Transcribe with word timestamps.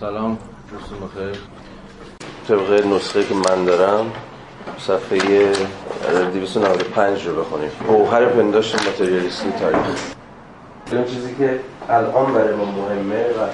سلام 0.00 0.38
دوستون 0.70 0.98
بخیر. 1.08 1.40
طبق 2.48 2.86
نسخه 2.86 3.24
که 3.24 3.34
من 3.34 3.64
دارم 3.64 4.12
صفحه 4.78 5.52
295 6.34 7.26
رو 7.26 7.40
بخونیم. 7.40 7.70
گوهر 7.88 8.26
پنداشت 8.26 8.86
ماتریالیستی 8.86 9.52
تاریخ. 9.60 9.78
این 10.92 11.04
چیزی 11.04 11.34
که 11.38 11.60
الان 11.88 12.34
برای 12.34 12.54
ما 12.54 12.64
مهمه 12.64 13.24
و 13.24 13.48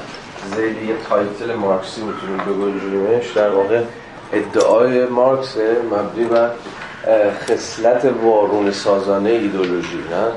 ذیل 0.56 0.88
یه 0.88 0.94
title 1.08 1.54
مارکسی 1.54 2.02
می‌تونیم 2.02 2.36
بگنجونیمش 2.36 3.32
در 3.32 3.50
واقع 3.50 3.82
ادعای 4.32 5.06
مارکس 5.06 5.56
مبنی 5.92 6.24
بر 6.24 6.50
خصلت 7.30 8.04
وارون 8.22 8.70
سازانه 8.70 9.30
ایدولوژی 9.30 9.98
نه؟ 10.10 10.32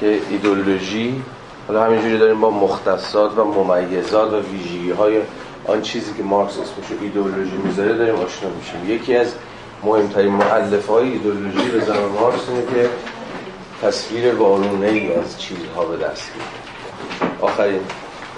که 0.00 0.20
ایدولوژی 0.30 1.22
حالا 1.70 1.84
همینجوری 1.84 2.18
داریم 2.18 2.40
با 2.40 2.50
مختصات 2.50 3.38
و 3.38 3.44
ممیزات 3.44 4.32
و 4.32 4.40
ویژگی 4.40 4.90
های 4.90 5.20
آن 5.68 5.82
چیزی 5.82 6.12
که 6.16 6.22
مارکس 6.22 6.52
اسمشو 6.52 7.02
ایدولوژی 7.02 7.56
می‌ذاره 7.64 7.92
داریم 7.92 8.14
آشنا 8.14 8.50
میشیم. 8.50 8.90
یکی 8.90 9.16
از 9.16 9.34
مهمترین 9.84 10.32
معلف 10.32 10.86
های 10.86 11.12
ایدولوژی 11.12 11.68
به 11.68 11.80
زمان 11.80 12.12
مارکس 12.20 12.48
اینه 12.48 12.62
که 12.62 12.88
تصویر 13.82 14.34
وارونه 14.34 14.86
ای 14.86 15.12
از 15.12 15.40
چیزها 15.40 15.84
به 15.84 16.04
دست 16.04 16.30
آخرین 17.40 17.80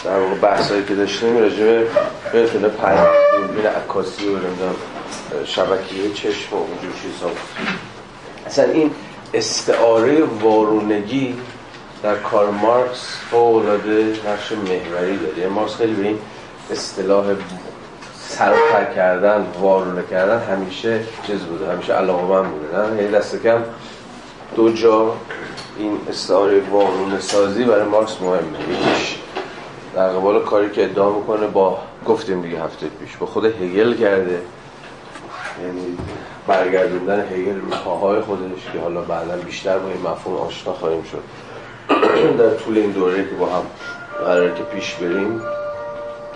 در 0.05 0.19
واقع 0.19 0.35
بحثایی 0.35 0.85
که 0.85 0.95
داشتیم 0.95 1.39
راجع 1.39 1.65
به 1.65 1.87
بتونه 2.35 2.69
پنج 2.69 2.99
دوربین 3.37 3.67
عکاسی 3.67 4.29
و 4.29 4.39
شبکیه 5.45 6.13
چشم 6.15 6.57
و 6.57 6.59
اونجور 6.59 6.93
چیزها 7.03 7.31
اصلا 8.47 8.65
این 8.65 8.91
استعاره 9.35 10.23
وارونگی 10.23 11.35
در 12.03 12.15
کار 12.15 12.51
مارکس 12.51 13.17
فوق‌العاده 13.31 14.17
نقش 14.29 14.53
محوری 14.53 15.17
داره. 15.17 15.39
یعنی 15.39 15.51
مارکس 15.51 15.75
خیلی 15.75 15.95
به 15.95 16.07
این 16.07 16.19
اصطلاح 16.71 17.25
سرپر 18.29 18.95
کردن 18.95 19.47
وارونه 19.61 20.03
کردن 20.11 20.55
همیشه 20.55 21.01
چیز 21.27 21.41
بوده 21.41 21.73
همیشه 21.73 21.93
علاقه 21.93 22.23
من 22.23 22.51
بوده 22.51 22.79
نه؟ 22.79 22.97
یعنی 22.97 23.13
دست 23.13 23.43
کم 23.43 23.63
دو 24.57 24.73
جا 24.73 25.15
این 25.79 25.99
استعاره 26.09 26.61
وارونه 26.71 27.21
سازی 27.21 27.65
برای 27.65 27.85
مارکس 27.85 28.21
مهمه. 28.21 28.59
یکیش 28.71 29.17
در 29.95 30.09
قبال 30.09 30.43
کاری 30.45 30.71
که 30.71 30.85
ادعا 30.85 31.11
می‌کنه 31.11 31.47
با 31.47 31.79
گفتیم 32.07 32.43
دیگه 32.43 32.63
هفته 32.63 32.87
پیش 32.87 33.17
با 33.17 33.27
خود 33.27 33.45
هگل 33.45 33.95
کرده. 33.95 34.43
یعنی 35.63 35.99
برگردوندن 36.47 37.21
هگل 37.21 37.61
رو 37.61 37.71
پاهای 37.85 38.21
خودش 38.21 38.73
که 38.73 38.79
حالا 38.79 39.01
بعدا 39.01 39.37
بیشتر 39.37 39.79
با 39.79 39.89
این 39.89 40.01
مفهوم 40.01 40.37
آشنا 40.37 40.73
خواهیم 40.73 41.03
شد. 41.03 41.23
در 42.39 42.55
طول 42.55 42.79
این 42.79 42.91
دوره 42.91 43.25
که 43.25 43.35
با 43.35 43.47
هم 43.47 43.63
قرار 44.25 44.51
که 44.51 44.63
پیش 44.63 44.95
بریم 44.95 45.43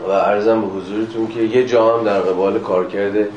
و 0.08 0.10
ارزم 0.10 0.60
به 0.60 0.66
حضورتون 0.66 1.26
که 1.26 1.40
یه 1.40 1.66
جا 1.66 1.96
هم 1.96 2.04
در 2.04 2.20
قبال 2.20 2.58
کارکرد 2.58 3.28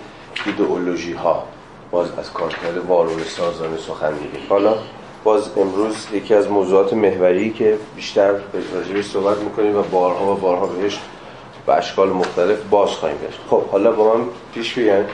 ایدئولوژی 0.46 1.14
ها 1.14 1.44
باز 1.92 2.08
از 2.18 2.34
کارکرد 2.34 2.78
وارون 2.88 3.24
سازانه 3.24 3.78
سخن 3.78 4.14
میگه 4.14 4.48
حالا 4.50 4.76
باز 5.24 5.50
امروز 5.58 6.08
یکی 6.14 6.34
از 6.34 6.50
موضوعات 6.50 6.94
محوری 6.94 7.50
که 7.50 7.78
بیشتر 7.96 8.32
راجبش 8.74 9.06
صحبت 9.06 9.38
می‌کنیم 9.38 9.78
و 9.78 9.82
بارها 9.82 10.34
و 10.34 10.36
بارها 10.36 10.66
بهش 10.66 11.00
به 11.66 11.74
اشکال 11.74 12.10
مختلف 12.10 12.58
باز 12.70 12.90
خواهیم 12.90 13.18
گشت. 13.28 13.40
خب 13.50 13.64
حالا 13.72 13.92
با 13.92 14.18
من 14.18 14.24
پیش 14.54 14.74
بیان 14.74 15.06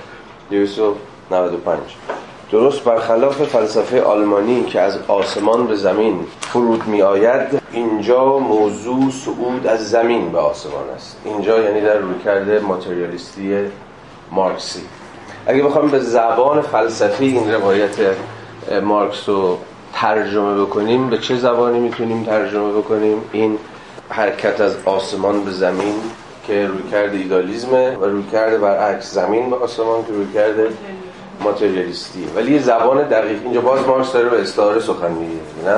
295 0.50 1.80
درست 2.51 2.83
برخلاف 2.83 3.43
فلسفه 3.43 4.01
آلمانی 4.01 4.63
که 4.63 4.81
از 4.81 4.97
آسمان 5.07 5.67
به 5.67 5.75
زمین 5.75 6.19
فرود 6.39 6.87
می 6.87 7.02
آید 7.02 7.61
اینجا 7.71 8.37
موضوع 8.37 9.11
صعود 9.11 9.67
از 9.67 9.89
زمین 9.89 10.31
به 10.31 10.39
آسمان 10.39 10.89
است. 10.95 11.17
اینجا 11.25 11.61
یعنی 11.61 11.81
در 11.81 11.97
رویکرد 11.97 12.63
ماتریالیستی 12.63 13.57
مارکسی. 14.31 14.81
اگه 15.45 15.63
بخوام 15.63 15.87
به 15.87 15.99
زبان 15.99 16.61
فلسفی 16.61 17.25
این 17.25 17.53
روایت 17.53 17.95
مارکس 18.83 19.30
رو 19.30 19.58
ترجمه 19.93 20.61
بکنیم 20.61 21.09
به 21.09 21.17
چه 21.17 21.36
زبانی 21.36 21.80
می‌تونیم 21.80 22.23
ترجمه 22.23 22.71
بکنیم؟ 22.71 23.21
این 23.31 23.58
حرکت 24.09 24.61
از 24.61 24.75
آسمان 24.86 25.43
به 25.43 25.52
زمین 25.52 25.93
که 26.47 26.67
روی 26.67 26.91
کرده 26.91 27.17
ایدالیزمه 27.17 27.95
و 27.95 28.05
روی 28.05 28.23
کرده 28.31 28.58
برعکس 28.58 29.14
زمین 29.14 29.49
به 29.49 29.55
آسمان 29.55 30.05
که 30.05 30.14
روی 30.14 30.33
کرده 30.33 30.70
ماتریالیستی. 31.41 32.27
ولی 32.35 32.51
یه 32.53 32.59
زبان 32.61 33.07
دقیق. 33.07 33.39
اینجا 33.43 33.61
باز 33.61 33.87
مارکس 33.87 34.13
داره 34.13 34.29
به 34.29 34.41
استعاره 34.41 34.79
سخن 34.79 35.11
میگه 35.11 35.33
نه؟ 35.65 35.77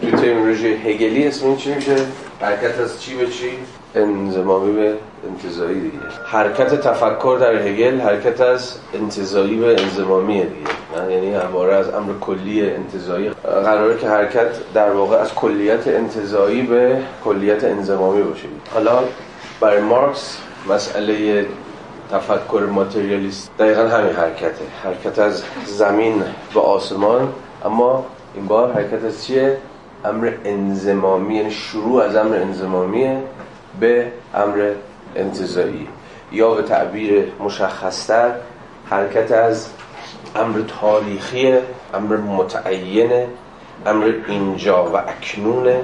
توی 0.00 0.10
ترمینولوژی 0.10 0.66
هگلی 0.66 1.26
اسم 1.26 1.46
این 1.46 1.56
چی 1.56 1.74
میشه؟ 1.74 1.96
حرکت 2.40 2.80
از 2.80 3.02
چی 3.02 3.14
به 3.14 3.26
چی؟ 3.26 3.50
انزمامی 3.94 4.72
به 4.72 4.94
انتظایی 5.28 5.80
دیگه. 5.80 5.98
حرکت 6.26 6.80
تفکر 6.80 7.38
در 7.40 7.54
هگل 7.54 8.00
حرکت 8.00 8.40
از 8.40 8.78
انتظایی 8.94 9.56
به 9.56 9.82
انزمامیه 9.82 10.44
دیگه 10.44 11.04
نه؟ 11.06 11.12
یعنی 11.14 11.34
همواره 11.34 11.74
از 11.74 11.94
امر 11.94 12.12
کلی 12.20 12.70
انتظایی 12.70 13.30
قراره 13.42 13.98
که 13.98 14.08
حرکت 14.08 14.72
در 14.74 14.90
واقع 14.90 15.16
از 15.16 15.34
کلیت 15.34 15.88
انتظایی 15.88 16.62
به 16.62 16.96
کلیت 17.24 17.64
انزمامی 17.64 18.22
باشه. 18.22 18.48
حالا 18.74 18.98
برای 19.60 19.80
مارکس 19.80 20.38
مسئله 20.68 21.46
تفکر 22.12 22.68
ماتریالیست. 22.70 23.50
دقیقا 23.58 23.82
همین 23.82 24.12
حرکته. 24.12 24.64
حرکت 24.84 25.18
از 25.18 25.42
زمین 25.66 26.24
به 26.54 26.60
آسمان. 26.60 27.32
اما 27.64 28.04
این 28.34 28.46
بار 28.46 28.72
حرکت 28.72 29.04
از 29.04 29.24
چیه؟ 29.24 29.58
امر 30.04 30.32
انزمامی 30.44 31.34
یعنی 31.34 31.50
شروع 31.50 32.02
از 32.02 32.16
امر 32.16 32.36
انزمامیه 32.36 33.22
به 33.80 34.12
امر 34.34 34.72
انتظایی 35.16 35.88
یا 36.32 36.54
به 36.54 36.62
تعبیر 36.62 37.32
مشخصتر 37.40 38.30
حرکت 38.90 39.32
از 39.32 39.68
امر 40.36 40.60
تاریخی 40.80 41.52
امر 41.94 42.16
متعینه 42.16 43.26
امر 43.86 44.12
اینجا 44.28 44.84
و 44.84 44.96
اکنونه 44.96 45.80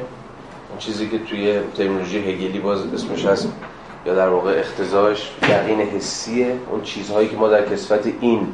چیزی 0.78 1.09
که 1.09 1.19
توی 1.19 1.61
ترمینولوژی 1.77 2.19
هگلی 2.19 2.59
باز 2.59 2.94
اسمش 2.94 3.27
هست 3.27 3.53
یا 4.09 4.15
در 4.15 4.29
واقع 4.29 4.59
اختزاش 4.59 5.33
یقین 5.43 5.81
حسیه 5.81 6.57
اون 6.71 6.83
چیزهایی 6.83 7.29
که 7.29 7.37
ما 7.37 7.49
در 7.49 7.69
کسفت 7.69 8.07
این 8.21 8.47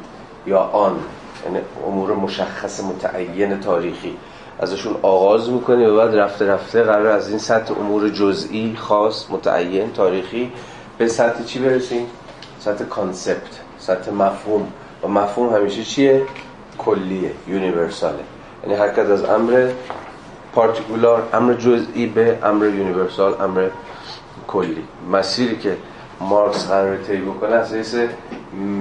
یا 0.47 0.59
آن 0.59 0.99
یعنی 1.45 1.59
امور 1.87 2.13
مشخص 2.13 2.83
متعین 2.83 3.59
تاریخی 3.59 4.17
ازشون 4.59 4.95
آغاز 5.01 5.49
می‌کنیم 5.49 5.93
و 5.93 5.97
بعد 5.97 6.15
رفته 6.15 6.47
رفته 6.47 6.83
قرار 6.83 7.07
از 7.07 7.29
این 7.29 7.37
سطح 7.37 7.79
امور 7.79 8.09
جزئی 8.09 8.75
خاص 8.75 9.25
متعین 9.29 9.91
تاریخی 9.91 10.51
به 10.97 11.07
سطح 11.07 11.43
چی 11.43 11.59
برسیم؟ 11.59 12.07
سطح 12.59 12.83
کانسپت 12.83 13.59
سطح 13.79 14.11
مفهوم 14.11 14.67
و 15.03 15.07
مفهوم 15.07 15.55
همیشه 15.55 15.83
چیه؟ 15.83 16.21
کلیه 16.77 17.31
universal 17.47 18.15
ه 18.15 18.23
یعنی 18.63 18.75
حرکت 18.75 19.09
از 19.09 19.23
امر 19.23 19.69
particular 20.53 21.23
امر 21.33 21.53
جزئی 21.53 22.05
به 22.05 22.37
امر 22.43 22.65
universal 22.65 23.41
امر 23.41 23.69
کلی. 24.47 24.83
مسیری 25.11 25.57
که 25.57 25.77
مارکس 26.19 26.67
قرار 26.67 26.97
طی 26.97 27.17
بکنه 27.17 27.63
حیث 27.63 27.95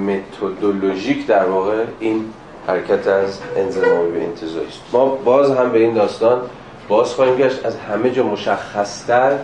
متدولوژیک 0.06 1.26
در 1.26 1.44
واقع 1.44 1.84
این 2.00 2.24
حرکت 2.66 3.06
از 3.06 3.38
انضمامی 3.56 4.10
به 4.10 4.24
انتزاعی 4.24 4.66
است. 4.66 4.80
ما 4.92 5.06
باز 5.06 5.50
هم 5.50 5.72
به 5.72 5.78
این 5.78 5.94
داستان 5.94 6.40
باز 6.88 7.14
خواهیم 7.14 7.36
گشت. 7.36 7.66
از 7.66 7.76
همه 7.76 8.10
جا 8.10 8.22
مشخصتر 8.22 9.38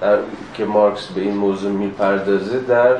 در 0.00 0.18
که 0.54 0.64
مارکس 0.64 1.06
به 1.06 1.20
این 1.20 1.34
موضوع 1.34 1.70
می‌پردازه 1.70 2.58
در 2.58 2.96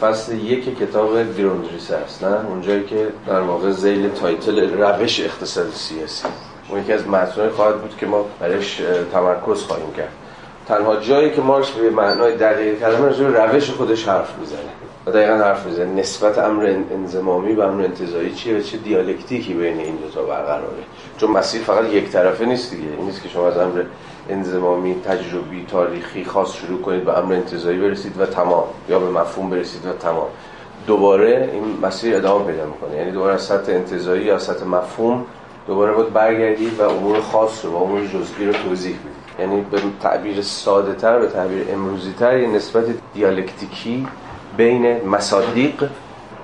فصل 0.00 0.34
یک 0.34 0.78
کتاب 0.78 1.36
گروندریس 1.36 1.90
است 1.90 2.24
نه؟ 2.24 2.46
اونجایی 2.48 2.84
که 2.84 3.08
در 3.26 3.40
واقع 3.40 3.70
ذیل 3.70 4.08
title 4.08 4.82
روش 4.82 5.20
اقتصاد 5.20 5.70
سیاسی 5.70 6.24
اون 6.68 6.80
یکی 6.80 6.92
از 6.92 7.08
متنای 7.08 7.48
خواهد 7.48 7.80
بود 7.80 7.96
که 7.96 8.06
ما 8.06 8.24
برش 8.40 8.82
تمرکز 9.12 9.62
خواهیم 9.62 9.92
کرد. 9.96 10.12
تنها 10.68 10.96
جایی 10.96 11.30
که 11.30 11.40
مارکس 11.40 11.70
به 11.70 11.90
معنای 11.90 12.36
دقیق 12.36 12.80
کلمه 12.80 13.06
راجع 13.06 13.24
روش 13.24 13.70
خودش 13.70 14.08
حرف 14.08 14.38
می‌زنه. 14.38 14.58
و 15.06 15.10
دقیقا 15.10 15.34
حرف 15.34 15.66
می‌زنه. 15.66 16.00
نسبت 16.00 16.38
امر 16.38 16.74
انضمامی 16.92 17.52
و 17.52 17.60
امر 17.60 17.82
انتزاعی 17.82 18.34
چیه 18.34 18.58
و 18.58 18.60
چه 18.60 18.76
دیالکتیکی 18.76 19.54
بین 19.54 19.78
این 19.78 19.96
دو 19.96 20.08
تا 20.08 20.22
برقراره؟ 20.22 20.82
چون 21.18 21.30
مسیر 21.30 21.62
فقط 21.62 21.84
یک 21.84 22.10
طرفه 22.10 22.44
نیست 22.44 22.70
دیگه. 22.70 22.88
این 22.98 23.06
نیست 23.06 23.22
که 23.22 23.28
شما 23.28 23.48
از 23.48 23.58
امر 23.58 23.82
انضمامی 24.28 24.94
تجربی 25.04 25.66
تاریخی 25.70 26.24
خاص 26.24 26.54
شروع 26.56 26.80
کنید 26.80 27.04
به 27.04 27.18
امر 27.18 27.32
انتزاعی 27.32 27.78
برسید 27.78 28.20
و 28.20 28.26
تمام. 28.26 28.64
یا 28.88 28.98
به 28.98 29.10
مفهوم 29.10 29.50
برسید 29.50 29.86
و 29.86 29.92
تمام. 29.92 30.28
دوباره 30.86 31.50
این 31.52 31.78
مسیر 31.82 32.16
ادامه 32.16 32.44
پیدا 32.44 32.66
می‌کنه. 32.66 32.96
یعنی 32.96 33.10
دوباره 33.10 33.34
از 33.34 33.42
سطح 33.42 33.72
انتظایی 33.72 34.24
یا 34.24 34.38
سطح 34.38 34.64
مفهوم 34.64 35.24
دوباره 35.66 35.92
باید 35.92 36.12
برگردید 36.12 36.80
و 36.80 36.88
امور 36.88 37.20
خاص 37.20 37.64
رو 37.64 37.70
و 37.70 37.76
امور 37.76 38.00
جزئی 38.06 38.46
رو 38.46 38.52
توضیح 38.52 38.96
بدید. 38.96 39.13
یعنی 39.38 39.60
به 39.70 39.80
تعبیر 40.02 40.42
ساده 40.42 40.94
تر 40.94 41.18
به 41.18 41.26
تعبیر 41.26 41.66
امروزی 41.72 42.12
تر 42.12 42.38
یه 42.38 42.48
نسبت 42.48 42.84
دیالکتیکی 43.14 44.06
بین 44.56 45.08
مصادیق 45.08 45.88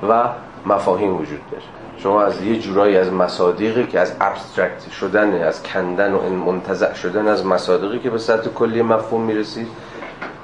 و 0.08 0.28
مفاهیم 0.66 1.16
وجود 1.16 1.40
داره. 1.50 1.62
شما 1.98 2.22
از 2.22 2.42
یه 2.42 2.58
جورایی 2.58 2.96
از 2.96 3.12
مصادیقی 3.12 3.86
که 3.86 4.00
از 4.00 4.12
ابسترکت 4.20 4.90
شدن 4.90 5.42
از 5.42 5.62
کندن 5.62 6.12
و 6.12 6.28
منتزع 6.28 6.94
شدن 6.94 7.28
از 7.28 7.46
مصادیقی 7.46 7.98
که 7.98 8.10
به 8.10 8.18
سطح 8.18 8.50
کلی 8.50 8.82
مفهوم 8.82 9.20
می‌رسید 9.20 9.68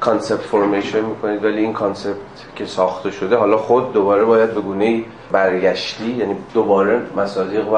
concept 0.00 0.40
formation 0.40 1.00
می‌کنید. 1.00 1.44
ولی 1.44 1.58
این 1.58 1.72
concept 1.72 2.16
که 2.56 2.66
ساخته 2.66 3.10
شده 3.10 3.36
حالا 3.36 3.56
خود 3.56 3.92
دوباره 3.92 4.24
باید 4.24 4.54
به 4.54 4.60
گونه 4.60 5.04
برگشتی 5.32 6.10
یعنی 6.10 6.36
دوباره 6.54 7.02
مصادیق 7.16 7.72
و 7.72 7.76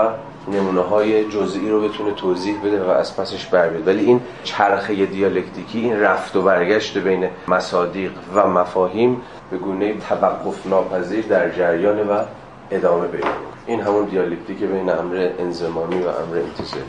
نمونه 0.53 0.81
های 0.81 1.25
جزئی 1.25 1.69
رو 1.69 1.89
بتونه 1.89 2.13
توضیح 2.13 2.61
بده 2.65 2.85
و 2.85 2.91
از 2.91 3.17
پسش 3.17 3.47
بر 3.47 3.71
ولی 3.87 4.05
این 4.05 4.21
چرخه 4.45 5.07
دیالکتیکی 5.07 5.79
این 5.79 6.01
رفت 6.01 6.37
و 6.37 6.43
برگشت 6.43 6.99
بین 6.99 7.29
مصادیق 7.49 8.13
و 8.35 8.49
مفاهیم 8.49 9.23
به 9.51 9.59
گونه 9.59 9.95
توقف 10.09 10.67
ناپذیر 10.67 11.25
در 11.27 11.51
جریان 11.51 12.09
و 12.09 12.23
ادامه 12.71 13.07
پیدا 13.07 13.29
این 13.67 13.81
همون 13.81 14.05
دیالکتیک 14.05 14.59
بین 14.59 14.91
امر 14.91 15.31
انضمامی 15.39 16.03
و 16.03 16.09
امر 16.09 16.37
انتزاعی. 16.37 16.83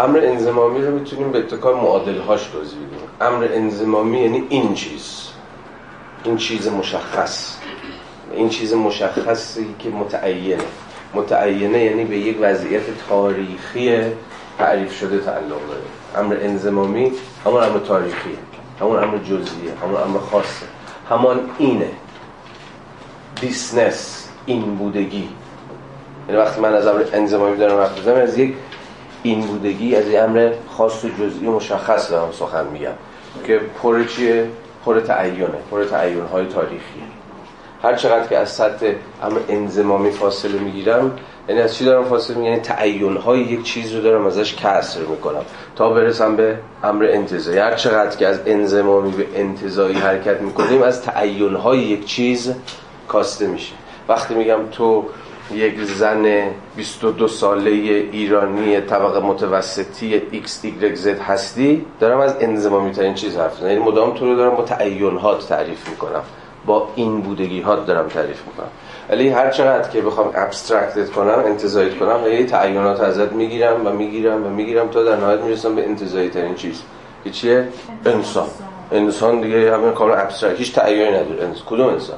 امر 0.00 0.20
انزمامی 0.22 0.82
رو 0.82 0.94
می‌تونیم 0.94 1.32
به 1.32 1.38
اتکار 1.38 1.74
معادل 1.74 2.18
هاش 2.18 2.44
توضیح 2.46 2.78
بدیم. 2.78 3.08
امر 3.20 3.48
انزمامی 3.52 4.18
یعنی 4.18 4.46
این 4.48 4.74
چیز. 4.74 5.28
این 6.24 6.36
چیز 6.36 6.68
مشخص. 6.68 7.56
این 8.32 8.48
چیز 8.48 8.74
مشخصی 8.74 9.74
که 9.78 9.88
متعینه. 9.88 10.64
متعینه 11.14 11.84
یعنی 11.84 12.04
به 12.04 12.18
یک 12.18 12.36
وضعیت 12.40 12.82
تاریخی 13.08 14.02
تعریف 14.58 14.98
شده 14.98 15.18
تعلق 15.18 15.48
داره. 15.48 15.80
امر 16.16 16.36
انزمامی 16.40 17.12
همون 17.44 17.62
امر 17.62 17.78
تاریخیه 17.78 18.38
همون 18.80 19.02
امر 19.02 19.18
جزئیه 19.18 19.72
همون 19.82 20.02
امر 20.02 20.18
خاصه. 20.18 20.66
همان 21.08 21.40
اینه. 21.58 21.90
بیسنس 23.40 24.28
این 24.46 24.62
بودگی. 24.62 25.28
یعنی 26.28 26.40
وقتی 26.40 26.60
من 26.60 26.74
از 26.74 26.86
امر 26.86 27.04
انزمامی 27.12 27.56
دارم 27.56 27.80
حرف 27.80 28.08
از 28.08 28.38
یک 28.38 28.54
این 29.22 29.40
بودگی 29.40 29.96
از 29.96 30.08
یک 30.08 30.16
امر 30.16 30.52
خاص 30.68 31.04
و 31.04 31.08
جزئی 31.08 31.46
و 31.46 31.52
مشخص 31.52 32.10
دارم 32.10 32.32
سخن 32.32 32.66
میگم. 32.66 32.92
که 33.44 33.60
پر 33.82 34.04
چیه؟ 34.04 34.48
پر 34.84 35.00
تعینه 35.00 35.48
پر 35.70 35.84
تعین 35.84 36.20
های 36.20 36.46
تاریخیه. 36.46 37.17
هر 37.82 37.94
چقدر 37.94 38.26
که 38.26 38.38
از 38.38 38.50
سطح 38.50 38.92
امر 39.22 39.38
انزمامی 39.48 40.10
فاصله 40.10 40.58
می‌گیرم 40.58 41.18
یعنی 41.48 41.60
از 41.60 41.76
چی 41.76 41.84
دارم 41.84 42.04
فاصله 42.04 42.36
می‌گیرم؟ 42.36 42.54
یعنی 42.54 42.64
تعین 42.64 43.16
های 43.16 43.40
یک 43.40 43.62
چیز 43.62 43.94
رو 43.94 44.02
دارم 44.02 44.26
ازش 44.26 44.54
کسر 44.54 45.00
می‌کنم 45.00 45.42
تا 45.76 45.90
برسم 45.90 46.36
به 46.36 46.58
امر 46.84 47.04
انتزاعی. 47.04 47.58
هر 47.58 47.74
چقدر 47.74 48.16
که 48.16 48.26
از 48.26 48.40
انزمامی 48.46 49.10
به 49.10 49.26
انتزاعی 49.34 49.94
حرکت 49.94 50.40
می‌کنیم 50.40 50.82
از 50.82 51.02
تعین 51.02 51.54
های 51.54 51.78
یک 51.78 52.06
چیز 52.06 52.54
کاسته 53.08 53.46
میشه. 53.46 53.74
وقتی 54.08 54.34
میگم 54.34 54.58
تو 54.72 55.04
یک 55.54 55.82
زن 55.82 56.42
22 56.76 57.28
ساله 57.28 57.70
ایرانی 57.70 58.80
طبقه 58.80 59.20
متوسطی 59.20 60.22
XYZ 60.32 61.06
هستی 61.06 61.86
دارم 62.00 62.20
از 62.20 62.36
انزمامی 62.40 62.90
ترین 62.90 63.14
چیز 63.14 63.36
حرف 63.36 63.54
می‌زنم. 63.54 63.70
یعنی 63.70 63.84
مدام 63.84 64.14
تو 64.14 64.26
رو 64.26 64.36
دارم 64.36 64.54
با 64.54 64.62
تعینات 64.62 65.48
تعریف 65.48 65.88
می‌کنم. 65.88 66.22
با 66.68 66.88
این 66.94 67.20
بودگی 67.20 67.60
هات 67.60 67.86
دارم 67.86 68.08
تعریف 68.08 68.42
می‌کنم. 68.46 68.68
ولی 69.10 69.28
هر 69.28 69.50
چقدر 69.50 69.88
که 69.88 70.00
بخوام 70.00 70.30
ابسترکتت 70.34 71.10
کنم 71.10 71.42
انتزاعیت 71.46 71.98
کنم 71.98 72.20
یه 72.26 72.46
تعینات 72.46 73.00
ازت 73.00 73.32
می‌گیرم 73.32 73.86
و 73.86 73.90
می‌گیرم 73.90 74.46
و 74.46 74.48
می‌گیرم 74.48 74.88
تا 74.88 75.02
در 75.02 75.16
نهایت 75.16 75.40
می‌رسم 75.40 75.74
به 75.74 75.84
انتزاعی 75.84 76.28
ترین 76.28 76.54
چیز. 76.54 76.82
که 77.24 77.30
چیه؟ 77.30 77.68
انسان. 78.06 78.46
انسان 78.92 79.40
دیگه 79.40 79.74
همین 79.74 79.92
کاملا 79.92 80.16
ابسترکت 80.16 80.58
هیچ 80.58 80.74
تعیینی 80.74 81.10
نداره. 81.10 81.48
کدوم 81.70 81.86
انسان؟ 81.86 82.16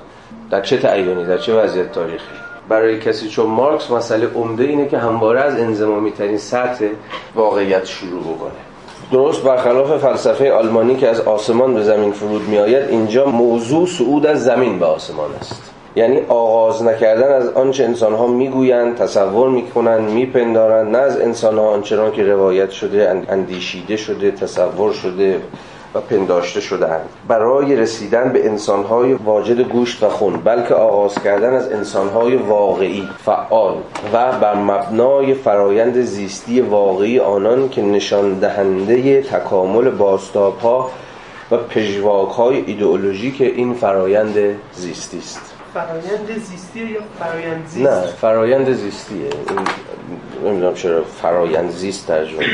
در 0.51 0.61
چه 0.61 0.79
تعیینی؟ 0.79 1.25
در 1.25 1.39
چه 1.39 1.55
وضعیت 1.55 1.93
تاریخی؟ 1.93 2.25
برای 2.69 2.99
کسی 2.99 3.29
چون 3.29 3.47
مارکس 3.47 3.91
مسئله 3.91 4.27
عمده 4.35 4.65
اینه 4.65 4.89
که 4.89 4.99
همواره 4.99 5.41
از 5.41 5.61
انزمامی 5.61 6.11
ترین 6.11 6.39
سطح 6.39 6.87
واقعیت 7.35 7.85
شروع 7.85 8.23
بکنه. 8.23 8.70
درست 9.13 9.43
برخلاف 9.43 9.97
فلسفه 9.97 10.53
آلمانی 10.53 10.97
که 10.97 11.09
از 11.09 11.21
آسمان 11.21 11.75
به 11.75 11.83
زمین 11.83 12.13
فرود 12.13 12.49
می 12.49 12.59
آید 12.59 12.89
اینجا 12.89 13.27
موضوع 13.27 13.87
صعود 13.87 14.27
از 14.27 14.45
زمین 14.45 14.79
به 14.79 14.87
آسمان 14.87 15.31
است. 15.41 15.63
یعنی 15.97 16.21
آغاز 16.29 16.83
نکردن 16.83 17.33
از 17.33 17.49
آنچه 17.49 17.85
انسان 17.85 18.15
ها 18.15 18.27
می‌گویند 18.27 18.97
تصور 18.97 19.49
می‌کنند 19.49 20.11
میپندارند 20.11 20.97
نه 20.97 20.99
از 20.99 21.21
انسان 21.21 21.59
ها 21.59 21.69
آنچنان 21.69 22.13
که 22.13 22.23
روایت 22.25 22.71
شده 22.71 23.25
اندیشیده 23.29 23.97
شده 23.97 24.31
تصور 24.31 24.93
شده 24.93 25.41
و 25.95 26.01
پنداشته 26.01 26.61
شدهاند. 26.61 27.09
برای 27.29 27.77
رسیدن 27.77 28.33
به 28.33 28.47
انسانهای 28.47 29.13
واجد 29.15 29.61
گوشت 29.61 30.03
و 30.03 30.09
خون 30.09 30.37
بلکه 30.37 30.75
آغاز 30.75 31.15
کردن 31.15 31.55
از 31.55 31.73
انسانهای 31.73 32.37
واقعی 32.37 33.09
فعال 33.25 33.75
و 34.13 34.33
بر 34.33 34.55
مبنای 34.55 35.35
فرایند 35.35 36.01
زیستی 36.01 36.61
واقعی 36.61 37.19
آنان 37.19 37.69
که 37.69 37.83
نشان 37.83 38.35
دهنده 38.35 39.23
تکامل 39.23 39.91
باستابها 39.91 40.91
و 41.51 41.57
پژواک 41.57 42.29
های 42.29 42.65
ایدئولوژیک 42.67 43.41
این 43.41 43.75
فرایند 43.75 44.35
زیستی 44.73 45.19
است. 45.19 45.41
فرایند 45.75 46.45
زیستی 46.45 46.81
یا 46.81 47.01
فرایند 47.19 47.67
زیست؟ 47.69 47.91
نه 47.91 48.01
فرایند 48.01 48.73
زیستیه. 48.73 49.31
نمی‌دونم 50.45 50.75
چرا 50.75 51.03
فرایند 51.03 51.71
زیست 51.71 52.07
ترجمه 52.07 52.45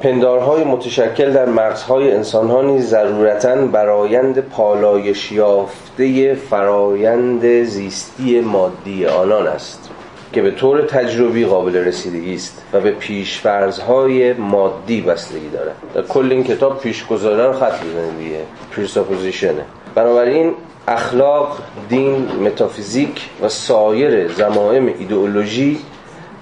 پندارهای 0.00 0.64
متشکل 0.64 1.32
در 1.32 1.48
مغزهای 1.48 2.12
انسانها 2.12 2.62
نیز 2.62 2.86
ضرورتا 2.86 3.56
برآیند 3.56 4.38
پالایش 4.38 5.32
یافته 5.32 6.34
فرایند 6.34 7.62
زیستی 7.62 8.40
مادی 8.40 9.06
آنان 9.06 9.46
است 9.46 9.90
که 10.32 10.42
به 10.42 10.50
طور 10.50 10.82
تجربی 10.82 11.44
قابل 11.44 11.76
رسیدگی 11.76 12.34
است 12.34 12.62
و 12.72 12.80
به 12.80 12.90
پیش‌فرض‌های 12.90 14.32
مادی 14.32 15.00
بستگی 15.00 15.48
دارد. 15.48 15.74
در 15.94 16.02
کل 16.02 16.28
این 16.30 16.44
کتاب 16.44 16.80
پیشگذارا 16.80 17.38
رو 17.38 17.52
خط 17.52 17.84
بزنید 17.84 18.18
دیگه 18.18 18.40
presupposition 18.76 19.58
ه 19.58 19.64
بنابراین 19.94 20.54
اخلاق، 20.88 21.58
دین، 21.88 22.28
متافیزیک 22.44 23.30
و 23.42 23.48
سایر 23.48 24.28
ضمائم 24.28 24.86
ایدئولوژی 24.86 25.78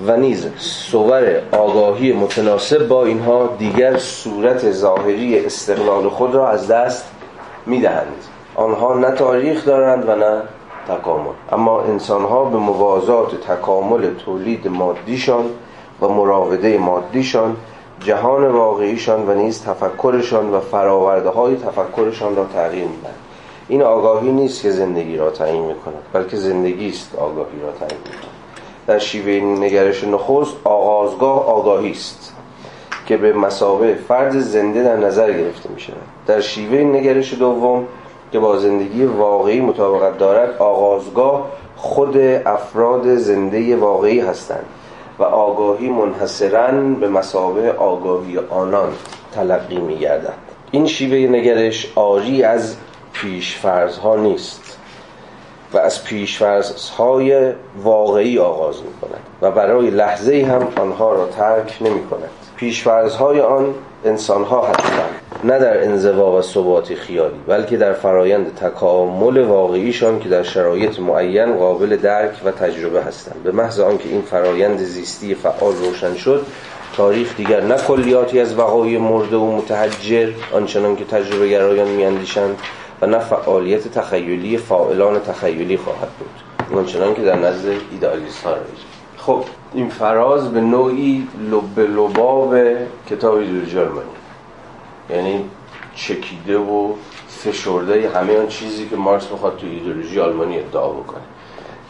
و 0.07 0.17
نیز 0.17 0.47
صور 0.59 1.41
آگاهی 1.53 2.13
متناسب 2.13 2.89
با 2.89 3.05
اینها 3.05 3.51
دیگر 3.59 3.99
صورت 3.99 4.71
ظاهری 4.71 5.47
استقلال 5.47 6.09
خود 6.09 6.35
را 6.35 6.49
از 6.49 6.69
دست 6.69 7.05
می‌دهند. 7.67 8.25
آنها 8.55 8.95
نه 8.95 9.11
تاریخ 9.11 9.65
دارند 9.65 10.09
و 10.09 10.15
نه 10.15 10.43
تکامل. 10.89 11.33
اما 11.53 11.83
انسانها 11.83 12.45
به 12.45 12.57
موازات 12.57 13.41
تکامل 13.41 14.15
تولید 14.15 14.69
مادیشان 14.69 15.45
و 16.01 16.09
مراوده 16.09 16.79
مادیشان 16.79 17.57
جهان 18.01 18.47
واقعیشان 18.47 19.29
و 19.29 19.35
نیز 19.35 19.65
تفکرشان 19.65 20.51
و 20.55 20.61
فراورده 20.61 21.29
های 21.29 21.57
تفکرشان 21.57 22.37
را 22.37 22.45
تغییر 22.45 22.85
می‌دهند. 22.85 23.15
این 23.69 23.83
آگاهی 23.83 24.33
نیست 24.33 24.63
که 24.63 24.71
زندگی 24.71 25.17
را 25.17 25.31
تعیین 25.31 25.65
می‌کند 25.65 26.03
بلکه 26.13 26.37
زندگی 26.37 26.89
است 26.89 27.15
آگاهی 27.19 27.61
را 27.63 27.73
تعیین 27.73 28.01
می‌کند. 28.05 28.32
در 28.87 28.99
شیوه 28.99 29.33
نگرش 29.61 30.05
نخست 30.05 30.57
آغازگاه 30.65 31.47
آگاهی 31.47 31.91
است 31.91 32.33
که 33.07 33.17
به 33.17 33.33
مسابه 33.33 33.95
فرد 34.09 34.39
زنده 34.39 34.83
در 34.83 34.97
نظر 34.97 35.33
گرفته 35.33 35.69
می 35.75 35.81
شود. 35.81 35.97
در 36.27 36.41
شیوه 36.41 36.79
نگرش 36.79 37.35
دوم 37.35 37.87
که 38.33 38.39
با 38.39 38.57
زندگی 38.59 39.05
واقعی 39.05 39.61
مطابقت 39.61 40.19
دارد 40.19 40.59
آغازگاه 40.59 41.51
خود 41.77 42.17
افراد 42.47 43.17
زنده 43.17 43.77
واقعی 43.77 44.21
هستند 44.21 44.65
و 45.19 45.23
آگاهی 45.23 45.89
منحصرا 45.89 46.71
به 47.01 47.09
مسابه 47.09 47.73
آگاهی 47.73 48.39
آنان 48.39 48.93
تلقی 49.35 49.79
می 49.79 49.99
گردد. 49.99 50.35
این 50.71 50.87
شیوه 50.87 51.39
نگرش 51.39 51.93
آری 51.95 52.43
از 52.43 52.77
پیشفرزها 53.13 54.17
نیست. 54.17 54.62
و 55.75 55.79
از 55.79 56.01
های 56.99 57.53
واقعی 57.83 58.39
آغاز 58.39 58.77
می 58.77 58.93
کند 59.01 59.21
و 59.43 59.51
برای 59.51 59.91
لحظه 59.91 60.47
هم 60.51 60.69
آنها 60.83 61.13
را 61.13 61.27
ترک 61.27 61.79
نمی 61.81 62.07
کند 62.07 62.31
های 63.19 63.41
آن 63.41 63.75
انسان 64.05 64.45
ها 64.45 64.67
هستند 64.67 65.23
نه 65.45 65.59
در 65.59 65.85
انزوا 65.85 66.39
و 66.39 66.43
ثبات 66.43 66.95
خیالی 66.95 67.39
بلکه 67.47 67.77
در 67.77 67.93
فرایند 67.93 68.55
تکامل 68.55 69.39
واقعیشان 69.39 70.21
که 70.21 70.29
در 70.29 70.43
شرایط 70.43 71.01
معین 71.01 71.57
قابل 71.57 71.97
درک 71.97 72.31
و 72.45 72.51
تجربه 72.51 73.03
هستند. 73.03 73.43
به 73.43 73.53
محض 73.53 73.81
آنکه 73.81 74.09
این 74.09 74.23
فرایند 74.23 74.79
زیستی 74.79 75.35
فعال 75.35 75.73
روشن 75.77 76.15
شد 76.15 76.47
تاریخ 76.97 77.37
دیگر 77.37 77.61
نه 77.61 77.77
کلیاتی 77.77 78.41
از 78.41 78.59
وقایع 78.59 78.99
مرده 78.99 79.37
و 79.37 79.57
متحجر 79.57 80.29
آنچنان 80.53 80.97
که 80.97 81.05
تجربه 81.05 81.49
گرایان 81.49 81.89
میاندیشند 81.89 82.59
و 83.03 83.07
نه 83.07 83.19
فعالیت 83.19 83.89
تخیلی 83.89 84.59
فاعلان 84.59 85.21
تخیلی 85.21 85.77
خواهد 85.77 86.09
بود. 86.19 86.79
آنچنان 86.79 87.15
که 87.15 87.23
در 87.23 87.39
نزد 87.39 87.69
ایدالیست 87.91 88.45
ها 88.45 88.57
خب 89.17 89.45
این 89.75 89.89
فراز 89.89 90.53
به 90.53 90.61
نوعی 90.61 91.29
لب 91.51 91.81
لباب 91.81 92.57
کتاب 93.11 93.35
آلمانی 93.35 94.03
یعنی 95.11 95.45
چکیده 95.95 96.59
و 96.59 96.93
فشرده 97.29 98.11
همه 98.15 98.39
آن 98.39 98.49
چیزی 98.49 98.89
که 98.89 98.97
مارکس 98.97 99.31
می‌خواد 99.31 99.57
تو 99.57 99.67
ایدولوژی 99.67 100.21
آلمانی 100.21 100.59
ادعا 100.59 100.89
بکنه. 100.89 101.23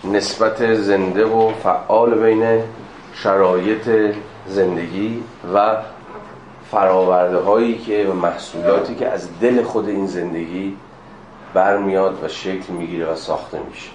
نسبت 0.04 0.74
زنده 0.74 1.24
و 1.24 1.52
فعال 1.62 2.14
بین 2.14 2.62
شرایط 3.14 4.14
زندگی 4.46 5.22
و 5.54 5.76
فراورده 6.70 7.38
هایی 7.38 7.78
که 7.78 8.06
محصولاتی 8.22 8.94
که 8.94 9.08
از 9.08 9.28
دل 9.40 9.62
خود 9.62 9.88
این 9.88 10.06
زندگی 10.06 10.76
برمیاد 11.54 12.24
و 12.24 12.28
شکل 12.28 12.72
می‌گیره 12.72 13.06
و 13.06 13.16
ساخته 13.16 13.58
میشه. 13.70 13.90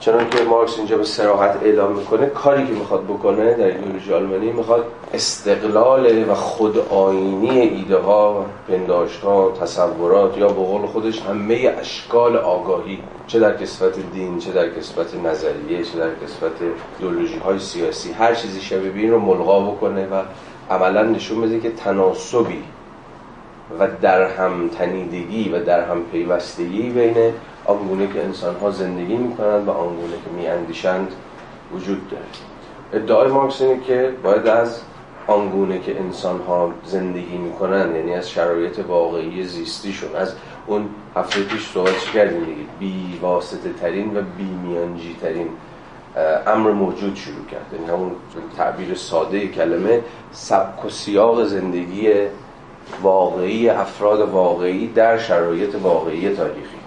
چنان 0.00 0.30
که 0.30 0.44
مارکس 0.44 0.78
اینجا 0.78 0.96
به 0.96 1.04
سراحت 1.04 1.62
اعلام 1.62 1.92
می‌کنه 1.92 2.26
کاری 2.26 2.66
که 2.66 2.72
می‌خواد 2.72 3.04
بکنه 3.04 3.54
در 3.54 3.64
ایدئولوژی 3.64 4.12
آلمانی 4.12 4.52
می‌خواد 4.52 4.84
استقلال 5.14 6.30
و 6.30 6.34
خود 6.34 6.78
آینی 6.78 7.60
ایده 7.60 7.98
ها 7.98 8.44
پنداشت 8.68 9.20
ها 9.20 9.52
تصورات 9.60 10.38
یا 10.38 10.48
به 10.48 10.54
قول 10.54 10.86
خودش 10.86 11.22
همه 11.22 11.74
اشکال 11.80 12.36
آگاهی 12.36 12.98
چه 13.26 13.38
در 13.38 13.56
کسفت 13.56 14.12
دین 14.12 14.38
چه 14.38 14.52
در 14.52 14.70
کسفت 14.70 15.14
نظریه 15.14 15.84
چه 15.84 15.98
در 15.98 16.10
کسفت 16.24 16.62
ایدئولوژی 16.98 17.38
های 17.38 17.58
سیاسی 17.58 18.12
هر 18.12 18.34
چیزی 18.34 18.60
شبیه 18.60 18.92
این 18.94 19.10
رو 19.10 19.18
ملغا 19.18 19.60
بکنه 19.60 20.06
و 20.06 20.22
عملا 20.70 21.02
نشون 21.02 21.40
بده 21.40 21.60
که 21.60 21.70
تناسبی 21.70 22.62
و 23.78 23.86
در 24.02 24.22
هم 24.22 24.68
تنیدگی 24.68 25.48
و 25.48 25.64
در 25.64 25.84
هم 25.90 26.02
پیوستگی 26.02 26.90
بین 26.90 27.32
آنگونه 27.64 28.06
که 28.06 28.24
انسان 28.24 28.54
ها 28.54 28.70
زندگی 28.70 29.16
می‌کنند 29.16 29.68
و 29.68 29.70
آنگونه 29.70 30.12
که 30.24 30.30
میاندیشند 30.36 31.12
وجود 31.74 32.10
داره 32.10 32.22
ادعای 32.92 33.30
مارکس 33.30 33.62
اینه 33.62 33.80
که 33.80 34.12
باید 34.22 34.46
از 34.46 34.80
آنگونه 35.26 35.78
که 35.78 36.00
انسان 36.00 36.40
ها 36.40 36.72
زندگی 36.84 37.36
می‌کنند 37.36 37.96
یعنی 37.96 38.14
از 38.14 38.30
شرایط 38.30 38.78
واقعی 38.78 39.44
زیستیشون 39.44 40.16
از 40.16 40.34
اون 40.66 40.88
هفته 41.16 41.42
پیش 41.42 41.68
صحبت 41.68 41.98
کردیم؟ 42.14 42.44
دیگه 42.44 42.60
بی 42.78 43.18
واسطه 43.22 43.72
ترین 43.72 44.16
و 44.16 44.20
بی 44.38 44.68
میانجی 44.68 45.16
ترین 45.22 45.48
امر 46.46 46.70
موجود 46.70 47.16
شروع 47.16 47.46
کرد. 47.50 47.66
یعنی 47.72 47.86
همون 47.86 48.12
تعبیر 48.56 48.94
ساده 48.94 49.48
کلمه 49.48 50.00
سبک 50.32 50.84
و 50.84 50.88
سیاق 50.88 51.44
زندگی 51.44 52.12
واقعی 53.02 53.68
افراد 53.68 54.20
واقعی 54.20 54.86
در 54.86 55.18
شرایط 55.18 55.74
واقعی 55.74 56.34
تاریخی. 56.34 56.80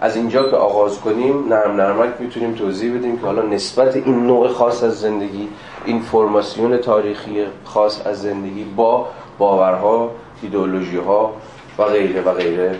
از 0.00 0.16
اینجا 0.16 0.50
که 0.50 0.56
آغاز 0.56 1.00
کنیم 1.00 1.48
نرم 1.48 1.76
نرمک 1.76 2.10
می‌تونیم 2.18 2.54
توضیح 2.54 2.98
بدیم 2.98 3.18
که 3.18 3.26
حالا 3.26 3.42
نسبت 3.42 3.96
این 3.96 4.26
نوع 4.26 4.48
خاص 4.48 4.82
از 4.82 5.00
زندگی 5.00 5.48
این 5.84 6.00
فرماسیون 6.00 6.76
تاریخی 6.76 7.44
خاص 7.64 8.06
از 8.06 8.22
زندگی 8.22 8.64
با 8.64 9.08
باورها 9.38 10.10
ایدئولوژی 10.42 10.96
ها 10.96 11.32
و 11.78 11.84
غیره 11.84 12.22
و 12.22 12.32
غیره 12.32 12.78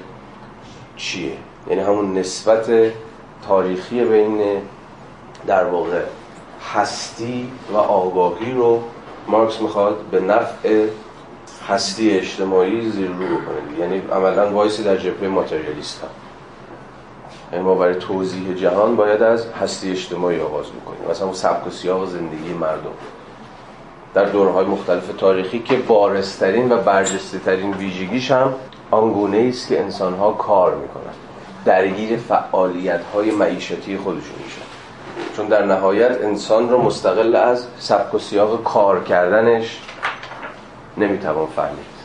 چیه؟ 0.96 1.32
یعنی 1.70 1.82
همون 1.82 2.18
نسبت 2.18 2.70
تاریخی 3.48 4.04
بین 4.04 4.40
در 5.46 5.64
واقع 5.64 6.02
هستی 6.74 7.48
و 7.72 7.76
آگاهی 7.76 8.52
رو 8.52 8.82
مارکس 9.28 9.60
می‌خواد 9.60 9.96
به 10.10 10.20
نفع 10.20 10.86
هستی 11.68 12.10
اجتماعی 12.10 12.90
زیر 12.90 13.08
رو 13.08 13.24
بکنه 13.24 13.78
یعنی 13.80 14.02
عملا 14.12 14.50
وایسی 14.50 14.82
در 14.82 14.96
جبهه 14.96 15.28
ماتریالیست 15.28 16.02
هم 16.02 16.08
یعنی 17.52 17.64
ما 17.64 17.74
برای 17.74 17.94
توضیح 17.94 18.54
جهان 18.54 18.96
باید 18.96 19.22
از 19.22 19.46
هستی 19.52 19.90
اجتماعی 19.90 20.40
آغاز 20.40 20.66
بکنیم. 20.66 21.10
مثلا 21.10 21.26
اون 21.26 21.34
سبک 21.34 21.66
و 21.66 21.70
سیاق 21.70 22.08
زندگی 22.08 22.52
مردم. 22.52 22.90
در 24.14 24.24
دورهای 24.24 24.66
مختلف 24.66 25.08
تاریخی 25.18 25.58
که 25.58 25.76
بارسترین 25.76 26.72
و 26.72 26.76
برجسته 26.76 27.38
ترین 27.38 27.74
ویژگیش 27.74 28.30
هم 28.30 28.54
آنگونه 28.90 29.46
است 29.48 29.68
که 29.68 29.80
انسانها 29.80 30.32
کار 30.32 30.74
می‌کنن 30.74 31.12
درگیر 31.64 32.16
فعالیت 32.16 33.00
های 33.14 33.30
معیشتی 33.30 33.96
خودشون 33.96 34.36
میشن. 34.44 34.66
چون 35.36 35.46
در 35.46 35.64
نهایت 35.64 36.20
انسان 36.22 36.70
رو 36.70 36.82
مستقل 36.82 37.36
از 37.36 37.66
سبک 37.78 38.14
و 38.14 38.18
سیاق 38.18 38.62
کار 38.62 39.04
کردنش 39.04 39.80
نمی‌توان 40.98 41.46
فهمید. 41.56 41.96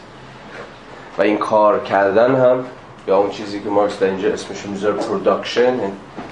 و 1.17 1.21
این 1.21 1.37
کار 1.37 1.79
کردن 1.79 2.35
هم 2.35 2.65
یا 3.07 3.17
اون 3.17 3.29
چیزی 3.29 3.59
که 3.59 3.69
مارکس 3.69 3.99
در 3.99 4.07
اینجا 4.07 4.29
اسمش 4.29 4.65
می‌ذاره 4.65 4.95
production 4.95 5.79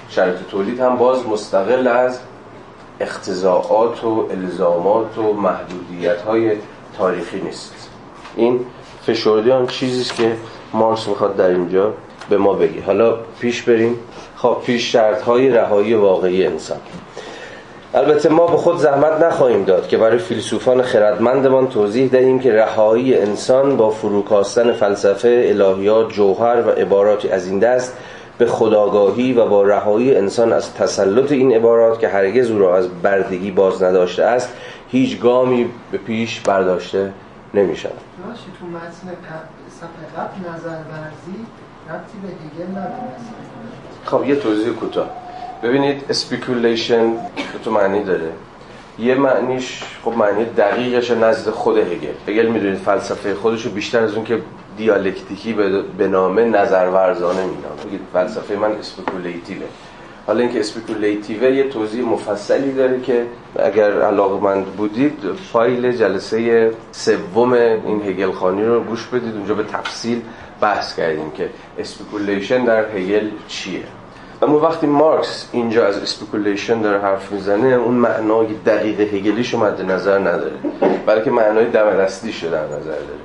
شرط 0.08 0.36
تولید 0.50 0.80
هم 0.80 0.96
باز 0.96 1.28
مستقل 1.28 1.86
از 1.86 2.20
اقتضائات 3.00 4.04
و 4.04 4.28
الزامات 4.30 5.18
و 5.18 5.32
محدودیت 5.32 6.22
های 6.22 6.52
تاریخی 6.98 7.40
نیست. 7.40 7.88
این 8.36 8.60
فشرده 9.06 9.54
آن 9.54 9.66
چیزی 9.66 10.14
که 10.14 10.36
مارکس 10.72 11.08
می‌خواد 11.08 11.36
در 11.36 11.48
اینجا 11.48 11.94
به 12.30 12.38
ما 12.38 12.52
بگی 12.52 12.80
حالا 12.80 13.16
پیش 13.40 13.62
بریم. 13.62 13.98
خب 14.36 14.56
پیش 14.66 14.92
شرط 14.92 15.22
های 15.22 15.50
رهایی 15.50 15.94
واقعی 15.94 16.46
انسان. 16.46 16.78
البته 17.94 18.28
ما 18.28 18.46
به 18.46 18.56
خود 18.56 18.78
زحمت 18.78 19.22
نخواهیم 19.22 19.64
داد 19.64 19.88
که 19.88 19.98
برای 19.98 20.18
فیلسوفان 20.18 20.82
خردمندمان 20.82 21.68
توضیح 21.68 22.10
دهیم 22.10 22.38
که 22.38 22.52
رهایی 22.52 23.18
انسان 23.18 23.76
با 23.76 23.90
فروکاستن 23.90 24.72
فلسفه 24.72 25.44
الهیات 25.46 26.12
جوهر 26.12 26.66
و 26.66 26.70
عباراتی 26.70 27.28
از 27.28 27.46
این 27.46 27.58
دست 27.58 27.96
به 28.38 28.46
خداگاهی 28.46 29.32
و 29.32 29.46
با 29.46 29.62
رهایی 29.62 30.16
انسان 30.16 30.52
از 30.52 30.74
تسلط 30.74 31.32
این 31.32 31.52
عبارات 31.52 32.00
که 32.00 32.08
هرگز 32.08 32.50
او 32.50 32.58
را 32.58 32.76
از 32.76 32.88
بردگی 33.02 33.50
باز 33.50 33.82
نداشته 33.82 34.24
است 34.24 34.48
هیچ 34.88 35.20
گامی 35.20 35.70
به 35.92 35.98
پیش 35.98 36.40
برداشته 36.40 37.12
نمی 37.54 37.76
شود 37.76 37.92
تو 38.60 38.66
متن 38.66 39.16
صفحه 39.70 40.22
قبل 40.22 40.54
نظر 40.54 40.68
ورزی 40.68 41.46
ربطی 41.90 42.18
به 42.22 42.28
هگل 42.28 42.80
خب 44.04 44.24
یه 44.24 44.36
توضیح 44.36 44.72
کوتاه. 44.72 45.29
ببینید 45.62 46.04
speculation 46.10 47.12
دو 47.64 47.68
تا 47.68 47.70
معنی 47.70 48.04
داره. 48.04 48.30
یه 48.98 49.14
معنیش 49.14 49.82
خب 50.04 50.12
معنی 50.16 50.44
دقیقش 50.44 51.10
نزد 51.10 51.50
خود 51.50 51.78
هگل. 51.78 52.08
هگل 52.28 52.46
می‌دونید 52.46 52.78
فلسفه 52.78 53.34
خودش 53.34 53.62
رو 53.62 53.70
بیشتر 53.70 54.02
از 54.02 54.14
اون 54.14 54.24
که 54.24 54.42
دیالکتیکی 54.76 55.52
بنامه 55.98 56.44
نظر 56.44 56.86
ورزانه 56.86 57.40
مینامه 57.40 58.00
فلسفه 58.12 58.56
من 58.56 58.72
speculative 58.72 59.58
ه 59.58 59.66
حالا 60.26 60.40
اینکه 60.40 60.60
speculative 60.60 61.43
ه 61.43 61.50
یه 61.50 61.68
توضیح 61.68 62.04
مفصلی 62.04 62.72
داره 62.72 63.00
که 63.00 63.26
اگر 63.56 64.02
علاقمند 64.02 64.66
بودید 64.66 65.18
فایل 65.52 65.92
جلسه 65.92 66.70
سوم 66.92 67.52
این 67.52 68.02
هگل 68.08 68.32
خوانی 68.32 68.64
رو 68.64 68.80
گوش 68.80 69.06
بدید. 69.06 69.34
اونجا 69.34 69.54
به 69.54 69.64
تفصیل 69.64 70.20
بحث 70.60 70.96
کردیم 70.96 71.30
که 71.30 71.50
speculation 71.78 72.64
در 72.64 72.84
هگل 72.96 73.28
چیه. 73.48 73.82
اما 74.42 74.60
وقتی 74.60 74.86
مارکس 74.86 75.48
اینجا 75.52 75.86
از 75.86 76.02
speculation 76.02 76.80
داره 76.80 77.00
حرف 77.00 77.32
می‌زنه 77.32 77.66
اون 77.66 77.94
معنای 77.94 78.46
دقیق 78.66 79.00
هگلیشو 79.00 79.58
مد 79.58 79.90
نظر 79.90 80.18
نداره 80.18 80.52
بلکه 81.06 81.30
معنای 81.30 81.64
دمدستیشو 81.64 82.50
در 82.50 82.64
نظر 82.64 82.80
داره. 82.80 83.20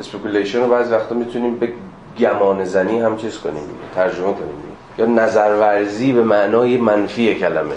speculation 0.00 0.60
رو 0.60 0.68
بعضی 0.68 0.92
وقتا 0.92 1.14
می‌تونیم 1.14 1.58
به 1.58 1.72
گمان 2.18 2.64
زنی 2.64 3.00
هم 3.00 3.16
چیز 3.16 3.38
کنیم 3.38 3.62
ترجمه 3.94 4.24
کنیم. 4.24 4.54
یا 4.98 5.06
نظرورزی 5.06 6.12
به 6.12 6.22
معنای 6.24 6.76
منفی 6.76 7.34
کلمه 7.34 7.74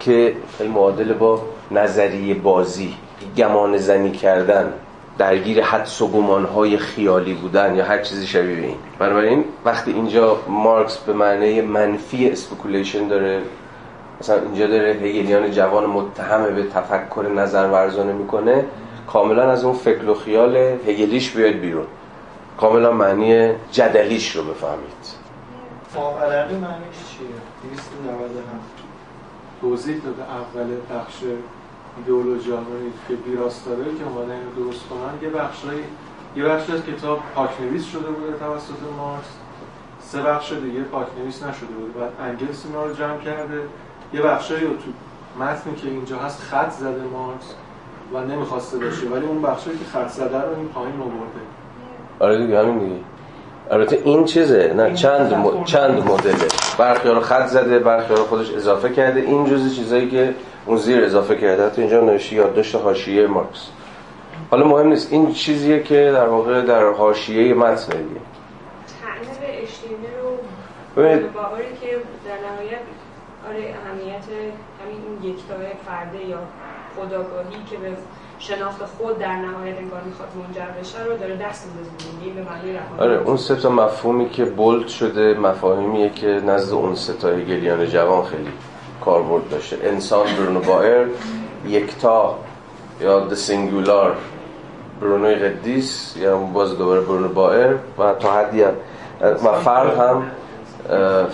که 0.00 0.34
معادل 0.74 1.12
با 1.12 1.42
نظریه 1.70 2.34
بازی 2.34 2.94
گمان 3.36 3.76
زنی 3.76 4.10
کردن. 4.10 4.72
درگیر 5.20 5.64
حدس 5.64 6.02
و 6.02 6.08
گمانهای 6.08 6.78
خیالی 6.78 7.34
بودن 7.34 7.74
یا 7.74 7.84
هر 7.84 7.98
چیزی 8.02 8.26
شبیه 8.26 8.56
این. 8.56 8.76
بنابراین 8.98 9.44
وقتی 9.64 9.92
اینجا 9.92 10.36
مارکس 10.48 10.98
به 10.98 11.12
معنی 11.12 11.60
منفی 11.60 12.30
speculation 12.30 13.08
داره 13.08 13.42
مثلا 14.20 14.42
اینجا 14.42 14.66
داره 14.66 14.92
هگلیان 14.92 15.50
جوان 15.50 15.86
متهم 15.86 16.54
به 16.54 16.62
تفکر 16.62 17.26
نظر 17.36 17.68
ورزانه 17.68 18.12
می‌کنه 18.12 18.64
کاملا 19.06 19.50
از 19.50 19.64
اون 19.64 19.74
فکر 19.74 20.08
و 20.08 20.14
خیال 20.14 20.56
هگلیش 20.56 21.30
بیاد 21.30 21.52
بیرون. 21.52 21.86
کاملا 22.58 22.92
معنی 22.92 23.52
جدلیش 23.72 24.36
رو 24.36 24.42
بفهمید. 24.44 25.02
فاقرقی 25.94 26.54
معنیش 26.54 26.96
چیه؟ 27.10 27.26
297 27.70 28.44
توضیح 29.60 29.94
داده 29.94 30.22
اول 30.22 30.68
بخش 30.94 31.14
ایدئولوژی 31.96 32.50
که 33.08 33.14
ویراستاره 33.14 33.84
که 33.84 34.04
اومدن 34.04 34.30
اینو 34.30 34.52
درست 34.64 34.84
کنن 34.88 35.22
یه 35.22 35.28
بخشای 35.28 35.78
یه 36.36 36.44
بخش 36.44 36.70
از 36.70 36.80
کتاب 36.86 37.20
پاکنویس 37.34 37.86
شده 37.86 38.10
بوده 38.10 38.32
توسط 38.38 38.80
مارکس. 38.98 39.28
سه 40.00 40.22
بخش 40.22 40.52
دیگه 40.52 40.80
پاکنویس 40.80 41.42
نشده 41.42 41.66
بوده. 41.66 42.00
بعد 42.00 42.10
انگلس 42.28 42.66
اینا 42.66 42.86
رو 42.86 42.94
جمع 42.94 43.18
کرده. 43.18 43.60
یه 44.12 44.22
بخشایی 44.22 44.64
رو 44.64 44.70
تو 44.70 44.90
متنی 45.44 45.74
که 45.74 45.88
اینجا 45.88 46.16
هست 46.16 46.42
خط 46.42 46.70
زده 46.70 47.02
مارکس 47.12 47.54
و 48.14 48.20
نمی‌خواسته 48.20 48.78
باشه. 48.78 49.06
ولی 49.06 49.26
اون 49.26 49.42
بخشایی 49.42 49.78
که 49.78 49.84
خط 49.84 50.08
زده 50.08 50.40
رو 50.40 50.56
این 50.56 50.68
پایین 50.68 51.00
آورده. 51.00 51.40
آره 52.20 52.46
دیگه 52.46 52.58
همین 52.58 52.78
دیگه. 52.78 53.00
البته 53.70 54.02
این 54.04 54.24
چیزه 54.24 54.72
نه 54.76 54.94
چند 54.94 55.34
م... 55.34 55.64
چند 55.64 56.10
مدله. 56.10 56.48
برخی 56.78 57.08
رو 57.08 57.20
خط 57.20 57.46
زده 57.46 57.78
برخی 57.78 58.14
رو 58.14 58.24
خودش 58.24 58.54
اضافه 58.54 58.88
کرده. 58.88 59.20
این 59.20 59.46
جزء 59.46 59.74
چیزایی 59.74 60.10
که 60.10 60.34
اون 60.66 60.76
زیر 60.76 61.04
اضافه 61.04 61.36
کرده 61.36 61.66
حتی 61.66 61.80
اینجا 61.80 62.00
نوشته 62.00 62.36
یادداشت 62.36 62.74
حاشیه 62.74 63.26
مارکس. 63.26 63.68
حالا 64.50 64.66
مهم 64.66 64.88
نیست 64.88 65.12
این 65.12 65.32
چیزیه 65.32 65.82
که 65.82 66.10
در 66.14 66.26
واقع 66.26 66.62
در 66.62 66.84
حاشیه 66.92 67.54
متن 67.54 67.92
دیگه. 67.92 68.20
رو 70.22 71.28
باوری 71.34 71.64
که 71.80 71.86
در 72.26 72.38
نهایت 72.50 72.80
آره 73.48 73.74
اهمیت 73.84 74.24
همین 74.82 75.00
اون 75.06 75.30
یکتای 75.30 75.66
فرده 75.86 76.24
یا 76.24 76.38
خداگاهی 76.96 77.64
که 77.70 77.76
به 77.76 77.96
شناخت 78.38 78.84
خود 78.84 79.18
در 79.18 79.36
نهایت 79.36 79.78
انگار 79.78 80.02
می‌خواد 80.02 80.28
منجر 80.36 80.80
بشه 80.80 81.04
رو 81.04 81.16
داره 81.16 81.36
دست 81.36 81.66
میندازه 81.66 81.90
به 82.34 82.50
معنی 82.50 82.78
آره 82.98 83.22
اون 83.22 83.36
سه 83.36 83.56
تا 83.56 83.70
مفهومی 83.70 84.30
که 84.30 84.44
بولد 84.44 84.88
شده 84.88 85.34
مفاهیمیه 85.34 86.10
که 86.10 86.26
نزد 86.26 86.72
اون 86.72 86.94
سه 86.94 87.12
گلیان 87.44 87.86
جوان 87.86 88.24
خیلی 88.24 88.52
کاربرد 89.04 89.48
داشته. 89.50 89.76
انسان 89.82 90.26
برونو 90.38 90.60
بایر 90.60 91.06
یکتا 91.66 92.34
یا 93.00 93.20
د 93.20 93.34
سینگولار 93.34 94.14
برونوی 95.00 95.34
قدیس 95.34 96.16
یا 96.16 96.36
باز 96.36 96.78
دوباره 96.78 97.00
برونو 97.00 97.28
بایر 97.28 97.72
و 97.98 98.14
تا 98.20 98.32
حدی 98.32 98.62
هم. 98.62 98.72
و 99.20 99.52
فرد 99.52 99.98
هم 99.98 100.22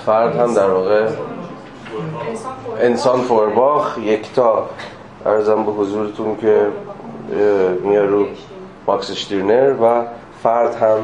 فرد 0.07 0.37
هم 0.37 0.55
در 0.55 0.71
واقع 0.71 1.09
انسان 2.81 3.21
فورباخ 3.21 3.99
یکتا. 3.99 4.67
ارزم 5.27 5.65
به 5.65 5.73
حضورتون 5.73 6.37
که 6.37 6.67
میاره 7.83 8.07
رو 8.07 8.27
ماکس 8.87 9.11
شتیرنر 9.11 9.75
و 9.83 10.03
فرد 10.43 10.75
هم 10.75 10.99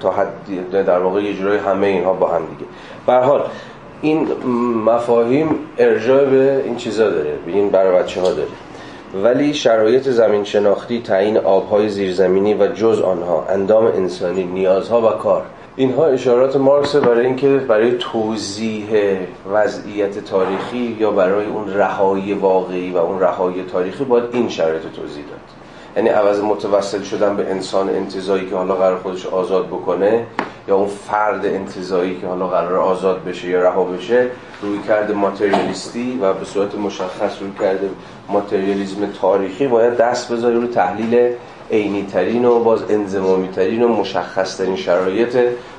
تا 0.00 0.10
حدی 0.10 0.60
در 0.60 0.98
واقع 0.98 1.22
یه 1.22 1.34
جورای 1.34 1.58
همه 1.58 1.86
اینها 1.86 2.12
با 2.12 2.28
هم 2.28 2.44
دیگه. 2.44 2.70
به 3.06 3.12
حال 3.12 3.44
این 4.02 4.28
مفاهیم 4.84 5.48
ارجاع 5.78 6.24
به 6.24 6.62
این 6.64 6.76
چیزا 6.76 7.10
داره 7.10 7.34
به 7.46 7.52
این 7.52 7.70
برای 7.70 8.02
بچه 8.02 8.20
ها 8.20 8.32
داره. 8.32 8.48
ولی 9.22 9.54
شرایط 9.54 10.08
زمین 10.08 10.44
شناختی 10.44 11.02
تعیین 11.02 11.36
آبهای 11.36 11.88
زیرزمینی 11.88 12.54
و 12.54 12.66
جز 12.66 13.00
آنها 13.00 13.46
اندام 13.48 13.86
انسانی 13.86 14.44
نیازها 14.44 15.00
و 15.00 15.10
کار 15.10 15.42
اینها 15.76 16.06
اشارات 16.06 16.56
مارکس 16.56 16.96
برای 16.96 17.26
اینکه 17.26 17.48
برای 17.48 17.92
توضیح 17.98 18.86
وضعیت 19.52 20.24
تاریخی 20.24 20.96
یا 21.00 21.10
برای 21.10 21.46
اون 21.46 21.74
رهایی 21.74 22.34
واقعی 22.34 22.90
و 22.90 22.96
اون 22.96 23.20
رهایی 23.20 23.64
تاریخی 23.72 24.04
باید 24.04 24.24
این 24.32 24.48
شرایط 24.48 24.82
توضیح 24.82 25.24
داد. 25.24 25.40
یعنی 25.96 26.08
عوض 26.08 26.40
متوسل 26.40 27.02
شدن 27.02 27.36
به 27.36 27.50
انسان 27.50 27.88
انتظایی 27.88 28.46
که 28.46 28.56
حالا 28.56 28.74
قرار 28.74 28.98
خودش 28.98 29.26
آزاد 29.26 29.66
بکنه 29.66 30.26
یا 30.68 30.76
اون 30.76 30.88
فرد 30.88 31.46
انتظایی 31.46 32.20
که 32.20 32.26
حالا 32.26 32.48
قرار 32.48 32.76
آزاد 32.76 33.24
بشه 33.24 33.48
یا 33.48 33.62
رها 33.62 33.84
بشه 33.84 34.26
روی 34.62 34.78
کرده 34.88 35.14
ماتریالیستی 35.14 36.18
و 36.22 36.32
به 36.32 36.44
صورت 36.44 36.74
مشخص 36.74 37.40
روی 37.40 37.50
کرده 37.60 37.90
ماتریالیزم 38.28 39.06
تاریخی 39.20 39.68
باید 39.68 39.96
دست 39.96 40.32
بذاره 40.32 40.54
روی 40.54 40.68
تحلیل 40.68 41.32
عینی 41.70 42.06
ترین 42.12 42.44
و 42.44 42.60
باز 42.60 42.82
انزمامی 42.90 43.48
ترین 43.48 43.82
و 43.82 43.88
مشخص 43.88 44.56
ترین 44.56 44.76
شرایط 44.76 45.38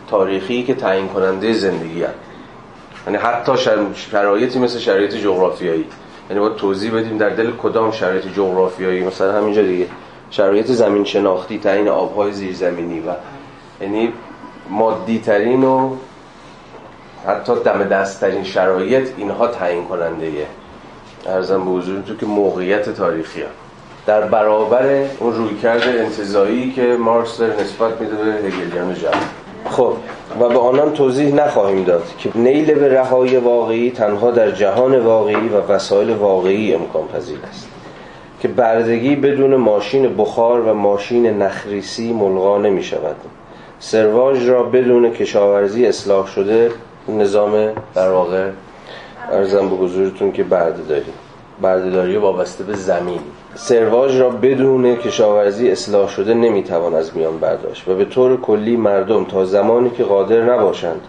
تاریخی 0.09 0.63
که 0.63 0.73
تعیین 0.73 1.07
کننده 1.07 1.53
زندگی 1.53 2.03
هست. 2.03 2.13
یعنی 3.07 3.17
حتی 3.17 3.51
شرایطی 3.95 4.59
مثل 4.59 4.79
شرایط 4.79 5.15
جغرافیایی. 5.15 5.85
یعنی 6.29 6.39
باید 6.41 6.55
توضیح 6.55 6.95
بدیم 6.95 7.17
در 7.17 7.29
دل 7.29 7.51
کدام 7.51 7.91
شرایط 7.91 8.27
جغرافیایی. 8.27 9.03
مثلا 9.03 9.37
همینجا 9.37 9.61
دیگه. 9.61 9.87
شرایط 10.29 10.65
زمین 10.65 11.03
شناختی 11.03 11.59
تعیین 11.59 11.87
آبهای 11.87 12.31
زیرزمینی 12.31 12.99
و 12.99 13.11
یعنی 13.81 14.13
مادی 14.71 15.19
ترین 15.19 15.63
و 15.63 15.89
حتی 17.27 17.53
دم 17.65 17.83
دست 17.83 18.21
ترین 18.21 18.43
شرایط 18.43 19.09
اینها 19.17 19.47
تعیین 19.47 19.85
کننده 19.85 20.31
ارزم 21.25 21.65
به 21.65 21.71
حضور 21.71 22.01
تو 22.01 22.15
که 22.15 22.25
موقعیت 22.25 22.89
تاریخی 22.89 23.41
هم. 23.41 23.47
در 24.05 24.21
برابر 24.21 25.05
اون 25.19 25.33
رویکرد 25.33 25.81
انتظایی 25.87 26.71
که 26.71 26.97
مارکس 26.99 27.37
داره 27.37 27.53
نسبت 27.53 28.01
میده 28.01 28.15
به 28.15 28.47
هگلیان 28.47 28.93
جمع. 28.93 29.11
خب 29.69 29.93
و 30.39 30.49
به 30.49 30.59
آنان 30.59 30.93
توضیح 30.93 31.33
نخواهیم 31.33 31.83
داد 31.83 32.03
که 32.17 32.29
نیل 32.35 32.73
به 32.73 32.93
رهایی 32.93 33.37
واقعی 33.37 33.91
تنها 33.91 34.31
در 34.31 34.51
جهان 34.51 34.99
واقعی 34.99 35.49
و 35.49 35.57
وسایل 35.57 36.09
واقعی 36.09 36.73
امکان 36.73 37.07
پذیر 37.07 37.39
است. 37.49 37.67
که 38.41 38.47
بردگی 38.47 39.15
بدون 39.15 39.55
ماشین 39.55 40.17
بخار 40.17 40.61
و 40.61 40.73
ماشین 40.73 41.25
نخریسی 41.25 42.13
ملغا 42.13 42.57
نمی 42.57 42.83
شود 42.83 43.15
سرواژ 43.83 44.49
را 44.49 44.63
بدون 44.63 45.11
کشاورزی 45.11 45.85
اصلاح 45.85 46.27
شده 46.27 46.71
نظام 47.09 47.69
در 47.95 48.11
واقع 48.11 48.49
ارزم 49.31 49.69
به 49.69 49.75
حضورتون 49.75 50.31
که 50.31 50.43
برده 50.43 51.03
بردهداری 51.61 52.17
وابسته 52.17 52.63
به 52.63 52.75
زمین. 52.75 53.19
سرواژ 53.55 54.21
را 54.21 54.29
بدون 54.29 54.95
کشاورزی 54.95 55.71
اصلاح 55.71 56.09
شده 56.09 56.33
نمی‌توان 56.33 56.95
از 56.95 57.17
میان 57.17 57.37
برداشت 57.37 57.87
و 57.87 57.95
به 57.95 58.05
طور 58.05 58.41
کلی 58.41 58.75
مردم 58.75 59.25
تا 59.25 59.45
زمانی 59.45 59.89
که 59.89 60.03
قادر 60.03 60.41
نباشند 60.41 61.01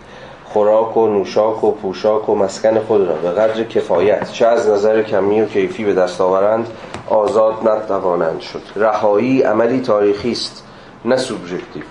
خوراک 0.45 0.97
و 0.97 1.09
نوشاک 1.09 1.65
و 1.65 1.73
پوشاک 1.73 2.29
و 2.29 2.35
مسکن 2.35 2.79
خود 2.79 3.09
را 3.09 3.15
به 3.15 3.31
قدر 3.31 3.65
کفایت 3.65 4.33
چه 4.33 4.47
از 4.47 4.69
نظر 4.69 5.03
کمی 5.03 5.41
و 5.41 5.47
کیفی 5.47 5.85
به 5.85 5.95
دست 5.95 6.21
آورند 6.21 6.67
آزاد 7.09 7.69
نتوانند 7.69 8.41
شد. 8.41 8.63
رهایی 8.77 9.43
عملی 9.43 9.81
تاریخی 9.81 10.33
است 10.33 10.65
نه 11.05 11.17
سوبژکتیو. 11.17 11.83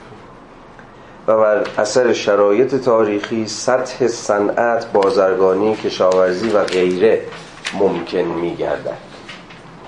و 1.32 1.38
بر 1.38 1.64
اثر 1.78 2.14
شرایط 2.14 2.76
تاریخی 2.76 3.48
سطح 3.48 4.08
صنعت 4.08 4.92
بازرگانی 4.92 5.76
کشاورزی 5.76 6.50
و 6.50 6.64
غیره 6.64 7.22
ممکن 7.80 8.18
میگردد. 8.18 8.98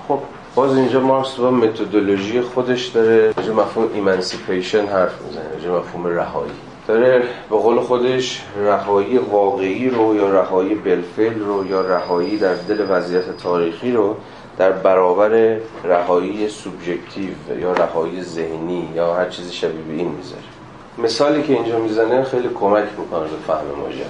خب 0.08 0.18
باز 0.54 0.76
اینجا 0.76 1.00
مارکس 1.00 1.34
با 1.34 1.50
متدولوژی 1.50 2.40
خودش 2.40 2.86
داره. 2.86 3.32
راجع 3.36 3.52
مفهوم 3.52 3.88
emancipation 3.94 4.86
حرف 4.86 5.22
می‌زنه 5.22 5.44
راجع 5.54 5.70
مفهوم 5.70 6.06
رهایی. 6.06 6.52
داره 6.88 7.22
به 7.50 7.56
قول 7.56 7.80
خودش 7.80 8.42
رهایی 8.56 9.18
واقعی 9.18 9.90
رو 9.90 10.16
یا 10.16 10.30
رهایی 10.30 10.74
بالفعل 10.74 11.40
رو 11.40 11.66
یا 11.66 11.80
رهایی 11.80 12.38
در 12.38 12.54
دل 12.54 12.86
وضعیت 12.90 13.36
تاریخی 13.36 13.92
رو 13.92 14.16
در 14.58 14.72
برابر 14.72 15.56
رهایی 15.84 16.48
سوبژکتیو 16.48 17.58
یا 17.60 17.72
رهایی 17.72 18.22
ذهنی 18.22 18.88
یا 18.94 19.14
هر 19.14 19.28
چیزی 19.28 19.52
شبیه 19.52 19.82
به 19.82 19.92
این 19.92 20.08
می‌ذاره. 20.08 20.53
مثالی 20.98 21.42
که 21.42 21.52
اینجا 21.52 21.78
می‌زنه 21.78 22.24
خیلی 22.24 22.48
کمک 22.48 22.84
می‌کنه 22.98 23.20
به 23.20 23.36
فهم 23.46 23.66
ماجرا. 23.80 24.06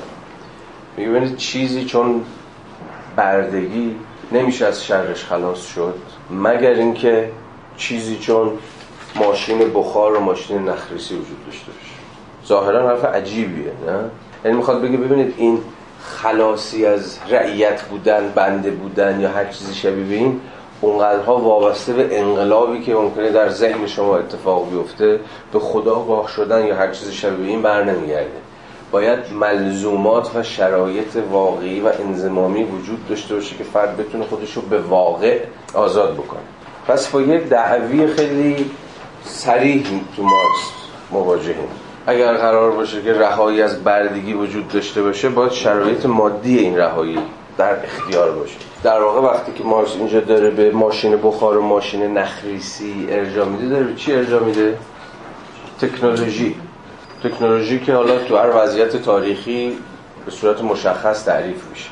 میگه 0.97 1.37
چیزی 1.37 1.85
چون 1.85 2.25
بردگی 3.16 3.97
نمیشه 4.33 4.66
از 4.66 4.85
شرش 4.85 5.25
خلاص 5.25 5.66
شد 5.66 5.94
مگر 6.31 6.70
اینکه 6.70 7.31
چیزی 7.77 8.18
چون 8.18 8.51
ماشین 9.16 9.59
بخار 9.75 10.16
و 10.16 10.20
ماشین 10.20 10.68
نخریسی 10.68 11.14
وجود 11.14 11.47
داشته 11.47 11.66
باشه. 11.66 11.94
ظاهرا 12.47 12.88
حرف 12.88 13.05
عجیبیه 13.05 13.73
نه؟ 13.87 14.11
یعنی 14.44 14.57
می‌خواد 14.57 14.83
بگه 14.83 14.97
ببینید 14.97 15.35
این 15.37 15.59
خلاصی 16.01 16.87
از 16.87 17.18
رعیت 17.29 17.83
بودن 17.83 18.33
بنده 18.35 18.70
بودن 18.70 19.20
یا 19.20 19.29
هر 19.29 19.44
چیزی 19.44 19.75
شبیه 19.75 20.05
به 20.05 20.14
این 20.14 20.40
اونقدرها 20.85 21.37
وابسته 21.37 21.92
به 21.92 22.20
انقلابی 22.20 22.81
که 22.81 22.94
ممکنه 22.94 23.31
در 23.31 23.49
ذهن 23.49 23.87
شما 23.87 24.16
اتفاق 24.16 24.70
بیفته 24.70 25.20
به 25.53 25.59
خدا 25.59 26.05
گاه 26.05 26.29
شدن 26.29 26.66
یا 26.66 26.77
هر 26.77 26.90
چیزی 26.90 27.12
شبیه 27.12 27.49
این 27.49 27.62
بر 27.62 27.85
نمیگرده. 27.85 28.44
باید 28.90 29.18
ملزومات 29.33 30.37
و 30.37 30.42
شرایط 30.42 31.16
واقعی 31.31 31.81
و 31.81 31.92
انزمامی 32.01 32.64
وجود 32.64 33.09
داشته 33.09 33.35
باشه 33.35 33.57
که 33.57 33.64
فرد 33.64 33.97
بتونه 33.97 34.25
خودش 34.25 34.53
رو 34.53 34.62
به 34.62 34.79
واقع 34.79 35.40
آزاد 35.75 36.14
بکنه. 36.14 36.40
پس 36.87 37.09
با 37.09 37.20
یک 37.23 37.49
دعوی 37.49 38.07
خیلی 38.07 38.70
سریح 39.25 39.87
تو 40.16 40.23
مارکس 40.23 40.70
مواجهیم. 41.11 41.68
اگر 42.07 42.35
قرار 42.35 42.70
باشه 42.70 43.03
که 43.03 43.12
رهایی 43.12 43.62
از 43.62 43.85
بردگی 43.85 44.33
وجود 44.33 44.68
داشته 44.68 45.03
باشه 45.03 45.29
باید 45.29 45.53
شرایط 45.53 46.07
مادی 46.07 46.59
این 46.59 46.77
رهایی 46.77 47.18
در 47.59 47.85
اختیار 47.85 48.31
باشه 48.31 48.57
در 48.83 49.03
واقع 49.03 49.21
وقتی 49.21 49.53
که 49.53 49.64
مارکس 49.64 49.97
اینجا 49.97 50.21
داره 50.21 50.51
به 50.51 50.71
ماشین 50.71 51.17
بخار 51.17 51.57
و 51.59 51.62
ماشین 51.62 52.19
نخریسی 52.19 53.07
ارجا 53.09 53.45
میده 53.45 53.69
داره 53.69 53.85
به 53.85 53.95
چی 53.95 54.12
ارجا 54.12 54.38
میده؟ 54.38 54.79
تکنولوژی. 55.81 56.57
تکنولوژی 57.25 57.81
که 57.81 57.95
حالا 57.95 58.19
تو 58.19 58.37
هر 58.37 58.51
وضعیت 58.57 58.97
تاریخی 58.97 59.79
به 60.25 60.31
صورت 60.31 60.62
مشخص 60.62 61.25
تعریف 61.25 61.62
میشه. 61.71 61.90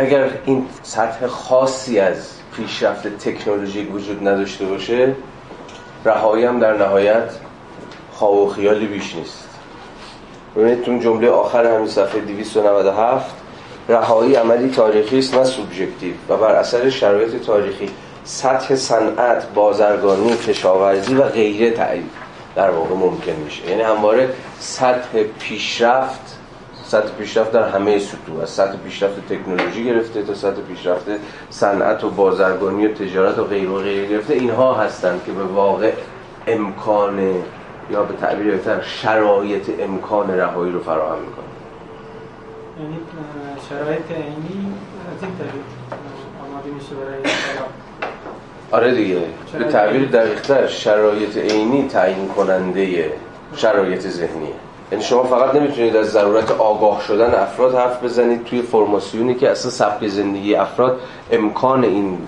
اگر 0.00 0.30
این 0.44 0.66
سطح 0.82 1.26
خاصی 1.26 1.98
از 1.98 2.30
پیشرفت 2.56 3.08
تکنولوژی 3.08 3.84
وجود 3.84 4.28
نداشته 4.28 4.64
باشه 4.64 5.14
رهایی 6.04 6.44
هم 6.44 6.60
در 6.60 6.76
نهایت 6.76 7.30
خواب 8.12 8.34
و 8.34 8.48
خیالی 8.48 8.86
بیش 8.86 9.16
نیست. 9.16 9.48
ببینید 10.56 10.82
تو 10.82 10.98
جمله 10.98 11.30
آخر 11.30 11.66
همین 11.66 11.88
صفحه 11.88 12.20
297 12.20 13.43
رهایی 13.88 14.34
عملی 14.34 14.70
تاریخی 14.70 15.18
است 15.18 15.34
نه 15.34 15.44
سوبژکتیو 15.44 16.14
و 16.28 16.36
بر 16.36 16.54
اثر 16.54 16.90
شرایط 16.90 17.46
تاریخی 17.46 17.90
سطح 18.24 18.74
صنعت 18.74 19.54
بازرگانی 19.54 20.36
کشاورزی 20.36 21.14
و 21.14 21.22
غیره 21.22 21.70
تعریف 21.70 22.04
در 22.56 22.70
واقع 22.70 22.94
ممکن 22.94 23.32
میشه. 23.44 23.70
یعنی 23.70 23.82
همواره 23.82 24.28
سطح 24.58 25.22
پیشرفت 25.38 26.38
سطح 26.84 27.08
پیشرفت 27.18 27.52
در 27.52 27.68
همه 27.68 27.98
سطوح 27.98 28.42
از 28.42 28.50
سطح 28.50 28.76
پیشرفت 28.76 29.32
تکنولوژی 29.32 29.84
گرفته 29.84 30.22
تا 30.22 30.34
سطح 30.34 30.60
پیشرفت 30.68 31.06
صنعت 31.50 32.04
و 32.04 32.10
بازرگانی 32.10 32.86
و 32.86 32.94
تجارت 32.94 33.38
و 33.38 33.44
غیر 33.44 33.70
و 33.70 33.78
غیره 33.78 34.08
گرفته. 34.08 34.34
اینها 34.34 34.74
هستند 34.74 35.22
که 35.26 35.32
به 35.32 35.44
واقع 35.44 35.92
امکان 36.46 37.34
یا 37.90 38.02
به 38.02 38.14
تعبیر 38.16 38.50
بهتر 38.50 38.80
شرایط 38.82 39.70
امکان 39.80 40.30
رهایی 40.30 40.72
رو 40.72 40.80
فراهم 40.80 41.18
می‌کنه 41.18 41.44
یعنی 42.80 42.98
شرایط 43.68 44.10
عینی 44.10 44.72
از 45.16 45.22
این 45.22 45.32
طریق 45.38 45.64
آماده 46.48 46.70
میشه 46.70 46.94
برای 46.94 47.18
آره 48.70 48.94
دیگه. 48.94 49.18
به 49.58 49.64
تعبیر 49.64 50.08
دقیقتر 50.08 50.66
شرایط 50.66 51.36
عینی 51.36 51.88
تعیین 51.88 52.28
کننده 52.28 53.12
شرایط 53.56 54.00
ذهنیه. 54.00 54.54
یعنی 54.92 55.04
شما 55.04 55.24
فقط 55.24 55.54
نمی‌تونید 55.54 55.96
از 55.96 56.10
ضرورت 56.10 56.50
آگاه 56.50 57.02
شدن 57.06 57.34
افراد 57.34 57.74
حرف 57.74 58.04
بزنید. 58.04 58.44
توی 58.44 58.62
فرماسیونی 58.62 59.34
که 59.34 59.50
اصلا 59.50 59.70
سبک 59.70 60.08
زندگی 60.08 60.54
افراد 60.54 61.00
امکان 61.32 61.84
این 61.84 62.18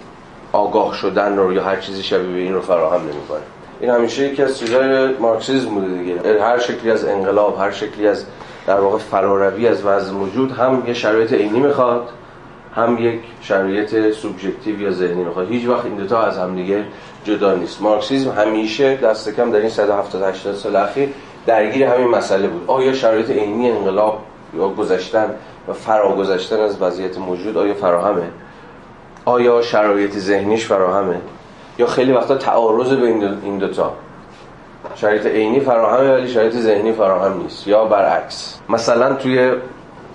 آگاه 0.53 0.95
شدن 0.95 1.37
رو 1.37 1.53
یا 1.53 1.65
هر 1.65 1.77
چیزی 1.77 2.03
شبیه 2.03 2.33
به 2.33 2.39
این 2.39 2.55
رو 2.55 2.61
فراهم 2.61 3.01
نمی‌کنه. 3.01 3.41
این 3.81 3.91
همیشه 3.91 4.23
یکی 4.23 4.43
از 4.43 4.59
چیزهای 4.59 5.09
مارکسیسم 5.09 5.69
بوده 5.69 5.89
دیگه. 5.89 6.43
هر 6.43 6.59
شکلی 6.59 6.91
از 6.91 7.05
انقلاب 7.05 7.61
هر 7.61 7.71
شکلی 7.71 8.09
از 8.09 8.25
در 8.67 8.81
واقع 8.81 8.99
فراروی 8.99 9.69
از 9.69 9.85
وضع 9.85 10.13
موجود 10.13 10.53
هم 10.53 10.83
یه 10.87 10.95
شرایط 10.95 11.33
عینی 11.33 11.61
می‌خواد 11.61 12.09
هم 12.75 12.99
یک 12.99 13.21
شرایط 13.41 14.13
سوبژکتیو 14.13 14.81
یا 14.81 14.91
ذهنی 14.91 15.25
می‌خواد. 15.25 15.49
هیچ 15.49 15.69
وقت 15.69 15.85
این 15.85 15.95
دوتا 15.95 16.23
از 16.23 16.39
هم 16.39 16.57
دیگه 16.57 16.85
جدا 17.25 17.55
نیست. 17.55 17.83
مارکسیسم 17.83 18.31
همیشه 18.31 18.97
دست 18.97 19.37
کم 19.37 19.51
در 19.51 19.59
این 19.59 19.69
170 19.69 20.23
80 20.23 20.55
سال 20.55 20.77
اخیر 20.77 21.09
درگیر 21.47 21.87
همین 21.87 22.09
مسئله 22.09 22.49
بود. 22.49 22.65
آیا 22.67 22.93
شرایط 22.93 23.31
عینی 23.31 23.71
انقلاب 23.71 24.19
یا 24.55 24.69
گذشتن 24.69 25.31
و 25.69 25.73
فراگذشتن 25.73 26.61
از 26.61 26.83
وضعیت 26.83 27.19
موجود 27.19 27.59
آیا 27.59 27.75
فراهمه؟ 27.75 28.31
آیا 29.25 29.63
شرایط 29.63 30.13
ذهنیش 30.13 30.67
فراهمه؟ 30.67 31.17
یا 31.79 31.87
خیلی 31.87 32.13
وقتا 32.13 32.35
تعارض 32.35 32.93
بین 32.93 33.25
این 33.43 33.59
دوتا 33.59 33.93
شرایط 34.95 35.27
عینی 35.27 35.61
فراهمه 35.61 36.13
ولی 36.13 36.29
شرایط 36.29 36.55
ذهنی 36.55 36.93
فراهم 36.93 37.43
نیست. 37.43 37.67
یا 37.67 37.85
برعکس. 37.85 38.59
مثلا 38.69 39.15
توی 39.15 39.53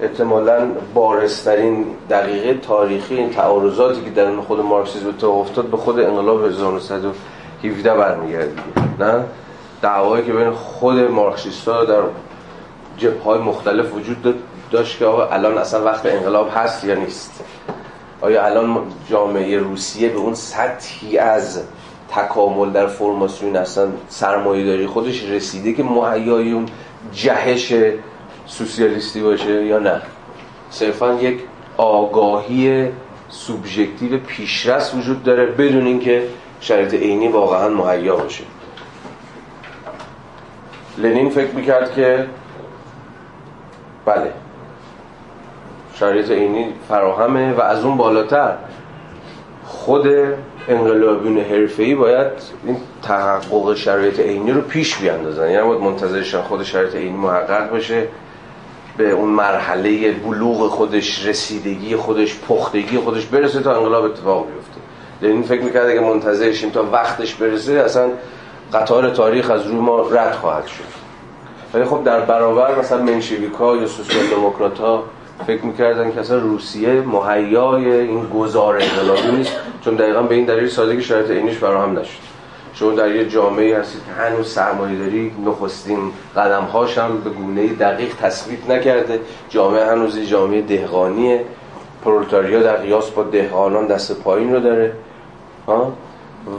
احتمالا 0.02 0.68
بارسترین 0.94 1.86
دقیقه 2.10 2.54
تاریخی 2.54 3.16
این 3.16 3.30
تعارضاتی 3.30 4.02
که 4.02 4.10
در 4.10 4.36
خود 4.36 4.60
مارکسیسم 4.60 5.08
اتفاق 5.08 5.40
افتاد 5.40 5.66
به 5.66 5.78
خود 5.78 6.00
انقلاب 6.00 6.46
1917 6.46 7.94
برمیگرده 7.96 8.62
نه؟ 9.00 9.24
دعوایی 9.82 10.26
که 10.26 10.34
بین 10.34 10.52
خود 10.52 11.00
مارکسیستا 11.00 11.86
در 11.86 12.02
جبهه 12.98 13.38
مختلف 13.38 13.94
وجود 13.94 14.36
داشت 14.72 15.00
که 15.00 15.08
الان 15.08 15.58
اصلا 15.58 15.84
وقت 15.84 16.06
انقلاب 16.06 16.50
هست 16.56 16.84
یا 16.84 16.96
نیست؟ 16.96 17.44
آیا 18.22 18.46
الان 18.46 18.82
جامعه 19.10 19.58
روسیه 19.58 20.10
به 20.10 20.18
اون 20.18 20.34
سطحی 20.34 21.18
از 21.18 21.64
تکامل 22.16 22.70
در 22.70 22.88
فرماسیون 22.88 23.56
اصلا 23.56 23.88
سرمایه 24.10 24.66
داری 24.66 24.88
خودش 24.88 25.24
رسیده 25.24 25.74
که 25.74 25.84
مهیای 25.84 26.52
اون 26.52 26.66
جهش 27.14 27.74
سوسیالیستی 28.46 29.22
باشه 29.22 29.66
یا 29.66 29.80
نه؟ 29.80 30.02
صرفا 30.70 31.14
یک 31.14 31.40
آگاهی 31.78 32.90
سوبژکتیو 33.30 34.18
پیشرس 34.18 34.96
وجود 34.96 35.24
داره 35.24 35.46
بدون 35.46 35.86
اینکه 35.86 36.28
شرایط 36.60 36.94
عینی 36.94 37.28
واقعا 37.28 37.70
مهیا 37.70 38.16
باشه. 38.16 38.44
لنین 40.98 41.30
فکر 41.30 41.56
می‌کرد 41.56 41.94
که 41.94 42.28
بله 44.06 44.34
شرایط 45.94 46.32
عینی 46.32 46.74
فراهمه 46.90 47.54
و 47.54 47.62
از 47.62 47.86
اون 47.86 47.98
بالاتر. 47.98 48.56
خود 49.66 50.08
انقلابیون 50.68 51.38
حرفه‌ای 51.38 51.96
باید 51.96 52.28
این 52.66 52.78
تحقق 53.04 53.76
شرایط 53.76 54.20
عینی 54.20 54.52
رو 54.52 54.62
پیش 54.62 54.98
بیاندازن. 54.98 55.52
یعنی 55.52 55.68
باید 55.68 55.82
منتظرشن 55.82 56.42
خود 56.42 56.64
شرایط 56.64 56.96
عینی 56.96 57.18
محقق 57.18 57.76
بشه 57.76 58.08
به 58.98 59.12
اون 59.12 59.30
مرحله 59.30 60.12
بلوغ 60.12 60.68
خودش 60.68 61.26
رسیدگی 61.26 61.96
خودش 61.96 62.40
پختگی 62.48 62.98
خودش 62.98 63.26
برسه 63.26 63.60
تا 63.60 63.76
انقلاب 63.76 64.04
اتفاق 64.04 64.46
بیفته. 64.48 64.82
لنین 65.22 65.44
فکر 65.44 65.62
می‌کرد 65.62 65.90
اگه 65.90 66.00
منتظرشیم 66.00 66.70
تا 66.70 66.86
وقتش 66.92 67.36
برسه 67.36 67.74
اصلا 67.74 68.10
قطار 68.74 69.10
تاریخ 69.10 69.52
از 69.52 69.68
روی 69.68 69.76
ما 69.76 70.02
رد 70.02 70.36
خواهد 70.36 70.66
شد. 70.66 70.84
ولی 71.74 71.84
خب 71.84 72.04
در 72.04 72.20
برابر 72.20 72.80
مثلا 72.80 73.02
منشویکا 73.02 73.76
یا 73.76 73.88
سوسیال 73.88 74.26
دموکرات 74.26 74.80
ها 74.80 75.04
فکر 75.48 75.66
می‌کردن 75.66 76.12
که 76.12 76.20
اصلا 76.20 76.38
روسیه 76.38 76.90
مهیای 77.02 77.92
این 77.92 78.30
گذار 78.30 78.82
انقلابی 78.82 79.38
نیست. 79.38 79.58
چون 79.86 79.96
دقیقا 79.96 80.22
به 80.22 80.36
این 80.36 80.46
دلیل 80.46 80.68
سادگی 80.68 81.02
شرایط 81.02 81.30
اینش 81.30 81.58
فراهم 81.58 82.00
نشد. 82.00 82.32
شما 82.74 82.92
در 82.92 83.16
یه 83.16 83.30
جامعه 83.30 83.80
هستید 83.80 84.02
که 84.06 84.12
هنوز 84.22 84.48
سرمایه 84.48 84.98
داری 84.98 85.32
نخستین 85.46 86.00
قدم 86.36 86.68
هم 86.98 87.22
به 87.22 87.30
گونه 87.30 87.68
دقیق 87.68 88.16
تثبیت 88.16 88.70
نکرده. 88.70 89.20
جامعه 89.50 89.86
هنوز 89.86 90.20
جامعه 90.20 90.62
دهقانیه. 90.62 91.46
پرولتاریا 92.06 92.64
در 92.64 92.76
قیاس 92.76 93.10
با 93.10 93.24
دهقانان 93.24 93.88
دست 93.88 94.24
پایین 94.24 94.54
رو 94.54 94.60
داره. 94.60 94.94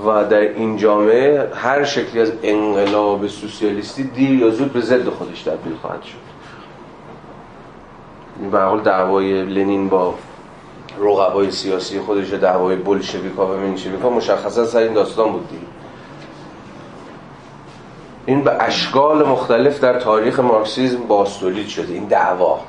و 0.06 0.24
در 0.30 0.40
این 0.40 0.76
جامعه 0.76 1.48
هر 1.54 1.85
شکلی 1.85 2.20
از 2.20 2.32
انقلاب 2.42 3.26
سوسیالیستی 3.26 4.02
دیر 4.02 4.30
یا 4.30 4.50
زود 4.50 4.72
به 4.72 4.80
ضد 4.80 5.08
خودش 5.08 5.42
تبدیل 5.42 5.74
خواهد 5.80 6.02
شد. 6.02 6.22
به 8.50 8.61
حال 8.61 8.80
دعوای 8.80 9.44
لنین 9.44 9.88
با 9.88 10.14
رقبای 10.98 11.50
سیاسی 11.50 12.00
خودش 12.00 12.33
دعوای 12.33 12.76
بلشویکا 12.76 13.46
و 13.46 13.57
منشویکا 13.57 14.11
مشخصا 14.11 14.64
سر 14.64 14.78
این 14.78 14.92
داستان 14.92 15.33
بود 15.33 15.48
این 18.26 18.44
به 18.44 18.62
اشکال 18.62 19.28
مختلف 19.28 19.81
در 19.81 20.00
تاریخ 20.00 20.40
مارکسیزم 20.40 21.02
باستولید 21.02 21.68
شده 21.68 21.92
این 21.92 22.05
دعوا. 22.05 22.61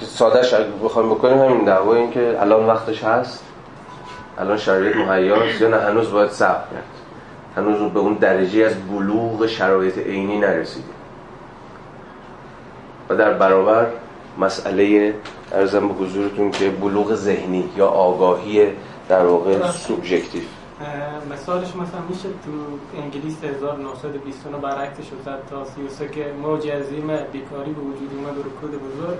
که 0.00 0.06
سادهش 0.06 0.54
بخوایم 0.84 1.08
بکنیم 1.08 1.38
همین 1.38 1.64
دعوا 1.64 1.94
این 1.94 2.10
که 2.10 2.36
الان 2.40 2.66
وقتش 2.66 3.04
هست. 3.04 3.44
الان 4.38 4.56
شرایط 4.56 4.96
مهیاست 4.96 5.60
یا 5.60 5.68
نه؟ 5.68 5.76
هنوز 5.76 6.10
باید 6.10 6.30
صبر 6.30 6.64
کرد. 6.72 6.84
هنوز 7.56 7.92
به 7.92 8.00
اون 8.00 8.14
درجه 8.14 8.64
از 8.64 8.74
بلوغ 8.88 9.46
شرایط 9.46 9.98
عینی 9.98 10.38
نرسیده. 10.38 10.88
و 13.08 13.14
در 13.14 13.32
برابر 13.32 13.86
مسئله 14.38 15.14
ارزم 15.52 15.88
به 15.88 15.94
حضورتون 15.94 16.50
که 16.50 16.70
بلوغ 16.70 17.14
ذهنی 17.14 17.64
یا 17.76 17.86
آگاهی 17.86 18.66
در 19.08 19.26
واقع 19.26 19.70
سوبژکتیو. 19.70 20.42
مثالش 21.32 21.68
مثلا 21.68 22.00
میشه 22.08 22.28
تو 22.28 22.50
انگلیس 23.02 23.44
1929 23.44 24.58
برعکسش 24.58 25.06
زد 25.24 25.38
تا 25.50 25.64
33 25.64 26.08
که 26.08 26.32
موج 26.42 26.68
عظیم 26.68 27.06
بیکاری 27.32 27.72
به 27.72 27.80
وجود 27.80 28.10
اومد 28.16 28.38
و 28.38 28.40
رکود 28.40 28.70
بزرگ. 28.70 29.18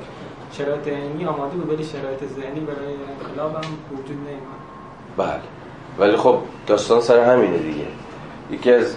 شرایط 0.53 0.89
عینی 0.89 1.27
آماده 1.27 1.57
بود 1.57 1.73
ولی 1.73 1.85
شرایط 1.85 2.21
ذهنی 2.37 2.61
برای 2.61 2.95
انقلاب 3.21 3.55
هم 3.55 3.71
وجود 3.93 4.17
نیومد. 4.17 4.59
بله. 5.17 5.41
ولی 5.99 6.17
خب 6.17 6.39
داستان 6.67 7.01
سر 7.01 7.25
همینه 7.25 7.59
دیگه. 7.59 7.87
یکی 8.51 8.73
از 8.73 8.95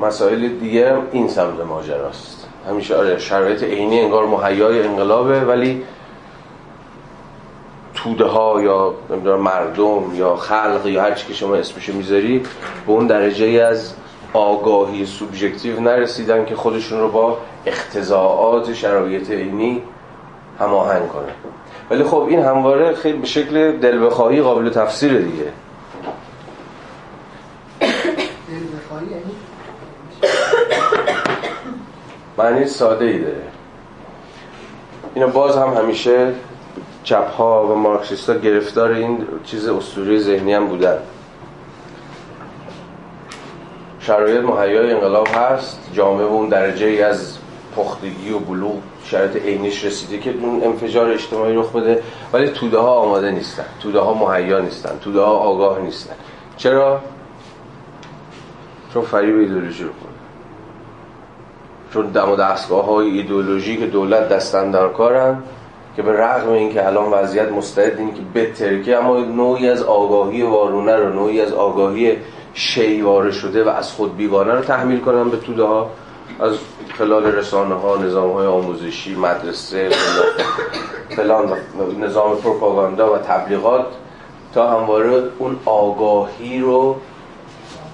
مسائل 0.00 0.48
دیگه 0.48 0.98
این 1.12 1.28
سمت 1.28 1.60
ماجراست. 1.60 2.41
همیشه 2.68 2.96
آره 2.96 3.18
شرایط 3.18 3.62
عینی 3.62 4.00
انگار 4.00 4.26
مهیای 4.26 4.82
انقلابه 4.82 5.40
ولی 5.40 5.82
توده 7.94 8.24
ها 8.24 8.62
یا 8.62 8.94
نمی‌دونم 9.10 9.40
مردم 9.40 10.14
یا 10.14 10.36
خلق 10.36 10.86
یا 10.86 11.02
هر 11.02 11.14
چی 11.14 11.26
که 11.26 11.34
شما 11.34 11.54
اسمشو 11.54 11.92
می‌ذاری 11.92 12.38
به 12.86 12.92
اون 12.92 13.06
درجه 13.06 13.46
از 13.46 13.94
آگاهی 14.32 15.06
سوبژکتیو 15.06 15.80
نرسیدن 15.80 16.44
که 16.44 16.56
خودشون 16.56 17.00
رو 17.00 17.08
با 17.08 17.38
اختزاعات 17.66 18.74
شرایط 18.74 19.30
عینی 19.30 19.82
هماهنگ 20.58 21.08
کنه 21.08 21.32
ولی 21.90 22.04
خب 22.04 22.26
این 22.28 22.42
همواره 22.42 22.94
خیلی 22.94 23.18
به 23.18 23.26
شکل 23.26 23.72
دل 23.72 24.06
بخواهی 24.06 24.40
قابل 24.40 24.70
تفسیر 24.70 25.18
دیگه 25.18 25.52
یعنی 29.10 29.32
معنی 32.42 32.66
ساده 32.66 33.04
ای 33.04 33.18
داره. 33.18 33.42
اینو 35.14 35.28
باز 35.28 35.56
هم 35.56 35.74
همیشه 35.74 36.32
چپ 37.04 37.30
ها 37.30 37.66
و 37.66 37.74
مارکسیستا 37.74 38.34
گرفتار 38.34 38.90
این 38.90 39.26
چیز 39.44 39.68
اسطوره 39.68 40.18
ذهنی 40.18 40.52
هم 40.52 40.66
بودن. 40.66 40.98
شرایط 44.00 44.44
مهیای 44.44 44.92
انقلاب 44.92 45.28
هست 45.34 45.80
جامعه 45.92 46.24
اون 46.24 46.48
درجه 46.48 46.86
ای 46.86 47.02
از 47.02 47.38
پختگی 47.76 48.32
و 48.32 48.38
بلوغ 48.38 48.78
شرایط 49.04 49.36
عینیش 49.36 49.84
رسیده 49.84 50.18
که 50.18 50.34
اون 50.40 50.62
انفجار 50.64 51.10
اجتماعی 51.10 51.54
رخ 51.54 51.72
بده 51.72 52.02
ولی 52.32 52.48
توده 52.48 52.78
ها 52.78 52.94
آماده 52.94 53.30
نیستن. 53.30 53.64
توده 53.80 54.00
ها 54.00 54.14
مهیا 54.14 54.58
نیستن. 54.58 54.98
توده 55.00 55.20
ها 55.20 55.32
آگاه 55.32 55.78
نیستن. 55.78 56.14
چرا؟ 56.56 57.00
چون 58.94 59.02
فریب 59.02 59.38
ایدولوژی 59.38 59.84
رو 59.84 59.90
چون 61.92 62.06
دم 62.06 62.30
و 62.30 62.36
دستگاه 62.36 62.84
های 62.84 63.10
ایدولوژی 63.10 63.76
که 63.76 63.86
دولت 63.86 64.28
دستن 64.28 64.70
در 64.70 64.88
کارن 64.88 65.42
که 65.96 66.02
به 66.02 66.12
رغم 66.12 66.50
اینکه 66.50 66.86
الان 66.86 67.10
وضعیت 67.12 67.52
مستعد 67.52 67.98
اینه 67.98 68.12
که 68.12 68.20
بترکه 68.34 68.96
اما 68.96 69.18
نوعی 69.18 69.68
از 69.68 69.82
آگاهی 69.82 70.42
وارونه 70.42 70.96
رو 70.96 71.12
نوعی 71.12 71.40
از 71.40 71.52
آگاهی 71.52 72.16
شیواره 72.54 73.30
شده 73.30 73.64
و 73.64 73.68
از 73.68 73.92
خود 73.92 74.16
بیگانه 74.16 74.52
رو 74.52 74.60
تحمیل 74.60 75.00
کنن 75.00 75.30
به 75.30 75.36
توده 75.36 75.62
ها. 75.62 75.90
از 76.40 76.52
خلال 76.98 77.26
رسانه 77.26 77.74
ها 77.74 77.96
نظام 77.96 78.32
های 78.32 78.46
آموزشی 78.46 79.14
مدرسه 79.14 79.88
فلان 81.16 81.52
نظام 82.00 82.36
پروپاگاندا 82.36 83.14
و 83.14 83.18
تبلیغات 83.18 83.86
تا 84.54 84.70
همواره 84.70 85.22
اون 85.38 85.56
آگاهی 85.64 86.60
رو 86.60 86.96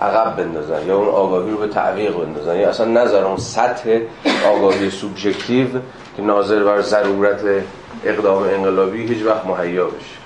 عقب 0.01 0.37
بندازن 0.37 0.87
یا 0.87 0.97
اون 0.97 1.09
آگاهی 1.09 1.51
رو 1.51 1.57
به 1.57 1.69
تعویق 1.69 2.17
بندازن 2.17 2.57
یا 2.57 2.69
اصلا 2.69 2.87
نظر 2.87 3.25
اون 3.25 3.37
سطح 3.37 4.01
آگاهی 4.47 4.91
سوبژکتیو 4.91 5.69
که 6.17 6.23
ناظر 6.23 6.65
بر 6.65 6.81
ضرورت 6.81 7.41
اقدام 8.05 8.43
انقلابی 8.43 9.07
هیچ 9.07 9.25
وقت 9.25 9.47
مهیا 9.47 9.87
بشه. 9.87 10.19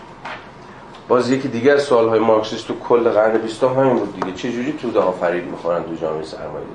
باز 1.08 1.30
یکی 1.30 1.48
دیگر 1.48 1.78
سوال 1.78 2.08
های 2.08 2.18
مارکسیست 2.18 2.68
تو 2.68 2.74
کل 2.78 3.08
قرن 3.08 3.38
بیستم 3.38 3.66
همین 3.66 3.96
بود 3.96 4.14
دیگه. 4.14 4.32
چه 4.36 4.52
جوری 4.52 4.72
توده 4.72 5.00
ها 5.00 5.12
فریب 5.12 5.46
می‌خورن 5.46 5.84
تو 5.84 5.94
جامعه 5.94 6.24
سرمایه 6.24 6.66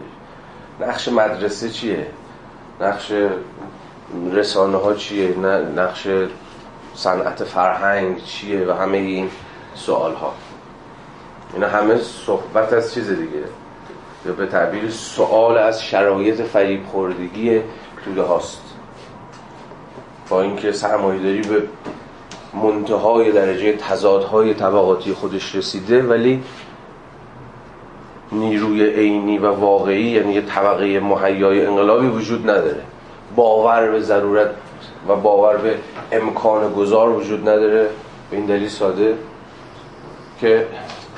نقش 0.79 1.07
مدرسه 1.07 1.69
چیه؟ 1.69 2.07
نقش 2.81 3.11
رسانه 4.33 4.77
ها 4.77 4.93
چیه 4.93 5.35
نقش 5.75 6.07
صنعت 6.95 7.43
فرهنگ 7.43 8.23
چیه؟ 8.23 8.65
و 8.67 8.71
همه 8.71 8.97
این 8.97 9.29
سوال 9.75 10.13
ها 10.13 10.33
اینا 11.53 11.67
همه 11.67 11.97
صحبت 11.97 12.73
از 12.73 12.93
چیز 12.93 13.09
دیگه. 13.09 13.43
یا 14.25 14.33
به 14.33 14.45
تعبیر 14.45 14.89
سوال 14.89 15.57
از 15.57 15.83
شرایط 15.83 16.41
فریب 16.41 16.85
خوردگی 16.85 17.61
توده 18.05 18.21
هاست. 18.21 18.61
با 20.29 20.41
اینکه 20.41 20.71
سرمایه 20.71 21.19
داری 21.19 21.41
به 21.41 21.63
منتهای 22.53 23.31
درجه 23.31 23.73
تضادهای 23.73 24.53
طبقاتی 24.53 25.13
خودش 25.13 25.55
رسیده 25.55 26.03
ولی 26.03 26.43
نیروی 28.31 28.85
عینی 28.85 29.37
و 29.37 29.51
واقعی 29.51 30.03
یعنی 30.03 30.33
یه 30.33 30.41
طبقه 30.41 30.99
مهیای 30.99 31.65
انقلابی 31.65 32.07
وجود 32.07 32.49
نداره. 32.49 32.81
باور 33.35 33.91
به 33.91 33.99
ضرورت 33.99 34.49
و 35.07 35.15
باور 35.15 35.57
به 35.57 35.75
امکان 36.11 36.73
گذار 36.73 37.09
وجود 37.09 37.41
نداره. 37.49 37.89
به 38.31 38.37
این 38.37 38.45
دلیل 38.45 38.69
ساده 38.69 39.15
که 40.41 40.67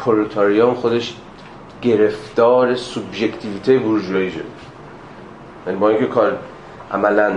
پرولتاریان 0.05 0.73
خودش 0.73 1.15
گرفتار 1.81 2.75
سوبژکتیویته 2.75 3.77
بورژوایی 3.77 4.31
شده 4.31 4.43
یعنی 5.67 5.79
با 5.79 5.89
اینکه 5.89 6.05
کار 6.05 6.37
عملا 6.91 7.31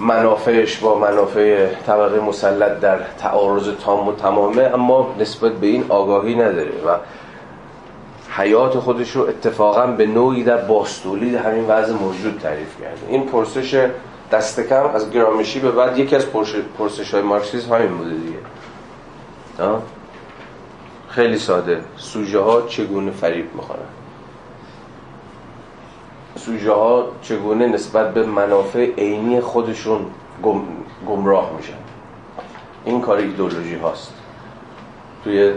منافعش 0.00 0.76
با 0.76 0.98
منافع 0.98 1.74
طبقه 1.86 2.20
مسلط 2.20 2.80
در 2.80 2.98
تعارض 3.18 3.68
تام 3.84 4.08
و 4.08 4.12
تمامه 4.12 4.62
اما 4.62 5.14
نسبت 5.20 5.52
به 5.52 5.66
این 5.66 5.84
آگاهی 5.88 6.34
نداره 6.34 6.72
و 6.86 6.96
حیات 8.36 8.78
خودش 8.78 9.10
رو 9.10 9.22
اتفاقا 9.22 9.86
به 9.86 10.06
نوعی 10.06 10.44
در 10.44 10.56
باستولید 10.56 11.34
همین 11.34 11.64
وضع 11.68 11.92
موجود 11.92 12.40
تعریف 12.42 12.80
کرده. 12.80 13.00
این 13.08 13.26
پرسش 13.26 13.88
دست 14.32 14.60
کم 14.60 14.86
از 14.94 15.10
گرامشی 15.10 15.60
به 15.60 15.70
بعد 15.70 15.98
یکی 15.98 16.16
از 16.16 16.26
پرسش 16.78 17.14
های 17.14 17.22
مارکسیز 17.22 17.66
همین 17.66 17.88
بوده 17.88 18.10
دیگه. 18.10 18.38
خیلی 21.08 21.38
ساده. 21.38 21.84
سوژه 21.96 22.40
ها 22.40 22.62
چگونه 22.62 23.10
فریب 23.10 23.54
می‌خورن؟ 23.54 23.80
سوژه 26.36 26.72
ها 26.72 27.06
چگونه 27.22 27.66
نسبت 27.66 28.14
به 28.14 28.26
منافع 28.26 28.94
عینی 28.98 29.40
خودشون 29.40 30.06
گم... 30.42 30.60
گمراه 31.08 31.52
میشن؟ 31.56 31.72
این 32.84 33.00
کار 33.00 33.18
ایدولوژی 33.18 33.74
هاست. 33.74 34.14
توی 35.24 35.52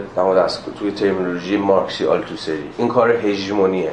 توی 0.78 0.90
ترمینولوژی 0.92 1.56
مارکسی 1.56 2.06
آلتوسری. 2.06 2.70
این 2.78 2.88
کار 2.88 3.10
هژمونیه. 3.10 3.92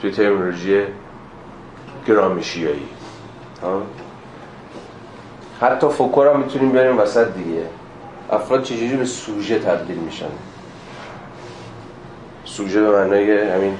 توی 0.00 0.10
ترمینولوژی 0.10 0.82
گرامشیایی 2.08 2.88
حتی 5.60 5.88
فوکور 5.88 6.28
هم 6.28 6.40
می‌تونیم 6.40 6.72
بیاریم 6.72 6.98
وسط 6.98 7.34
دیگه. 7.34 7.62
افراد 8.30 8.62
چجوری 8.62 8.96
به 8.96 9.04
سوژه 9.04 9.58
تبدیل 9.58 9.96
میشن؟ 9.96 10.26
سوژه 12.46 12.80
به 12.80 12.90
معنای 12.90 13.48
همین 13.48 13.76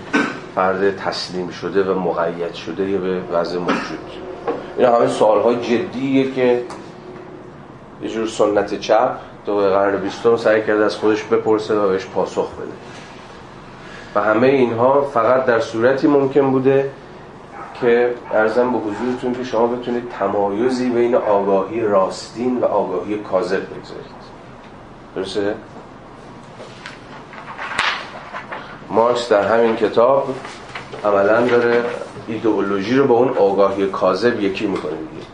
فرد 0.55 0.97
تسلیم 0.97 1.49
شده 1.49 1.93
و 1.93 1.99
مقید 1.99 2.55
شده 2.55 2.91
یا 2.91 2.99
به 2.99 3.21
وضع 3.33 3.59
موجود. 3.59 4.11
این 4.79 4.89
همه 4.89 5.09
سوالهای 5.09 5.57
جدیه 5.57 6.33
که 6.33 6.63
یه 8.03 8.09
جور 8.09 8.27
سنت 8.27 8.81
چپ 8.81 9.17
تو 9.47 9.57
قرن 9.57 9.97
بیستم 9.97 10.37
سعی 10.37 10.63
کرده 10.63 10.85
از 10.85 10.97
خودش 10.97 11.23
بپرسه 11.23 11.75
و 11.75 11.89
بهش 11.89 12.07
پاسخ 12.07 12.49
بده. 12.53 12.73
و 14.15 14.21
همه 14.21 14.47
اینها 14.47 15.03
فقط 15.03 15.45
در 15.45 15.61
صورتی 15.61 16.07
ممکن 16.07 16.51
بوده 16.51 16.91
که 17.81 18.15
ارزم 18.33 18.73
به 18.73 18.79
حضورتون 18.79 19.35
که 19.35 19.45
شما 19.45 19.67
بتونید 19.67 20.09
تمایزی 20.19 20.91
بین 20.91 21.15
آگاهی 21.15 21.81
راستین 21.81 22.59
و 22.61 22.65
آگاهی 22.65 23.19
کاذب 23.19 23.63
بگذارید. 23.63 24.17
درسته؟ 25.17 25.55
مارکس 28.91 29.29
در 29.29 29.43
همین 29.43 29.77
کتاب 29.77 30.35
عملا 31.05 31.47
داره 31.47 31.85
ایدئولوژی 32.29 32.97
رو 32.97 33.07
با 33.07 33.15
اون 33.15 33.29
آگاهی 33.29 33.87
کاذب 33.87 34.41
یکی 34.41 34.67
می‌کنه 34.67 34.93
دیگه. 34.93 35.27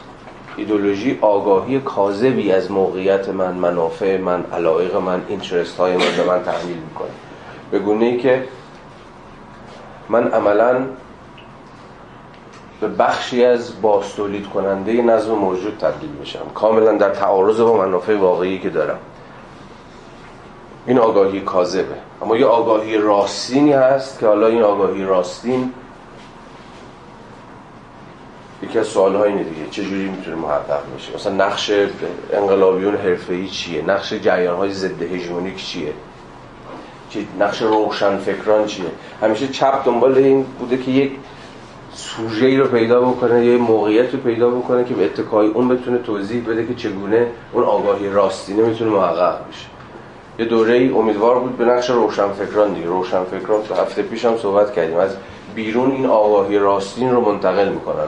ایدئولوژی 0.57 1.19
آگاهی 1.21 1.81
کاذبی 1.81 2.53
از 2.53 2.71
موقعیت 2.71 3.29
من 3.29 3.53
منافع 3.53 4.19
من 4.19 4.45
علایق 4.53 4.97
من 4.97 5.23
اینترست 5.29 5.77
های 5.77 5.97
من 5.97 6.17
به 6.17 6.25
من 6.25 6.43
تحمیل 6.43 6.77
می‌کنه. 6.77 7.09
به 7.71 7.79
گونه 7.79 8.05
ای 8.05 8.17
که 8.17 8.45
من 10.09 10.29
عملا 10.29 10.87
به 12.81 12.89
بخشی 12.89 13.45
از 13.45 13.83
باستولید 13.83 14.49
کننده 14.49 14.93
نظم 14.93 15.35
موجود 15.35 15.79
تبدیل 15.79 16.11
میشم. 16.11 16.47
کاملا 16.55 16.93
در 16.93 17.11
تعارض 17.11 17.61
با 17.61 17.77
منافع 17.77 18.17
واقعی 18.17 18.59
که 18.59 18.71
دارم. 18.71 18.99
این 20.87 20.99
آگاهی 20.99 21.41
کاذبه. 21.41 22.12
اما 22.23 22.37
یه 22.37 22.47
آگاهی 22.47 22.99
راستینی 22.99 23.73
هست 23.73 24.19
که 24.19 24.27
حالا 24.27 24.47
این 24.47 24.63
آگاهی 24.63 25.05
راستین 25.05 25.73
یکی 28.63 28.79
از 28.79 28.87
سوال 28.87 29.17
های 29.17 29.29
اینه 29.29 29.45
دیگه. 29.45 29.71
چجوری 29.71 30.09
می‌تونه 30.09 30.37
محقق 30.37 30.81
میشه 30.95 31.15
مثلا 31.15 31.47
نقش 31.47 31.73
انقلابیون 32.33 32.97
حرفه‌ای 32.97 33.49
چیه؟ 33.49 33.83
نقش 33.83 34.13
جریان 34.13 34.57
های 34.57 34.73
ضد 34.73 35.03
هژمونیک 35.03 35.67
چیه؟ 35.67 35.93
نقش 37.41 37.63
روشن 37.63 38.17
فکران 38.17 38.67
چیه؟ 38.67 38.87
همیشه 39.21 39.49
چپ 39.49 39.85
دنبال 39.85 40.15
این 40.19 40.43
بوده 40.59 40.79
که 40.79 40.91
یک 40.91 41.13
سوژه 41.95 42.59
رو 42.59 42.69
پیدا 42.69 43.01
بکنه 43.01 43.47
یا 43.47 43.59
موقعیت 43.59 44.15
رو 44.15 44.21
پیدا 44.21 44.51
بکنه 44.51 44.85
که 44.85 44.95
به 44.95 45.05
اتکای 45.05 45.47
اون 45.47 45.69
بتونه 45.69 45.99
توضیح 45.99 46.45
بده 46.49 46.67
که 46.67 46.75
چگونه 46.75 47.27
اون 47.53 47.65
آگاهی 47.65 48.09
راستینه 48.09 48.63
می‌تونه 48.63 48.91
محقق 48.91 49.49
بشه. 49.49 49.72
یه 50.39 50.45
دوره 50.45 50.75
ای 50.75 50.89
امیدوار 50.89 51.39
بود 51.39 51.59
به 51.59 51.65
نقش 51.65 51.91
روشنفکران 51.91 52.73
دیگه 52.73 52.87
روشنفکران 52.87 53.63
تو 53.63 53.75
هفته 53.75 54.03
پیش 54.03 54.25
هم 54.25 54.39
صحبت 54.39 54.73
کردیم. 54.73 54.97
از 54.97 55.17
بیرون 55.55 55.91
این 55.91 56.07
آگاهی 56.07 56.59
راستین 56.59 57.11
رو 57.11 57.21
منتقل 57.21 57.69
می‌کنن. 57.69 58.07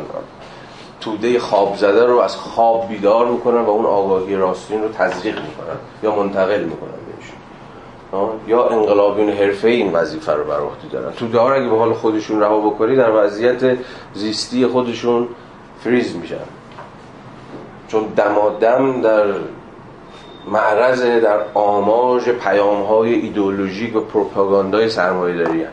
توده 1.00 1.38
خواب 1.38 1.76
زده 1.76 2.06
رو 2.06 2.18
از 2.18 2.36
خواب 2.36 2.88
بیدار 2.88 3.26
می‌کنن 3.26 3.60
و 3.60 3.70
اون 3.70 3.86
آگاهی 3.86 4.36
راستین 4.36 4.82
رو 4.82 4.88
تزریق 4.88 5.34
می‌کنن 5.34 5.76
یا 6.02 6.16
منتقل 6.16 6.64
می‌کنن 6.64 6.90
بهشون. 6.90 8.28
یا 8.46 8.68
انقلابیون 8.68 9.30
حرفه 9.30 9.68
این 9.68 9.92
وظیفه 9.92 10.32
رو 10.32 10.44
بر 10.44 10.60
عهده 10.60 10.88
دارن. 10.92 11.12
توده 11.12 11.38
ها 11.38 11.52
اگه 11.52 11.68
به 11.68 11.76
حال 11.78 11.92
خودشون 11.92 12.40
رها 12.40 12.60
بکنی 12.60 12.96
در 12.96 13.24
وضعیت 13.24 13.78
زیستی 14.14 14.66
خودشون 14.66 15.28
فریز 15.80 16.16
میشن. 16.16 16.36
چون 17.88 18.04
دمادم 18.16 19.00
در 19.00 19.24
معرض 20.46 21.02
در 21.02 21.40
آماج 21.54 22.28
پیام 22.28 22.82
های 22.82 23.14
ایدئولوژیک 23.14 23.96
و 23.96 24.00
پروپاگاندای 24.00 24.88
سرمایه 24.88 25.36
داری 25.36 25.64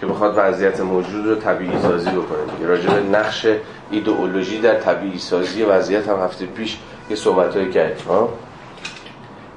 که 0.00 0.06
بخواد 0.06 0.34
وضعیت 0.36 0.80
موجود 0.80 1.26
رو 1.26 1.34
طبیعی 1.34 1.82
سازی 1.82 2.10
بکنه 2.10 2.56
دیگه. 2.56 2.68
راجع 2.68 2.90
به 2.90 3.18
نقش 3.18 3.46
ایدئولوژی 3.90 4.60
در 4.60 4.80
طبیعی 4.80 5.18
سازی 5.18 5.62
وضعیت 5.62 6.08
هم 6.08 6.20
هفته 6.20 6.46
پیش 6.46 6.78
یه 7.10 7.16
صحبت 7.16 7.56
های 7.56 7.70
کرد 7.70 8.02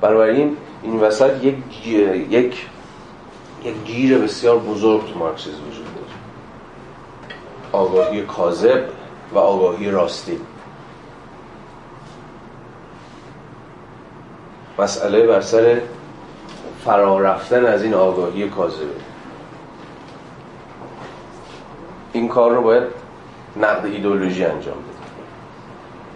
بنابراین 0.01 0.57
این 0.83 0.99
وسط 0.99 1.43
یک 1.43 1.87
یک 2.29 2.65
یک 3.63 3.75
گیر 3.85 4.17
بسیار 4.17 4.57
بزرگ 4.57 5.13
تو 5.13 5.19
مارکسیسم 5.19 5.67
وجود 5.67 5.85
داره. 5.95 6.07
آگاهی 7.71 8.21
کاذب 8.21 8.83
و 9.33 9.37
آگاهی 9.37 9.91
راستی. 9.91 10.37
مسئله 14.79 15.27
بر 15.27 15.41
سر 15.41 15.81
فرا 16.85 17.19
رفتن 17.19 17.65
از 17.65 17.83
این 17.83 17.93
آگاهی 17.93 18.49
کاذبه 18.49 18.85
این 22.13 22.27
کار 22.27 22.51
رو 22.51 22.61
باید 22.61 22.83
نقد 23.57 23.85
ایدولوژی 23.85 24.45
انجام 24.45 24.75
بده. 24.75 24.95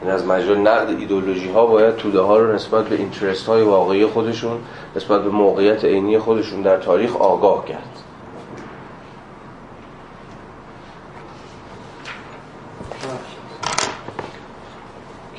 این 0.01 0.11
از 0.11 0.25
مجال 0.25 0.57
نقد 0.57 0.89
ایدولوژی 0.89 1.51
ها 1.51 1.65
باید 1.65 1.95
توده 1.95 2.19
ها 2.19 2.37
رو 2.37 2.53
نسبت 2.55 2.87
به 2.87 2.95
اینترست 2.95 3.45
های 3.45 3.61
واقعی 3.61 4.05
خودشون 4.05 4.57
نسبت 4.95 5.23
به 5.23 5.29
موقعیت 5.29 5.85
عینی 5.85 6.19
خودشون 6.19 6.61
در 6.61 6.77
تاریخ 6.77 7.15
آگاه 7.15 7.65
کرد. 7.65 8.03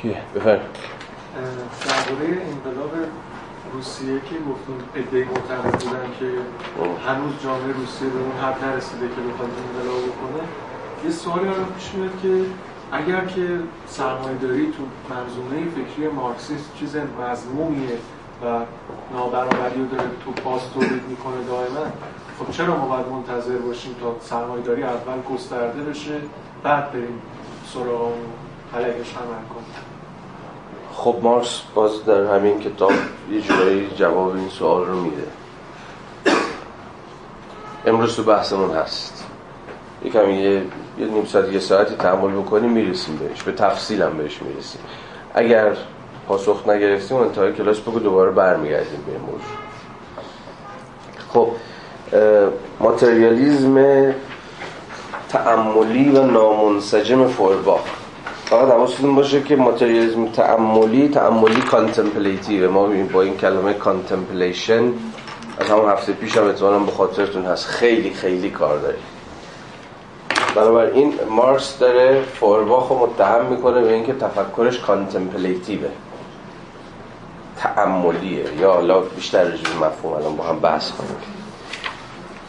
کیه؟ 0.02 0.16
درباره 2.11 2.42
انقلاب 2.53 2.92
روسیه 3.73 4.20
که 4.20 4.35
گفتیم 4.51 4.79
ادهی 4.94 5.25
معتقد 5.25 5.85
بودن 5.85 6.07
که 6.18 6.31
هنوز 7.07 7.33
جامعه 7.44 7.73
روسیه 7.73 8.09
به 8.09 8.18
اون 8.18 8.33
حد 8.33 8.64
نرسیده 8.64 9.09
که 9.09 9.20
بخواد 9.33 9.51
انقلاب 9.51 10.03
بکنه. 10.03 10.42
یه 11.05 11.11
سوالی 11.11 11.49
رو 11.49 11.64
پیش 11.64 11.94
میاد 11.94 12.11
که 12.23 12.44
اگر 12.92 13.25
که 13.25 13.61
سرمایه‌داری 13.87 14.66
تو 14.66 14.83
منظومه 15.14 15.70
فکری 15.70 16.09
مارکسیست 16.09 16.75
چیز 16.79 16.96
مضمومیه 16.96 17.99
و 18.44 18.61
نابرابری 19.12 19.81
رو 19.81 19.87
داره 19.87 20.11
تو 20.25 20.33
پاس 20.33 20.62
تولید 20.75 21.03
می‌کنه 21.09 21.44
دائما 21.49 21.87
خب 22.38 22.51
چرا 22.51 22.77
ما 22.77 22.87
باید 22.87 23.07
منتظر 23.07 23.59
باشیم 23.59 23.94
تا 24.01 24.16
سرمایه‌داری 24.20 24.83
اول 24.83 25.35
گسترده 25.35 25.83
بشه 25.83 26.20
بعد 26.62 26.92
بریم 26.92 27.23
سراغ 27.66 28.03
اون 28.03 28.12
علیهش 28.75 29.14
عمل 29.16 29.44
کنیم؟ 29.55 29.89
خب 31.04 31.16
مارکس 31.22 31.60
باز 31.74 32.04
در 32.04 32.24
همین 32.24 32.60
کتاب 32.60 32.92
یه 33.32 33.40
جورایی 33.40 33.88
جواب 33.96 34.36
این 34.36 34.48
سوال 34.48 34.86
رو 34.86 35.00
میده. 35.00 35.22
امروز 37.86 38.16
تو 38.16 38.22
بحثمون 38.22 38.70
هست. 38.70 39.24
یکم 40.04 40.30
یه 40.30 40.50
یه 40.50 40.62
نیم 40.98 41.24
ساعت 41.24 41.52
یه 41.52 41.60
ساعتی 41.60 41.94
تحمل 41.94 42.30
بکنیم 42.30 42.70
می‌رسیم 42.70 43.16
بهش. 43.16 43.42
به 43.42 43.52
تفصیل 43.52 44.02
هم 44.02 44.16
بهش 44.16 44.42
می‌رسیم. 44.42 44.80
اگر 45.34 45.76
پاسخ 46.28 46.68
نگرفتیم 46.68 47.16
انتهای 47.16 47.52
کلاس 47.52 47.80
بگو 47.80 47.98
دوباره 47.98 48.30
برمیگردیم 48.30 49.04
به 49.06 49.12
موضوع 49.18 49.60
خب 51.32 51.48
ماتریالیزم 52.80 54.14
تأملی 55.29 56.09
و 56.08 56.22
نامنسجم 56.22 57.28
فویرباخ 57.29 57.99
فقط 58.50 58.68
حواستون 58.68 59.14
باشه 59.14 59.42
که 59.42 59.56
ماتریالیزم 59.56 60.26
تأملی 60.26 61.09
تأملی 61.09 61.61
contemplative 61.61 62.70
ما 62.70 62.88
با 63.12 63.22
این 63.22 63.36
کلمه 63.36 63.74
contemplation 63.74 64.92
از 65.58 65.66
همون 65.70 65.90
هفته 65.90 66.12
پیش 66.12 66.36
هم 66.36 66.46
مطمئنا 66.46 66.87
به 66.86 66.92
خاطرتون 66.92 67.44
هست. 67.44 67.66
خیلی 67.66 68.10
خیلی 68.10 68.50
کار 68.50 68.78
داریم 68.78 69.02
بنابراین 70.54 71.14
مارکس 71.28 71.78
داره 71.78 72.22
فویرباخ 72.22 72.88
رو 72.88 72.98
متهم 72.98 73.46
می‌کنه 73.46 73.80
به 73.80 73.92
اینکه 73.92 74.12
تفکرش 74.12 74.78
contemplative 74.79 75.90
ه 77.59 77.69
تأملیه. 77.69 78.44
یا 78.60 78.72
حالا 78.72 79.00
بیشتر 79.00 79.44
راجع 79.44 79.76
مفهوم 79.86 80.12
الان 80.12 80.36
با 80.36 80.44
هم 80.44 80.58
بحث 80.58 80.90
کنیم. 80.90 81.16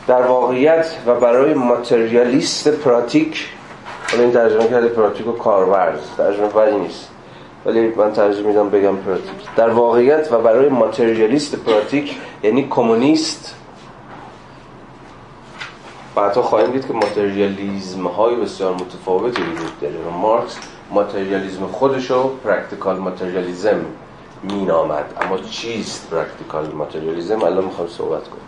در 0.08 0.22
واقعیت 0.22 0.96
و 1.06 1.16
برای 1.16 1.54
ماتریالیست 1.54 2.70
پراتیک 2.70 3.50
حالا 4.12 4.24
این 4.24 4.32
ترجمه 4.32 4.68
کرده 4.68 4.88
پراتیک 4.88 5.28
و 5.28 5.32
کارورز 5.32 6.00
ترجمه 6.18 6.48
بدی 6.48 6.78
نیست. 6.78 7.10
ولی 7.66 7.88
من 7.88 8.14
ترجمه 8.14 8.48
میدم 8.48 8.70
بگم 8.70 8.96
پراتیک. 8.96 9.56
در 9.56 9.70
واقعیت 9.70 10.32
و 10.32 10.38
برای 10.38 10.70
ماتریالیست 10.70 11.56
پراتیک 11.56 12.18
یعنی 12.44 12.68
کمونیست 12.70 13.56
بعدها 16.16 16.42
خواهیم 16.42 16.72
دید 16.72 16.88
که 16.88 16.94
ماتریالیزم 16.94 18.08
های 18.08 18.36
بسیار 18.36 18.74
متفاوتی 18.74 19.42
وجود 19.42 19.80
داره 19.82 19.96
و 19.96 20.10
مارکس 20.10 20.58
ماتریالیزم 20.92 21.68
خودشو 21.68 22.38
practical 22.38 22.98
materialism 22.98 23.86
مینامد. 24.44 25.14
اما 25.22 25.38
چیست 25.38 26.10
practical 26.10 26.72
materialism؟ 26.72 27.44
الان 27.44 27.66
می‌خوام 27.66 27.88
صحبت 27.88 28.24
کنیم 28.24 28.44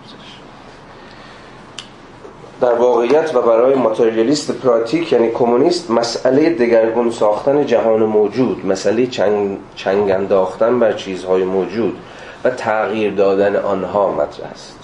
در 2.63 2.73
واقعیت 2.73 3.35
و 3.35 3.41
برای 3.41 3.75
ماتریالیست 3.75 4.51
پراتیک 4.51 5.13
یعنی 5.13 5.31
کمونیست 5.31 5.91
مسئله 5.91 6.49
دگرگون 6.49 7.11
ساختن 7.11 7.65
جهان 7.65 8.03
موجود 8.03 8.65
مسئله 8.65 9.07
چنگ, 9.07 9.57
چنگ 9.75 10.11
انداختن 10.11 10.79
بر 10.79 10.93
چیزهای 10.93 11.43
موجود 11.43 11.97
و 12.43 12.49
تغییر 12.49 13.13
دادن 13.13 13.55
آنها 13.55 14.11
مطرح 14.11 14.51
است. 14.51 14.79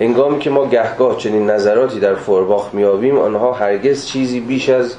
هنگامی 0.00 0.38
که 0.38 0.50
ما 0.50 0.66
گهگاه 0.66 1.16
چنین 1.16 1.50
نظراتی 1.50 2.00
در 2.00 2.14
فورباخ 2.14 2.74
میابیم 2.74 3.18
آنها 3.18 3.52
هرگز 3.52 4.06
چیزی 4.06 4.40
بیش 4.40 4.68
از 4.68 4.94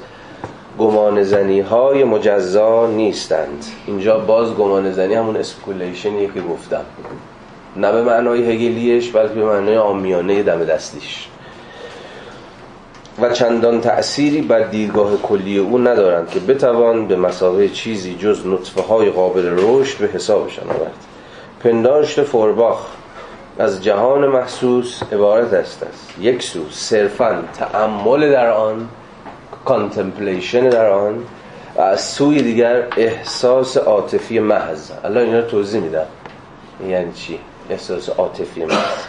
گمان 0.78 1.22
زنی 1.22 1.60
های 1.60 2.04
مجزا 2.04 2.86
نیستند. 2.86 3.64
اینجا 3.86 4.18
باز 4.18 4.54
گمان 4.54 4.92
زنی 4.92 5.14
همون 5.14 5.36
اسپکولیشنیه 5.36 6.26
که 6.26 6.40
گفتم. 6.40 6.84
نه 7.76 7.92
به 7.92 8.02
معنای 8.02 8.52
هگلیش 8.52 9.10
بلکه 9.10 9.34
به 9.34 9.44
معنای 9.44 9.76
عامیانه 9.76 10.42
دم 10.42 10.64
دستیش. 10.64 11.28
و 13.20 13.32
چندان 13.32 13.80
تأثیری 13.80 14.40
بر 14.40 14.60
دیدگاه 14.62 15.16
کلی 15.16 15.58
او 15.58 15.78
ندارند 15.78 16.30
که 16.30 16.40
بتوان 16.40 17.06
به 17.06 17.16
مثابه 17.16 17.68
چیزی 17.68 18.14
جز 18.14 18.46
نطفه 18.46 18.82
های 18.82 19.10
قابل 19.10 19.54
رشد 19.58 19.98
به 19.98 20.06
حسابشان 20.06 20.70
آورد. 20.70 20.94
پنداشت 21.60 22.22
فویرباخ 22.22 22.86
از 23.58 23.84
جهان 23.84 24.26
محسوس 24.26 25.02
عبارت 25.12 25.52
است 25.52 25.82
از 25.82 26.14
یک 26.20 26.42
سو 26.42 26.60
صرفا 26.70 27.42
تأمل 27.54 28.32
در 28.32 28.50
آن 28.50 28.88
contemplation 29.64 30.68
در 30.68 30.90
آن 30.90 31.22
و 31.76 31.80
از 31.80 32.00
سوی 32.00 32.42
دیگر 32.42 32.82
احساس 32.96 33.76
عاطفی 33.76 34.38
محض. 34.38 34.90
الان 35.04 35.24
اینا 35.24 35.42
توضیح 35.42 35.80
میدم 35.80 36.06
یعنی 36.88 37.12
چی؟ 37.12 37.38
احساس 37.70 38.08
عاطفی 38.08 38.64
محض 38.64 39.04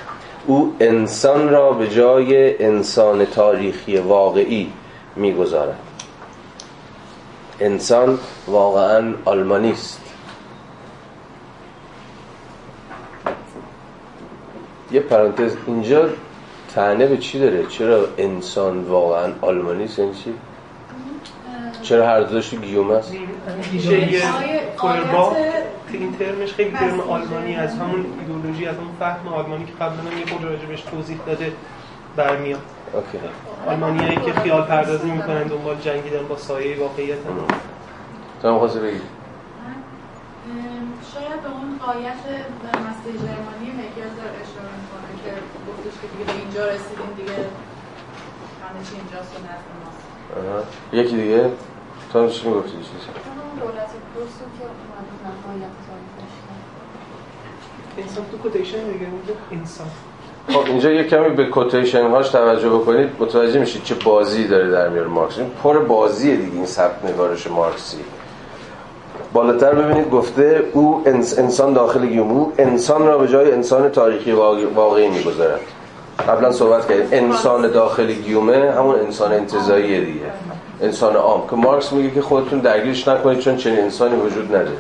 او 0.48 0.76
انسان 0.80 1.50
را 1.50 1.72
به 1.72 1.90
جای 1.90 2.64
انسان 2.66 3.26
تاریخی 3.26 3.98
واقعی 3.98 4.74
می‌گذارد. 5.16 5.80
انسان 7.60 8.20
واقعا 8.48 9.14
آلمانی 9.26 9.72
است. 9.72 10.02
یه 14.92 15.00
پرانتز 15.00 15.56
اینجا 15.68 16.10
تعنه 16.76 17.08
به 17.08 17.18
چی 17.18 17.40
داره؟ 17.40 17.66
چرا 17.66 18.08
انسان 18.18 18.84
واقعا 18.84 19.34
آلمانی 19.42 19.84
است؟ 19.84 20.00
یعنی 20.00 20.14
چی؟ 20.14 20.34
چرا 21.82 22.08
هر 22.08 22.22
دوش 22.22 22.54
گیوم 22.54 22.92
است؟ 22.92 23.14
این 25.98 26.18
ترمش 26.18 26.54
خیلی 26.54 26.72
ترم 26.72 27.00
آلمانی 27.00 27.56
از 27.56 27.76
همون 27.76 28.06
ایدولوژی 28.20 28.66
از 28.66 28.76
همون 28.76 28.96
فهم 29.00 29.28
آلمانی 29.28 29.66
که 29.66 29.72
قبلا 29.72 30.20
یه 30.20 30.26
خود 30.26 30.44
راجبش 30.44 30.82
توضیح 30.82 31.18
داده 31.26 31.54
برمیاد. 32.16 32.62
اوکی. 32.94 33.18
آلمانیایی 33.68 34.16
که 34.16 34.34
خیال 34.34 34.62
پردازی 34.62 35.12
می‌کنن 35.12 35.44
دنبال 35.44 35.76
جنگیدن 35.76 36.28
با 36.30 36.38
سایه 36.38 36.80
واقعیت. 36.80 37.18
هم 37.18 37.48
تو 38.42 38.48
هم 38.48 38.60
خواسته 38.60 38.80
بگید 38.80 39.02
شاید 41.14 41.42
به 41.44 41.50
اون 41.50 41.80
قایت 41.86 42.24
مسیح 42.88 43.14
جرمانی 43.24 43.70
هگل 43.82 44.12
داره 44.20 44.38
اشاره 44.44 44.72
می‌کنه 44.82 45.12
که 45.24 45.32
گفتش 45.68 45.96
که 46.02 46.08
دیگه 46.08 46.26
به 46.26 46.40
اینجا 46.42 46.66
رسیدیم 46.66 47.12
دیگه 47.18 47.34
همه 48.64 48.80
چی 48.90 48.96
اینجاست 48.96 49.32
و 49.36 49.40
نزد 49.44 49.68
ماست. 49.84 50.68
یکی 50.94 51.16
دیگه؟ 51.16 51.52
تو 52.14 52.20
هم 52.20 52.30
چی 52.30 52.48
می‌گفتی؟ 52.48 52.72
چیزی 52.72 53.21
دولت 53.62 53.92
پرسو 54.16 54.46
که 54.58 54.66
نهایت 55.24 55.70
انسان 57.98 58.26
تو 58.32 58.38
کوتیشن 58.38 58.78
دیگه 58.78 59.08
خب 60.48 60.66
اینجا 60.66 60.92
یه 60.92 61.04
کمی 61.04 61.30
به 61.30 61.46
کوتیشن 61.46 62.10
هاش 62.10 62.30
توجه 62.30 62.70
بکنید 62.70 63.10
متوجه 63.20 63.60
میشید 63.60 63.84
چه 63.84 63.96
بازی 63.96 64.48
داره 64.48 64.70
در 64.70 64.90
میاره 64.90 65.08
مارکس. 65.08 65.38
این 65.38 65.50
پر 65.64 65.80
بازیه 65.80 66.36
دیگه 66.36 66.56
این 66.56 66.66
سبک 66.66 67.06
نگارش 67.06 67.48
مارکسی. 67.48 67.98
بالاتر 69.34 69.74
ببینید 69.74 70.10
گفته 70.10 70.64
او 70.74 71.04
انسان 71.38 71.74
داخل 71.74 72.06
گیومو 72.06 72.52
انسان 72.58 73.08
را 73.08 73.18
به 73.18 73.28
جای 73.28 73.52
انسان 73.52 73.90
تاریخی 73.90 74.32
واقعی 74.76 75.10
می‌گذارد. 75.10 75.60
قبلا 76.28 76.52
صحبت 76.52 76.90
کردیم 76.90 77.08
انسان 77.12 77.72
داخل 77.72 78.12
گیومه 78.12 78.72
همون 78.72 78.96
انسان 78.96 79.32
انتظاییه 79.32 80.02
دیگه. 80.02 80.26
انسان 80.82 81.16
عام. 81.16 81.48
که 81.50 81.56
مارکس 81.56 81.94
میگه 81.94 82.12
که 82.12 82.22
خودتون 82.22 82.60
درگیرش 82.60 83.08
نکنید 83.08 83.40
چون 83.40 83.58
چنین 83.58 83.80
انسانی 83.80 84.16
وجود 84.16 84.46
نداره. 84.46 84.78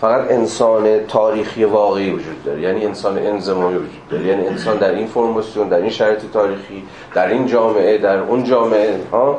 فقط 0.00 0.30
انسان 0.30 1.06
تاریخی 1.06 1.64
واقعی 1.64 2.10
وجود 2.10 2.44
داره. 2.44 2.60
یعنی 2.60 2.86
انسان 2.86 3.18
انزمامی 3.18 3.76
وجود 3.76 4.08
داره. 4.10 4.26
یعنی 4.26 4.46
انسان 4.46 4.76
در 4.76 4.90
این 4.90 5.06
فرماسیون 5.06 5.68
در 5.68 5.78
این 5.78 5.90
شرایط 5.90 6.20
تاریخی 6.32 6.82
در 7.14 7.28
این 7.28 7.46
جامعه 7.46 7.98
در 7.98 8.18
اون 8.18 8.44
جامعه. 8.44 9.00
ها؟ 9.12 9.38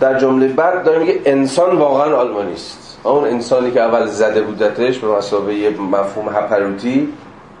در 0.00 0.18
جمله 0.18 0.48
بعد 0.48 0.84
داره 0.84 0.98
میگه 0.98 1.20
انسان 1.24 1.76
واقعا 1.76 2.16
آلمانی 2.16 2.52
است 2.52 2.98
اون 3.04 3.24
انسانی 3.24 3.70
که 3.70 3.80
اول 3.80 4.06
زده 4.06 4.42
بودتش 4.42 4.98
به 4.98 5.08
مسابقه 5.08 5.70
مفهوم 5.70 6.28
هپروتی 6.28 7.08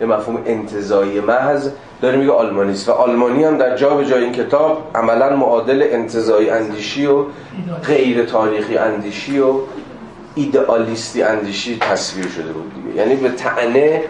یه 0.00 0.06
مفهوم 0.06 0.42
انتزاعی 0.46 1.20
محض 1.20 1.70
داره 2.00 2.16
میگه 2.16 2.32
آلمانی 2.32 2.72
است. 2.72 2.88
و 2.88 2.92
آلمانی 2.92 3.44
هم 3.44 3.58
در 3.58 3.76
جا 3.76 3.94
به 3.94 4.04
جای 4.04 4.24
این 4.24 4.32
کتاب 4.32 4.90
عملا 4.94 5.36
معادل 5.36 5.88
انتزاعی 5.90 6.50
اندیشی 6.50 7.06
و 7.06 7.24
غیر 7.86 8.24
تاریخی 8.24 8.76
اندیشی 8.76 9.38
و 9.38 9.52
ایدئالیستی 10.34 11.22
اندیشی 11.22 11.78
تصویر 11.78 12.28
شده 12.28 12.52
بود 12.52 12.72
دیگه. 12.74 12.96
یعنی 12.96 13.16
به 13.16 13.30
تعنه 13.30 14.02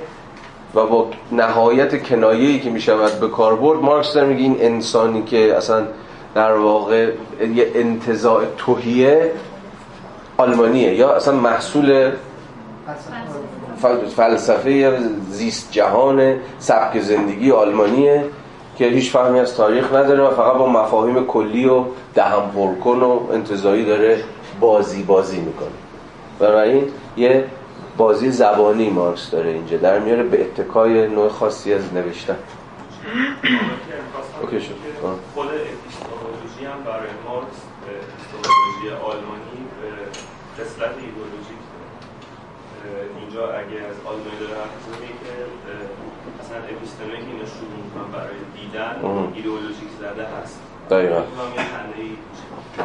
و 0.74 0.86
با 0.86 1.10
نهایت 1.32 2.02
کنایه‌ای 2.02 2.60
که 2.60 2.70
می‌شود 2.70 3.20
به 3.20 3.28
کار 3.28 3.56
برد 3.56 3.78
مارکس 3.78 4.12
داره 4.12 4.26
میگه 4.26 4.42
این 4.42 4.56
انسانی 4.60 5.22
که 5.22 5.56
اصلا 5.56 5.86
در 6.34 6.52
واقع 6.52 7.12
یه 7.54 7.70
انتزاع 7.74 8.42
توهیه 8.56 9.32
آلمانیه 10.36 10.94
یا 10.94 11.12
اصلا 11.12 11.34
محصول 11.34 12.10
فلسفه 14.16 14.98
زیست 15.30 15.72
جهان 15.72 16.36
سبک 16.58 17.00
زندگی 17.00 17.50
آلمانیه 17.52 18.24
که 18.78 18.84
هیچ 18.84 19.10
فهمی 19.10 19.38
از 19.38 19.54
تاریخ 19.54 19.94
نداره 19.94 20.22
و 20.22 20.30
فقط 20.30 20.56
با 20.56 20.66
مفاهیم 20.66 21.26
کلی 21.26 21.66
و 21.66 21.84
دهم 22.14 22.50
پرکن 22.50 23.00
و 23.02 23.20
انتظایی 23.32 23.84
داره 23.84 24.24
بازی 24.60 25.02
بازی 25.02 25.40
می‌کنه. 25.40 25.68
بنابراین 26.38 26.84
یه 27.16 27.44
بازی 27.96 28.30
زبانی 28.30 28.90
مارکس 28.90 29.30
داره 29.30 29.50
اینجا. 29.50 29.76
در 29.76 29.98
میاره 29.98 30.22
به 30.22 30.40
اتکای 30.40 31.06
نوع 31.06 31.28
خاصی 31.28 31.74
از 31.74 31.94
نوشتن. 31.94 32.36
اوکی 34.42 34.60
شد. 34.60 34.74
خود 35.34 35.46
اپیستمولوژی 35.46 36.64
هم 36.64 36.84
برای 36.84 37.10
مارکس 37.28 37.58
اپیستمولوژی 37.88 38.88
آلمانی 39.04 39.60
به 39.80 39.88
قسلت 40.62 40.90
ایدولوژیک 40.90 41.17
اینجا 43.38 43.52
اگه 43.52 43.78
از 43.90 43.96
آلمانی 44.04 44.38
داره 44.40 44.54
حرف 44.60 45.00
که 45.00 45.32
اصلا 46.40 46.56
اپیستمه 46.76 47.08
که 47.08 47.30
اینو 47.32 47.46
شروع 47.46 47.74
می‌کنن 47.84 48.12
برای 48.12 48.38
دیدن 48.56 49.32
ایدئولوژیک 49.34 49.88
زده 50.00 50.26
هست. 50.42 50.60
دقیقا. 50.90 51.22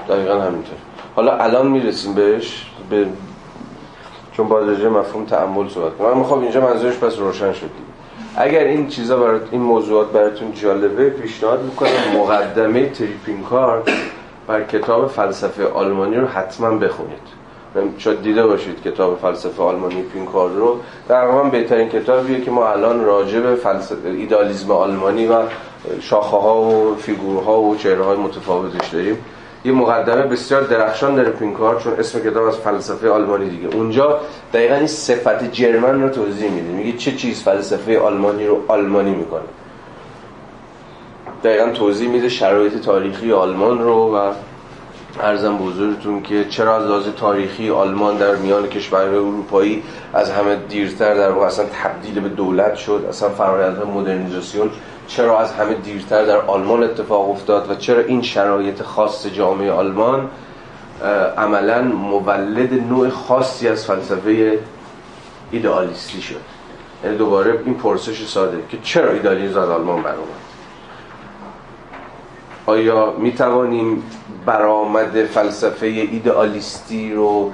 دقیقا 0.10 0.42
همینطور. 0.42 0.78
حالا 1.16 1.38
الان 1.38 1.68
می‌رسیم 1.68 2.14
بهش 2.14 2.72
به 2.90 3.08
چون 4.32 4.48
باید 4.48 4.86
مفهوم 4.86 5.26
تعمل 5.26 5.70
صحبت 5.70 5.98
کنم 5.98 6.08
اما 6.08 6.24
خب 6.24 6.38
اینجا 6.40 6.62
منظورش 6.62 6.98
پس 6.98 7.20
روشن 7.20 7.54
شد 7.54 7.70
اگر 8.36 8.64
این 8.64 8.88
چیزا 8.88 9.18
برات 9.18 9.48
این 9.52 9.62
موضوعات 9.62 10.12
براتون 10.12 10.54
جالبه 10.54 11.10
پیشنهاد 11.10 11.64
می‌کنم 11.64 12.18
مقدمه 12.18 12.90
تریپین 12.90 13.44
کار 13.44 13.84
بر 14.48 14.64
کتاب 14.64 15.08
فلسفه 15.08 15.68
آلمانی 15.68 16.16
رو 16.16 16.28
حتما 16.28 16.78
بخونید. 16.78 17.43
شاید 17.98 18.22
دیده 18.22 18.48
باشید 18.48 18.84
کتاب 18.84 19.20
فلسفه 19.20 19.64
آلمانی 19.64 20.02
پینکار 20.02 20.50
رو. 20.50 20.80
در 21.10 21.26
واقع 21.26 21.50
بهترین 21.50 21.90
کتابیه 21.90 22.42
که 22.42 22.52
ما 22.52 22.68
الان 22.68 23.06
راجع 23.06 23.40
به 23.40 23.56
فلسفه 23.56 24.10
ایدالیسم 24.10 24.72
آلمانی 24.72 25.28
و 25.28 25.42
شاخه 26.02 26.38
ها 26.38 26.62
و 26.62 26.96
فیگورها 26.96 27.62
و 27.62 27.76
چهره 27.76 28.04
های 28.04 28.18
متفاوتش 28.18 28.88
داریم. 28.88 29.18
یه 29.66 29.72
مقدمه 29.72 30.22
بسیار 30.22 30.62
درخشان 30.62 31.16
داره 31.16 31.30
پینکار 31.30 31.82
چون 31.82 31.94
اسم 31.94 32.20
کتاب 32.20 32.48
از 32.48 32.58
فلسفه 32.58 33.10
آلمانی 33.10 33.50
دیگه. 33.50 33.76
اونجا 33.76 34.20
دقیقا 34.54 34.76
این 34.76 34.88
صفت 34.88 35.52
جرمن 35.52 36.02
رو 36.02 36.10
توضیح 36.10 36.52
میده. 36.52 36.68
میگه 36.68 36.98
چه 36.98 37.12
چیز 37.12 37.44
فلسفه 37.44 38.00
آلمانی 38.00 38.48
رو 38.48 38.62
آلمانی 38.68 39.12
می‌کنه. 39.12 39.42
دقیقا 41.44 41.70
توضیح 41.70 42.10
میده 42.10 42.30
شرایط 42.30 42.82
تاریخی 42.82 43.32
آلمان 43.32 43.82
رو 43.82 44.18
و 44.18 44.32
ارزم 45.20 45.58
بزرگتون 45.58 46.22
که 46.22 46.46
چرا 46.46 46.78
از 46.78 46.86
لحاظ 46.86 47.08
تاریخی 47.18 47.70
آلمان 47.70 48.18
در 48.18 48.36
میان 48.36 48.68
کشورهای 48.68 49.16
اروپایی 49.16 49.84
از 50.14 50.32
همه 50.32 50.56
دیرتر 50.56 51.14
در 51.14 51.32
واقع 51.32 51.46
اصلا 51.46 51.66
تبدیل 51.84 52.20
به 52.20 52.30
دولت 52.30 52.76
شد 52.76 53.06
اصلا 53.10 53.30
فرآیند 53.30 53.78
مدرنیزاسیون 53.86 54.70
چرا 55.08 55.40
از 55.40 55.54
همه 55.54 55.74
دیرتر 55.74 56.26
در 56.26 56.38
آلمان 56.38 56.84
اتفاق 56.84 57.30
افتاد 57.30 57.72
و 57.72 57.76
چرا 57.76 58.00
این 58.02 58.22
شرایط 58.22 58.82
خاص 58.82 59.28
جامعه 59.28 59.72
آلمان 59.72 60.30
عملا 61.38 61.82
مولد 61.82 62.74
نوع 62.74 63.10
خاصی 63.10 63.68
از 63.68 63.86
فلسفه 63.86 64.60
ایدئالیستی 65.52 66.22
شد. 66.22 66.42
یعنی 67.04 67.18
دوباره 67.18 67.60
این 67.66 67.74
پرسش 67.74 68.26
ساده 68.28 68.58
که 68.70 68.78
چرا 68.84 69.12
ایدئالیسم 69.12 69.60
از 69.60 69.70
آلمان 69.70 70.04
برآمد 70.04 70.43
آیا 72.66 73.14
می 73.18 73.32
توانیم 73.32 74.04
برآمد 74.46 75.26
فلسفه 75.26 75.86
ایدئالیستی 75.86 77.14
رو 77.14 77.52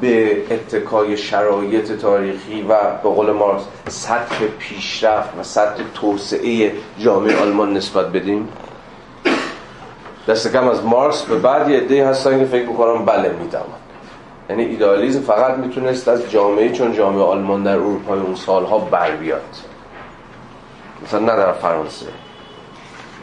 به 0.00 0.42
اتکای 0.50 1.16
شرایط 1.16 1.92
تاریخی 1.92 2.62
و 2.62 2.76
به 3.02 3.08
قول 3.08 3.30
مارکس 3.30 3.62
سطح 3.88 4.46
پیشرفت 4.58 5.38
و 5.38 5.42
سطح 5.42 5.82
توسعه 5.94 6.72
جامعه 6.98 7.42
آلمان 7.42 7.72
نسبت 7.72 8.06
بدیم؟ 8.06 8.48
دست 10.28 10.52
کم 10.52 10.68
از 10.68 10.84
مارکس 10.84 11.22
به 11.22 11.38
بعد 11.38 11.70
یه 11.70 11.76
عده 11.76 12.08
هستن 12.08 12.38
که 12.38 12.44
فکر 12.44 12.68
می‌کنم 12.68 13.04
بله 13.04 13.28
می‌توان. 13.42 13.64
یعنی 14.50 14.64
ایدئالیسم 14.64 15.20
فقط 15.20 15.58
می‌تونست 15.58 16.08
از 16.08 16.30
جامعه 16.30 16.72
چون 16.72 16.92
جامعه 16.92 17.22
آلمان 17.22 17.62
در 17.62 17.72
اروپای 17.72 18.20
اون 18.20 18.34
سالها 18.34 18.78
بر 18.78 19.10
بیاد. 19.10 19.56
مثلا 21.04 21.20
نه 21.20 21.36
در 21.36 21.52
فرانسه. 21.52 22.06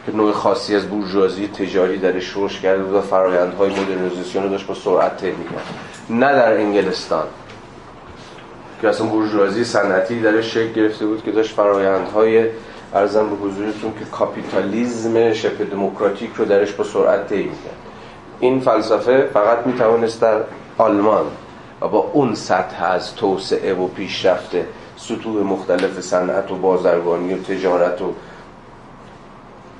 که 0.06 0.16
نوع 0.16 0.32
خاصی 0.32 0.76
از 0.76 0.88
بورژوازی 0.88 1.48
تجاری 1.48 1.98
درش 1.98 2.32
رشد 2.36 2.60
کرده 2.60 2.82
بود 2.82 2.94
و 2.94 3.00
فرایندهای 3.00 3.70
مدرنیزاسیون 3.70 4.44
رو 4.44 4.50
داشت 4.50 4.66
با 4.66 4.74
سرعت 4.74 5.16
طی 5.16 5.30
می‌کرد. 5.30 5.66
نه 6.10 6.32
در 6.32 6.56
انگلستان. 6.56 7.24
که 8.82 8.88
اصلا 8.88 9.06
بورژوازی 9.06 9.64
صنعتی 9.64 10.20
درش 10.20 10.54
شکل 10.54 10.72
گرفته 10.72 11.06
بود 11.06 11.24
که 11.24 11.32
داشت 11.32 11.54
فرایندهای 11.54 12.46
ارزم 12.94 13.28
به 13.30 13.36
حضورتون 13.36 13.92
که 13.98 14.04
کاپیتالیزم 14.12 15.32
شبه 15.32 15.64
دموکراتیک 15.64 16.30
رو 16.34 16.44
درش 16.44 16.72
با 16.72 16.84
سرعت 16.84 17.28
طی 17.28 17.36
می‌کرد. 17.36 17.76
این 18.40 18.60
فلسفه 18.60 19.28
فقط 19.34 19.66
می‌توانست 19.66 20.20
در 20.20 20.40
آلمان 20.78 21.24
و 21.80 21.88
با 21.88 22.10
اون 22.12 22.34
سطح 22.34 22.84
از 22.84 23.14
توسعه 23.14 23.74
و 23.74 23.88
پیشرفت 23.88 24.50
سطوح 24.96 25.42
مختلف 25.42 26.00
صنعت 26.00 26.50
و 26.50 26.54
بازرگانی 26.54 27.34
و 27.34 27.42
تجارت 27.42 28.02
و 28.02 28.12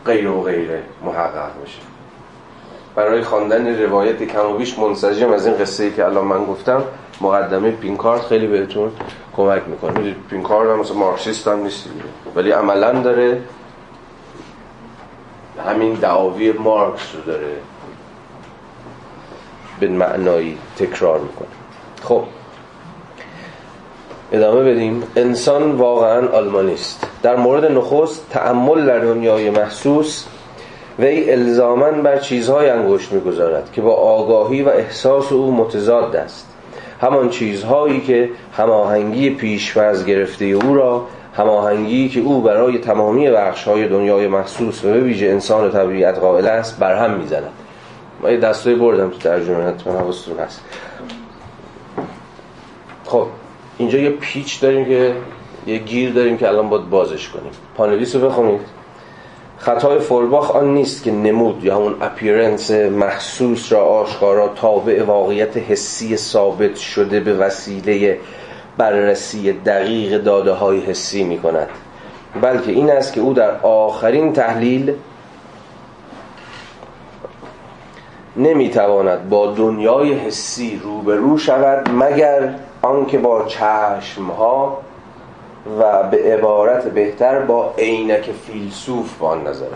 غیر 0.07 0.29
و 0.29 0.43
غیره 0.43 0.83
محقق 1.05 1.63
بشه 1.65 1.81
برای 2.95 3.23
خواندن 3.23 3.83
روایت 3.83 4.23
کم 4.23 4.83
منسجم 4.83 5.33
از 5.33 5.47
این 5.47 5.57
قصه 5.57 5.85
ای 5.85 5.93
که 5.93 6.05
الان 6.05 6.25
من 6.25 6.45
گفتم 6.45 6.85
مقدمه 7.21 7.71
پینکارت 7.71 8.23
خیلی 8.23 8.47
بهتون 8.47 8.93
کمک 9.37 9.63
می‌کنه. 9.67 9.99
می‌دید 9.99 10.17
پینکارت 10.31 10.71
هم 10.71 10.79
مثلا 10.79 10.97
مارکسیست 10.97 11.49
هم 11.49 11.63
نیست 11.63 11.89
ولی 12.37 12.51
عملا 12.51 12.93
داره 12.93 13.43
همین 15.67 15.95
دعاوی 15.95 16.53
مارکس 16.53 17.15
رو 17.15 17.21
داره 17.33 17.57
به 19.81 19.89
معنایی 19.89 20.59
تکرار 20.79 21.21
می‌کنه. 21.21 21.49
خب. 22.03 22.25
ادامه 24.33 24.73
بدیم. 24.73 25.03
انسان 25.17 25.73
واقعا 25.73 26.29
آلمانی 26.29 26.75
است. 26.75 27.07
در 27.23 27.37
مورد 27.37 27.65
نخست 27.65 28.27
تأمل 28.31 28.87
در 28.87 28.99
دنیای 28.99 29.51
محسوس 29.51 30.25
وی 30.99 31.31
الزاما 31.31 31.91
بر 31.91 32.19
چیزهای 32.19 32.71
انگشت 32.71 33.13
می‌گذارد 33.13 33.73
که 33.73 33.81
با 33.81 33.95
آگاهی 33.95 34.63
و 34.63 34.69
احساس 34.69 35.33
او 35.33 35.55
متضاد 35.55 36.17
است. 36.17 36.49
همان 37.01 37.29
چیزهایی 37.29 38.01
که 38.01 38.31
هماهنگی 38.57 39.31
پیشفرض 39.31 40.05
گرفته 40.05 40.45
او 40.45 40.75
را 40.75 41.07
هماهنگی 41.37 42.09
که 42.09 42.21
او 42.21 42.41
برای 42.41 42.79
تمامی 42.79 43.31
بخشهای 43.31 43.89
دنیای 43.89 44.29
محسوس 44.29 44.85
و 44.85 44.89
به 44.89 45.01
ویژه 45.01 45.27
انسان 45.27 45.71
طبیعت 45.71 46.19
قائل 46.19 46.47
است 46.47 46.79
برهم 46.79 47.11
می‌زند. 47.11 47.51
ما 48.23 48.31
یه 48.31 48.37
دستوی 48.37 48.75
بردم 48.75 49.11
تو 49.11 49.19
ترجمه 49.19 49.65
حتما 49.65 50.13
هست. 50.39 50.61
خب. 53.05 53.27
اینجا 53.79 53.99
یه 53.99 54.11
پیچ 54.11 54.61
داریم 54.61 54.85
که 54.85 55.15
یه 55.67 55.79
گیر 55.79 56.13
داریم 56.13 56.37
که 56.39 56.49
الان 56.49 56.69
باید 56.69 56.91
بازش 56.91 57.29
کنیم. 57.29 57.53
پانویس 57.77 58.17
رو 58.17 58.29
بخونید. 58.29 58.61
خطای 59.59 59.99
فولباخ 59.99 60.51
آن 60.51 60.75
نیست 60.75 61.05
که 61.05 61.11
نمود 61.11 61.65
یا 61.65 61.77
همون 61.77 61.95
اپیرنس 62.01 62.71
محسوس 62.71 63.73
را 63.73 63.85
آشکارا 63.85 64.49
تابع 64.49 65.05
واقعیت 65.05 65.57
حسی 65.57 66.17
ثابت 66.17 66.77
شده 66.77 67.21
به 67.21 67.35
وسیله 67.35 68.19
بررسی 68.79 69.53
دقیق 69.53 70.23
داده 70.23 70.53
های 70.53 70.81
حسی 70.81 71.25
می 71.25 71.39
کند 71.39 71.69
بلکه 72.41 72.73
این 72.73 72.91
است 72.91 73.13
که 73.13 73.21
او 73.21 73.35
در 73.35 73.61
آخرین 73.61 74.33
تحلیل 74.33 74.95
نمی‌تواند 78.37 79.29
با 79.29 79.47
دنیای 79.47 80.13
حسی 80.13 80.81
روبرو 80.83 81.39
شود 81.39 81.91
مگر 81.91 82.55
آنکه 82.83 83.19
با 83.19 83.45
چشمها 83.45 84.79
و 85.81 86.03
به 86.03 86.35
عبارت 86.35 86.89
بهتر 86.89 87.39
با 87.39 87.75
عینک 87.79 88.31
فیلسوف 88.47 89.19
به 89.19 89.29
آن 89.29 89.47
بنگرد 89.47 89.67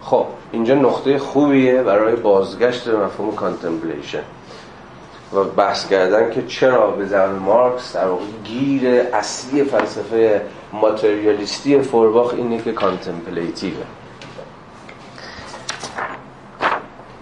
خب 0.00 0.26
اینجا 0.52 0.74
نقطه 0.74 1.18
خوبیه 1.18 1.82
برای 1.82 2.16
بازگشت 2.16 2.88
به 2.88 3.04
مفهوم 3.04 3.34
contemplation. 3.34 4.22
و 5.34 5.44
بحث 5.44 5.88
کردن 5.88 6.30
که 6.30 6.46
چرا 6.46 6.90
به 6.90 7.06
زمان 7.06 7.38
مارکس 7.38 7.96
در 7.96 8.06
واقع 8.06 8.24
گیر 8.44 9.06
اصلی 9.12 9.64
فلسفه 9.64 10.42
ماتریالیستی 10.72 11.82
فورباخ 11.82 12.34
اینه 12.34 12.58
که 12.58 12.72
کانتمپلیتیوه. 12.72 13.84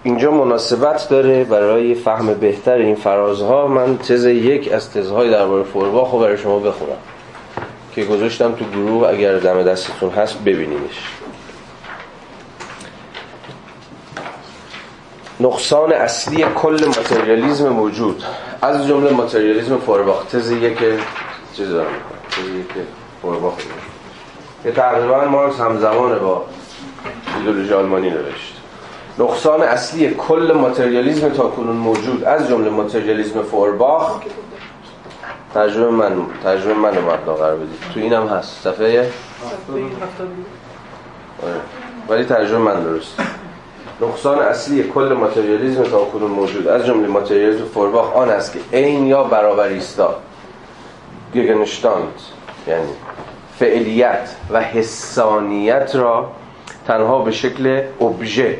اینجا 0.03 0.31
مناسبت 0.31 1.09
داره 1.09 1.43
برای 1.43 1.95
فهم 1.95 2.33
بهتر 2.33 2.77
این 2.77 2.95
فرازها. 2.95 3.67
من 3.67 3.97
تز 3.97 4.25
یک 4.25 4.71
از 4.71 4.93
تزهای 4.93 5.29
درباره 5.29 5.63
فورباخ 5.63 6.11
رو 6.11 6.19
برای 6.19 6.37
شما 6.37 6.59
بخونم 6.59 6.97
که 7.95 8.03
گذاشتم 8.03 8.51
تو 8.51 8.65
گروه. 8.65 9.09
اگر 9.09 9.37
دم 9.37 9.63
دستتون 9.63 10.09
هست 10.09 10.43
ببینیمش 10.43 10.99
نقصان 15.39 15.93
اصلی 15.93 16.45
کل 16.55 16.85
ماتریالیزم 16.85 17.69
موجود. 17.69 18.23
از 18.61 18.87
جمله 18.87 19.11
ماتریالیزم 19.11 19.77
فورباخ 19.77 20.25
تزیه 20.25 20.75
که 20.75 20.97
چیز 21.53 21.69
دارم 21.69 21.93
تزیه 22.31 22.63
که 22.63 22.81
فورباخ 23.21 23.53
که 24.63 24.71
تقریبا 24.71 25.25
مارکس 25.25 25.59
همزمان 25.59 26.19
با 26.19 26.45
ایدولوژی 27.37 27.73
آلمانی 27.73 28.09
نوشت. 28.09 28.60
نقصان 29.19 29.61
اصلی 29.61 30.09
کل 30.13 30.51
ماتریالیزم 30.55 31.29
تا 31.29 31.47
کنون 31.47 31.75
موجود 31.75 32.23
از 32.23 32.47
جمله 32.47 32.69
ماتریالیزم 32.69 33.41
فورباخ. 33.41 34.19
ترجمه 35.53 35.89
من 35.89 36.11
ترجمه 36.43 36.73
من 36.73 36.95
رو 36.95 37.33
قرار 37.33 37.55
بدید. 37.55 37.79
تو 37.93 37.99
اینم 37.99 38.27
هست. 38.27 38.63
صفحه 38.63 38.99
آره. 41.43 41.53
ولی 42.09 42.25
ترجمه 42.25 42.57
من 42.57 42.83
درست. 42.83 43.19
نقصان 44.01 44.39
اصلی 44.39 44.83
کل 44.83 45.13
ماتریالیزم 45.13 45.83
تا 45.83 46.05
کنون 46.05 46.31
موجود 46.31 46.67
از 46.67 46.85
جمله 46.85 47.07
ماتریالیزم 47.07 47.65
فورباخ 47.65 48.15
آن 48.15 48.29
است 48.29 48.53
که 48.53 48.59
عین 48.73 49.07
یا 49.07 49.23
برابریستا 49.23 50.15
گگنشتاند 51.35 52.13
یعنی 52.67 52.87
فعلیت 53.59 54.29
و 54.51 54.61
حسانیت 54.61 55.95
را 55.95 56.31
تنها 56.87 57.19
به 57.19 57.31
شکل 57.31 57.81
ابژه 58.01 58.57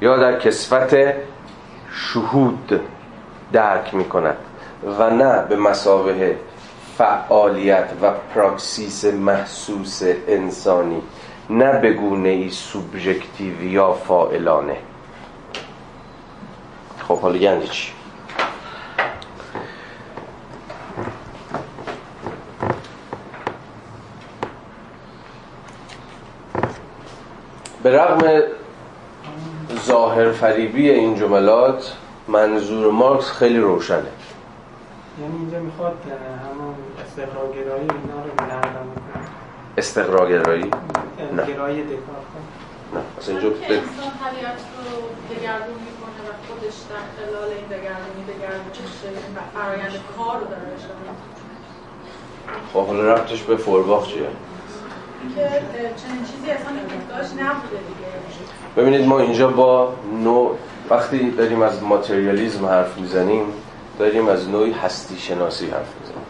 یا 0.00 0.16
در 0.16 0.38
کسفت 0.38 0.96
شهود 1.92 2.80
درک 3.52 3.94
می 3.94 4.04
کند 4.04 4.36
و 4.98 5.10
نه 5.10 5.42
به 5.48 5.56
مسابه 5.56 6.36
فعالیت 6.98 7.88
و 8.02 8.10
پراکسیس 8.34 9.04
محسوس 9.04 10.02
انسانی 10.28 11.02
نه 11.50 11.80
به 11.80 11.92
گونه 11.92 12.28
ای 12.28 12.50
سوبژکتیو 12.50 13.64
یا 13.64 13.92
فائلانه 13.92 14.76
خب 17.08 17.18
حالا 17.18 17.36
یعنی 17.36 17.66
چی؟ 17.66 17.92
به 27.82 27.92
رغم 27.92 28.42
ظاهر 29.86 30.32
فریبی 30.32 30.90
این 30.90 31.14
جملات 31.14 31.96
منظور 32.28 32.92
مارکس 32.92 33.30
خیلی 33.30 33.58
روشنه. 33.58 33.96
یعنی 35.20 35.36
اینجا 35.38 35.58
می‌خواد 35.58 35.96
همون 36.50 36.74
استقراگرایی 37.06 37.80
اینا 37.80 38.20
رو 38.24 38.56
نقدم 38.56 38.86
استقراگرایی؟ 39.78 40.70
نه. 41.32 41.46
گرایی 41.46 41.82
نه. 41.82 43.00
اصلا 43.18 43.34
اینجا 43.34 43.50
که 43.50 43.74
انسان 43.74 44.12
طبیعت 44.24 44.58
رو 44.76 45.34
دگردون 45.34 45.78
می‌کنه 45.88 46.20
و 46.28 46.32
خودش 46.48 46.74
در 46.90 47.04
خلال 47.16 47.48
این 47.48 47.66
دگردونی 47.66 48.24
دگردونش 48.38 48.78
فرایند 49.54 49.92
کار 50.16 50.40
رو 50.40 50.46
داره 50.46 50.62
خب 52.72 52.86
حالا 52.86 53.12
رفتش 53.12 53.42
به 53.42 53.56
فورباخ 53.56 54.08
چیه؟ 54.08 54.28
ببینید 58.76 59.06
ما 59.06 59.20
اینجا 59.20 59.48
با 59.48 59.94
نوع 60.24 60.56
وقتی 60.90 61.30
داریم 61.30 61.62
از 61.62 61.82
ماتریالیزم 61.82 62.66
حرف 62.66 62.98
می‌زنیم 62.98 63.44
داریم 63.98 64.28
از 64.28 64.48
نوعی 64.48 64.72
هستی 64.72 65.18
شناسی 65.18 65.66
حرف 65.66 65.94
می‌زنیم. 66.00 66.26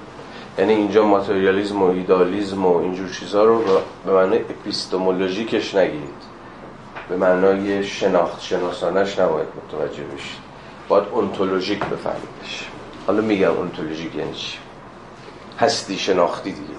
یعنی 0.59 0.73
اینجا 0.73 1.05
ماتریالیزم 1.05 1.83
و 1.83 1.85
ایدئالیزم 1.85 2.67
و 2.67 2.77
اینجور 2.77 3.11
چیزها 3.11 3.45
رو 3.45 3.63
به 4.07 4.13
معنای 4.13 4.39
epistemologic 4.39 5.57
ش 5.57 5.75
نگیرید. 5.75 6.23
به 7.09 7.17
معنای 7.17 7.85
شناخت 7.85 8.43
شناسانه‌ش 8.43 9.19
نباید 9.19 9.49
متوجه 9.67 10.03
بشید. 10.03 10.39
باید 10.89 11.05
ontologic 11.17 11.79
بفهمیدش. 11.79 12.69
حالا 13.07 13.23
میگم 13.23 13.61
ontologic 13.61 14.15
یعنی 14.15 14.35
چی؟ 14.35 14.59
هستی 15.61 15.99
شناختی 15.99 16.53
دیگه 16.53 16.75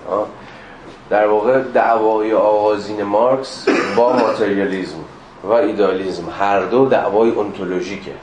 در 1.10 1.28
واقع 1.28 1.62
دعوای 1.62 2.34
آغازین 2.34 3.04
مارکس 3.04 3.70
با 3.96 4.14
ماتریالیزم 4.14 4.98
و 5.44 5.52
ایدئالیزم 5.52 6.24
هر 6.40 6.60
دو 6.60 6.86
دعوای 6.86 7.40
ontologic 7.40 8.00
ه. 8.00 8.14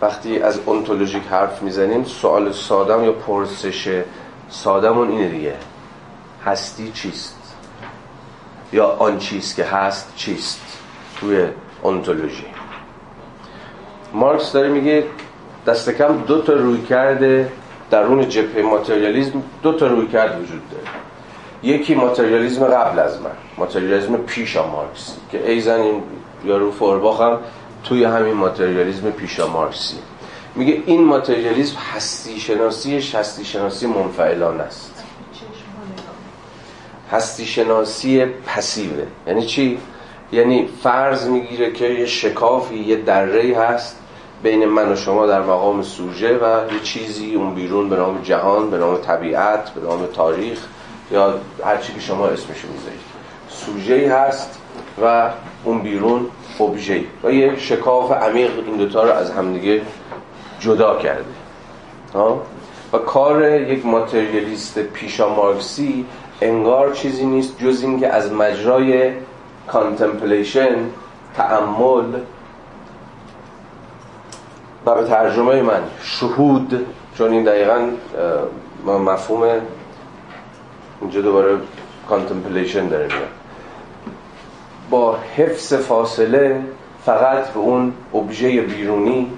وقتی 0.00 0.38
از 0.38 0.60
انتولوژیک 0.68 1.22
حرف 1.30 1.62
می‌زنیم 1.62 2.04
سوال 2.04 2.52
سادم 2.52 3.04
یا 3.04 3.12
پرسش 3.12 4.02
سادمون 4.48 5.08
اینه 5.08 5.28
دیگه. 5.28 5.54
هستی 6.44 6.92
چیست؟ 6.92 7.54
یا 8.72 8.86
آن 8.86 9.18
چیست 9.18 9.56
که 9.56 9.64
هست 9.64 10.12
چیست 10.16 10.60
توی 11.16 11.46
انتولوژی؟ 11.84 12.46
مارکس 14.12 14.52
داره 14.52 14.68
میگه 14.68 15.04
دست 15.66 15.90
کم 15.90 16.22
دو 16.26 16.42
تا 16.42 16.52
روی 16.52 16.82
کرده 16.82 17.52
درون 17.92 18.28
جبهه 18.28 18.62
ماتریالیزم 18.62 19.42
دو 19.62 19.72
تا 19.72 19.86
روی 19.86 20.06
کرد 20.06 20.42
وجود 20.42 20.62
داره. 20.70 20.84
یکی 21.62 21.94
ماتریالیزم 21.94 22.64
قبل 22.64 22.98
از 22.98 23.20
من 23.20 23.30
ماتریالیزم 23.58 24.16
پیشا 24.16 24.66
مارکس 24.66 25.16
که 25.32 25.50
ایزن 25.50 25.80
این 25.80 26.02
یارو 26.44 26.70
فورباخ 26.70 27.20
هم 27.20 27.38
توی 27.84 28.04
همین 28.04 28.34
ماتریالیزم 28.34 29.10
پیشا 29.10 29.48
مارکسی. 29.48 29.96
میگه 30.54 30.82
این 30.86 31.04
ماتریالیزم 31.04 31.76
هستی 31.94 32.40
شناسیش 32.40 33.14
هستی 33.14 33.44
شناسی 33.44 33.86
منفعلان 33.86 34.60
است. 34.60 35.04
هستی 37.10 37.46
شناسی 37.46 38.24
پسیوه. 38.24 39.06
یعنی 39.26 39.46
چی؟ 39.46 39.78
یعنی 40.32 40.68
فرض 40.82 41.28
می‌گیره 41.28 41.72
که 41.72 41.84
یه 41.84 42.06
شکافی 42.06 42.78
یه 42.78 42.96
دره 42.96 43.58
هست 43.58 44.01
بین 44.42 44.64
من 44.64 44.92
و 44.92 44.96
شما 44.96 45.26
در 45.26 45.40
مقام 45.40 45.82
سوژه 45.82 46.38
و 46.38 46.72
یه 46.72 46.80
چیزی 46.82 47.34
اون 47.34 47.54
بیرون 47.54 47.88
به 47.88 47.96
نام 47.96 48.22
جهان 48.22 48.70
به 48.70 48.78
نام 48.78 48.96
طبیعت 48.96 49.70
به 49.70 49.80
نام 49.80 50.06
تاریخ 50.06 50.58
یا 51.10 51.34
هر 51.64 51.76
چی 51.76 51.92
که 51.92 52.00
شما 52.00 52.26
اسمش 52.26 52.64
می‌ذارید. 52.64 53.00
سوژه 53.48 54.14
هست 54.14 54.58
و 55.04 55.30
اون 55.64 55.78
بیرون 55.78 56.26
ابژه 56.60 57.04
و 57.24 57.30
یه 57.32 57.58
شکاف 57.58 58.12
عمیق 58.12 58.50
این 58.66 58.76
دوتا 58.76 59.02
رو 59.02 59.10
از 59.10 59.30
همدیگه 59.30 59.80
جدا 60.60 60.96
کرده. 60.96 61.24
و 62.92 62.98
کار 62.98 63.50
یک 63.50 63.86
ماتریالیست 63.86 64.78
پیشا 64.78 65.34
مارکسی 65.34 66.06
انگار 66.40 66.92
چیزی 66.92 67.26
نیست 67.26 67.58
جز 67.58 67.82
اینکه 67.82 68.08
از 68.08 68.32
مجرای 68.32 69.12
contemplation 69.68 70.76
تأمل 71.36 72.04
و 74.86 74.94
به 74.94 75.04
ترجمه 75.04 75.62
من. 75.62 75.82
شهود 76.02 76.86
چون 77.18 77.32
این 77.32 77.44
دقیقا 77.44 77.88
مفهوم 78.86 79.60
اینجا 81.00 81.20
دوباره 81.20 81.56
contemplation 82.08 82.88
داره 82.88 83.06
میاد. 83.06 83.28
با 84.90 85.16
حفظ 85.36 85.74
فاصله 85.74 86.60
فقط 87.04 87.48
به 87.48 87.58
اون 87.58 87.92
ابژه 88.14 88.60
بیرونی 88.60 89.32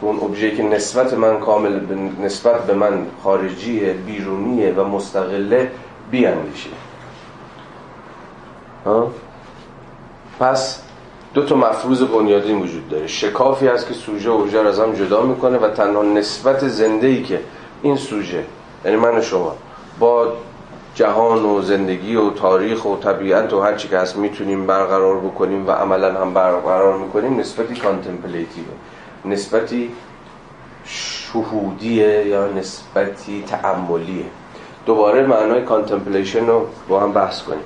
به 0.00 0.06
اون 0.06 0.16
ابژه 0.16 0.50
که 0.50 0.62
نسبت 0.62 1.14
من 1.14 1.40
کامل 1.40 1.80
نسبت 2.22 2.66
به 2.66 2.74
من 2.74 3.06
خارجیه 3.22 3.92
بیرونیه 3.92 4.72
و 4.72 4.84
مستقله 4.84 5.70
بیاندیشه 6.10 6.70
پس 10.40 10.83
دو 11.34 11.42
تا 11.42 11.56
مفروض 11.56 12.02
بنیادین 12.02 12.60
وجود 12.60 12.88
داره. 12.88 13.06
شکافی 13.06 13.66
هست 13.66 13.88
که 13.88 13.94
سوژه 13.94 14.30
و 14.30 14.32
ابژه 14.32 14.58
از 14.58 14.80
هم 14.80 14.92
جدا 14.92 15.22
می‌کنه 15.22 15.58
و 15.58 15.68
تنها 15.68 16.02
نسبت 16.02 16.68
زنده 16.68 17.06
ای 17.06 17.22
که 17.22 17.40
این 17.82 17.96
سوژه 17.96 18.44
یعنی 18.84 18.96
من 18.96 19.18
و 19.18 19.22
شما 19.22 19.56
با 19.98 20.32
جهان 20.94 21.44
و 21.44 21.62
زندگی 21.62 22.16
و 22.16 22.30
تاریخ 22.30 22.84
و 22.84 22.96
طبیعت 22.96 23.52
و 23.52 23.60
هر 23.60 23.74
چی 23.74 23.88
که 23.88 23.98
هست 23.98 24.16
می‌تونیم 24.16 24.66
برقرار 24.66 25.16
بکنیم 25.20 25.66
و 25.66 25.70
عملا 25.70 26.20
هم 26.20 26.34
برقرار 26.34 26.98
می‌کنیم 26.98 27.40
نسبتی 27.40 27.74
contemplative 27.74 28.64
نسبتی 29.24 29.90
شهودیه 30.84 32.26
یا 32.26 32.46
نسبتی 32.46 33.44
تأملیه 33.46 34.24
دوباره 34.86 35.26
معنای 35.26 35.62
contemplation 35.62 36.46
رو 36.46 36.66
با 36.88 37.00
هم 37.00 37.12
بحث 37.12 37.42
کنیم. 37.42 37.64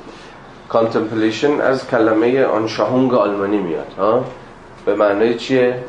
contemplation 0.68 1.60
از 1.60 1.88
کلمه 1.88 2.44
Anschauung 2.44 3.14
آلمانی 3.14 3.58
میاد 3.58 3.92
ها؟ 3.98 4.24
به 4.86 4.94
معنای 4.94 5.34
چیه؟ 5.34 5.84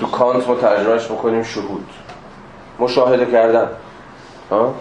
تو 0.00 0.06
کانت 0.06 0.48
ما 0.48 0.54
ترجمهش 0.54 1.06
بکنیم 1.06 1.42
شهود. 1.42 1.86
مشاهده 2.78 3.26
کردن 3.26 3.68
ها؟ 4.50 4.74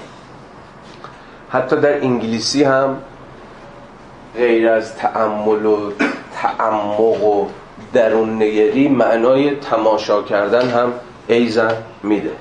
حتی 1.49 1.75
در 1.75 1.97
انگلیسی 1.97 2.63
هم 2.63 2.97
غیر 4.35 4.69
از 4.69 4.95
تأمل 4.95 5.65
و 5.65 5.91
تعمق 6.41 7.23
و 7.23 7.47
درون 7.93 8.35
نگری 8.35 8.87
معنای 8.87 9.55
تماشا 9.55 10.21
کردن 10.21 10.69
هم 10.69 10.93
ایضا 11.27 11.73
میده. 12.03 12.31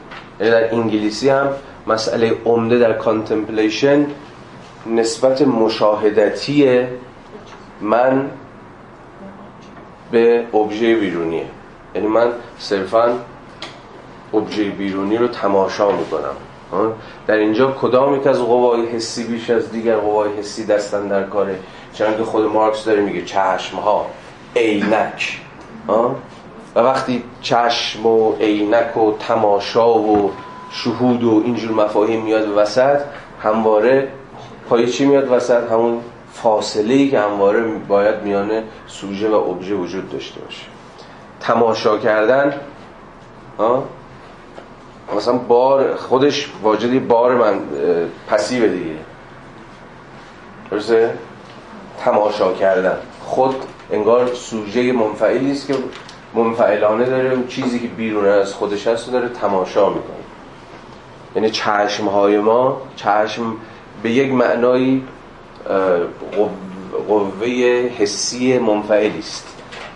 یعنی 0.40 0.52
در 0.52 0.74
انگلیسی 0.74 1.28
هم 1.28 1.48
مسئله 1.86 2.36
عمده 2.44 2.78
در 2.78 2.92
contemplation 2.92 4.06
نسبت 4.90 5.42
مشاهدتی 5.42 6.86
من 7.80 8.30
به 10.10 10.44
ابژه 10.54 10.94
بیرونیه. 10.94 11.46
یعنی 11.94 12.06
من 12.06 12.32
صرفا 12.58 13.18
ابژه 14.34 14.64
بیرونی 14.64 15.16
رو 15.16 15.28
تماشا 15.28 15.92
می‌کنم. 15.92 16.34
در 17.26 17.34
اینجا 17.34 17.70
کدام 17.70 18.14
یک 18.14 18.26
از 18.26 18.38
قوای 18.38 18.86
حسی 18.86 19.24
بیش 19.24 19.50
از 19.50 19.72
دیگر 19.72 19.96
قوای 19.96 20.30
حسی 20.38 20.66
دستن 20.66 21.08
در 21.08 21.22
کاره؟ 21.22 21.58
چون 21.94 22.16
که 22.16 22.24
خود 22.24 22.44
مارکس 22.44 22.84
داره 22.84 23.00
میگه 23.00 23.24
چشم 23.24 23.76
ها؟ 23.76 24.06
عینک 24.56 25.40
و 26.74 26.78
وقتی 26.80 27.22
چشم 27.40 28.06
و 28.06 28.36
عینک 28.40 28.96
و 28.96 29.12
تماشا 29.18 29.98
و 29.98 30.32
شهود 30.70 31.24
و 31.24 31.42
اینجور 31.44 31.70
مفاهیم 31.70 32.22
میاد 32.22 32.48
وسط 32.56 33.00
همواره 33.42 34.08
پای 34.68 34.88
چی 34.88 35.06
میاد 35.06 35.32
وسط؟ 35.32 35.70
همون 35.70 36.00
فاصله 36.32 36.94
ای 36.94 37.10
که 37.10 37.20
همواره 37.20 37.62
باید 37.88 38.22
میان 38.22 38.62
سوژه 38.86 39.28
و 39.28 39.34
ابژه 39.34 39.74
وجود 39.74 40.12
داشته 40.12 40.40
باشه. 40.40 40.66
تماشا 41.40 41.98
کردن 41.98 42.54
ها 43.58 43.84
مثلا 45.16 45.34
بار 45.34 45.94
خودش 45.94 46.50
واجدی 46.62 46.98
بار 46.98 47.34
من 47.34 47.60
پسیو 48.28 48.68
دیگه. 48.68 48.96
درسته؟ 50.70 51.14
تماشا 52.04 52.52
کردن. 52.52 52.96
خود 53.24 53.54
انگار 53.90 54.34
سوژه 54.34 54.92
منفعلی 54.92 55.52
است 55.52 55.66
که 55.66 55.74
منفعلانه 56.34 57.04
داره 57.04 57.30
اون 57.30 57.46
چیزی 57.46 57.78
که 57.78 57.88
بیرون 57.88 58.26
از 58.26 58.54
خودش 58.54 58.86
هست 58.86 59.12
داره 59.12 59.28
تماشا 59.28 59.88
می‌کنه. 59.88 60.16
یعنی 61.36 61.50
چشم 61.50 62.08
های 62.08 62.38
ما 62.38 62.82
چشم 62.96 63.56
به 64.02 64.10
یک 64.10 64.32
معنایی 64.32 65.02
قوه 67.08 67.46
حسی 67.98 68.58
منفعلی 68.58 69.18
است. 69.18 69.46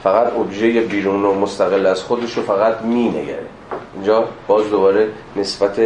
فقط 0.02 0.32
ابژه 0.32 0.80
بیرون 0.80 1.24
و 1.24 1.34
مستقل 1.34 1.86
از 1.86 2.02
خودش 2.02 2.36
رو 2.36 2.42
فقط 2.42 2.82
مینگره. 2.82 3.46
اینجا 3.94 4.24
باز 4.46 4.70
دوباره 4.70 5.08
نسبت 5.36 5.80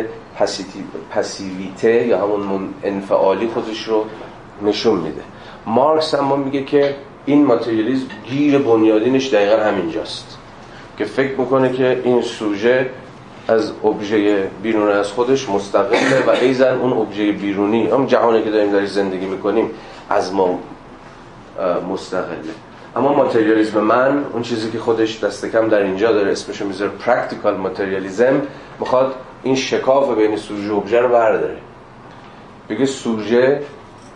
پسیویته 1.11 2.07
یا 2.07 2.23
همون 2.23 2.69
انفعالی 2.83 3.47
خودش 3.47 3.89
رو 3.89 4.05
نشون 4.62 4.99
میده. 4.99 5.23
مارکس 5.67 6.15
هم 6.15 6.39
میگه 6.39 6.65
که 6.65 6.95
این 7.27 7.45
ماتریالیزم 7.45 8.07
گیر 8.27 8.59
بنیادینش 8.59 9.29
دقیقا 9.29 9.62
همینجاست. 9.62 10.39
که 10.99 11.05
فکر 11.05 11.41
می‌کنه 11.41 11.73
که 11.73 12.03
این 12.05 12.23
سوژه 12.23 12.91
از 13.49 13.73
ابژه 13.85 14.49
بیرون 14.63 14.89
از 14.89 15.13
خودش 15.13 15.49
مستقله 15.49 16.27
و 16.27 16.31
ایضا 16.31 16.79
اون 16.79 16.93
ابژه 16.93 17.33
بیرونی. 17.33 17.87
هم 17.87 18.07
جهانی 18.07 18.43
که 18.43 18.51
داریم 18.51 18.73
درش 18.73 18.89
زندگی 18.89 19.27
می‌کنیم 19.27 19.71
از 20.11 20.35
ما 20.35 20.59
مستقله. 21.93 22.55
اما 22.97 23.13
ماتریالیزم 23.15 23.81
من 23.81 24.25
اون 24.33 24.43
چیزی 24.43 24.71
که 24.71 24.79
خودش 24.79 25.25
دست 25.25 25.47
کم 25.47 25.69
در 25.69 25.83
اینجا 25.83 26.13
داره 26.13 26.33
اسمشو 26.33 26.67
می‌ذاره 26.67 26.91
practical 26.91 27.57
materialism 27.57 28.43
می‌خواد 28.81 29.15
این 29.43 29.57
شکاف 29.57 30.17
بین 30.17 30.37
سوژه 30.37 30.73
و 30.73 30.77
ابژه 30.77 31.01
رو 31.01 31.09
برداره. 31.09 31.57
بگه 32.69 32.87
سوژه 32.87 33.63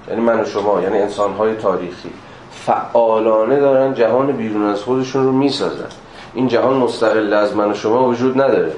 یعنی 0.08 0.20
من 0.20 0.40
و 0.40 0.44
شما 0.44 0.82
یعنی 0.82 0.98
انسانهای 0.98 1.54
تاریخی. 1.54 2.10
فعالانه 2.50 3.60
دارن 3.60 3.94
جهان 3.94 4.32
بیرون 4.32 4.62
از 4.62 4.82
خودشون 4.82 5.24
رو 5.24 5.32
می‌سازن. 5.32 5.88
این 6.34 6.48
جهان 6.48 6.76
مستقل 6.76 7.32
از 7.32 7.56
من 7.56 7.70
و 7.70 7.74
شما 7.74 8.08
وجود 8.08 8.40
نداره. 8.40 8.72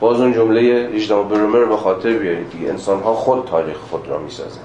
باز 0.00 0.20
اون 0.20 0.32
جمله 0.32 0.90
اجدام 0.94 1.28
برومر 1.28 1.58
رو 1.58 1.66
به 1.66 1.76
خاطر 1.76 2.12
بیارید 2.12 2.50
دیگه. 2.50 2.68
انسان 2.68 3.02
ها 3.02 3.14
خود 3.14 3.44
تاریخ 3.44 3.76
خود 3.76 4.08
را 4.08 4.18
می‌سازند. 4.18 4.64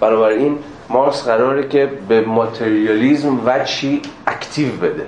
بنابراین 0.00 0.58
مارکس 0.88 1.24
قراره 1.24 1.68
که 1.68 1.90
به 2.08 2.20
ماتریالیزم 2.20 3.40
وچی 3.44 4.02
اکتیو 4.26 4.76
بده. 4.76 5.06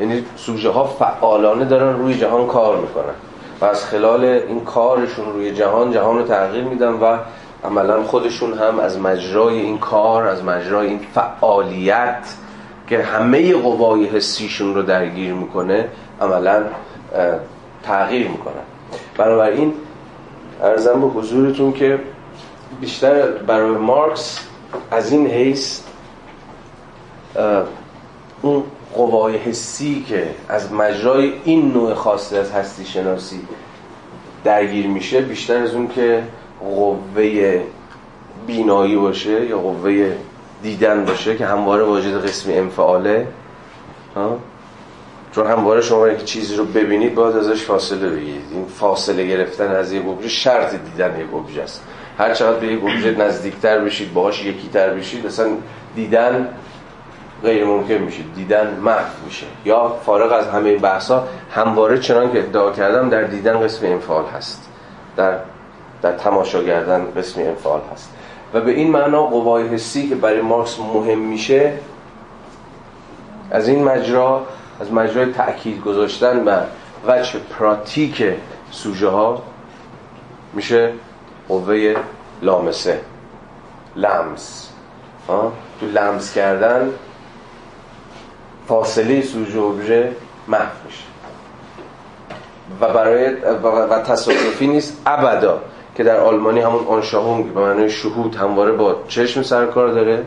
یعنی 0.00 0.24
سوژه 0.36 0.70
ها 0.70 0.84
فعالانه 0.84 1.64
دارن 1.64 1.98
روی 1.98 2.14
جهان 2.14 2.46
کار 2.46 2.76
می‌کنن. 2.76 3.14
و 3.60 3.64
از 3.64 3.84
خلال 3.84 4.24
این 4.24 4.64
کارشون 4.64 5.32
روی 5.32 5.54
جهان 5.54 5.92
جهان 5.92 6.18
رو 6.18 6.22
تغییر 6.22 6.64
میدن 6.64 6.92
و 6.92 7.16
عملا 7.64 8.02
خودشون 8.02 8.58
هم 8.58 8.78
از 8.78 9.00
مجرای 9.00 9.58
این 9.58 9.78
کار 9.78 10.26
از 10.26 10.44
مجرای 10.44 10.86
این 10.86 11.00
فعالیت 11.14 12.34
که 12.86 13.02
همه 13.02 13.54
قوای 13.54 14.06
حسیشون 14.06 14.74
رو 14.74 14.82
درگیر 14.82 15.34
می‌کنه 15.34 15.88
عملا 16.20 16.64
تغییر 17.82 18.28
می‌کنن. 18.28 18.64
بنابراین 19.18 19.72
ارزم 20.62 21.00
به 21.00 21.06
حضورتون 21.06 21.72
که 21.72 21.98
بیشتر 22.80 23.30
برای 23.30 23.70
مارکس 23.70 24.40
از 24.90 25.12
این 25.12 25.26
حیث 25.26 25.80
اون 28.42 28.62
قوای 28.94 29.36
حسی 29.36 30.04
که 30.08 30.28
از 30.48 30.72
مجرای 30.72 31.32
این 31.44 31.72
نوع 31.72 31.94
خاصی 31.94 32.36
از 32.36 32.52
هستی 32.52 32.84
شناسی 32.84 33.40
درگیر 34.44 34.86
میشه 34.86 35.20
بیشتر 35.20 35.56
از 35.56 35.74
اون 35.74 35.88
که 35.88 36.22
قوه 36.60 37.62
بینایی 38.46 38.96
باشه 38.96 39.46
یا 39.46 39.58
قوه 39.58 40.12
دیدن 40.62 41.04
باشه 41.04 41.36
که 41.36 41.46
همواره 41.46 41.84
واجد 41.84 42.26
قسمی 42.26 42.54
انفعاله 42.54 43.26
چون 45.36 45.46
همواره 45.46 45.80
شما 45.80 46.08
یک 46.08 46.24
چیزی 46.24 46.56
رو 46.56 46.64
ببینید 46.64 47.14
باید 47.14 47.36
ازش 47.36 47.62
فاصله 47.62 48.10
بگیرید. 48.10 48.44
این 48.52 48.66
فاصله 48.66 49.26
گرفتن 49.26 49.76
از 49.76 49.92
یک 49.92 50.06
ابژه 50.06 50.28
شرط 50.28 50.74
دیدن 50.74 51.20
یک 51.20 51.34
ابژه 51.34 51.62
است. 51.62 51.82
هر 52.18 52.34
چقدر 52.34 52.58
به 52.58 52.66
یک 52.66 52.82
ابژه 52.82 53.10
نزدیکتر 53.10 53.78
بشید 53.78 54.14
باهاش 54.14 54.44
یکیتر 54.44 54.90
بشید 54.90 55.26
مثلا 55.26 55.48
دیدن 55.94 56.48
غیر 57.42 57.64
ممکن 57.64 57.94
میشه. 57.94 58.22
دیدن 58.36 58.80
محو 58.84 59.24
میشه. 59.24 59.46
یا 59.64 59.88
فارغ 59.88 60.32
از 60.32 60.46
همه 60.46 60.68
این 60.68 60.78
بحثا 60.78 61.28
همواره 61.54 61.98
چنان 61.98 62.32
که 62.32 62.38
ادعا 62.38 62.70
کردم 62.70 63.08
در 63.08 63.22
دیدن 63.22 63.60
قسم 63.60 63.86
انفعال 63.86 64.24
هست. 64.26 64.68
در 65.16 65.38
در 66.02 66.12
تماشا 66.12 66.64
کردن 66.64 67.06
قسم 67.16 67.40
انفعال 67.40 67.80
هست. 67.92 68.10
و 68.54 68.60
به 68.60 68.70
این 68.70 68.90
معنا 68.90 69.22
قوای 69.22 69.68
حسی 69.68 70.08
که 70.08 70.14
برای 70.14 70.40
مارکس 70.40 70.78
مهم 70.78 71.18
میشه 71.18 71.72
از 73.50 73.68
این 73.68 73.84
مجرا 73.84 74.46
از 74.80 74.92
مجرای 74.92 75.32
تأکید 75.32 75.80
گذاشتن 75.80 76.44
بر 76.44 76.66
وجه 77.08 77.38
پراتیک 77.38 78.24
سوژه 78.70 79.08
ها 79.08 79.42
میشه 80.52 80.92
قوه 81.48 81.94
لامسه 82.42 83.00
لمس. 83.96 84.68
تو 85.80 85.86
لمس 85.86 86.34
کردن 86.34 86.90
فاصله 88.68 89.22
سوژه 89.22 89.60
ابژه 89.60 90.12
محو 90.48 90.72
میشه. 90.86 91.04
و 92.80 92.92
برای 92.92 93.34
و 93.62 94.02
تصادفی 94.02 94.66
نیست 94.66 95.02
ابدا. 95.06 95.60
که 95.96 96.04
در 96.04 96.20
آلمانی 96.20 96.60
همون 96.60 96.86
آنشاهونگ 96.86 97.54
به 97.54 97.60
معنای 97.60 97.90
شهود 97.90 98.34
همواره 98.34 98.72
با 98.72 98.96
چشم 99.08 99.42
سرکار 99.42 99.88
داره 99.88 100.22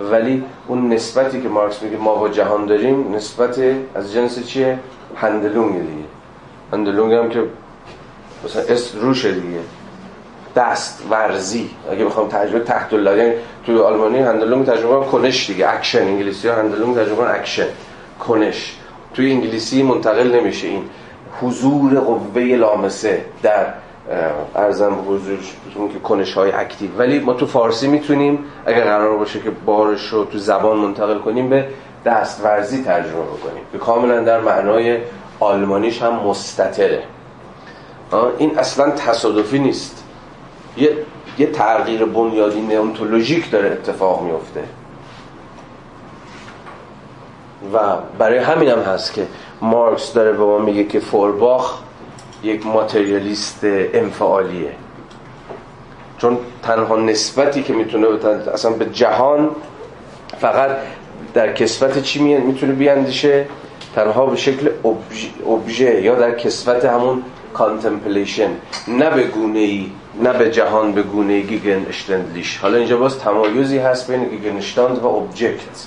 ولی 0.00 0.44
اون 0.68 0.92
نسبتی 0.92 1.42
که 1.42 1.48
مارکس 1.48 1.82
میگه 1.82 1.96
ما 1.96 2.14
با 2.14 2.28
جهان 2.28 2.66
داریم 2.66 3.14
نسبت 3.14 3.60
از 3.94 4.12
جنس 4.12 4.46
چیه؟ 4.46 4.78
هندلونگ 5.16 5.72
دیگه. 5.72 6.04
هندلونگ 6.72 7.12
هم 7.12 7.28
که 7.28 7.42
مثلا 8.44 8.62
اس 8.62 8.94
روشه 8.94 9.32
دیگه. 9.32 9.60
دست 10.56 11.02
ورزی. 11.10 11.70
اگه 11.90 12.04
بخوام 12.04 12.28
ترجمه 12.28 12.60
تحت 12.60 12.92
یعنی 12.92 13.32
تو 13.66 13.82
آلمانی 13.82 14.18
هندلونگ 14.18 14.66
ترجمه 14.66 15.06
کنش 15.06 15.46
دیگه 15.46 15.74
اکشن. 15.74 16.02
انگلیسی 16.02 16.48
ها 16.48 16.54
هندلونگ 16.54 16.94
ترجمه 16.94 17.20
اکشن 17.20 17.66
کنش. 18.20 18.76
توی 19.14 19.32
انگلیسی 19.32 19.82
منتقل 19.82 20.40
نمیشه 20.40 20.66
این. 20.66 20.82
حضور 21.40 22.00
قوه 22.00 22.42
لامسه 22.42 23.24
در 23.42 23.66
ارزم 24.54 24.98
حضورتون 25.08 25.88
که 25.92 25.98
کنش 25.98 26.34
های 26.34 26.52
اکتیو. 26.52 26.90
ولی 26.98 27.18
ما 27.18 27.32
تو 27.32 27.46
فارسی 27.46 27.88
می‌تونیم 27.88 28.38
اگر 28.66 28.84
قرار 28.84 29.18
باشه 29.18 29.40
که 29.40 29.50
بارش 29.50 30.08
رو 30.08 30.24
تو 30.24 30.38
زبان 30.38 30.76
منتقل 30.76 31.18
کنیم 31.18 31.48
به 31.48 31.68
دستورزی 32.04 32.82
ترجمه 32.82 33.22
بکنیم. 33.22 33.62
که 33.72 33.78
کاملا 33.78 34.20
در 34.20 34.40
معنای 34.40 34.98
آلمانیش 35.40 36.02
هم 36.02 36.14
مستطره. 36.14 37.02
این 38.38 38.58
اصلا 38.58 38.90
تصادفی 38.90 39.58
نیست. 39.58 40.04
یه, 40.76 40.90
یه 41.38 41.46
تغییر 41.46 42.04
بنیادی 42.04 42.60
نئونتولوژیک 42.60 43.50
داره 43.50 43.70
اتفاق 43.70 44.22
میفته 44.22 44.64
و 47.74 47.78
برای 48.18 48.38
همین 48.38 48.68
هم 48.68 48.78
هست 48.78 49.12
که 49.12 49.26
مارکس 49.60 50.12
داره 50.12 50.32
به 50.32 50.44
ما 50.44 50.58
میگه 50.58 50.84
که 50.84 51.00
فورباخ 51.00 51.78
یک 52.42 52.66
ماتریالیست 52.66 53.60
انفعالیه. 53.64 54.72
چون 56.18 56.38
تنها 56.62 56.96
نسبتی 56.96 57.62
که 57.62 57.72
می‌تونه 57.72 58.06
اصلا 58.54 58.70
به 58.70 58.86
جهان 58.86 59.50
فقط 60.38 60.70
در 61.34 61.52
کسفت 61.52 62.02
چی 62.02 62.22
می‌تونه 62.22 62.72
بیاندیشه 62.72 63.46
تنها 63.94 64.26
به 64.26 64.36
شکل 64.36 64.70
ابژه 65.46 66.02
یا 66.02 66.14
در 66.14 66.34
کسفت 66.34 66.84
همون 66.84 67.22
کانتمپلیشن 67.54 68.50
نه 68.88 69.10
به 69.10 69.24
گونه 69.24 69.58
ای 69.58 69.90
نه 70.22 70.32
به 70.32 70.50
جهان 70.50 70.92
به 70.92 71.02
گونه 71.02 71.40
گیگن 71.40 71.86
حالا 72.62 72.76
اینجا 72.78 72.96
باز 72.96 73.18
تمایزی 73.18 73.78
هست 73.78 74.10
بین 74.10 74.24
گیگنشتاند 74.24 74.98
و 74.98 75.06
ابجکت 75.06 75.86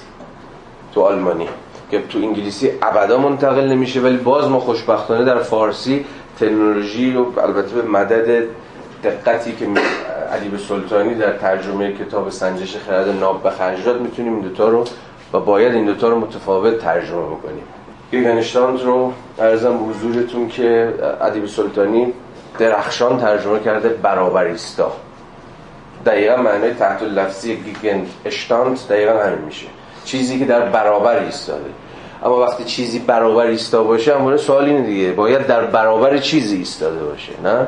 تو 0.93 1.01
آلمانی 1.01 1.47
که 1.91 2.01
تو 2.09 2.17
انگلیسی 2.17 2.71
ابدا 2.81 3.17
منتقل 3.17 3.67
نمیشه 3.67 3.99
ولی 3.99 4.17
باز 4.17 4.47
ما 4.47 4.59
خوشبختانه 4.59 5.25
در 5.25 5.39
فارسی 5.39 6.05
تکنولوژی 6.39 7.13
رو 7.13 7.39
البته 7.39 7.75
به 7.75 7.81
مدد 7.81 8.45
دقتی 9.03 9.55
که 9.55 9.65
علی 10.31 10.57
سلطانی 10.57 11.15
در 11.15 11.37
ترجمه 11.37 11.93
کتاب 11.93 12.29
سنجش 12.29 12.77
خرد 12.77 13.09
ناب 13.09 13.43
به 13.43 13.49
خرج 13.49 13.87
می‌تونیم 13.87 14.33
این 14.33 14.41
دوتا 14.41 14.69
رو 14.69 14.85
و 15.33 15.39
باید 15.39 15.73
این 15.73 15.85
دوتا 15.85 16.09
رو 16.09 16.19
متفاوت 16.19 16.79
ترجمه 16.79 17.25
بکنیم. 17.25 17.63
گیگنشتاند 18.11 18.81
رو 18.81 19.13
ارزم 19.39 19.77
به 19.77 19.83
حضورتون 19.83 20.47
که 20.47 20.93
ادیب 21.21 21.45
سلطانی 21.45 22.13
درخشان 22.59 23.19
ترجمه 23.19 23.59
کرده 23.59 23.89
برابریستا. 23.89 24.91
دقیقا 26.05 26.35
معنی 26.35 26.73
تحت 26.73 27.03
لفظی 27.03 27.55
گیگن 27.55 28.05
اشتاند 28.25 28.79
دقیقا 28.89 29.19
همین 29.19 29.45
میشه. 29.45 29.67
چیزی 30.05 30.39
که 30.39 30.45
در 30.45 30.61
برابر 30.61 31.19
ایستاده. 31.19 31.69
اما 32.23 32.39
وقتی 32.39 32.63
چیزی 32.63 32.99
برابر 32.99 33.45
ایستا 33.45 33.83
باشه 33.83 34.15
همواره 34.15 34.37
سوال 34.37 34.65
اینه 34.65 34.81
دیگه. 34.81 35.11
باید 35.11 35.47
در 35.47 35.65
برابر 35.65 36.17
چیزی 36.17 36.55
ایستاده 36.55 37.03
باشه 37.03 37.31
نه؟ 37.43 37.67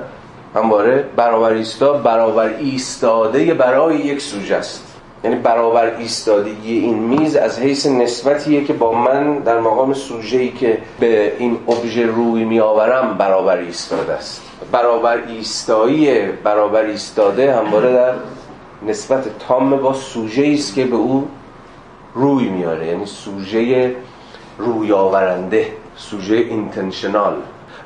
همواره 0.55 1.05
برابر 1.15 1.51
ایستا 1.51 1.93
برابر 1.93 2.53
ایستاده 2.59 3.53
برای 3.53 3.97
یک 3.97 4.21
سوژه 4.21 4.55
است. 4.55 4.87
یعنی 5.23 5.35
برابر 5.35 5.95
ایستادگی 5.95 6.79
این 6.79 6.99
میز 6.99 7.35
از 7.35 7.59
حیث 7.59 7.85
نسبتیه 7.85 8.63
که 8.63 8.73
با 8.73 8.91
من 8.91 9.39
در 9.39 9.59
مقام 9.59 9.93
سوژه‌ای 9.93 10.49
که 10.49 10.77
به 10.99 11.33
این 11.37 11.57
ابژه 11.67 12.05
روی 12.05 12.45
میآورم 12.45 13.17
برابر 13.17 13.57
ایستاده 13.57 14.13
است. 14.13 14.41
برابر 14.71 15.17
ایستایی 15.27 16.21
برابر 16.43 16.83
ایستاده 16.83 17.55
همواره 17.55 17.93
در 17.93 18.13
نسبت 18.87 19.39
تام 19.47 19.77
با 19.77 19.93
سوژه 19.93 20.51
است 20.53 20.75
که 20.75 20.85
به 20.85 20.95
او 20.95 21.27
روی 22.13 22.49
میاره 22.49 22.87
یعنی 22.87 23.05
سوژه 23.05 23.95
روی 24.61 24.93
آورنده 24.93 25.67
سوژه 25.95 26.35
اینتنشنال. 26.35 27.33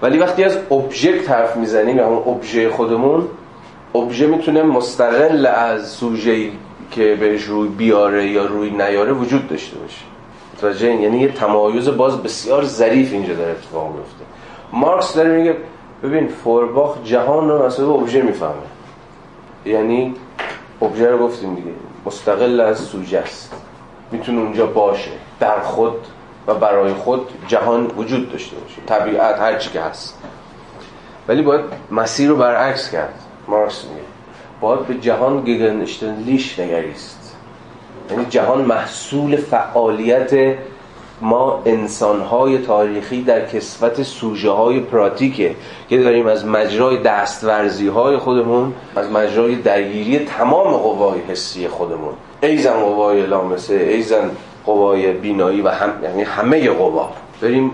ولی 0.01 0.17
وقتی 0.17 0.43
از 0.43 0.57
ابژکت 0.71 1.29
حرف 1.29 1.57
می‌زنیم 1.57 1.97
یا 1.97 2.05
همون 2.05 2.23
ابژه 2.27 2.69
خودمون 2.69 3.27
ابژه 3.95 4.27
می‌تونه 4.27 4.63
مستقل 4.63 5.45
از 5.45 5.89
سوژه 5.89 6.49
که 6.91 7.15
بهش 7.19 7.43
روی 7.43 7.69
بیاره 7.69 8.27
یا 8.27 8.45
روی 8.45 8.69
نیاره 8.69 9.11
وجود 9.11 9.47
داشته 9.47 9.77
باشه. 9.77 10.01
متوجه 10.57 10.95
یعنی 10.95 11.19
یه 11.19 11.27
تمایز 11.27 11.89
باز 11.89 12.23
بسیار 12.23 12.63
ظریف 12.63 13.13
اینجا 13.13 13.33
داره 13.33 13.51
اتفاق 13.51 13.87
میفته 13.87 14.25
مارکس 14.73 15.13
داره 15.13 15.37
میگه 15.37 15.55
ببین 16.03 16.27
فورباخ 16.27 16.95
جهان 17.03 17.49
رو 17.49 17.65
مثلا 17.65 17.89
ابژه 17.89 18.21
می‌فهمه. 18.21 18.53
یعنی 19.65 20.15
ابژه 20.81 21.09
رو 21.09 21.17
گفتیم 21.17 21.55
دیگه 21.55 21.71
مستقل 22.05 22.59
از 22.59 22.79
سوژه 22.79 23.17
است. 23.17 23.53
می‌تونه 24.11 24.41
اونجا 24.41 24.65
باشه 24.65 25.11
در 25.39 25.59
خود 25.59 25.95
و 26.47 26.53
برای 26.53 26.93
خود 26.93 27.27
جهان 27.47 27.87
وجود 27.97 28.31
داشته 28.31 28.55
باشه. 28.55 28.81
طبیعت 28.85 29.39
هر 29.39 29.57
چی 29.57 29.69
که 29.69 29.81
هست. 29.81 30.17
ولی 31.27 31.41
باید 31.41 31.61
مسیر 31.91 32.29
رو 32.29 32.35
برعکس 32.35 32.91
کرد. 32.91 33.13
مارکس 33.47 33.83
میگه. 33.83 34.01
باید 34.61 34.87
به 34.87 34.93
جهان 34.93 35.43
گگنشتنلیش 35.43 36.59
نگریست. 36.59 37.35
یعنی 38.11 38.25
جهان 38.25 38.61
محصول 38.61 39.35
فعالیت 39.35 40.57
ما 41.21 41.61
انسانهای 41.65 42.57
تاریخی 42.57 43.21
در 43.21 43.45
کسوت 43.45 44.03
سوژه 44.03 44.49
های 44.51 44.79
پراتیکه 44.79 45.55
که 45.89 45.97
داریم 45.97 46.27
از 46.27 46.45
مجرای 46.45 46.97
دستورزی 46.97 47.87
های 47.87 48.17
خودمون 48.17 48.73
از 48.95 49.11
مجرای 49.11 49.55
درگیری 49.55 50.19
تمام 50.19 50.73
قوای 50.73 51.19
حسی 51.19 51.67
خودمون. 51.67 52.13
ایزن 52.41 52.73
قوای 52.73 53.25
لامسه 53.25 53.73
ایزن 53.73 54.31
قوای 54.65 55.11
بینایی 55.11 55.61
و 55.61 55.69
هم 55.69 55.89
یعنی 56.03 56.23
همه 56.23 56.69
قوا. 56.69 57.09
بریم 57.41 57.71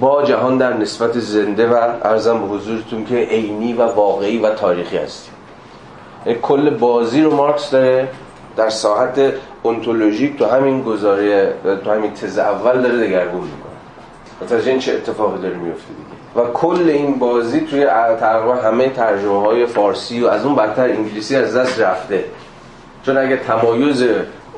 با 0.00 0.22
جهان 0.22 0.58
در 0.58 0.72
نسبت 0.72 1.18
زنده 1.18 1.68
و 1.68 1.74
ارزم 2.02 2.38
به 2.40 2.46
حضورتون 2.46 3.04
که 3.04 3.16
عینی 3.16 3.72
و 3.72 3.82
واقعی 3.82 4.38
و 4.38 4.50
تاریخی 4.50 4.96
هستیم. 4.96 5.34
کل 6.42 6.70
بازی 6.70 7.22
رو 7.22 7.36
مارکس 7.36 7.70
داره 7.70 8.08
در 8.56 8.68
ساحت 8.70 9.32
اونتولوژیک 9.62 10.38
تو 10.38 10.44
همین 10.44 10.82
گزاره 10.82 11.54
تو 11.84 11.90
همین 11.90 12.14
تز 12.14 12.38
اول 12.38 12.82
داره 12.82 13.06
دگرگون 13.06 13.40
می‌کنه. 13.40 13.72
متوجه 14.42 14.70
این 14.70 14.78
چه 14.78 14.92
اتفاقی 14.92 15.42
داره 15.42 15.56
میفته 15.56 15.88
دیگه. 15.88 16.48
و 16.48 16.52
کل 16.52 16.88
این 16.88 17.18
بازی 17.18 17.60
توی 17.60 17.86
تقریبا 18.20 18.54
همه 18.54 18.88
ترجمه 18.88 19.40
های 19.40 19.66
فارسی 19.66 20.20
و 20.20 20.26
از 20.26 20.44
اون 20.44 20.54
بدتر 20.54 20.84
انگلیسی 20.84 21.36
از 21.36 21.56
دست 21.56 21.80
رفته. 21.80 22.24
چون 23.02 23.18
اگه 23.18 23.36
تمایز 23.36 24.04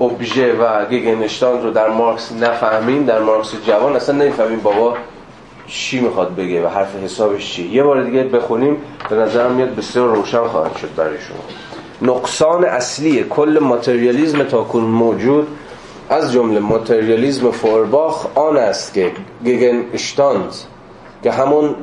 ابژه 0.01 0.53
و 0.53 0.85
گگنشتان 0.85 1.63
رو 1.63 1.71
در 1.71 1.89
مارکس 1.89 2.33
نفهمیم 2.33 3.05
در 3.05 3.19
مارکس 3.19 3.53
جوان 3.67 3.97
اصلا 3.97 4.15
نمی‌فهمیم 4.15 4.61
بابا 4.61 4.95
چی 5.67 6.01
می‌خواد 6.01 6.35
بگه 6.35 6.67
و 6.67 6.69
حرف 6.69 6.97
حسابش 6.97 7.53
چیه. 7.53 7.75
یه 7.75 7.83
بار 7.83 8.03
دیگه 8.03 8.23
بخونیم 8.23 8.77
به 9.11 9.17
نظرم 9.17 9.53
میاد 9.53 9.75
بسیار 9.75 10.17
روشن 10.17 10.47
خواهد 10.47 10.77
شد 10.77 10.95
برای 10.97 11.19
شما. 11.19 12.13
نقصان 12.13 12.65
اصلی 12.65 13.25
کل 13.31 13.59
ماتریالیزم 13.63 14.45
تاکن 14.45 14.81
موجود 14.81 15.47
از 16.11 16.33
جمله 16.33 16.61
ماتریالیزم 16.61 17.51
فورباخ 17.51 18.27
آن 18.35 18.57
است 18.57 18.95
که 18.95 19.13
گگن 19.45 19.85
اشتاند 19.93 20.55
که 21.23 21.33
همون 21.33 21.75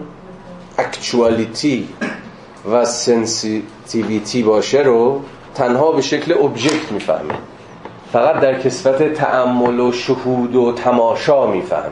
اکچوالیتی 0.77 1.87
و 2.71 2.85
sensitivity 2.85 4.43
باشه 4.43 4.81
رو 4.81 5.21
تنها 5.55 5.91
به 5.91 6.01
شکل 6.01 6.33
Objekt 6.43 6.91
می‌فهمه. 6.91 7.33
فقط 8.13 8.39
در 8.39 8.59
کسوت 8.59 9.13
تأمل 9.13 9.79
و 9.79 9.91
شهود 9.91 10.55
و 10.55 10.73
تماشا 10.73 11.47
می‌فهمه. 11.47 11.83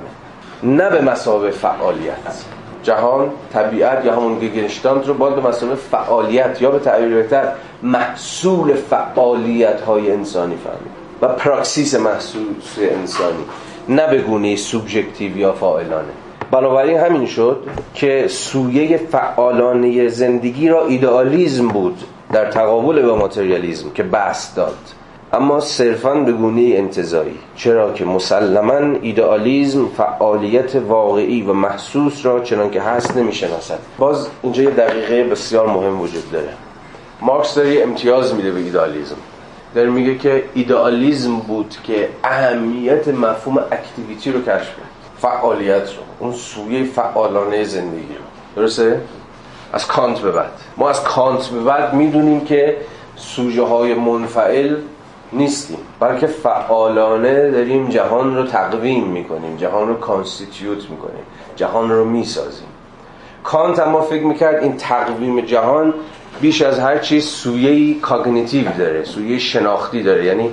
نه 0.63 0.89
به 0.89 1.01
مثابه 1.01 1.51
فعالیت. 1.51 2.43
جهان 2.83 3.29
طبیعت 3.53 4.05
یا 4.05 4.15
همون 4.15 4.39
Gegenstand 4.39 5.07
رو 5.07 5.13
باید 5.13 5.35
به 5.35 5.47
مثابه 5.47 5.75
فعالیت 5.75 6.61
یا 6.61 6.71
به 6.71 6.79
تعبیر 6.79 7.15
بهتر 7.15 7.47
محصول 7.83 8.73
فعالیت 8.73 9.81
های 9.81 10.11
انسانی 10.11 10.55
فهمید 10.55 10.91
و 11.21 11.27
پراکسیس 11.27 11.95
محصول 11.95 12.47
انسانی 12.77 13.45
نه 13.89 14.07
به 14.07 14.17
گونه 14.17 14.55
سوبژکتیو 14.55 15.37
یا 15.37 15.53
فاعلانه. 15.53 16.11
بنابراین 16.51 16.97
همین 16.97 17.25
شد 17.25 17.63
که 17.93 18.27
سویه 18.27 18.97
فعالانه 18.97 20.07
زندگی 20.07 20.69
را 20.69 20.85
ایدئالیزم 20.85 21.67
بود 21.67 22.03
در 22.31 22.51
تقابل 22.51 23.01
با 23.01 23.15
ماتریالیزم 23.15 23.89
که 23.95 24.03
بسط 24.03 24.57
داد. 24.57 24.77
اما 25.35 25.59
صرفا 25.59 26.13
به 26.13 26.31
گونه 26.31 26.61
انتزاعی. 26.61 27.39
چرا 27.55 27.93
که 27.93 28.05
مسلما 28.05 28.97
ایدئالیزم 29.01 29.87
فعالیت 29.97 30.75
واقعی 30.75 31.41
و 31.41 31.53
محسوس 31.53 32.25
را 32.25 32.39
چنان 32.39 32.71
که 32.71 32.81
هست 32.81 33.17
نمی‌شناسد. 33.17 33.79
باز 33.97 34.27
اینجا 34.43 34.63
یه 34.63 34.69
دقیقه 34.69 35.23
بسیار 35.23 35.67
مهم 35.67 36.01
وجود 36.01 36.31
داره. 36.31 36.49
مارکس 37.21 37.55
داره 37.55 37.81
امتیاز 37.83 38.35
میده 38.35 38.51
به 38.51 38.59
ایدئالیزم. 38.59 39.15
داره 39.75 39.89
میگه 39.89 40.17
که 40.17 40.43
ایدئالیزم 40.53 41.35
بود 41.35 41.75
که 41.83 42.09
اهمیت 42.23 43.07
مفهوم 43.07 43.57
activity 43.71 44.31
رو 44.31 44.41
کشف 44.41 44.47
کرد. 44.47 44.91
فعالیت 45.17 45.89
رو. 45.89 46.03
اون 46.19 46.33
سویه 46.33 46.83
فعالانه 46.83 47.63
زندگی 47.63 48.15
رو. 48.15 48.61
درسته؟ 48.61 49.01
از 49.73 49.87
کانت 49.87 50.19
به 50.19 50.31
بعد. 50.31 50.51
ما 50.77 50.89
از 50.89 51.03
کانت 51.03 51.47
به 51.47 51.59
بعد 51.59 51.93
می‌دونیم 51.93 52.45
که 52.45 52.77
سوژه 53.15 53.63
های 53.63 53.93
منفعل 53.93 54.75
نیستیم. 55.33 55.77
بلکه 55.99 56.27
فعالانه 56.27 57.51
داریم 57.51 57.89
جهان 57.89 58.35
رو 58.35 58.45
تقویم 58.45 59.03
می‌کنیم 59.03 59.57
جهان 59.57 59.87
رو 59.87 59.93
constitute 59.93 60.89
می‌کنیم 60.89 61.23
جهان 61.55 61.89
رو 61.89 62.05
می‌سازیم. 62.05 62.67
کانت 63.43 63.79
اما 63.79 64.01
فکر 64.01 64.23
می‌کرد 64.23 64.63
این 64.63 64.77
تقویم 64.77 65.41
جهان 65.41 65.93
بیش 66.41 66.61
از 66.61 66.79
هر 66.79 66.97
چیز 66.97 67.25
سویه 67.25 67.99
cognitive 67.99 68.71
داره 68.77 69.03
سویه 69.03 69.39
شناختی 69.39 70.03
داره. 70.03 70.25
یعنی 70.25 70.49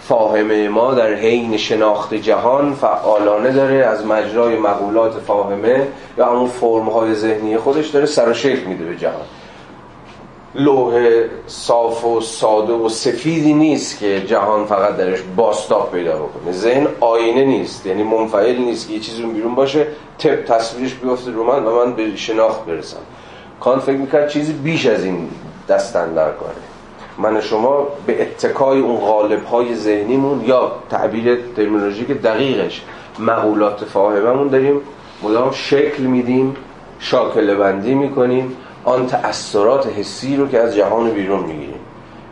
فاهمه 0.00 0.68
ما 0.68 0.94
در 0.94 1.14
حین 1.14 1.56
شناخت 1.56 2.14
جهان 2.14 2.74
فعالانه 2.74 3.52
داره 3.52 3.74
از 3.74 4.06
مجرای 4.06 4.58
مقولات 4.58 5.12
فاهمه 5.12 5.86
یا 6.18 6.26
همون 6.26 6.48
فرمهای 6.48 7.14
ذهنی 7.14 7.56
خودش 7.56 7.88
داره 7.88 8.06
سر 8.06 8.28
و 8.28 8.34
شکل 8.34 8.66
میده 8.66 8.84
به 8.84 8.96
جهان. 8.96 9.24
لوح 10.54 11.22
صاف 11.46 12.04
و 12.04 12.20
ساده 12.20 12.72
و 12.72 12.88
سفیدی 12.88 13.54
نیست 13.54 13.98
که 13.98 14.20
جهان 14.20 14.66
فقط 14.66 14.96
درش 14.96 15.18
باستاب 15.36 15.92
پیدا 15.92 16.16
بکنه. 16.16 16.52
ذهن 16.52 16.86
آینه 17.00 17.44
نیست 17.44 17.86
یعنی 17.86 18.02
منفعل 18.02 18.56
نیست 18.56 18.88
که 18.88 18.94
یه 18.94 19.00
چیزی 19.00 19.22
بیرون 19.22 19.54
باشه 19.54 19.86
تپ 20.18 20.44
تصویرش 20.44 20.94
بیفته 20.94 21.30
رو 21.30 21.44
من 21.44 21.64
و 21.64 21.84
من 21.84 21.92
به 21.92 22.16
شناخت 22.16 22.64
برسم. 22.64 22.96
کان 23.60 23.78
فکر 23.78 23.96
می‌کرد 23.96 24.28
چیزی 24.28 24.52
بیش 24.52 24.86
از 24.86 25.04
این 25.04 25.28
دست‌اندرکاره. 25.68 26.54
من 27.18 27.40
شما 27.40 27.86
به 28.06 28.22
اتکای 28.22 28.80
اون 28.80 28.96
قالب 28.96 29.44
های 29.44 29.74
ذهنیمون 29.74 30.44
یا 30.44 30.72
تعبیر 30.90 31.38
terminologic 31.56 32.08
دقیقش 32.08 32.82
مقولات 33.18 33.84
فاهممون 33.84 34.48
داریم. 34.48 34.80
مدام 35.22 35.50
شکل 35.52 36.02
میدیم 36.02 36.56
شاکله 36.98 37.54
بندی 37.54 37.94
می‌کنیم. 37.94 38.56
آن 38.84 39.06
تأثیرات 39.06 39.86
حسی 39.86 40.36
رو 40.36 40.48
که 40.48 40.58
از 40.60 40.74
جهان 40.74 41.10
بیرون 41.10 41.40
می‌گیریم. 41.40 41.80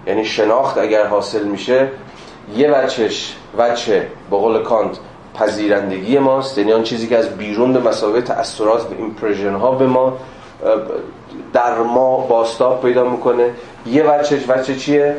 یعنی 0.07 0.25
شناخت 0.25 0.79
اگر 0.79 1.07
حاصل 1.07 1.45
میشه 1.45 1.89
یه 2.57 2.71
وجهش 2.71 3.37
وجه 3.59 4.07
به 4.31 4.37
قول 4.37 4.63
کانت 4.63 4.99
پذیرندگی 5.35 6.19
ماست. 6.19 6.59
یعنی 6.59 6.73
آن 6.73 6.83
چیزی 6.83 7.07
که 7.07 7.19
از 7.19 7.37
بیرون 7.37 7.73
به 7.73 7.81
مثابه 7.81 8.21
تأثیرات 8.21 8.83
و 8.83 8.95
impression 8.99 9.55
ها 9.55 9.73
به 9.73 9.87
ما 9.87 10.17
در 11.53 11.79
ما 11.79 12.17
بازتاب 12.17 12.83
پیدا 12.83 13.05
می‌کنه. 13.05 13.51
یه 13.87 14.05
وجهش 14.05 14.49
وجه 14.49 14.77
چیه؟ 14.77 15.17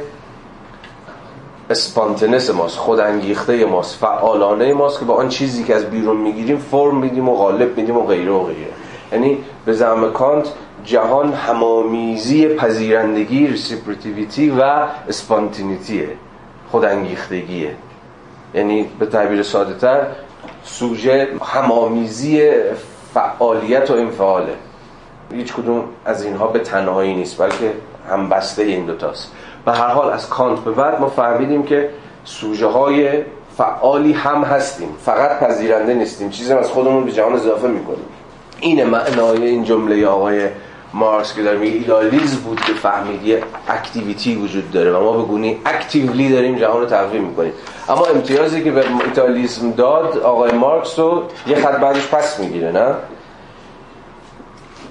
spontaneous 1.69 2.49
ماست 2.49 2.77
خود 2.77 2.99
انگیخته 2.99 3.65
ماست 3.65 3.95
فعالانه 3.95 4.73
ماست 4.73 4.99
که 4.99 5.05
با 5.05 5.13
آن 5.13 5.29
چیزی 5.29 5.63
که 5.63 5.75
از 5.75 5.85
بیرون 5.85 6.17
می‌گیریم 6.17 6.57
فرم 6.57 6.95
میدیم 6.95 7.29
و 7.29 7.35
قالب 7.35 7.77
میدیم 7.77 7.97
و 7.97 8.01
غیره 8.01 8.31
و 8.31 8.43
غیره. 8.43 8.71
یعنی 9.11 9.37
به 9.65 9.73
زعم 9.73 10.11
کانت 10.11 10.47
جهان 10.85 11.33
هم‌آمیزی 11.33 12.55
پذیرندگی 12.55 13.47
receptivity 13.47 14.49
و 14.49 14.61
spontaneity 15.09 16.01
ه 16.01 16.09
خود 16.71 16.85
انگیختگیه 16.85 17.75
یعنی 18.53 18.89
به 18.99 19.05
تعبیر 19.05 19.43
ساده 19.43 19.73
تر 19.73 20.07
سوژه 20.63 21.27
هم‌آمیزی 21.43 22.51
فعالیت 23.13 23.91
و 23.91 23.93
انفعاله. 23.93 24.53
هیچ 25.33 25.53
کدوم 25.53 25.83
از 26.05 26.23
اینها 26.23 26.47
به 26.47 26.59
تنهایی 26.59 27.15
نیست 27.15 27.37
بلکه 27.37 27.73
هم‌بسته 28.09 28.63
این 28.63 28.85
دوتاست 28.85 29.31
به 29.65 29.71
هر 29.71 29.87
حال 29.87 30.09
از 30.09 30.29
کانت 30.29 30.59
به 30.59 30.71
بعد 30.71 30.99
ما 30.99 31.09
فهمیدیم 31.09 31.63
که 31.63 31.89
سوژه 32.25 32.67
های 32.67 33.23
فعالی 33.57 34.13
هم 34.13 34.43
هستیم. 34.43 34.89
فقط 35.05 35.39
پذیرنده 35.39 35.93
نیستیم. 35.93 36.29
چیزی 36.29 36.53
از 36.53 36.69
خودمون 36.69 37.05
به 37.05 37.11
جهان 37.11 37.33
اضافه 37.33 37.67
می‌کنیم. 37.67 38.05
این 38.59 38.83
معنای 38.83 39.45
این 39.47 39.63
جمله 39.63 40.07
آقای 40.07 40.47
مارکس 40.93 41.33
که 41.33 41.43
داره 41.43 41.57
میگه 41.57 41.77
ایدالیزم 41.77 42.39
بود 42.39 42.61
که 42.61 42.73
فهمید 42.73 43.23
یه 43.23 43.43
activity 43.67 44.35
وجود 44.35 44.71
داره 44.71 44.91
و 44.91 45.03
ما 45.03 45.11
به 45.11 45.23
گونه 45.23 45.57
actively 45.65 46.29
داریم 46.29 46.55
جهان 46.55 46.81
رو 46.81 46.85
تقویم 46.85 47.23
می‌کنیم. 47.23 47.53
اما 47.89 48.05
امتیازی 48.05 48.63
که 48.63 48.71
به 48.71 48.83
ایدالیزم 49.05 49.71
داد 49.71 50.17
آقای 50.17 50.51
مارکس 50.51 50.99
رو 50.99 51.23
یه 51.47 51.55
خط 51.55 51.79
بعدش 51.79 52.07
پس 52.07 52.39
می‌گیره 52.39 52.71
نه؟ 52.71 52.95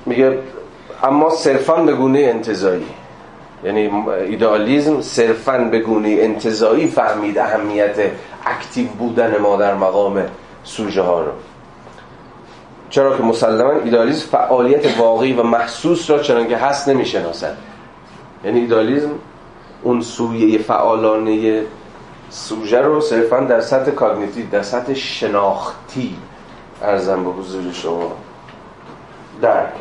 میگه 0.07 0.39
اما 1.03 1.31
صرفا 1.31 1.75
به 1.77 1.93
گونه 1.93 2.19
انتزاعی. 2.19 2.87
یعنی 3.65 3.91
ایدالیزم 4.29 5.01
صرفا 5.01 5.59
به 5.59 5.79
گونه 5.79 6.09
انتزاعی 6.21 6.87
فهمید 6.87 7.39
اهمیت 7.39 7.97
active 8.47 8.87
بودن 8.87 9.39
ما 9.39 9.57
در 9.57 9.75
مقام 9.75 10.23
سوژه 10.65 11.03
ها 11.03 11.21
رو. 11.21 11.33
چرا 12.91 13.17
که 13.17 13.23
مسلما 13.23 13.73
ایدالیزم 13.85 14.27
فعالیت 14.27 14.99
واقعی 14.99 15.33
و 15.33 15.43
محسوس 15.43 16.11
را 16.11 16.19
چنان 16.19 16.49
که 16.49 16.57
هست 16.57 16.89
نمی‌شناسد. 16.89 17.57
یعنی 18.45 18.61
ایدالیزم 18.61 19.11
اون 19.83 20.01
سویه 20.01 20.59
فعالانه 20.59 21.63
سوژه 22.31 22.81
رو 22.81 23.01
صرفا 23.01 23.41
در 23.41 23.61
سطح 23.61 23.91
cognitive 23.91 24.51
در 24.51 24.63
سطح 24.63 24.95
شناختی 24.95 26.17
ارزم 26.83 27.25
به 27.25 27.31
حضور 27.31 27.73
شما 27.73 28.13
درک 29.43 29.73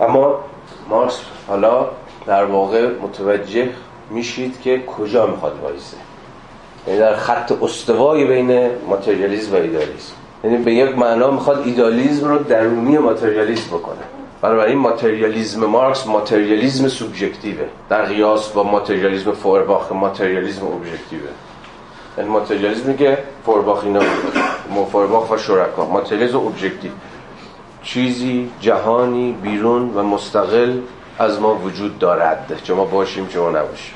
اما 0.00 0.40
مارکس 0.88 1.20
حالا 1.48 1.86
در 2.26 2.44
واقع 2.44 2.88
متوجه 3.02 3.70
میشید 4.10 4.60
که 4.60 4.82
کجا 4.86 5.26
می‌خواد 5.26 5.58
وایسه. 5.62 5.96
یعنی 6.86 7.00
در 7.00 7.16
خط 7.16 7.52
استوای 7.62 8.24
بین 8.24 8.70
ماتریالیسم 8.88 9.52
و 9.52 9.56
ایدالیسم 9.56 10.14
یعنی 10.44 10.56
به 10.56 10.74
یک 10.74 10.98
معنا 10.98 11.30
می‌خواد 11.30 11.62
ایدالیزم 11.64 12.28
رو 12.28 12.38
درونی 12.38 12.98
ماتریالیسم 12.98 13.76
بکنه. 13.76 14.64
این 14.64 14.78
ماتریالیزم 14.78 15.66
مارکس 15.66 16.06
ماتریالیزم 16.06 16.88
سوبژکتیوه. 16.88 17.64
در 17.88 18.02
قیاس 18.04 18.48
با 18.48 18.62
ماتریالیزم 18.62 19.32
فورباخ 19.32 19.92
ماتریالیزم 19.92 20.66
ابژکتیوه. 20.66 21.28
یعنی 22.18 22.30
ماتریالیزمی 22.30 22.96
که 22.96 23.18
فورباخ 23.46 23.84
اینا 23.84 24.00
فورباخ 24.92 25.30
و 25.30 25.36
شرکا. 25.36 25.86
ماتریالیزم 25.86 26.38
ابژکتیو. 26.38 26.90
چیزی 27.82 28.50
جهانی 28.60 29.36
بیرون 29.42 29.90
و 29.94 30.02
مستقل 30.02 30.78
از 31.18 31.40
ما 31.40 31.54
وجود 31.54 31.98
دارد. 31.98 32.60
چه 32.62 32.74
ما 32.74 32.84
باشیم 32.84 33.26
چه 33.26 33.40
ما 33.40 33.50
نباشیم. 33.50 33.94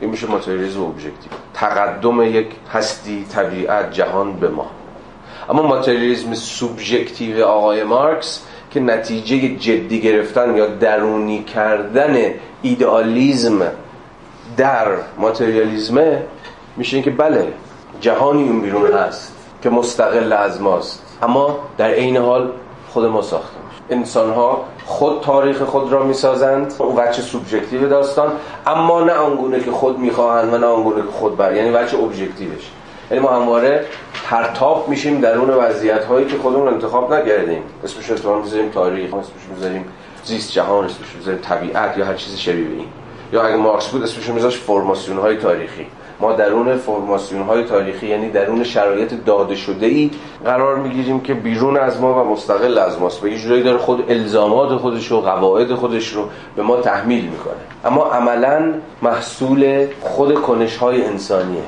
این 0.00 0.10
میشه 0.10 0.26
ماتریالیزم 0.26 0.82
ابژکتیو. 0.82 1.32
تقدم 1.54 2.22
یک 2.22 2.48
هستی 2.72 3.24
طبیعت 3.32 3.92
جهان 3.92 4.32
به 4.32 4.48
ما. 4.48 4.70
اما 5.50 5.62
ماتریالیسم 5.62 6.34
سوبژکتیو 6.34 7.44
آقای 7.44 7.84
مارکس 7.84 8.42
که 8.70 8.80
نتیجه 8.80 9.56
جدی 9.56 10.00
گرفتن 10.00 10.56
یا 10.56 10.66
درونی 10.66 11.44
کردن 11.44 12.16
ایدئالیزم 12.62 13.62
در 14.56 14.86
ماتریالیزمه 15.18 16.22
میشه 16.76 17.02
که 17.02 17.10
بله 17.10 17.52
جهانی 18.00 18.42
اون 18.42 18.60
بیرون 18.60 18.92
هست 18.92 19.32
که 19.62 19.70
مستقل 19.70 20.32
از 20.32 20.62
ماست. 20.62 21.02
اما 21.22 21.58
در 21.78 21.90
عین 21.90 22.16
حال 22.16 22.50
خود 22.88 23.04
ما 23.04 23.22
ساخته 23.22 23.56
انسان 23.90 24.30
ها 24.30 24.64
خود 24.84 25.20
تاریخ 25.20 25.62
خود 25.62 25.92
را 25.92 26.02
می‌سازند 26.02 26.74
اون 26.78 26.96
وجه 26.96 27.22
سوبژکتیو 27.22 27.88
داستان 27.88 28.32
اما 28.66 29.00
نه 29.00 29.12
آنگونه 29.12 29.60
که 29.60 29.70
خود 29.70 29.98
می‌خواهند 29.98 30.54
و 30.54 30.58
نه 30.58 30.66
آنگونه 30.66 31.02
که 31.02 31.10
خود 31.12 31.36
بر 31.36 31.56
یعنی 31.56 31.70
وجه 31.70 31.98
ابژکتیوش. 31.98 32.70
یعنی 33.10 33.22
ما 33.22 33.30
همواره 33.30 33.84
پرتاب 34.30 34.88
میشیم 34.88 35.20
درون 35.20 35.50
وضعیت 35.50 36.04
هایی 36.04 36.26
که 36.26 36.38
خودمون 36.38 36.68
انتخاب 36.68 37.14
نکردیم. 37.14 37.62
اسمش 37.84 38.24
رو 38.24 38.42
می‌ذاریم 38.42 38.70
تاریخ 38.70 39.14
اسمش 39.14 39.42
می‌ذاریم 39.54 39.84
زیست 40.24 40.52
جهان 40.52 40.84
اسمش 40.84 41.16
می‌ذاریم 41.18 41.40
طبیعت 41.40 41.98
یا 41.98 42.04
هر 42.04 42.14
چیز 42.14 42.36
شبیه 42.38 42.66
این. 42.66 42.88
یا 43.32 43.42
اگه 43.42 43.56
مارکس 43.56 43.88
بود 43.88 44.02
اسمش 44.02 44.28
میذاش 44.28 44.56
فرماسیون 44.56 45.18
های 45.18 45.36
تاریخی. 45.36 45.86
ما 46.20 46.32
درون 46.32 46.76
فرماسیون 46.76 47.42
های 47.42 47.64
تاریخی 47.64 48.06
یعنی 48.06 48.30
درون 48.30 48.64
شرایط 48.64 49.14
داده 49.26 49.54
شده 49.56 49.86
ای 49.86 50.10
قرار 50.44 50.76
می‌گیریم 50.76 51.20
که 51.20 51.34
بیرون 51.34 51.76
از 51.76 52.00
ما 52.00 52.24
و 52.24 52.32
مستقل 52.32 52.78
از 52.78 53.00
ماست. 53.00 53.24
و 53.24 53.28
یه 53.28 53.38
جورایی 53.38 53.62
داره 53.62 53.78
خود 53.78 54.10
الزامات 54.10 54.76
خودش 54.76 55.12
و 55.12 55.20
قواعد 55.20 55.74
خودش 55.74 56.08
رو 56.08 56.28
به 56.56 56.62
ما 56.62 56.76
تحمیل 56.76 57.24
می‌کنه. 57.24 57.54
اما 57.84 58.04
عملا 58.04 58.74
محصول 59.02 59.86
خود 60.00 60.34
کنش 60.34 60.76
های 60.76 61.04
انسانیه. 61.04 61.62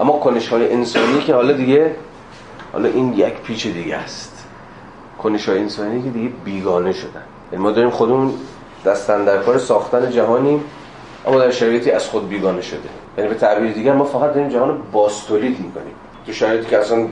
اما 0.00 0.12
کنش 0.12 0.48
های 0.48 0.72
انسانی 0.72 1.20
که 1.20 1.34
حالا 1.34 1.52
دیگه 1.52 1.94
حالا 2.72 2.88
این 2.88 3.12
یک 3.12 3.34
پیچ 3.34 3.66
دیگه 3.66 3.96
است. 3.96 4.44
کنش 5.22 5.48
های 5.48 5.58
انسانی 5.58 6.02
که 6.02 6.10
دیگه 6.10 6.28
بیگانه 6.44 6.92
شدن. 6.92 7.22
یعنی 7.52 7.64
ما 7.64 7.70
داریم 7.70 7.90
خودمون 7.90 8.34
دستن 8.84 9.24
در 9.24 9.38
کار 9.38 9.58
ساختن 9.58 10.10
جهانیم 10.10 10.64
اما 11.26 11.38
در 11.38 11.50
شرایطی 11.50 11.90
از 11.90 12.08
خود 12.08 12.28
بیگانه 12.28 12.62
شده. 12.62 12.88
یعنی 13.18 13.30
به 13.30 13.34
تعبیر 13.34 13.72
دیگر 13.72 13.92
ما 13.92 14.04
فقط 14.04 14.34
داریم 14.34 14.48
جهان 14.48 14.82
باستولید 14.92 15.60
می‌کنیم. 15.60 15.94
تو 16.26 16.32
شرایطی 16.32 16.70
که 16.70 16.78
اصلا 16.78 17.06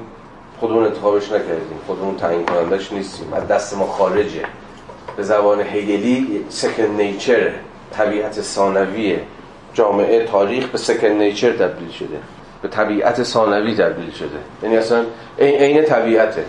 خودمون 0.60 0.84
انتخابش 0.84 1.26
نکردیم 1.26 1.78
خودمون 1.86 2.16
تعیین 2.16 2.46
کنندش 2.46 2.92
نیستیم. 2.92 3.32
از 3.32 3.48
دست 3.48 3.76
ما 3.76 3.86
خارجه. 3.86 4.44
به 5.16 5.22
زبان 5.22 5.60
هگلی 5.60 6.44
سکن 6.48 6.82
نیچر 6.82 7.50
طبیعت 7.92 8.40
ثانویه. 8.40 9.20
جامعه 9.74 10.26
تاریخ 10.26 10.68
به 10.68 10.78
سکن 10.78 11.08
نیچر 11.08 11.52
تبدیل 11.52 11.90
شده. 11.90 12.18
به 12.62 12.68
طبیعت 12.68 13.22
ثانوی 13.22 13.74
تبدیل 13.74 14.10
شده. 14.10 14.38
یعنی 14.62 14.76
اصلا 14.76 15.04
عین 15.38 15.84
طبیعته. 15.84 16.44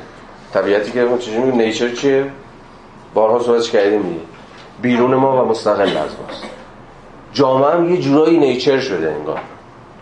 طبیعتی 0.54 0.92
که 0.92 1.04
ما 1.04 1.18
چجوری 1.18 1.38
میگیم 1.38 1.62
نیچر 1.62 1.90
چیه؟ 1.90 2.32
بارها 3.14 3.40
صحبتش 3.40 3.72
کردیم. 3.72 4.20
بیرون 4.82 5.16
ما 5.16 5.46
و 5.46 5.50
مستقل 5.50 5.82
از 5.82 5.96
ماست. 5.98 6.44
جامعه 7.34 7.72
هم 7.72 7.90
یه 7.90 8.02
جورایی 8.02 8.38
نیچر 8.38 8.80
شده 8.80 9.12
انگار. 9.12 9.40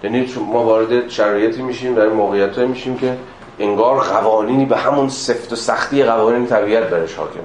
یعنی 0.04 0.34
ما 0.52 0.64
وارد 0.64 1.10
شرایطی 1.10 1.62
میشیم 1.62 1.96
در 1.96 2.08
موقعیت 2.08 2.58
میشیم 2.58 2.98
که 2.98 3.18
انگار 3.60 4.04
قوانینی 4.04 4.66
به 4.66 4.78
همون 4.78 5.10
سفت 5.10 5.54
و 5.54 5.56
سختی 5.56 6.04
قوانین 6.04 6.48
طبیعت 6.48 6.90
برش 6.90 7.16
حاکمه. 7.16 7.42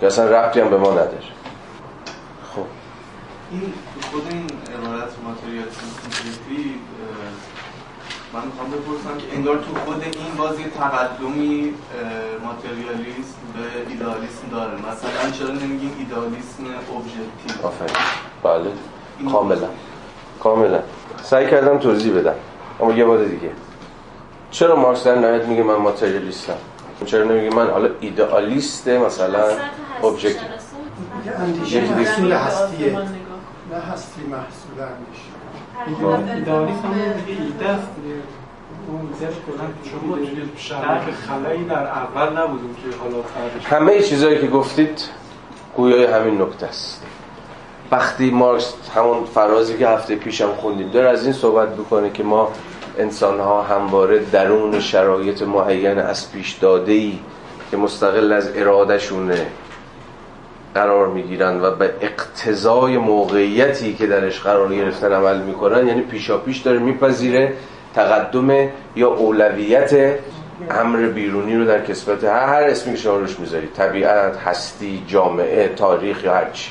که 0.00 0.06
اصلا 0.06 0.24
ربطی 0.24 0.60
هم 0.60 0.70
به 0.70 0.78
ما 0.78 0.90
نداره. 0.90 1.18
خب. 2.54 2.62
این 3.50 3.72
خود 4.10 4.22
این 4.30 4.46
عبارت 4.78 5.10
ماتریالیسم 5.24 5.95
من 8.36 8.42
می‌خوام 8.46 8.70
بپرسم 8.70 9.18
که 9.18 9.36
انگار 9.36 9.56
تو 9.56 9.80
خود 9.84 10.02
این 10.02 10.34
بازی 10.38 10.64
تقدمی 10.64 11.74
ماتریالیسم 12.44 13.38
به 13.54 13.90
ایدالیسم 13.90 14.48
داره. 14.52 14.72
مثلا 14.72 15.30
چرا 15.30 15.48
نمیگیم 15.48 15.92
ایدالیسم 15.98 16.64
ابژکتیو 16.64 17.66
آفرین. 17.66 17.96
بله. 18.42 18.70
کاملا. 19.32 19.68
کاملا. 20.40 20.80
سعی 21.22 21.50
کردم 21.50 21.78
توضیح 21.78 22.14
بدم. 22.18 22.34
اما 22.80 22.92
یه 22.92 23.04
بار 23.04 23.24
دیگه. 23.24 23.50
چرا 24.50 24.76
مارکس 24.76 25.04
در 25.04 25.14
نهایت 25.14 25.44
میگه 25.44 25.62
من 25.62 25.74
ماتریالیستم؟ 25.74 26.56
چرا 27.06 27.24
نمیگه 27.24 27.56
من 27.56 27.70
حالا 27.70 27.88
ایدئالیست 28.00 28.88
مثلا 28.88 29.44
ابژکتیو 30.04 30.48
اندیشه 31.38 31.80
محصول 31.80 32.32
هستیه 32.32 32.92
نه 32.92 33.76
هستی. 33.76 34.20
محصول 34.20 34.80
اندیشه 34.80 35.35
ایدالیسم 36.34 36.92
دیگه 37.26 37.42
ایده 37.42 37.68
است 37.68 37.88
اون 38.88 39.08
شما 39.84 40.16
خلایی 41.28 41.64
در 41.64 41.86
اول 41.86 42.38
نبودیم 42.38 42.74
که 42.74 42.98
حالا 42.98 43.24
همه 43.64 44.02
چیزایی 44.02 44.38
که 44.40 44.46
گفتید 44.46 45.00
گویای 45.76 46.04
همین 46.04 46.42
نکته 46.42 46.66
است. 46.66 47.02
وقتی 47.90 48.30
مارکس 48.30 48.74
همون 48.96 49.24
فرازی 49.24 49.78
که 49.78 49.88
هفته 49.88 50.16
پیشم 50.16 50.52
خوندیم 50.52 50.90
داره 50.90 51.08
از 51.08 51.24
این 51.24 51.32
صحبت 51.32 51.76
بکنه 51.76 52.10
که 52.10 52.22
ما 52.22 52.52
انسان 52.98 53.40
ها 53.40 53.62
همواره 53.62 54.18
درون 54.18 54.80
شرایط 54.80 55.42
معین 55.42 55.98
از 55.98 56.32
پیش 56.32 56.52
داده 56.52 56.92
ای 56.92 57.18
که 57.70 57.76
مستقل 57.76 58.32
از 58.32 58.56
ارادهشونه. 58.56 59.46
قرار 60.76 61.08
می‌گیرن 61.08 61.60
و 61.60 61.70
به 61.70 61.90
اقتضای 62.00 62.98
موقعیتی 62.98 63.94
که 63.94 64.06
درش 64.06 64.40
قرار 64.40 64.74
گرفتن 64.74 65.12
عمل 65.12 65.42
می‌کنن 65.42 65.86
یعنی 65.86 66.00
پیشا 66.00 66.38
پیش 66.38 66.58
داره 66.58 66.78
میپذیره 66.78 67.52
تقدم 67.94 68.68
یا 68.96 69.08
اولویت 69.08 70.18
امر 70.70 71.06
بیرونی 71.06 71.56
رو 71.56 71.64
در 71.64 71.84
کسوت 71.84 72.24
هر, 72.24 72.62
اسمی 72.62 72.92
که 72.92 72.98
شما 72.98 73.16
روش 73.16 73.40
می‌ذارید 73.40 73.72
طبیعت، 73.72 74.36
هستی، 74.36 75.02
جامعه، 75.06 75.68
تاریخ 75.68 76.24
یا 76.24 76.34
هر 76.34 76.50
چی. 76.50 76.70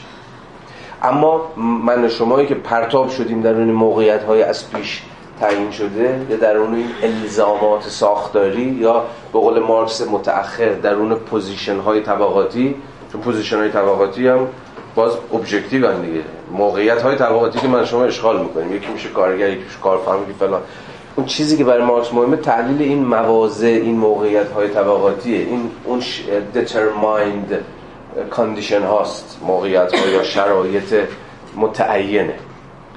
اما 1.04 1.52
من 1.58 2.10
شمایی 2.10 2.48
که 2.48 2.56
پرتاب 2.56 3.10
شدیم 3.10 3.42
در 3.42 3.54
اون 3.54 3.72
موقعیت 3.72 4.24
های 4.24 4.44
از 4.44 4.72
پیش 4.72 5.02
تعیین 5.40 5.72
شده 5.72 6.26
یا 6.30 6.38
در 6.38 6.58
اون 6.58 6.76
این 6.76 6.90
الزامات 7.04 7.84
ساختاری 7.84 8.62
یا 8.62 9.06
به 9.34 9.40
قول 9.40 9.60
مارکس 9.60 10.02
متأخر 10.02 10.70
در 10.70 10.94
اون 10.94 11.16
position 11.16 11.80
های 11.80 12.02
طبقاتی 12.02 12.76
چون 13.16 13.24
position 13.24 13.58
های 13.58 13.70
طبقاتی 13.70 14.28
هم 14.28 14.48
باز 14.96 15.12
objective 15.34 15.88
هم 15.88 16.02
دیگه. 16.02 16.22
موقعیت 16.52 17.02
های 17.02 17.16
طبقاتی 17.16 17.60
که 17.60 17.68
من 17.68 17.86
شما 17.86 18.04
اشغال 18.04 18.42
می‌کنیم. 18.42 18.74
یکی 18.74 18.92
میشه 18.92 19.10
کارگر 19.10 19.50
یکی 19.50 19.64
میشه 19.64 19.80
کارفرما 19.84 20.24
یکی 20.24 20.34
فلان. 20.40 20.62
اون 21.16 21.26
چیزی 21.26 21.58
که 21.58 21.64
برای 21.64 21.84
مارکس 21.84 22.14
مهمه 22.14 22.38
تحلیل 22.38 22.82
این 22.82 23.06
مواضع 23.06 23.68
این 23.68 23.98
موقعیت 23.98 24.52
های 24.52 24.68
طبقاتیه. 24.68 25.40
این 25.40 25.70
اون 25.86 26.02
determined 26.56 27.54
کاندیشن 28.30 28.82
هاست. 28.82 29.40
موقعیت 29.48 29.96
ها 29.96 30.08
یا 30.08 30.24
شرایط 30.24 30.94
متعینه. 31.56 32.36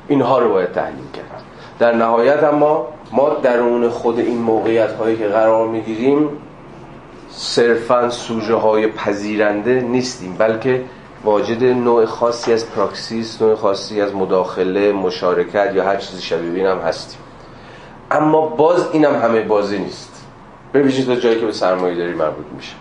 اینها 0.09 0.39
رو 0.39 0.53
باید 0.53 0.73
تحلیل 0.73 1.11
کرد. 1.15 1.43
در 1.79 1.95
نهایت 1.95 2.45
اما 2.45 2.89
ما 3.13 3.37
درون 3.43 3.89
خود 3.89 4.19
این 4.19 4.39
موقعیت 4.39 4.93
هایی 4.93 5.17
که 5.17 5.27
قرار 5.27 5.69
می‌گیریم 5.69 6.29
صرفا 7.39 8.11
سوژه 8.11 8.55
های 8.55 8.87
پذیرنده 8.87 9.81
نیستیم 9.81 10.35
بلکه 10.39 10.85
واجد 11.25 11.65
نوع 11.65 12.05
خاصی 12.05 12.53
از 12.53 12.71
پراکسیس 12.71 13.43
نوع 13.43 13.55
خاصی 13.55 14.01
از 14.01 14.15
مداخله 14.15 14.93
مشارکت 14.93 15.75
یا 15.75 15.85
هر 15.85 15.97
چیزی 15.97 16.23
شبیه 16.23 16.53
این 16.55 16.67
هم 16.67 16.79
هستیم. 16.79 17.21
اما 18.11 18.47
باز 18.47 18.89
اینم 18.93 19.15
همه 19.15 19.41
بازی 19.41 19.79
نیست. 19.79 20.27
ببینید 20.75 21.07
تا 21.07 21.17
جایی 21.17 21.41
که 21.41 21.47
به 21.47 21.53
سرمایه 21.53 21.97
داری 21.97 22.15
مربوط 22.15 22.47
میشه. 22.57 22.75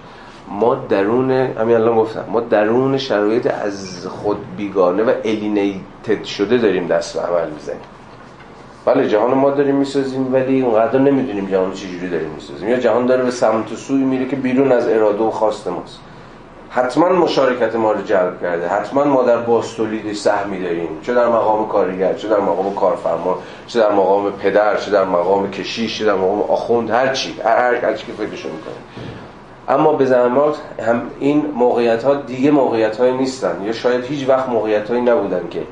ما 0.48 0.76
درون 0.76 1.32
همین 1.32 1.76
الان 1.76 1.96
گفتم 1.98 2.26
ما 2.30 2.40
درون 2.40 2.98
شرایط 2.98 3.48
از 3.48 4.08
خود 4.08 4.38
بیگانه 4.58 5.04
و 5.04 5.12
الینیتد 5.26 6.24
شده 6.24 6.58
داریم 6.58 6.88
دست 6.88 7.18
به 7.18 7.28
عمل 7.28 7.50
می‌زنیم. 7.50 7.82
بله 8.88 9.08
جهان 9.08 9.34
ما 9.34 9.50
داریم 9.50 9.76
می‌سازیم 9.76 10.34
ولی 10.34 10.62
اونقدر 10.62 11.00
نمی‌دونیم 11.00 11.46
جهان 11.46 11.72
چجوری 11.72 12.10
داریم 12.10 12.30
می‌سازیم. 12.30 12.70
یا 12.70 12.78
جهان 12.78 13.06
داره 13.06 13.24
به 13.24 13.32
سمت 13.32 13.72
و 13.72 13.76
سوی 13.76 14.04
میره 14.04 14.26
که 14.26 14.36
بیرون 14.36 14.72
از 14.72 14.88
اراده 14.88 15.24
و 15.24 15.32
خواست 15.32 15.68
ماست. 15.68 16.00
حتما 16.70 17.10
مشارکت 17.10 17.76
ما 17.76 17.92
رو 17.92 18.02
جلب 18.02 18.42
کرده 18.42 18.68
حتما 18.68 19.04
ما 19.04 19.24
در 19.24 19.38
باستولید 19.38 20.14
سهمی 20.14 20.64
داریم 20.64 20.88
چه 21.02 21.14
در 21.14 21.28
مقام 21.28 21.68
کارگر 21.68 22.14
چه 22.14 22.28
در 22.28 22.40
مقام 22.40 22.76
کارفرما 22.76 23.40
چه 23.68 23.80
در 23.80 23.92
مقام 23.92 24.32
پدر 24.32 24.78
چه 24.78 24.92
در 24.92 25.04
مقام 25.04 25.52
کشیش 25.52 26.00
چه 26.00 26.06
در 26.06 26.16
مقام 26.16 26.42
آخوند 26.42 26.90
هر 26.90 27.14
چی 27.14 27.36
هر 27.46 27.76
هر 27.76 27.94
چی 27.94 28.06
که 28.06 28.14
فکرشو 28.14 28.50
می‌کنه. 28.50 28.76
اما 29.70 29.94
به 29.94 30.06
زمان 30.06 30.54
هم 30.80 31.02
این 31.20 31.46
موقعیت 31.56 32.04
ها 32.04 32.14
دیگه 32.14 32.52
موقعیت 32.52 32.98
های 32.98 33.18
نیستن. 33.18 33.62
یا 33.66 33.72
شاید 33.72 34.06
هیچ 34.06 34.30
وقت 34.30 34.50
موقعیت 34.50 34.90
هایی 34.90 35.02
نبودن 35.02 35.42
که 35.50 35.64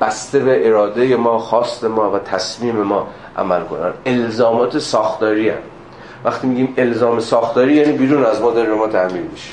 بسته 0.00 0.38
به 0.38 0.68
اراده 0.68 1.16
ما 1.16 1.38
خواست 1.38 1.84
ما 1.84 2.10
و 2.10 2.18
تصمیم 2.18 2.76
ما 2.76 3.06
عمل 3.36 3.64
کنن. 3.64 3.92
الزامات 4.06 4.78
ساختاری 4.78 5.48
هم. 5.48 5.58
وقتی 6.24 6.46
میگیم 6.46 6.74
الزام 6.76 7.20
ساختاری 7.20 7.74
یعنی 7.74 7.92
بیرون 7.92 8.24
از 8.24 8.40
ما 8.40 8.50
داره 8.50 8.74
ما 8.74 8.86
تعمیل 8.86 9.22
میشه. 9.22 9.52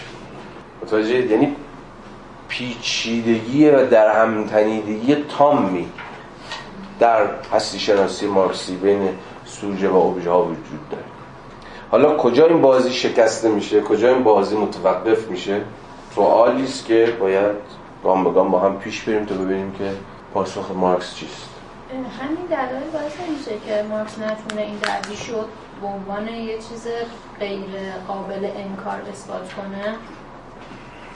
متوجه؟ 0.82 1.26
یعنی 1.26 1.56
پیچیدگی 2.48 3.70
و 3.70 3.86
در 3.86 4.22
همتنیدگی 4.22 5.16
تامی 5.38 5.88
در 7.00 7.26
هستی 7.54 7.80
شناسی 7.80 8.28
مارکسی 8.28 8.76
بین 8.76 9.10
سوژه 9.46 9.90
و 9.90 9.96
اوبژه 9.96 10.32
ها 10.32 10.44
وجود 10.44 10.90
داره. 10.92 11.04
حالا 11.92 12.18
کجا 12.18 12.46
این 12.46 12.62
بازی 12.62 12.92
شکسته 12.94 13.50
میشه؟ 13.50 13.82
کجا 13.82 14.10
این 14.10 14.24
بازی 14.24 14.56
متوقف 14.56 15.28
میشه؟ 15.28 15.62
سوالی 16.16 16.64
است 16.64 16.86
که 16.86 17.14
باید 17.20 17.56
گام 18.04 18.24
به 18.24 18.32
گام 18.32 18.52
با 18.52 18.60
هم 18.60 18.80
پیش 18.80 19.02
بریم 19.02 19.26
تا 19.26 19.36
ببینیم 19.36 19.72
که 19.72 19.92
پاسخ 20.38 20.72
مارکس 20.72 21.16
چیست؟ 21.16 21.50
همین 22.22 22.46
دلایل 22.50 22.90
باعث 22.94 23.14
میشه 23.30 23.52
که 23.66 23.84
مارکس 23.90 24.20
نتونه 24.20 24.62
این 24.62 24.78
دردی 24.78 25.16
شد 25.16 25.48
به 25.82 25.88
عنوان 25.88 26.28
یه 26.28 26.58
چیز 26.58 26.88
غیر 27.40 27.66
قابل 28.08 28.50
انکار 28.56 29.02
اثبات 29.12 29.54
کنه. 29.54 29.96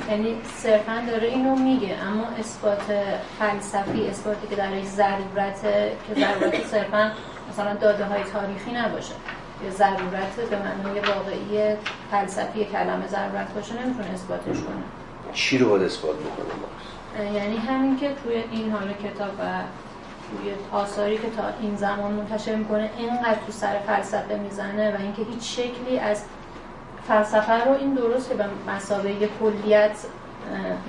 یعنی 0.09 0.35
صرفا 0.57 1.03
داره 1.11 1.27
اینو 1.27 1.55
میگه 1.55 1.95
اما 2.07 2.23
اثبات 2.39 2.81
فلسفی 3.39 4.07
اثباتی 4.07 4.47
که 4.47 4.55
درش 4.55 4.83
ضرورت 4.83 5.61
که 6.07 6.13
ضرورت 6.15 6.65
صرفا 6.65 7.11
مثلا 7.49 7.73
داده 7.73 8.05
های 8.05 8.23
تاریخی 8.23 8.71
نباشه. 8.71 9.13
یا 9.63 9.71
ضرورت 9.71 10.35
به 10.49 10.57
معنای 10.59 10.99
واقعی 10.99 11.75
فلسفی 12.11 12.65
کلمه 12.65 13.07
ضرورت 13.07 13.53
باشه 13.53 13.73
نمی‌تونه 13.73 14.09
اثباتش 14.13 14.45
کنه. 14.45 14.83
چی 15.33 15.57
رو 15.57 15.69
باید 15.69 15.83
اثبات 15.83 16.15
بکنه 16.15 16.61
یعنی 17.19 17.57
همین 17.57 17.97
که 17.97 18.11
توی 18.23 18.35
این 18.51 18.71
حال 18.71 18.93
کتاب 18.93 19.29
و 19.39 19.43
توی 20.29 20.53
آثاری 20.71 21.17
که 21.17 21.29
تا 21.37 21.43
این 21.61 21.75
زمان 21.75 22.11
منتشر 22.11 22.55
می‌کنه 22.55 22.89
اینقدر 22.97 23.37
تو 23.45 23.51
سر 23.51 23.79
فلسفه 23.87 24.35
می‌زنه 24.35 24.91
و 24.91 25.01
اینکه 25.01 25.21
هیچ 25.21 25.59
شکلی 25.59 25.99
از 25.99 26.23
فلسفه 27.07 27.63
رو 27.63 27.71
این 27.71 27.93
درست 27.93 28.29
که 28.29 28.35
به 28.35 28.45
مسابقه 28.67 29.29
کلیت 29.39 29.97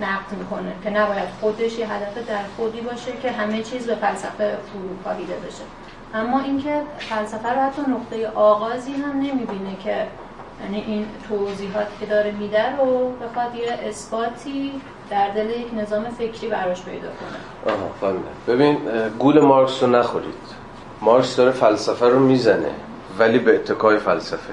نقد 0.01 0.39
می‌کنه 0.39 0.73
که 0.85 0.91
نباید 0.91 1.29
خودش 1.41 1.79
یه 1.79 1.93
هدف 1.93 2.29
در 2.29 2.45
خودی 2.57 2.81
باشه 2.81 3.12
که 3.23 3.31
همه 3.31 3.62
چیز 3.62 3.87
به 3.87 3.95
فلسفه 3.95 4.57
فرو 4.73 5.03
کاهیده 5.05 5.35
بشه. 5.35 5.62
اما 6.14 6.41
اینکه 6.41 6.81
فلسفه 6.99 7.49
رو 7.49 7.61
حتی 7.61 7.83
نقطه 7.83 8.29
آغازی 8.29 8.93
هم 8.93 9.16
نمی‌بینه 9.16 9.77
که 9.85 10.07
یعنی 10.62 10.81
این 10.87 11.07
توضیحات 11.29 11.87
که 12.01 12.07
داره 12.07 12.31
میده 12.31 12.77
رو 12.77 13.11
بخواد 13.11 13.55
یه 13.55 13.89
اثباتی 13.89 14.81
در 15.13 15.31
دل 15.31 15.51
یک 15.51 15.67
نظام 15.77 16.05
فکری 16.19 16.49
براش 16.49 16.83
پیدا 16.85 17.09
کنه. 17.09 17.75
آها 17.75 17.91
فهمیدم. 18.01 18.23
ببین 18.49 18.79
گول 19.19 19.41
مارکس 19.41 19.83
رو 19.83 19.89
نخورید. 19.89 20.35
مارکس 21.03 21.37
داره 21.37 21.51
فلسفه 21.51 22.09
رو 22.09 22.19
می‌زنه 22.19 22.71
ولی 23.19 23.39
به 23.39 23.55
اتکای 23.55 23.99
فلسفه. 23.99 24.53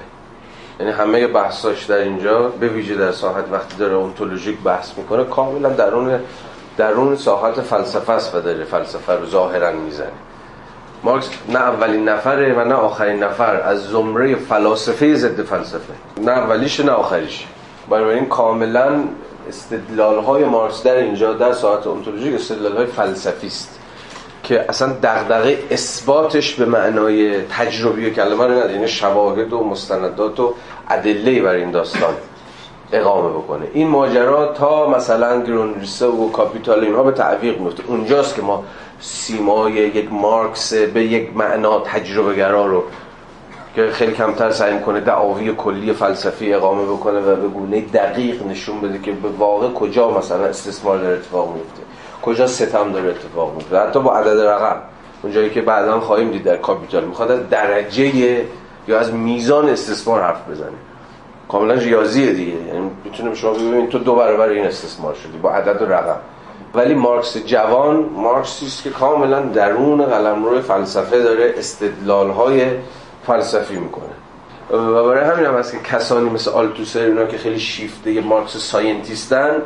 یعنی 0.80 0.92
همه 0.92 1.26
بحثاش 1.26 1.84
در 1.84 1.96
اینجا 1.96 2.48
به 2.48 2.68
ویژه 2.68 2.94
در 2.94 3.12
ساحت 3.12 3.44
وقتی 3.52 3.76
داره 3.76 3.94
اونتولوژیک 3.94 4.58
بحث 4.58 4.98
می‌کنه 4.98 5.24
کاملا 5.24 5.68
درون 5.68 6.20
درون 6.76 7.16
ساحت 7.16 7.60
فلسفه 7.60 8.12
است 8.12 8.34
و 8.34 8.40
داره 8.40 8.64
فلسفه 8.64 9.12
رو 9.12 9.26
ظاهرا 9.26 9.72
می‌زنه. 9.72 10.06
مارکس 11.04 11.30
نه 11.48 11.58
اولین 11.58 12.08
نفره 12.08 12.54
و 12.54 12.64
نه 12.64 12.74
آخرین 12.74 13.22
نفر 13.22 13.56
از 13.56 13.82
زمره 13.82 14.34
فلاسفه 14.34 15.14
ضد 15.14 15.42
فلسفه. 15.42 15.92
نه 16.16 16.32
اولیش 16.32 16.80
نه 16.80 16.92
آخریش. 16.92 17.46
این 17.90 18.26
کاملا 18.26 19.04
استدلال 19.50 20.18
های 20.18 20.44
مارکس 20.44 20.82
در 20.82 20.96
اینجا 20.96 21.32
در 21.32 21.52
ساعت 21.52 21.86
اونتولوژیک 21.86 22.34
استدلال 22.34 22.76
های 22.76 22.86
فلسفی 22.86 23.46
است 23.46 23.80
که 24.42 24.64
اصلا 24.68 24.88
دغدغه 25.02 25.58
اثباتش 25.70 26.54
به 26.54 26.64
معنای 26.64 27.42
تجربی 27.42 28.10
کلمه 28.10 28.44
رو 28.46 28.52
نداره. 28.52 28.72
یعنی 28.72 28.88
شواهد 28.88 29.52
و 29.52 29.64
مستندات 29.64 30.40
و 30.40 30.54
ادله 30.88 31.42
بر 31.42 31.54
این 31.54 31.70
داستان 31.70 32.14
اقامه 32.92 33.28
بکنه. 33.28 33.66
این 33.74 33.88
ماجرا 33.88 34.46
تا 34.46 34.88
مثلا 34.88 35.42
گرونریسه 35.42 36.06
و 36.06 36.30
کاپیتال 36.30 36.84
اینها 36.84 37.02
به 37.02 37.12
تعویق 37.12 37.60
میفته 37.60 37.82
اونجاست 37.86 38.34
که 38.34 38.42
ما 38.42 38.64
سیمای 39.00 39.72
یک 39.72 40.12
مارکس 40.12 40.72
به 40.74 41.04
یک 41.04 41.36
معنا 41.36 41.80
تجربه 41.80 42.34
گرا 42.34 42.66
رو 42.66 42.82
که 43.74 43.90
خیلی 43.90 44.12
کمتر 44.12 44.50
سعی 44.50 44.80
کنه 44.80 45.00
دعاوی 45.00 45.54
کلی 45.54 45.92
فلسفی 45.92 46.54
اقامه 46.54 46.84
بکنه 46.84 47.20
و 47.20 47.36
به 47.36 47.48
گونه 47.48 47.80
دقیق 47.80 48.46
نشون 48.46 48.80
بده 48.80 48.98
که 48.98 49.12
به 49.12 49.28
واقع 49.28 49.68
کجا 49.68 50.10
مثلا 50.10 50.44
استثمار 50.44 50.98
داره 50.98 51.14
اتفاق 51.14 51.54
میفته 51.54 51.82
کجا 52.22 52.46
ستم 52.46 52.92
داره 52.92 53.08
اتفاق 53.08 53.54
میفته 53.54 53.78
حتی 53.78 54.00
با 54.00 54.16
عدد 54.16 54.40
رقم. 54.40 54.76
اونجایی 55.22 55.50
که 55.50 55.60
بعدا 55.60 56.00
خواهیم 56.00 56.30
دید 56.30 56.44
در 56.44 56.56
کاپیتال 56.56 57.04
می‌خواد 57.04 57.30
از 57.30 57.48
درجه 57.48 58.44
یا 58.88 58.98
از 58.98 59.12
میزان 59.12 59.68
استثمار 59.68 60.22
حرف 60.22 60.48
بزنه. 60.50 60.78
کاملا 61.48 61.74
ریاضیه 61.74 62.32
دیگه. 62.32 62.52
یعنی 62.52 62.90
می‌تونیم 63.04 63.34
شما 63.34 63.52
ببینید 63.52 63.90
تو 63.90 63.98
دو 63.98 64.14
برابر 64.14 64.48
این 64.48 64.66
استثمار 64.66 65.14
شدی 65.14 65.38
با 65.38 65.50
عدد 65.50 65.82
و 65.82 65.84
رقم. 65.84 66.16
ولی 66.74 66.94
مارکس 66.94 67.36
جوان 67.36 68.10
مارکسیست 68.16 68.82
که 68.82 68.90
کاملا 68.90 69.40
درون 69.40 70.04
قلمرو 70.04 70.60
فلسفه 70.60 71.22
داره 71.22 71.54
استدلال 71.56 72.30
های 72.30 72.62
فلسفی 73.26 73.76
می‌کنه. 73.76 74.12
و 74.70 75.04
برای 75.04 75.24
همین 75.24 75.46
هم 75.46 75.54
هست 75.54 75.72
که 75.72 75.78
کسانی 75.78 76.30
مثل 76.30 76.50
آلتوسر 76.50 77.00
اینا 77.00 77.24
که 77.24 77.38
خیلی 77.38 77.60
شیفته 77.60 78.20
مارکس 78.20 78.56
scientist 78.56 79.51
ن 79.51 79.62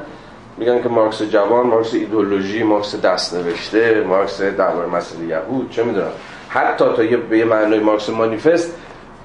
میگن 0.56 0.82
که 0.82 0.88
مارکس 0.88 1.22
جوان 1.22 1.66
مارکس 1.66 1.94
ایدولوژی 1.94 2.62
مارکس 2.62 3.00
دست 3.00 3.34
نوشته 3.34 4.04
مارکس 4.08 4.42
درباره 4.42 4.86
مسئله 4.86 5.24
یهود 5.24 5.70
چه 5.70 5.82
می‌دونم. 5.82 6.10
حتی 6.48 6.84
تا 6.96 7.04
یه 7.04 7.16
به 7.16 7.38
یه 7.38 7.44
معنای 7.44 7.80
مارکس 7.80 8.10
مانیفست 8.10 8.72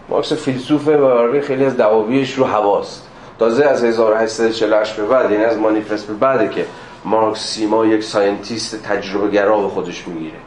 مارکس 0.09 0.33
فیلسوفه 0.33 0.97
و 0.97 1.41
خیلی 1.41 1.65
از 1.65 1.77
دعاویش 1.77 2.33
رو 2.33 2.43
هواست 2.43 3.07
تازه 3.39 3.65
از 3.65 3.83
1848 3.83 4.95
به 4.95 5.05
بعد 5.05 5.31
یعنی 5.31 5.43
از 5.43 5.57
مانیفست 5.57 6.07
به 6.07 6.13
بعده 6.13 6.49
که 6.49 6.65
مارکس 7.05 7.47
سیما 7.47 7.85
یک 7.85 8.03
scientist 8.03 8.83
تجربه 8.83 9.27
گرا 9.27 9.59
به 9.61 9.69
خودش 9.69 10.07
می‌گیره. 10.07 10.37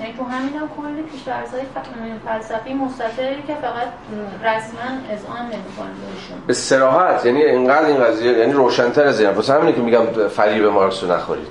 یعنی 0.00 0.12
تو 0.12 0.24
همین 0.24 0.54
هم 0.54 0.68
کلی 0.76 1.02
پیشورزهای 1.02 1.62
فلسفی 2.26 2.74
مستطری 2.74 3.42
که 3.46 3.54
فقط 3.54 3.88
رسما 4.44 4.80
اذعان 5.10 5.42
نمی‌کنه 5.44 5.90
بهشون. 6.14 6.36
به 6.46 6.52
سراحت 6.52 7.26
یعنی 7.26 7.42
اینقدر 7.42 7.86
این 7.86 8.04
قضیه 8.04 8.38
یعنی 8.38 8.52
روشنتر 8.52 9.04
از 9.04 9.20
این 9.20 9.30
واسه 9.30 9.52
همینه 9.52 9.72
که 9.72 9.80
میگم 9.80 10.28
فریب 10.28 10.64
مارکس 10.64 11.04
رو 11.04 11.12
نخورید. 11.12 11.46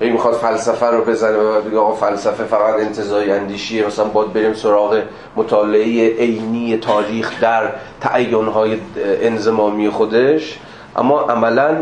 هی 0.00 0.10
می‌خواد 0.10 0.34
فلسفه 0.34 0.86
رو 0.86 1.04
بزنه 1.04 1.36
و 1.36 1.60
بگه 1.60 1.78
آقا 1.78 1.94
فلسفه 1.94 2.44
فقط 2.44 2.74
انتزاعی 2.74 3.32
اندیشیه. 3.32 3.86
مثلا 3.86 4.04
باید 4.04 4.32
بریم 4.32 4.54
سراغ 4.54 5.02
مطالعه 5.36 6.16
عینی 6.16 6.76
تاریخ 6.76 7.40
در 7.40 7.72
تعینهای 8.00 8.78
انزمامی 9.22 9.90
خودش. 9.90 10.58
اما 10.96 11.20
عملا 11.20 11.76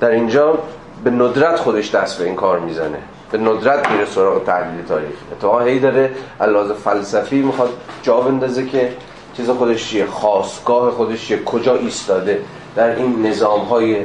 در 0.00 0.10
اینجا 0.10 0.58
به 1.04 1.10
ندرت 1.10 1.56
خودش 1.56 1.94
دست 1.94 2.18
به 2.18 2.24
این 2.24 2.34
کار 2.34 2.58
می‌زنه. 2.58 2.98
به 3.30 3.38
ندرت 3.38 3.90
میره 3.90 4.04
سراغ 4.04 4.44
تحلیل 4.44 4.84
تاریخ. 4.88 5.16
اتفاقا 5.32 5.60
هی 5.60 5.78
داره 5.78 6.10
علاوه 6.40 6.74
فلسفی 6.74 7.42
می‌خواد 7.42 7.70
جا 8.02 8.20
بندازه 8.20 8.66
که 8.66 8.92
چیز 9.36 9.50
خودش 9.50 9.88
چیه 9.88 10.06
خاستگاه 10.06 10.90
خودش 10.90 11.26
چیه 11.26 11.42
کجا 11.44 11.74
ایستاده 11.74 12.40
در 12.76 12.96
این 12.96 13.26
نظام 13.26 13.60
های 13.60 13.96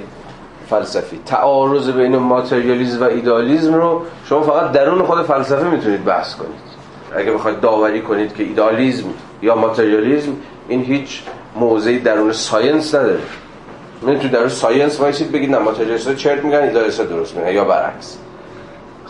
فلسفی. 0.70 1.20
تعارض 1.26 1.90
بین 1.90 2.18
ماتریالیزم 2.18 3.02
و 3.02 3.04
ایدالیزم 3.04 3.74
رو 3.74 4.02
شما 4.26 4.42
فقط 4.42 4.72
درون 4.72 5.04
خود 5.04 5.22
فلسفه 5.22 5.64
می‌تونید 5.64 6.06
بحث 6.06 6.36
کنید. 6.36 6.72
اگه 7.16 7.32
بخواید 7.32 7.60
داوری 7.60 8.02
کنید 8.02 8.36
که 8.36 8.44
ایدالیزم 8.44 9.08
یا 9.42 9.56
ماتریالیزم 9.56 10.32
این 10.68 10.84
هیچ 10.84 11.24
موضعی 11.56 12.00
درون 12.00 12.32
science 12.32 12.96
نداره. 12.96 13.20
من 14.02 14.20
تو 14.20 14.28
درون 14.28 14.50
science 14.50 15.00
وایسید 15.00 15.32
بگید 15.32 15.52
نه 15.52 15.58
ماتریالیست 15.58 16.16
چرت 16.16 16.44
میگن 16.44 16.58
ایدالیست 16.58 17.02
درست 17.02 17.38
میگن 17.38 17.54
یا 17.54 17.64
برعکس. 17.64 18.18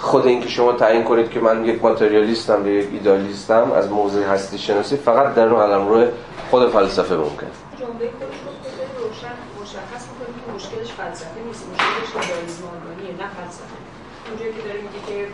خود 0.01 0.27
اینکه 0.27 0.49
شما 0.49 0.73
تعیین 0.73 1.03
کنید 1.03 1.29
که 1.29 1.39
من 1.39 1.65
یک 1.65 1.83
ماتریالیستم 1.83 2.67
یا 2.67 2.73
یک 2.73 2.89
ایدالیستم 2.91 3.71
از 3.71 3.89
موضع 3.89 4.23
هستی 4.23 4.57
شناسی 4.57 4.97
فقط 4.97 5.35
درون 5.35 6.07
خود 6.49 6.69
فلسفه 6.69 7.15
ممکن. 7.15 7.47
جمله 7.79 8.09
روشن 8.99 9.35
مشخص 9.61 10.03
که 10.45 10.51
مشکلش 10.55 10.91
فلسفه 10.91 11.39
نیست 11.47 11.65
مشکلش 11.73 12.29
ایدالیسم 12.29 12.63
نه 13.19 13.27
فلسفه. 13.37 13.77
اونجایی 14.29 14.53
که 14.53 14.61
که 15.07 15.27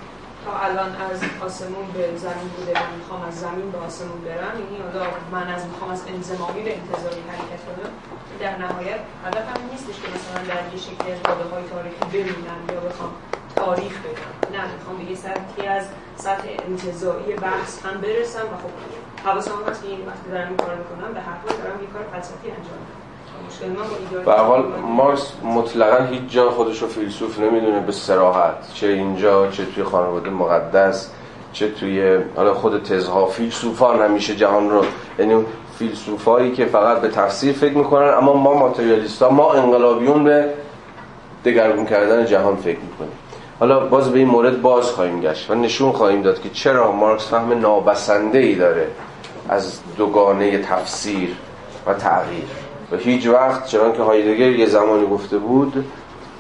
تا 0.46 0.52
الان 0.68 0.92
از 1.12 1.20
آسمون 1.48 1.86
به 1.94 2.18
زمین 2.18 2.50
بوده 2.58 2.72
و 2.72 2.84
می‌خوام 2.98 3.22
از 3.30 3.36
زمین 3.40 3.72
به 3.72 3.78
آسمون 3.78 4.20
برم 4.26 4.56
یعنی 4.62 4.78
حالا 4.86 5.06
من 5.32 5.48
از 5.56 5.66
می‌خوام 5.66 5.92
از 5.92 6.02
انزمامی 6.14 6.62
به 6.68 6.74
انتظاری 6.80 7.22
حرکت 7.32 7.62
کنم 7.68 7.92
در 8.40 8.58
نهایت 8.64 9.00
هدف 9.26 9.46
هم 9.52 9.62
نیستش 9.72 9.98
که 10.02 10.08
مثلا 10.16 10.40
در 10.52 10.62
یه 10.74 10.80
شکلی 10.88 11.12
از 11.12 11.22
داده 11.24 11.46
های 11.52 11.64
تاریخی 11.74 12.06
ببینم 12.14 12.60
یا 12.74 12.80
بخوام 12.90 13.12
تاریخ 13.58 13.96
بگم 14.04 14.58
نه 14.58 14.64
می‌خوام 14.74 14.98
به 14.98 15.12
یه 15.12 15.18
سطحی 15.18 15.68
از 15.68 15.86
سطح 16.16 16.48
انتظایی 16.70 17.34
بحث 17.42 17.86
هم 17.86 18.02
برسم 18.02 18.40
و 18.40 18.58
خب 18.64 18.74
حواسم 19.30 19.52
هست 19.70 19.84
که 19.84 19.90
این 19.90 20.08
وقتی 20.08 20.32
دارم 20.32 20.48
این 20.48 20.58
کار 20.58 20.76
می‌کنم 20.76 21.14
به 21.14 21.20
حق 21.20 21.46
دارم 21.64 21.82
یه 21.82 21.88
کار 21.94 22.04
فلسفی 22.12 22.48
انجام 22.50 22.80
به 24.26 24.34
حال 24.34 24.64
مارکس 24.98 25.32
مطلقا 25.44 26.04
هیچ 26.04 26.22
جا 26.30 26.50
خودش 26.50 26.82
رو 26.82 26.88
فیلسوف 26.88 27.40
نمی‌دونه 27.40 27.80
به 27.80 27.92
سراحت 27.92 28.74
چه 28.74 28.88
اینجا 28.88 29.52
چه 29.52 29.66
توی 29.66 29.84
خانواده 29.84 30.30
مقدس 30.30 31.10
چه 31.54 31.72
توی 31.72 32.20
حالا 32.36 32.54
خود 32.54 32.84
تزها 32.84 33.26
فیلسوفان 33.26 34.02
همیشه 34.02 34.36
جهان 34.36 34.70
رو. 34.70 34.86
یعنی 35.20 35.46
فیلسوفایی 35.80 36.52
که 36.52 36.66
فقط 36.66 37.02
به 37.02 37.08
تفسیر 37.08 37.54
فکر 37.54 37.78
می‌کنن 37.78 38.10
اما 38.10 38.34
ما 38.34 38.54
ماتریالیستا 38.54 39.30
ما 39.30 39.54
انقلابیون 39.54 40.24
به 40.24 40.54
دگرگون 41.46 41.86
کردن 41.86 42.26
جهان 42.26 42.56
فکر 42.56 42.80
می‌کنیم. 42.80 43.12
حالا 43.60 43.80
باز 43.80 44.12
به 44.12 44.20
این 44.20 44.28
مورد 44.28 44.62
باز 44.62 44.86
خواهیم 44.86 45.22
گشت 45.22 45.50
و 45.50 45.56
نشون 45.56 45.92
خواهیم 45.92 46.22
داد 46.22 46.42
که 46.42 46.50
چرا 46.50 46.92
مارکس 46.92 47.28
فهم 47.28 47.60
نابسنده 47.60 48.40
ای 48.40 48.56
داره 48.56 48.88
از 49.50 49.80
دوگانه 49.98 50.58
تفسیر 50.58 51.30
و 51.88 51.94
تغییر. 51.94 52.44
و 52.92 52.96
هیچ 52.96 53.28
وقت 53.28 53.66
چنان 53.66 53.94
که 53.94 54.02
هایدگر 54.02 54.50
یه 54.50 54.66
زمانی 54.66 55.08
گفته 55.08 55.38
بود 55.38 55.86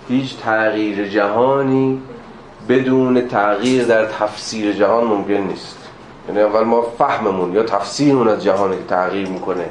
هیچ 0.09 0.37
تغییر 0.37 1.07
جهانی 1.07 2.01
بدون 2.69 3.27
تغییر 3.27 3.83
در 3.83 4.05
تفسیر 4.05 4.73
جهان 4.73 5.03
ممکن 5.03 5.33
نیست. 5.33 5.77
یعنی 6.27 6.41
اول 6.41 6.63
ما 6.63 6.81
فهممون 6.81 7.53
یا 7.53 7.63
تفسیرمون 7.63 8.27
از 8.27 8.43
جهانی 8.43 8.77
که 8.77 8.83
تغییر 8.83 9.27
می‌کنه 9.27 9.65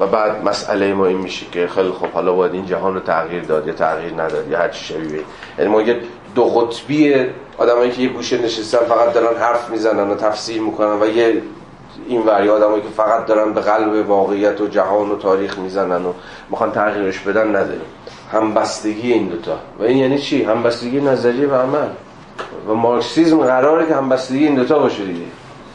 و 0.00 0.06
بعد 0.06 0.44
مسئله 0.44 0.94
ما 0.94 1.06
این 1.06 1.18
میشه 1.18 1.46
که 1.52 1.66
خیلی 1.66 1.90
خب 1.90 2.06
حالا 2.06 2.32
باید 2.32 2.54
این 2.54 2.66
جهان 2.66 2.94
رو 2.94 3.00
تغییر 3.00 3.42
داد 3.42 3.66
یا 3.66 3.72
تغییر 3.72 4.12
نداد 4.12 4.50
یا 4.50 4.58
هر 4.58 4.68
چی 4.68 4.84
شبیه. 4.84 5.20
یعنی 5.58 5.70
ما 5.70 5.82
یه 5.82 6.00
دو 6.34 6.44
قطبی 6.44 7.26
آدمایی 7.58 7.90
که 7.90 8.02
یه 8.02 8.08
گوشه 8.08 8.38
نشستن 8.38 8.78
فقط 8.78 9.12
دارن 9.12 9.36
حرف 9.36 9.70
می‌زنن 9.70 10.10
و 10.10 10.14
تفسیر 10.14 10.62
می‌کنن 10.62 11.02
و 11.02 11.06
یه 11.06 11.42
این 12.08 12.22
وری 12.22 12.48
آدمایی 12.48 12.82
که 12.82 12.88
فقط 12.96 13.26
دارن 13.26 13.52
به 13.52 13.60
قلب 13.60 14.08
واقعیت 14.10 14.60
و 14.60 14.66
جهان 14.66 15.10
و 15.10 15.16
تاریخ 15.16 15.58
می‌زنن 15.58 16.04
و 16.04 16.12
می‌خوان 16.50 16.72
تغییرش 16.72 17.18
بدن 17.18 17.48
نداریم. 17.48 17.80
همبستگی 18.32 19.12
این 19.12 19.28
دوتا. 19.28 19.58
و 19.78 19.82
این 19.82 19.96
یعنی 19.96 20.18
چی؟ 20.18 20.42
همبستگی 20.42 21.00
نظریه 21.00 21.48
و 21.48 21.54
عمل. 21.54 21.88
و 22.68 22.74
مارکسیزم 22.74 23.38
قراره 23.38 23.86
که 23.86 23.94
همبستگی 23.94 24.46
این 24.46 24.54
دوتا 24.54 24.78
باشه 24.78 25.04
دیگه. 25.04 25.26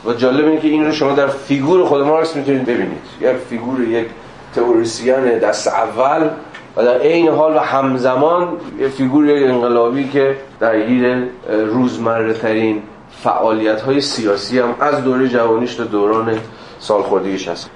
و 0.06 0.14
جالب 0.14 0.46
اینه 0.46 0.62
که 0.62 0.68
این 0.68 0.86
رو 0.86 0.92
شما 0.92 1.12
در 1.12 1.28
فیگور 1.28 1.86
خود 1.86 2.02
مارکس 2.02 2.36
می‌تونید 2.36 2.66
ببینید. 2.66 3.02
یک 3.22 3.36
فیگور 3.50 3.82
یک 3.82 4.08
تئوریسین 4.56 5.38
دست 5.38 5.68
اول 5.68 6.30
و 6.76 6.84
در 6.84 6.98
عین 6.98 7.28
حال 7.28 7.56
و 7.56 7.60
همزمان 7.60 8.48
یه 8.80 8.88
فیگور 8.88 9.26
انقلابی 9.30 10.10
که 10.10 10.38
درگیر 10.60 11.28
روزمره 11.50 12.34
ترین 12.34 12.82
فعالیت 13.24 13.82
های 13.82 14.02
سیاسی 14.02 14.60
هم 14.60 14.76
از 14.80 15.04
دوره 15.04 15.28
جوانیش 15.28 15.76
تا 15.76 15.84
دوران 15.84 16.40
سالخوردگیش 16.80 17.48
هست 17.48 17.70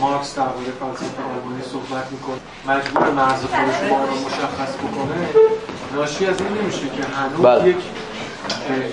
مارکس 0.00 0.36
در 0.36 0.42
مورد 0.42 0.68
فلسفه 0.80 1.22
آلمانی 1.22 1.62
صحبت 1.62 2.06
می‌کنه 2.12 2.36
مجبور 2.68 3.10
مرز 3.10 3.44
خودش 3.44 3.90
رو 3.90 4.26
مشخص 4.26 4.74
بکنه. 4.74 5.28
ناشی 5.96 6.26
از 6.26 6.40
این 6.40 6.48
نمیشه 6.62 6.80
که 6.80 7.02
هنوز 7.16 7.42
بله. 7.42 7.68
یک 7.68 7.76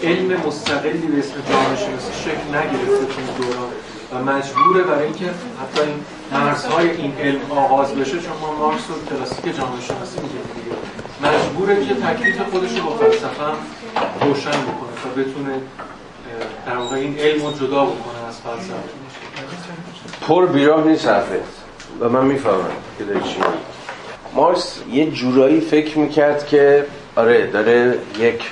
علم 0.04 0.42
مستقلی 0.48 1.08
به 1.08 1.20
اسم 1.20 1.34
جامعه 1.50 1.76
شناسی 1.76 2.14
شکل 2.24 2.48
نگرفته 2.50 3.06
تو 3.06 3.44
دوران 3.44 3.70
و 4.12 4.32
مجبوره 4.32 4.84
برای 4.84 5.04
اینکه 5.04 5.26
حتی 5.26 5.82
این 5.82 6.00
مرزهای 6.32 6.90
این 6.90 7.14
علم 7.20 7.52
آغاز 7.52 7.96
بشه 7.96 8.12
چون 8.12 8.38
ما 8.42 8.54
مارکس 8.54 8.84
رو 8.90 9.18
کلاسیک 9.18 9.46
جامعه 9.58 9.82
شناسی 9.82 10.20
میگیم 10.22 10.42
دیگه. 10.56 10.76
مجبوره 11.24 11.86
که 11.86 11.94
تکلیف 11.94 12.42
خودش 12.42 12.78
رو 12.78 12.86
با 12.86 12.98
فلسفه 12.98 13.44
روشن 14.22 14.50
بکنه 14.50 14.94
تا 15.04 15.22
بتونه 15.22 15.62
در 16.68 16.78
واقع 16.78 16.96
این 16.96 17.20
علم 17.20 17.46
رو 17.46 17.52
جدا 17.52 17.86
بکنه 17.86 18.28
از 18.28 18.38
فلسفه. 18.40 18.74
پر 20.28 20.46
بیراه 20.46 20.88
نیست 20.88 21.08
حرفه 21.08 21.40
و 22.00 22.10
من 22.10 22.26
می‌فهمم 22.26 22.72
که 22.98 23.04
داری 23.04 23.20
چی 23.20 23.36
مارکس 24.34 24.80
یه 24.92 25.12
جورایی 25.12 25.62
فکر 25.62 26.00
می‌کرد 26.00 26.48
که 26.48 26.86
آره 27.16 27.48
داره 27.48 27.98
یک 28.20 28.44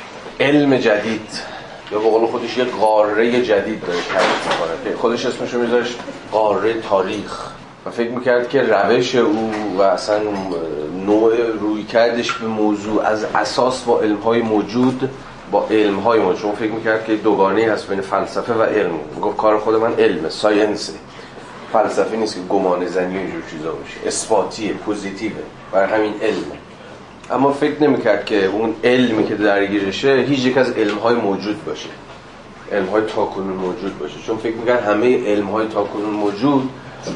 علم 0.41 0.77
جدید. 0.77 1.29
یا 1.91 1.99
به 1.99 2.09
قول 2.09 2.27
خودش 2.27 2.57
یک 2.57 2.71
قاره 2.79 3.41
جدید 3.41 3.81
داره 3.81 3.99
کشف 3.99 4.47
می‌کنه. 4.47 4.95
خودش 4.95 5.25
اسمشو 5.25 5.59
میذاشت 5.59 5.99
قاره 6.31 6.73
تاریخ. 6.81 7.47
و 7.85 7.89
فکر 7.89 8.09
می‌کرد 8.09 8.49
که 8.49 8.61
روش 8.61 9.15
او 9.15 9.51
و 9.77 9.81
اصلا 9.81 10.19
نوع 11.05 11.35
روی 11.61 11.83
کردش 11.83 12.31
به 12.31 12.47
موضوع 12.47 13.03
از 13.03 13.25
اساس 13.35 13.83
با 13.83 13.99
علمهای 13.99 14.41
موجود 14.41 15.09
با 15.51 15.67
علمهای 15.71 16.19
موجود. 16.19 16.41
شما 16.41 16.51
فکر 16.51 16.71
می‌کرد 16.71 17.05
که 17.05 17.15
دوگانه 17.15 17.71
هست 17.71 17.87
بین 17.87 18.01
فلسفه 18.01 18.53
و 18.53 18.63
علم. 18.63 18.99
گفت 19.21 19.37
کار 19.37 19.59
خود 19.59 19.75
من 19.75 19.93
علمه 19.93 20.29
ساینسه 20.29 20.93
فلسفه 21.73 22.17
نیست 22.17 22.35
که 22.35 22.41
گمان 22.49 22.85
زنی 22.85 23.17
اینجور 23.17 23.41
چیزا 23.51 23.71
باشه. 23.71 24.07
اثباتیه 24.07 24.73
پوزیتیوه. 24.73 25.41
برای 25.71 25.89
همین 25.89 26.13
علمه 26.21 26.60
اما 27.29 27.51
فکر 27.51 27.83
نمی‌کرد 27.83 28.25
که 28.25 28.45
اون 28.45 28.75
علمی 28.83 29.27
که 29.27 29.35
درگیرشه 29.35 30.25
هیچ 30.27 30.45
یک 30.45 30.57
از 30.57 30.71
علمهای 30.71 31.15
موجود 31.15 31.65
باشه. 31.65 31.89
علمهای 32.71 33.01
تاکنون 33.01 33.57
موجود 33.57 33.99
باشه. 33.99 34.19
چون 34.27 34.37
فکر 34.37 34.55
می‌کرد 34.55 34.83
همه 34.83 35.27
علمهای 35.27 35.67
تاکنون 35.67 36.09
موجود 36.09 36.69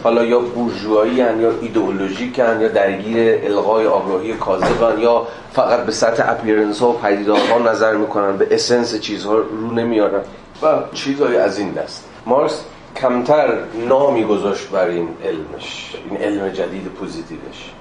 حالا 0.03 0.25
یا 0.25 0.39
بورژوایی 0.39 1.13
یا 1.13 1.51
ایدئولوژیک 1.61 2.37
یا 2.37 2.67
درگیر 2.67 3.39
الغای 3.43 3.87
آگاهی 3.87 4.33
کاذبن 4.33 4.99
یا 4.99 5.27
فقط 5.53 5.85
به 5.85 5.91
سطح 5.91 6.23
appearance 6.31 6.79
ها 6.79 6.89
و 6.89 6.93
پدیدارها 6.93 7.59
نظر 7.59 7.95
می‌کنن 7.95 8.37
به 8.37 8.47
essence 8.51 8.99
چیزها 8.99 9.35
رو 9.35 9.71
نمیارن 9.73 10.21
و 10.61 10.83
چیزهای 10.93 11.37
از 11.37 11.59
این 11.59 11.71
دست. 11.71 12.05
مارکس 12.25 12.63
کمتر 12.95 13.57
نامی 13.87 14.23
گذاشت 14.23 14.69
بر 14.69 14.87
این 14.87 15.09
علمش 15.25 15.95
این 16.09 16.17
علم 16.17 16.49
جدید 16.49 16.83
پوزیتیوش. 16.83 17.71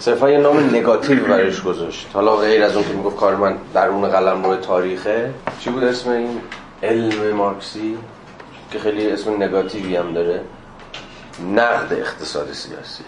صرفا 0.00 0.30
یه 0.30 0.38
نام 0.38 0.58
نگاتیو 0.58 1.26
برش 1.26 1.62
گذاشت. 1.62 2.06
حالا 2.14 2.36
غیر 2.36 2.64
از 2.64 2.76
اون 2.76 2.84
که 2.84 2.92
می‌گفت 2.92 3.16
کار 3.16 3.36
من 3.36 3.56
درون 3.74 4.08
قلمروی 4.08 4.56
تاریخه 4.56 5.30
چی 5.58 5.70
بود 5.70 5.84
اسم 5.84 6.10
این؟ 6.10 6.40
علم 6.82 7.36
مارکسی 7.36 7.98
که 8.70 8.78
خیلی 8.78 9.10
اسم 9.10 9.42
نگاتیوی 9.42 9.96
هم 9.96 10.12
داره. 10.12 10.40
نقد 11.54 11.92
اقتصاد 11.92 12.52
سیاسی. 12.52 13.04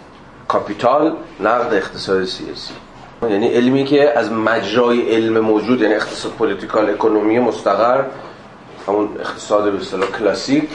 کاپیتال 0.48 1.16
نقد 1.40 1.74
اقتصاد 1.74 2.24
سیاسی. 2.24 2.74
یعنی 3.22 3.48
علمی 3.48 3.84
که 3.84 4.18
از 4.18 4.32
مجرای 4.32 5.14
علم 5.14 5.40
موجود 5.40 5.80
یعنی 5.80 5.94
اقتصاد 5.94 6.32
political 6.32 6.90
economy 6.90 7.38
مستقر 7.38 8.04
همون 8.88 9.08
اقتصاد 9.20 9.72
به 9.72 10.06
کلاسیک 10.18 10.68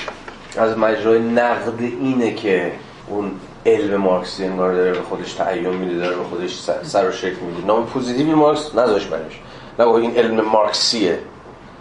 از 0.57 0.77
مجرای 0.77 1.19
نقد 1.19 1.81
اینه 1.81 2.34
که 2.34 2.72
اون 3.07 3.31
علم 3.68 3.98
مارکسی 3.98 4.45
انگار 4.45 4.73
داره 4.73 4.91
به 4.91 5.02
خودش 5.02 5.34
تعیین 5.34 5.69
میده 5.69 5.98
داره 5.98 6.15
به 6.15 6.23
خودش 6.23 6.60
سر 6.84 7.10
و 7.10 7.11
شکل 7.11 7.39
میده. 7.39 7.68
نام 7.68 7.85
پوزیتیوی 7.85 8.34
مارکس 8.34 8.76
نذاش 8.76 9.06
برش 9.06 9.39
نه 9.80 9.88
این 9.88 10.15
علم 10.15 10.41
مارکسیه 10.41 11.19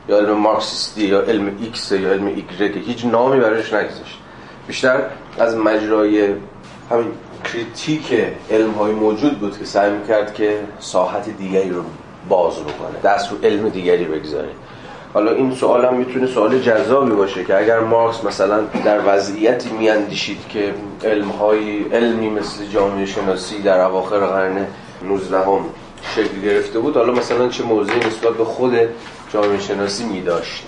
یا 0.09 0.19
علم 0.19 0.33
مارکسیستی 0.33 1.05
یا 1.07 1.21
علم 1.21 1.57
ایکس 1.61 1.93
یا 1.93 2.13
علم 2.13 2.27
ایگرگه 2.27 2.81
هیچ 2.81 3.05
نامی 3.05 3.41
براش 3.41 3.73
نگذاشت. 3.73 4.19
بیشتر 4.67 5.03
از 5.39 5.57
مجرای 5.57 6.35
همین 6.91 7.13
کریتیک 7.45 8.15
علم 8.51 8.71
های 8.71 8.93
موجود 8.93 9.39
بود 9.39 9.59
که 9.59 9.65
سعی 9.65 9.91
می‌کرد 9.91 10.35
که 10.35 10.61
ساحت 10.79 11.29
دیگری 11.29 11.71
رو 11.71 11.83
باز 12.29 12.55
بکنه 12.55 13.01
دست 13.05 13.33
رو 13.33 13.39
علم 13.43 13.69
دیگری 13.69 14.05
بگذاره. 14.05 14.49
حالا 15.17 15.33
این 15.33 15.55
سوال 15.55 15.85
هم 15.85 15.95
می‌تونه 15.95 16.27
سوال 16.27 16.59
جذابی 16.59 17.11
باشه 17.11 17.45
که 17.45 17.59
اگر 17.59 17.81
مارکس 17.81 18.25
مثلا 18.25 18.61
در 18.85 19.01
وضعیتی 19.07 19.71
میاندیشید 19.71 20.49
که 20.49 20.75
علم 21.05 21.29
های 21.29 21.83
علمی 21.83 22.31
مثل 22.31 22.67
جامعه 22.67 23.07
شناسی 23.07 23.63
در 23.63 23.81
اواخر 23.81 24.19
قرن 24.19 24.67
19 25.09 25.39
هم 25.39 25.61
شکل 26.15 26.41
گرفته 26.41 26.79
بود 26.79 26.97
حالا 26.97 27.13
مثلا 27.13 27.49
چه 27.49 27.65
موضعی 27.65 27.99
نسبت 27.99 28.35
به 28.35 28.45
خود 28.45 28.73
جامعه 29.33 29.61
شناسی 29.61 30.05
میداشت؟ 30.05 30.67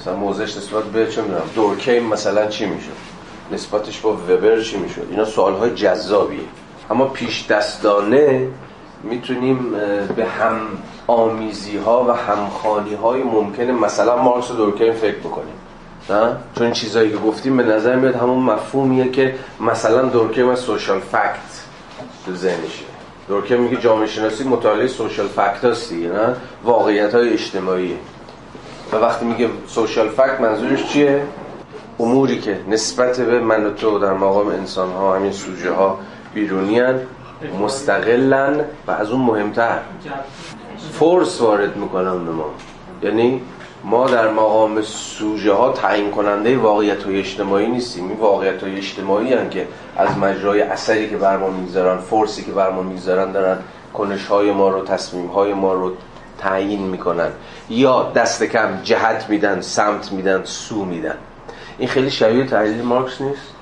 مثلا 0.00 0.16
موضعش 0.16 0.56
نسبت 0.56 0.84
به 0.84 1.06
چه 1.06 1.22
می‌دونم 1.22 1.42
دورکیم 1.54 2.06
مثلا 2.06 2.46
چی 2.46 2.66
می‌شد؟ 2.66 2.88
نسبتش 3.52 4.00
با 4.00 4.12
وبر 4.12 4.60
چی 4.60 4.76
می‌شد؟ 4.76 5.06
اینا 5.10 5.24
سوال 5.24 5.54
های 5.54 5.70
جذابیه. 5.70 6.40
اما 6.90 7.04
پیش 7.04 7.46
دستانه 7.46 8.48
می‌تونیم 9.02 9.70
به 10.16 10.24
هم 10.24 10.60
آمیزی 11.06 11.76
ها 11.76 12.04
و 12.04 12.10
همخانی 12.10 12.94
های 12.94 13.22
ممکنه 13.22 13.72
مثلا 13.72 14.22
مارکس 14.22 14.50
و 14.50 14.54
دورکیم 14.54 14.92
فکر 14.92 15.18
بکنیم. 15.18 15.54
نه؟ 16.10 16.36
چون 16.58 16.72
چیزایی 16.72 17.10
که 17.10 17.16
گفتیم 17.16 17.56
به 17.56 17.62
نظر 17.62 17.96
میاد 17.96 18.14
همون 18.14 18.38
مفهومیه 18.38 19.10
که 19.10 19.34
مثلا 19.60 20.02
دورکیم 20.02 20.48
از 20.48 20.58
سوشال 20.58 21.00
فکت 21.00 21.64
تو 22.26 22.34
ذهنشه. 22.34 22.84
دورکیم 23.28 23.60
میگه 23.60 23.76
جامعه 23.76 24.06
شناسی 24.06 24.44
مطالعه 24.44 24.86
سوشال 24.86 25.28
فکت 25.28 25.64
هست 25.64 25.92
نه؟ 25.92 26.36
واقعیت 26.64 27.14
های 27.14 27.32
اجتماعیه. 27.32 27.96
و 28.92 28.96
وقتی 28.96 29.24
میگه 29.24 29.48
سوشال 29.66 30.08
فکت 30.08 30.40
منظورش 30.40 30.86
چیه؟ 30.86 31.22
اموری 32.00 32.40
که 32.40 32.60
نسبت 32.68 33.20
به 33.20 33.40
من 33.40 33.66
و 33.66 33.70
تو 33.70 33.98
در 33.98 34.12
مقام 34.12 34.48
انسان 34.48 34.92
ها 34.92 35.16
همین 35.16 35.32
سوژه 35.32 35.72
ها 35.72 35.98
بیرونی 36.34 36.80
مستقلن 37.60 38.64
و 38.86 38.90
از 38.90 39.10
اون 39.10 39.20
مهمتر. 39.20 39.78
فورس 40.92 41.40
وارد 41.40 41.76
می‌کنن 41.76 42.24
به 42.24 42.30
ما. 42.30 42.50
یعنی 43.02 43.40
ما 43.84 44.06
در 44.06 44.30
مقام 44.30 44.82
سوژه 44.82 45.52
ها 45.52 45.72
تعیین 45.72 46.10
کننده 46.10 46.58
واقعیت 46.58 47.02
های 47.02 47.18
اجتماعی 47.18 47.66
نیستیم. 47.66 48.08
این 48.08 48.18
واقعیت 48.18 48.62
های 48.62 48.76
اجتماعی 48.76 49.34
هن 49.34 49.50
که 49.50 49.68
از 49.96 50.18
مجرای 50.18 50.62
اثری 50.62 51.10
که 51.10 51.16
بر 51.16 51.36
ما 51.36 51.50
می‌گذارن 51.50 51.98
فورسی 51.98 52.44
که 52.44 52.52
بر 52.52 52.70
ما 52.70 52.82
می‌گذارن 52.82 53.32
دارن 53.32 53.58
کنش 53.94 54.26
های 54.26 54.52
ما 54.52 54.68
رو 54.68 54.84
تصمیم 54.84 55.26
های 55.26 55.54
ما 55.54 55.72
رو 55.72 55.92
تعیین 56.38 56.82
می‌کنن. 56.82 57.30
یا 57.70 58.12
دست 58.14 58.42
کم 58.44 58.80
جهت 58.82 59.26
میدن 59.28 59.60
سمت 59.60 60.12
میدن 60.12 60.44
سو 60.44 60.84
میدن. 60.84 61.16
این 61.78 61.88
خیلی 61.88 62.10
شبیه 62.10 62.46
تحلیل 62.46 62.82
مارکس 62.82 63.20
نیست؟ 63.20 63.61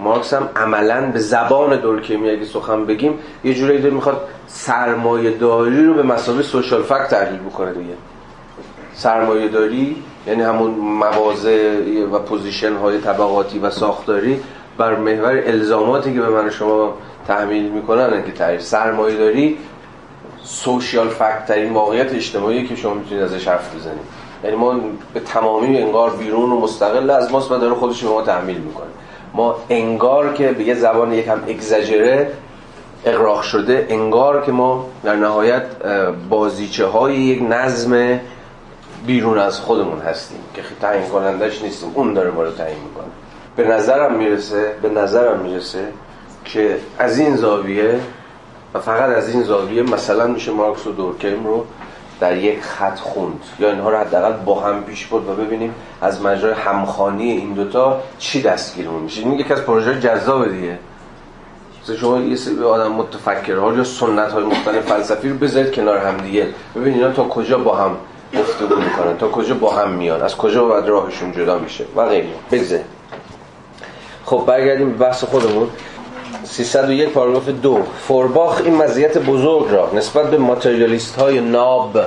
مارکس 0.00 0.34
هم 0.34 0.48
عملا 0.56 1.10
به 1.12 1.18
زبان 1.18 1.76
دورکیمی 1.76 2.30
اگه 2.30 2.44
سخن 2.44 2.84
بگیم 2.84 3.18
یه 3.44 3.54
جوری 3.54 3.78
داره 3.78 3.94
می‌خواد 3.94 4.20
سرمایه 4.46 5.30
داری 5.30 5.84
رو 5.84 5.94
به 5.94 6.02
مثابه 6.02 6.42
social 6.42 6.82
fact 6.82 7.08
تحلیل 7.08 7.38
بکنه 7.38 7.72
دیگه. 7.72 7.94
سرمایه 8.94 9.48
داری 9.48 9.96
یعنی 10.26 10.42
همون 10.42 10.70
مواضع 10.70 11.74
و 12.12 12.18
position 12.18 12.76
های 12.76 12.98
طبقاتی 12.98 13.58
و 13.58 13.70
ساختاری 13.70 14.40
بر 14.78 14.96
محور 14.96 15.42
الزاماتی 15.46 16.14
که 16.14 16.20
به 16.20 16.28
من 16.28 16.50
شما 16.50 16.94
تحمیل 17.28 17.68
می‌کنن 17.68 18.24
که 18.24 18.32
تحلیل 18.32 18.60
سرمایه 18.60 19.16
داری 19.16 19.58
سوشیال 20.42 21.08
فکت 21.08 21.46
ترین 21.46 21.72
واقعیت 21.72 22.14
اجتماعی 22.14 22.66
که 22.66 22.76
شما 22.76 22.94
می‌تونید 22.94 23.22
ازش 23.22 23.48
حرف 23.48 23.76
بزنید. 23.76 24.04
یعنی 24.44 24.56
ما 24.56 24.80
به 25.14 25.20
تمامی 25.20 25.78
انگار 25.78 26.10
بیرون 26.10 26.52
و 26.52 26.60
مستقل 26.60 27.10
از 27.10 27.32
ماست 27.32 27.52
و 27.52 27.58
داره 27.58 27.74
خودش 27.74 28.04
به 28.04 28.10
ما 28.10 28.22
تحمیل 28.22 28.58
می‌کنه. 28.58 28.86
ما 29.34 29.56
انگار 29.70 30.32
که 30.32 30.52
به 30.52 30.64
یه 30.64 30.74
زبان 30.74 31.12
یکم 31.12 31.40
اگزاجره 31.48 32.32
اقراق 33.04 33.42
شده 33.42 33.86
انگار 33.88 34.42
که 34.42 34.52
ما 34.52 34.86
در 35.04 35.16
نهایت 35.16 35.62
بازیچه 36.28 36.86
های 36.86 37.16
یک 37.16 37.42
نظم 37.42 38.20
بیرون 39.06 39.38
از 39.38 39.60
خودمون 39.60 39.98
هستیم 39.98 40.38
که 40.54 40.62
تعیین 40.80 41.08
کنندش 41.08 41.62
نیستیم. 41.62 41.92
اون 41.94 42.14
داره 42.14 42.30
ما 42.30 42.42
رو 42.42 42.50
تعیین 42.50 42.78
می‌کنه. 42.78 43.10
به 43.56 43.64
نظرم 43.64 44.14
می‌رسه 44.14 44.74
به 44.82 44.88
نظرم 44.88 45.40
می‌رسه 45.40 45.84
که 46.44 46.76
از 46.98 47.18
این 47.18 47.36
زاویه 47.36 48.00
و 48.74 48.80
فقط 48.80 49.16
از 49.16 49.28
این 49.28 49.42
زاویه 49.42 49.82
مثلا 49.82 50.26
میشه 50.26 50.52
مارکس 50.52 50.86
و 50.86 50.92
دورکیم 50.92 51.46
رو 51.46 51.64
در 52.20 52.36
یک 52.36 52.62
خط 52.62 52.98
خوند. 52.98 53.40
یا 53.58 53.70
اینها 53.70 53.90
رو 53.90 53.96
حداقل 53.96 54.32
با 54.32 54.60
هم 54.60 54.84
پیش 54.84 55.06
برد 55.06 55.28
و 55.28 55.34
ببینیم 55.34 55.74
از 56.00 56.22
مجرای 56.22 56.54
همخانی 56.54 57.30
این 57.30 57.52
دوتا 57.52 58.00
چی 58.18 58.42
دستگیرمون 58.42 59.02
میشه. 59.02 59.20
این 59.20 59.32
یکی 59.32 59.52
از 59.52 59.62
پروژه 59.62 60.00
جذاب 60.00 60.48
دیگه. 60.48 60.78
مثلا 61.82 61.96
شما 61.96 62.18
یه 62.18 62.36
سری 62.36 62.62
آدم 62.64 62.92
متفکرها 62.92 63.72
یا 63.72 63.84
سنت 63.84 64.32
های 64.32 64.44
مختلف 64.44 64.86
فلسفی 64.86 65.28
رو 65.28 65.36
بذارید 65.36 65.72
کنار 65.72 65.98
هم 65.98 66.16
دیگه. 66.16 66.46
ببینید 66.76 67.02
اینا 67.02 67.12
تا 67.12 67.24
کجا 67.24 67.58
با 67.58 67.76
هم 67.76 67.96
گفتگو 68.38 68.76
می‌کنن 68.76 69.16
تا 69.18 69.28
کجا 69.28 69.54
با 69.54 69.70
هم 69.70 69.90
میان 69.90 70.22
از 70.22 70.36
کجا 70.36 70.64
باید 70.64 70.86
راهشون 70.86 71.32
جدا 71.32 71.58
میشه. 71.58 71.84
و 71.96 72.06
غیره. 72.06 72.84
خب 74.24 74.44
برگردیم 74.46 74.92
بحث 74.92 75.24
خودمون. 75.24 75.68
301 76.44 77.08
پاراگراف 77.08 77.48
دو 77.48 77.82
فورباخ 78.06 78.60
این 78.64 78.74
مزیت 78.74 79.18
بزرگ 79.18 79.70
را 79.70 79.90
نسبت 79.94 80.30
به 80.30 80.38
ماتریالیست 80.38 81.16
های 81.16 81.40
ناب 81.40 81.98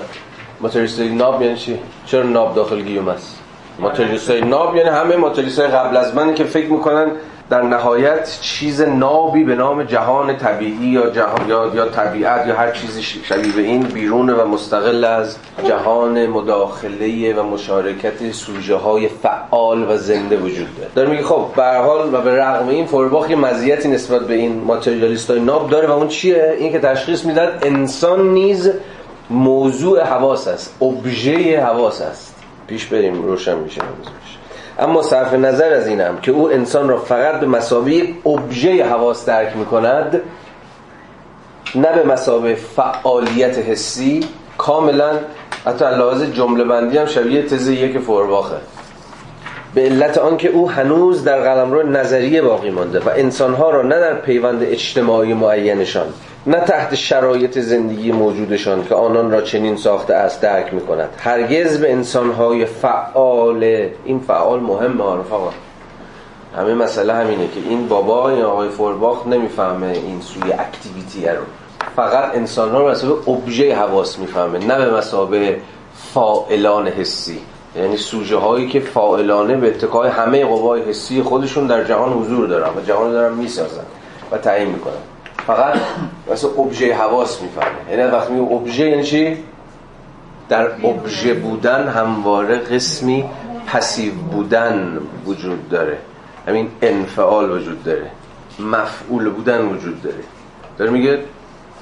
ماتریالیست 0.61 0.99
های 0.99 1.09
ناب 1.09 1.41
یعنی 1.41 1.57
چی؟ 1.57 1.79
چرا 2.05 2.23
ناب 2.23 2.55
داخل 2.55 2.81
گیوم 2.81 3.07
است؟ 3.07 3.39
ماتریالیست 3.79 4.29
های 4.29 4.41
ناب 4.41 4.75
یعنی 4.75 4.89
همه 4.89 5.15
ماتریالیست 5.15 5.59
های 5.59 5.67
قبل 5.67 5.97
از 5.97 6.15
من 6.15 6.33
که 6.33 6.43
فکر 6.43 6.67
می‌کنن 6.67 7.11
در 7.53 7.61
نهایت 7.61 8.37
چیز 8.41 8.81
نابی 8.81 9.43
به 9.43 9.55
نام 9.55 9.83
جهان 9.83 10.37
طبیعی 10.37 10.85
یا 10.85 11.09
جهان 11.09 11.49
یا, 11.49 11.71
یا 11.75 11.89
طبیعت 11.89 12.47
یا 12.47 12.55
هر 12.55 12.71
چیزی 12.71 13.03
شبیه 13.03 13.53
به 13.55 13.61
این 13.61 13.81
بیرون 13.81 14.29
و 14.29 14.45
مستقل 14.47 15.03
از 15.03 15.37
جهان 15.67 16.27
مداخله 16.27 17.33
و 17.33 17.43
مشارکت 17.43 18.31
سوژه 18.31 18.75
های 18.75 19.07
فعال 19.07 19.91
و 19.91 19.97
زنده 19.97 20.37
وجود 20.37 20.67
داره. 20.77 20.89
داره 20.95 21.09
میگه 21.09 21.23
خب 21.23 21.45
به 21.55 21.63
حال 21.63 22.13
و 22.13 22.21
به 22.21 22.41
رغم 22.41 22.67
این 22.67 22.85
فورباخ 22.85 23.29
یه 23.29 23.35
مزیتی 23.35 23.89
نسبت 23.89 24.21
به 24.21 24.33
این 24.33 24.63
ماتریالیست 24.63 25.29
های 25.29 25.39
ناب 25.39 25.69
داره 25.69 25.87
و 25.87 25.91
اون 25.91 26.07
چیه؟ 26.07 26.55
این 26.59 26.71
که 26.71 26.79
تشخیص 26.79 27.25
میدن 27.25 27.59
انسان 27.61 28.33
نیز 28.33 28.71
موضوع 29.29 30.03
حواس 30.03 30.47
است 30.47 30.81
ابژه 30.81 31.61
حواس 31.61 32.01
است. 32.01 32.35
پیش 32.67 32.85
بریم 32.85 33.21
روشن 33.21 33.57
میشه. 33.57 33.81
اما 34.79 35.01
صرف 35.01 35.33
نظر 35.33 35.73
از 35.73 35.87
اینم 35.87 36.17
که 36.17 36.31
او 36.31 36.51
انسان 36.51 36.89
را 36.89 36.97
فقط 36.97 37.39
به 37.39 37.47
مسابقه 37.47 38.13
ابژه 38.25 38.85
حواس 38.85 39.25
درک 39.25 39.57
می 39.57 39.65
کند 39.65 40.21
نه 41.75 41.93
به 41.95 42.03
مسابقه 42.03 42.55
فعالیت 42.55 43.57
حسی 43.57 44.27
کاملا 44.57 45.11
حتی 45.65 45.85
لحاظ 45.85 46.23
جمله 46.23 46.63
بندی 46.63 46.97
هم 46.97 47.05
شبیه 47.05 47.43
تز 47.43 47.67
یک 47.67 47.99
فورباخه. 47.99 48.55
به 49.75 49.81
علت 49.81 50.17
آنکه 50.17 50.49
او 50.49 50.69
هنوز 50.69 51.23
در 51.23 51.39
قلمرو 51.39 51.89
نظریه 51.89 52.41
باقی 52.41 52.69
مانده 52.69 52.99
و 52.99 53.09
انسانها 53.15 53.69
را 53.69 53.81
نه 53.81 53.99
در 53.99 54.13
پیوند 54.13 54.63
اجتماعی 54.63 55.33
معینشان 55.33 56.07
نه 56.47 56.59
تحت 56.59 56.95
شرایط 56.95 57.59
زندگی 57.59 58.11
موجودشان 58.11 58.85
که 58.87 58.95
آنان 58.95 59.31
را 59.31 59.41
چنین 59.41 59.77
ساخته 59.77 60.13
است 60.13 60.41
درک 60.41 60.73
می 60.73 60.81
کند 60.81 61.09
هرگز 61.17 61.79
به 61.79 61.91
انسانهای 61.91 62.65
فعال 62.65 63.89
این 64.05 64.19
فعال 64.19 64.59
مهمه 64.59 65.19
رفقا 65.19 65.49
همه 66.57 66.73
مسئله 66.73 67.13
همینه 67.13 67.47
که 67.47 67.59
این 67.69 67.87
بابا 67.87 68.29
این 68.29 68.41
آقای 68.41 68.69
فورباخ 68.69 69.27
نمی‌فهمه 69.27 69.87
این 69.87 70.21
سوی 70.21 70.53
اکتیویتی 70.53 71.27
رو. 71.27 71.43
فقط 71.95 72.35
انسان 72.35 72.71
ها 72.71 72.81
رو 72.81 72.89
مسابقه 72.89 73.31
ابژه 73.31 73.75
حواس 73.75 74.19
می‌فهمه 74.19 74.59
نه 74.59 74.85
به 74.85 74.97
مسابقه 74.97 75.61
فائلان 76.13 76.87
حسی. 76.87 77.39
یعنی 77.75 77.97
سوژه 77.97 78.37
هایی 78.37 78.69
که 78.69 78.79
فائلانه 78.79 79.55
به 79.55 79.67
اتکای 79.67 80.09
همه 80.09 80.45
قوای 80.45 80.81
حسی 80.81 81.21
خودشون 81.21 81.67
در 81.67 81.83
جهان 81.83 82.13
حضور 82.13 82.47
دارن 82.47 82.77
و 82.77 82.81
جهان 82.81 83.11
دارن 83.11 83.33
می‌سازن 83.33 83.85
و 84.31 84.37
تعیین 84.37 84.69
می‌کنن. 84.69 85.12
فقط 85.47 85.73
مثل 86.31 86.47
ابژه 86.57 86.95
حواس 86.95 87.41
می‌فهمه. 87.41 87.91
یعنی 87.91 88.11
وقتی 88.11 88.33
میگه 88.33 88.51
ابژه 88.51 88.89
یعنی 88.89 89.03
چی؟ 89.03 89.37
در 90.49 90.65
ابژه 90.65 91.33
بودن 91.33 91.87
همواره 91.87 92.57
قسمی 92.57 93.25
پسیو 93.67 94.13
بودن 94.13 94.99
وجود 95.25 95.69
داره. 95.69 95.97
همین 96.47 96.69
انفعال 96.81 97.51
وجود 97.51 97.83
داره. 97.83 98.11
مفعول 98.59 99.29
بودن 99.29 99.65
وجود 99.65 100.01
داره. 100.01 100.23
داره 100.77 100.91
میگه 100.91 101.19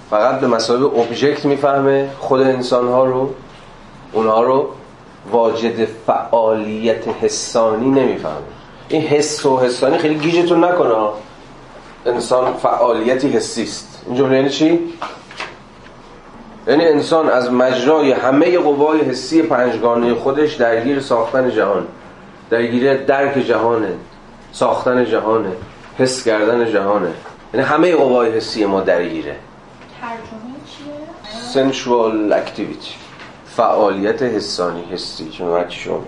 فقط 0.09 0.39
به 0.39 0.47
مسابقه 0.47 0.99
ابژکت 0.99 1.45
می‌فهمه 1.45 2.09
خود 2.19 2.41
انسان 2.41 2.87
ها 2.87 3.05
رو. 3.05 3.33
اونها 4.13 4.43
رو 4.43 4.69
واجد 5.31 5.85
فعالیت 5.85 7.07
حسانی 7.07 7.89
نمی‌فهمه. 7.89 8.35
این 8.89 9.01
حس 9.01 9.45
و 9.45 9.59
حسانی 9.59 9.97
خیلی 9.97 10.15
گیجتون 10.15 10.63
نکنه 10.63 10.93
انسان 12.05 12.53
فعالیتی 12.53 13.29
حسی 13.29 13.63
است. 13.63 14.01
این 14.07 14.15
جمله 14.15 14.35
یعنی 14.35 14.49
چی؟ 14.49 14.79
یعنی 16.67 16.85
انسان 16.85 17.29
از 17.29 17.51
مجرای 17.51 18.11
همه 18.11 18.57
قوای 18.57 19.01
حسی 19.01 19.41
پنجگانه 19.41 20.13
خودش 20.13 20.53
درگیر 20.53 20.99
ساختن 20.99 21.51
جهان 21.51 21.87
درگیر 22.49 22.97
درک 22.97 23.39
جهانه 23.39 23.93
ساختن 24.51 25.05
جهانه 25.05 25.51
حس 25.97 26.23
کردن 26.23 26.71
جهانه. 26.71 27.11
یعنی 27.53 27.65
همه 27.65 27.95
قوای 27.95 28.31
حسی 28.31 28.65
ما 28.65 28.81
درگیره. 28.81 29.35
ترجمه 30.01 30.51
sensual 31.53 32.31
activity. 32.33 32.91
فعالیت 33.55 34.21
حسانی 34.21 34.83
حسی. 34.91 35.29
چون 35.29 35.69
شما 35.69 36.03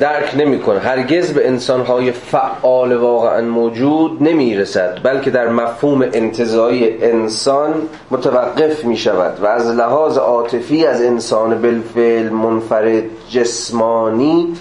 درک 0.00 0.34
نمی‌کنه. 0.38 0.78
هرگز 0.78 1.32
به 1.32 1.48
انسانهای 1.48 2.12
فعال 2.12 2.92
واقعا 2.92 3.42
موجود 3.42 4.22
نمی‌رسد 4.22 5.00
بلکه 5.02 5.30
در 5.30 5.48
مفهوم 5.48 6.02
انتظایی 6.02 7.02
انسان 7.02 7.74
متوقف 8.10 8.84
می 8.84 8.96
شود 8.96 9.40
و 9.40 9.46
از 9.46 9.66
لحاظ 9.66 10.18
عاطفی 10.18 10.86
از 10.86 11.02
انسان 11.02 11.62
بالفعل 11.62 12.28
منفرد 12.28 13.02
جسمانی 13.30 14.54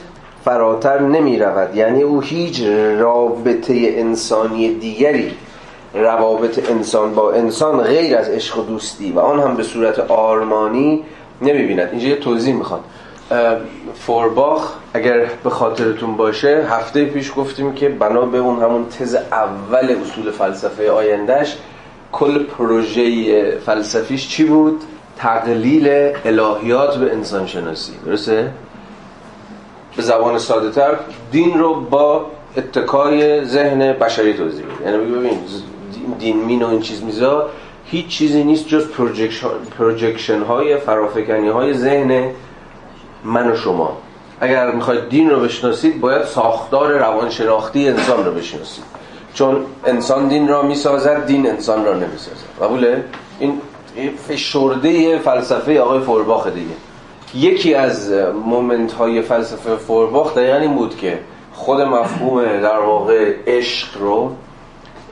فراتر 0.46 1.00
نمی 1.00 1.40
رود 1.40 1.76
یعنی 1.76 2.02
او 2.02 2.22
هیچ 2.22 2.62
رابطه 2.98 3.74
انسانی 3.74 4.74
دیگری 4.74 5.32
روابط 5.94 6.70
انسان 6.72 7.16
با 7.16 7.32
انسان 7.32 7.82
غیر 7.82 8.18
از 8.18 8.30
عشق 8.30 8.60
و 8.60 8.64
دوستی 8.64 9.12
و 9.12 9.20
آن 9.20 9.40
هم 9.40 9.56
به 9.56 9.64
صورت 9.64 10.00
آرمانی 10.00 11.04
نمی 11.42 11.64
بیند 11.64 11.90
اینجا 11.92 12.08
یه 12.08 12.16
توضیح 12.16 12.56
می‌خواد 12.56 12.84
فورباخ 13.96 14.74
اگر 14.94 15.26
به 15.44 15.50
خاطرتون 15.50 16.18
باشه 16.18 16.68
هفته 16.70 17.06
پیش 17.06 17.32
گفتیم 17.36 17.74
که 17.74 17.90
بنا 17.90 18.22
به 18.22 18.38
اون 18.38 18.62
همون 18.64 18.90
تز 18.90 19.16
اول 19.16 19.96
اصول 20.02 20.32
فلسفه 20.32 20.92
آیندهش 20.92 21.58
کل 22.12 22.44
پروژه 22.44 23.58
فلسفیش 23.66 24.28
چی 24.28 24.44
بود؟ 24.44 24.82
تقلیل 25.18 26.14
الهیات 26.26 26.98
به 26.98 27.12
انسان 27.12 27.48
شناسی 27.48 27.94
درسته؟ 28.06 28.52
به 29.96 30.04
زبان 30.04 30.38
ساده 30.40 30.72
تر 30.72 30.96
دین 31.32 31.60
رو 31.60 31.82
با 31.82 32.26
اتکای 32.58 33.46
ذهن 33.46 33.94
بشری 33.94 34.34
توضیح 34.34 34.66
یعنی 34.86 34.98
ببین 34.98 35.40
دین 36.20 36.38
مین 36.38 36.64
و 36.64 36.68
این 36.68 36.82
چیز 36.82 37.04
میزا 37.04 37.50
هیچ 37.86 38.08
چیزی 38.08 38.44
نیست 38.44 38.68
جز 38.68 38.88
projection 39.78 40.42
های 40.42 40.78
فرافکنی 40.78 41.48
های 41.48 41.74
ذهن 41.74 42.32
من 43.28 43.52
و 43.52 43.56
شما. 43.56 43.98
اگر 44.42 44.72
می‌خواید 44.72 45.10
دین 45.10 45.30
رو 45.30 45.40
بشناسید 45.40 46.02
باید 46.02 46.24
ساختار 46.24 46.92
روانشناختی 46.92 47.90
انسان 47.90 48.26
رو 48.26 48.32
بشناسید. 48.32 48.84
چون 49.34 49.66
انسان 49.86 50.28
دین 50.28 50.48
را 50.48 50.62
می‌سازد 50.62 51.26
دین 51.26 51.50
انسان 51.50 51.86
را 51.86 51.94
نمی‌سازد. 51.94 52.62
قبوله؟ 52.62 53.04
این 53.40 53.62
فشرده 54.28 55.20
فلسفه 55.20 55.80
آقای 55.82 56.00
فورباخ 56.00 56.48
دیگه. 56.48 56.76
یکی 57.36 57.74
از 57.74 58.12
moment 58.46 58.94
های 58.94 59.22
فلسفه 59.22 59.76
فورباخ 59.76 60.36
دقیقا 60.36 60.58
این 60.58 60.76
بود 60.76 60.98
که 60.98 61.20
خود 61.54 61.82
مفهوم 61.82 62.44
در 62.44 62.80
واقع 62.80 63.34
عشق 63.48 63.88
رو 64.00 64.36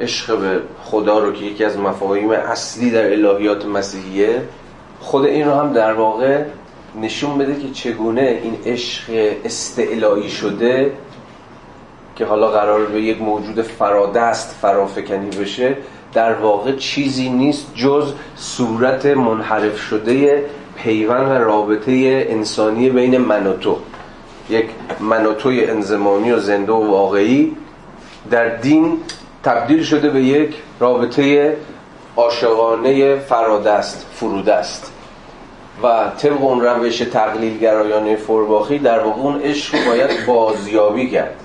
عشق 0.01 0.39
به 0.39 0.61
خدا 0.83 1.19
رو 1.19 1.31
که 1.33 1.45
یکی 1.45 1.65
از 1.65 1.77
مفاهیم 1.77 2.31
اصلی 2.31 2.91
در 2.91 3.11
الهیات 3.11 3.65
مسیحیه 3.65 4.41
خود 4.99 5.25
این 5.25 5.47
رو 5.47 5.53
هم 5.53 5.73
در 5.73 5.93
واقع 5.93 6.43
نشون 7.01 7.38
بده 7.38 7.55
که 7.59 7.69
چگونه 7.69 8.39
این 8.43 8.57
عشق 8.65 9.03
استعلایی 9.45 10.30
شده 10.30 10.91
که 12.15 12.26
حالا 12.26 12.47
قرار 12.47 12.85
به 12.85 13.01
یک 13.01 13.22
موجود 13.22 13.61
فرادست 13.61 14.55
فرافکنی 14.61 15.30
بشه 15.30 15.77
در 16.13 16.34
واقع 16.34 16.76
چیزی 16.76 17.30
نیست 17.30 17.76
جز 17.76 18.13
صورت 18.35 19.05
منحرف 19.05 19.80
شده 19.80 20.45
پیوند 20.76 21.31
و 21.31 21.34
رابطه 21.34 21.91
انسانی 22.30 22.89
بین 22.89 23.17
من 23.17 23.47
و 23.47 23.53
تو. 23.53 23.77
یک 24.49 24.65
من 24.99 25.26
و 25.26 25.34
توی 25.34 25.65
انزمانی 25.65 26.31
و 26.31 26.39
زنده 26.39 26.72
و 26.72 26.91
واقعی 26.91 27.57
در 28.31 28.55
دین 28.55 28.97
تبدیل 29.43 29.84
شده 29.84 30.09
به 30.09 30.22
یک 30.22 30.55
رابطه 30.80 31.57
عاشقانه 32.15 33.15
فرادست 33.15 34.05
فرودست. 34.13 34.94
و 35.84 36.11
طبق 36.18 36.43
اون 36.43 36.61
روش 36.61 36.97
تقلیل 36.97 37.57
گرایانه 37.57 38.15
فورباخی 38.15 38.80
در 38.80 38.99
واقع 38.99 39.22
اون 39.22 39.41
عشق 39.41 39.88
باید 39.88 40.26
بازیابی 40.27 41.10
کرد. 41.10 41.35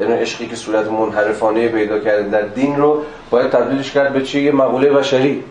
یعنی 0.00 0.12
عشقی 0.12 0.46
که 0.46 0.56
صورت 0.56 0.86
منحرفانه 0.86 1.68
پیدا 1.68 1.98
کرده 1.98 2.28
در 2.28 2.42
دین 2.42 2.76
رو 2.76 3.02
باید 3.30 3.50
تبدیلش 3.50 3.92
کرد 3.92 4.12
به 4.12 4.22
چی؟ 4.22 4.50
مقوله 4.50 4.90
بشری. 4.90 5.44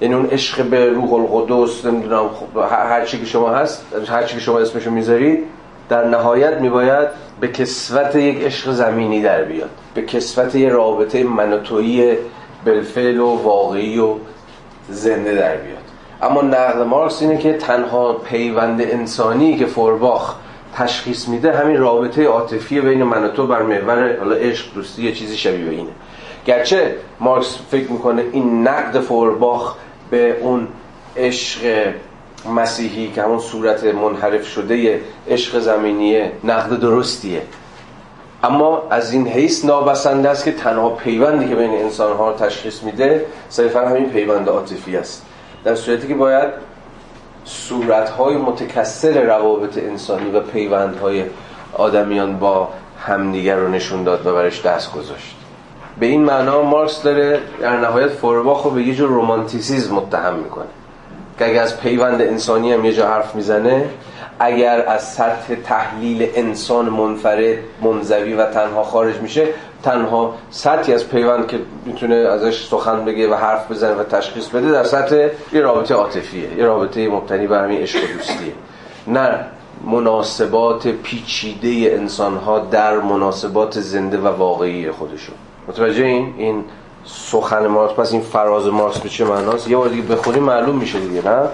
یعنی 0.00 0.14
اون 0.14 0.26
عشق 0.26 0.64
به 0.64 0.90
روح 0.90 1.12
القدس 1.12 1.84
نمی‌دونم 1.84 2.28
خب 2.28 2.58
هر 2.70 3.04
چی 3.04 3.18
که 3.20 3.26
شما 3.26 3.50
هست 3.50 3.86
هر 4.08 4.22
چی 4.22 4.34
که 4.34 4.40
شما 4.40 4.58
اسمشو 4.58 4.90
می‌ذارید 4.90 5.44
در 5.88 6.04
نهایت 6.04 6.60
میباید 6.60 7.08
به 7.40 7.48
کسوت 7.48 8.16
یک 8.16 8.44
عشق 8.44 8.70
زمینی 8.70 9.22
در 9.22 9.44
بیاد. 9.44 9.70
به 9.94 10.02
کسوت 10.02 10.54
یه 10.54 10.68
رابطه 10.68 11.24
منوتویی 11.24 12.16
بالفعل 12.66 13.20
و 13.20 13.26
واقعی 13.26 13.98
و 13.98 14.14
زنده 14.88 15.34
در 15.34 15.56
بیاد. 15.56 15.83
اما 16.22 16.42
نقد 16.42 16.78
مارکس 16.78 17.22
اینه 17.22 17.38
که 17.38 17.52
تنها 17.52 18.12
پیوند 18.12 18.82
انسانی 18.82 19.58
که 19.58 19.66
فورباخ 19.66 20.34
تشخیص 20.74 21.28
میده 21.28 21.56
همین 21.56 21.76
رابطه 21.76 22.24
عاطفی 22.24 22.80
بین 22.80 23.02
من 23.02 23.24
و 23.24 23.28
تو 23.28 23.46
بر 23.46 23.62
محور 23.62 24.18
حالا 24.18 24.36
عشق 24.36 24.74
دوستی 24.74 25.02
یه 25.02 25.12
چیزی 25.12 25.36
شبیه 25.36 25.70
اینه. 25.70 25.90
گرچه 26.46 26.96
مارکس 27.20 27.58
فکر 27.70 27.92
می‌کنه 27.92 28.24
این 28.32 28.68
نقد 28.68 29.00
فورباخ 29.00 29.74
به 30.10 30.36
اون 30.40 30.68
عشق 31.16 31.60
مسیحی 32.54 33.12
که 33.12 33.22
همون 33.22 33.38
صورت 33.38 33.84
منحرف 33.84 34.46
شده 34.46 35.00
عشق 35.28 35.58
زمینیه 35.58 36.32
نقد 36.44 36.80
درستیه. 36.80 37.42
اما 38.42 38.82
از 38.90 39.12
این 39.12 39.28
حیث 39.28 39.64
نابسنده 39.64 40.30
است 40.30 40.44
که 40.44 40.52
تنها 40.52 40.90
پیوندی 40.90 41.48
که 41.48 41.54
بین 41.54 41.70
انسان 41.70 42.16
ها 42.16 42.32
تشخیص 42.32 42.82
میده 42.82 43.26
صرفا 43.48 43.88
همین 43.88 44.10
پیوند 44.10 44.48
عاطفی 44.48 44.96
است. 44.96 45.26
در 45.64 45.74
صورتی 45.74 46.08
که 46.08 46.14
باید 46.14 46.48
صورتهای 47.44 48.36
متکثر 48.36 49.22
روابط 49.22 49.78
انسانی 49.78 50.30
و 50.30 50.40
پیوندهای 50.40 51.24
آدمیان 51.72 52.38
با 52.38 52.68
همدیگر 53.06 53.56
رو 53.56 53.68
نشون 53.68 54.04
داد 54.04 54.26
و 54.26 54.34
برش 54.34 54.66
دست 54.66 54.92
گذاشت. 54.92 55.36
به 56.00 56.06
این 56.06 56.24
معنا 56.24 56.62
مارکس 56.62 57.02
داره 57.02 57.40
در 57.60 57.76
نهایت 57.80 58.08
فورباخ 58.08 58.62
رو 58.62 58.70
به 58.70 58.82
یه 58.82 58.94
جور 58.94 59.08
رومانتیسیزم 59.08 59.94
متهم 59.94 60.34
می‌کنه. 60.34 60.66
که 61.38 61.50
اگر 61.50 61.62
از 61.62 61.80
پیوند 61.80 62.22
انسانی 62.22 62.72
هم 62.72 62.84
یه 62.84 62.92
جا 62.92 63.08
حرف 63.08 63.34
می‌زنه 63.34 63.88
اگر 64.38 64.84
از 64.88 65.12
سطح 65.12 65.54
تحلیل 65.54 66.28
انسان 66.34 66.88
منفرد 66.88 67.56
منزوی 67.82 68.34
و 68.34 68.46
تنها 68.46 68.82
خارج 68.82 69.16
میشه 69.16 69.46
تنها 69.84 70.34
سطحی 70.50 70.94
از 70.94 71.08
پیوند 71.08 71.46
که 71.46 71.58
می‌تونه 71.86 72.14
ازش 72.14 72.66
سخن 72.66 73.04
بگه 73.04 73.30
و 73.30 73.34
حرف 73.34 73.70
بزنه 73.70 73.94
و 73.94 74.04
تشخیص 74.04 74.48
بده 74.48 74.72
در 74.72 74.84
سطح 74.84 75.28
یه 75.52 75.60
رابطه 75.60 75.94
عاطفیه. 75.94 76.58
یه 76.58 76.64
رابطه 76.64 77.08
مبتنی 77.08 77.46
بر 77.46 77.64
همین 77.64 77.80
عشق 77.80 77.98
و 77.98 78.12
دوستیه 78.12 78.52
نه 79.06 79.46
مناسبات 79.86 80.88
پیچیده 80.88 81.94
انسان 81.94 82.36
ها 82.36 82.58
در 82.58 82.98
مناسبات 82.98 83.80
زنده 83.80 84.18
و 84.18 84.26
واقعی 84.26 84.90
خودشون. 84.90 85.34
متوجه 85.68 86.04
این؟ 86.04 86.34
این 86.38 86.64
سخن 87.04 87.66
مارکس. 87.66 87.94
پس 87.94 88.12
این 88.12 88.20
فراز 88.22 88.66
مارکس 88.66 88.98
به 88.98 89.08
چه 89.08 89.24
معناست؟ 89.24 89.68
یه 89.68 89.76
بار 89.76 89.88
دیگه 89.88 90.02
بخونی 90.02 90.40
معلوم 90.40 90.76
میشه 90.76 91.00
دیگه 91.00 91.28
نه؟ 91.28 91.48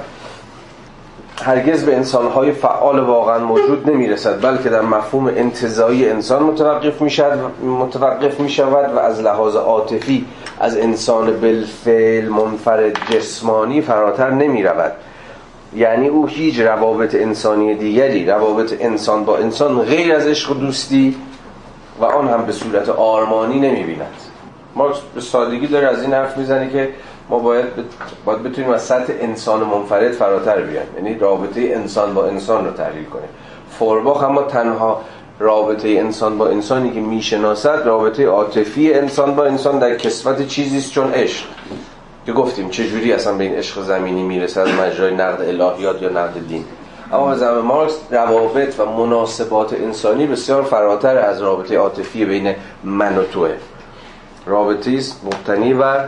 هرگز 1.42 1.84
به 1.84 1.96
انسانهای 1.96 2.52
فعال 2.52 3.00
واقعا 3.00 3.38
موجود 3.38 3.90
نمی‌رسد 3.90 4.42
بلکه 4.42 4.68
در 4.68 4.80
مفهوم 4.80 5.26
انتظایی 5.26 6.08
انسان 6.08 6.42
متوقف 6.42 7.02
می‌شد 7.02 7.38
متوقف 7.62 8.40
می‌شود 8.40 8.94
و 8.94 8.98
از 8.98 9.20
لحاظ 9.20 9.56
عاطفی 9.56 10.24
از 10.60 10.76
انسان 10.76 11.40
بالفعل 11.40 12.28
منفرد 12.28 12.98
جسمانی 13.10 13.80
فراتر 13.80 14.30
نمی 14.30 14.62
رود 14.62 14.92
یعنی 15.76 16.08
او 16.08 16.26
هیچ 16.26 16.60
روابط 16.60 17.14
انسانی 17.14 17.74
دیگری 17.74 18.26
روابط 18.26 18.74
انسان 18.80 19.24
با 19.24 19.36
انسان 19.36 19.82
غیر 19.82 20.14
از 20.14 20.26
عشق 20.26 20.50
و 20.50 20.54
دوستی 20.54 21.16
و 22.00 22.04
آن 22.04 22.28
هم 22.28 22.46
به 22.46 22.52
صورت 22.52 22.88
آرمانی 22.88 23.60
نمی‌بیند. 23.60 24.14
مارکس 24.76 24.98
به 25.14 25.20
سادگی 25.20 25.66
داره 25.66 25.88
از 25.88 26.02
این 26.02 26.12
حرف 26.12 26.36
می‌زنه 26.36 26.70
که 26.70 26.88
ما 27.30 27.38
باید 27.38 27.66
باید 28.24 28.42
بتونیم 28.42 28.70
از 28.70 28.82
سطح 28.82 29.12
انسان 29.20 29.60
منفرد 29.60 30.12
فراتر 30.12 30.60
بیایم. 30.60 30.86
یعنی 30.96 31.18
رابطه 31.18 31.60
انسان 31.60 32.14
با 32.14 32.26
انسان 32.26 32.64
رو 32.64 32.70
تحلیل 32.70 33.04
کنیم. 33.04 33.28
فورباخ 33.78 34.22
اما 34.22 34.42
تنها 34.42 35.00
رابطه 35.38 35.88
انسان 35.88 36.38
با 36.38 36.48
انسانی 36.48 36.90
که 36.90 37.00
می‌شناسد 37.00 37.82
رابطه 37.84 38.26
عاطفی 38.26 38.94
انسان 38.94 39.34
با 39.34 39.44
انسان 39.44 39.78
در 39.78 39.94
کسوت 39.94 40.48
چیزی 40.48 40.78
است 40.78 40.92
چون 40.92 41.12
عشق. 41.12 41.46
که 42.26 42.32
گفتیم 42.32 42.70
چجوری 42.70 43.12
اصلا 43.12 43.32
به 43.32 43.44
این 43.44 43.54
عشق 43.54 43.82
زمینی 43.82 44.22
می‌رسه 44.22 44.60
از 44.60 44.68
مجرای 44.68 45.14
نقد 45.14 45.40
الهیات 45.40 46.02
یا 46.02 46.08
نقد 46.08 46.48
دین. 46.48 46.64
اما 47.12 47.30
به 47.30 47.36
زمان 47.36 47.64
مارکس 47.64 47.98
روابط 48.10 48.80
و 48.80 48.86
مناسبات 48.86 49.72
انسانی 49.72 50.26
بسیار 50.26 50.62
فراتر 50.62 51.18
از 51.18 51.42
رابطه 51.42 51.76
عاطفی 51.76 52.24
بین 52.24 52.54
من 52.84 53.18
و 53.18 53.22
توه. 53.22 53.50
رابطه 54.46 54.90
است 54.90 55.20
مبتنی 55.24 55.74
بر 55.74 56.04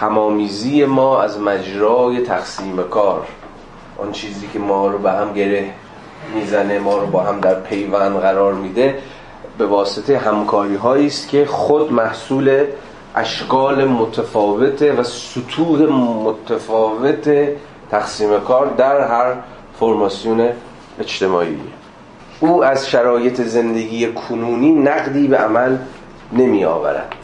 همامیزی 0.00 0.84
ما 0.84 1.22
از 1.22 1.40
مجرای 1.40 2.20
تقسیم 2.20 2.82
کار. 2.82 3.26
آن 3.98 4.12
چیزی 4.12 4.48
که 4.52 4.58
ما 4.58 4.86
رو 4.86 4.98
به 4.98 5.12
هم 5.12 5.32
گره 5.32 5.70
می‌زنه 6.34 6.78
ما 6.78 6.98
رو 6.98 7.06
با 7.06 7.22
هم 7.22 7.40
در 7.40 7.54
پیوند 7.60 8.16
قرار 8.16 8.54
میده 8.54 8.98
به 9.58 9.66
واسطه 9.66 10.18
همکاری 10.18 10.74
هایی 10.74 11.06
است 11.06 11.28
که 11.28 11.46
خود 11.46 11.92
محصول 11.92 12.64
اشکال 13.14 13.84
متفاوت 13.84 14.82
و 14.82 15.02
سطوح 15.02 15.80
متفاوت 16.26 17.30
تقسیم 17.90 18.40
کار 18.40 18.66
در 18.66 19.00
هر 19.08 19.34
فرماسیون 19.80 20.48
اجتماعی. 21.00 21.60
او 22.40 22.64
از 22.64 22.88
شرایط 22.88 23.40
زندگی 23.40 24.12
کنونی 24.12 24.72
نقدی 24.72 25.28
به 25.28 25.36
عمل 25.36 25.76
نمی 26.32 26.64
آورد 26.64 27.14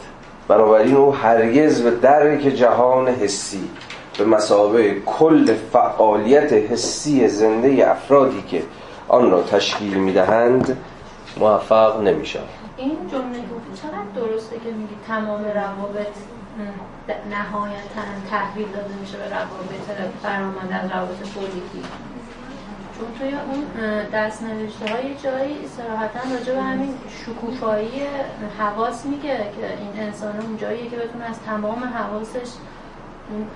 بنابراین 0.47 0.95
او 0.95 1.15
هرگز 1.15 1.81
به 1.81 1.91
درک 1.91 2.41
جهان 2.41 3.07
حسی 3.07 3.69
به 4.17 4.25
مسابه 4.25 5.01
کل 5.05 5.53
فعالیت 5.53 6.53
حسی 6.53 7.27
زنده 7.27 7.91
افرادی 7.91 8.41
که 8.41 8.63
آن 9.07 9.31
را 9.31 9.43
تشکیل 9.43 9.93
می‌دهند 9.93 10.77
موفق 11.37 12.01
نمیشن 12.01 12.39
این 12.77 12.97
جمله 13.11 13.39
چقدر 13.81 14.25
درسته 14.25 14.55
که 14.55 14.71
میگی 14.71 14.95
تمام 15.07 15.45
روابط 15.45 16.15
نهایتا 17.29 18.01
تحویل 18.29 18.67
داده 18.67 18.93
میشه 19.01 19.17
به 19.17 19.25
روابط 19.29 19.85
برآمده 20.23 20.75
از 20.75 20.91
روابط 20.91 21.33
تولیدی 21.33 21.83
چون 22.97 23.07
توی 23.19 23.33
اون 23.33 23.63
دست 24.13 24.43
نوشته 24.43 24.93
های 24.93 25.15
جایی 25.15 25.67
صراحتا 25.67 26.19
راجع 26.37 26.53
به 26.53 26.61
همین 26.61 26.93
شکوفایی 27.25 28.01
حواس 28.59 29.05
میگه 29.05 29.37
که 29.37 29.77
این 29.77 30.07
انسان 30.07 30.39
اون 30.39 30.57
جاییه 30.57 30.89
که 30.89 30.95
بتونه 30.97 31.25
از 31.25 31.39
تمام 31.39 31.83
حواسش 31.83 32.49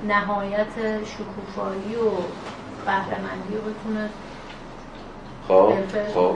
نهایت 0.08 1.04
شکوفایی 1.06 1.96
و 1.96 2.10
بهرهمندی 2.86 3.54
رو 3.54 3.62
بتونه 3.62 4.10
خب 5.48 5.74
خب 6.14 6.36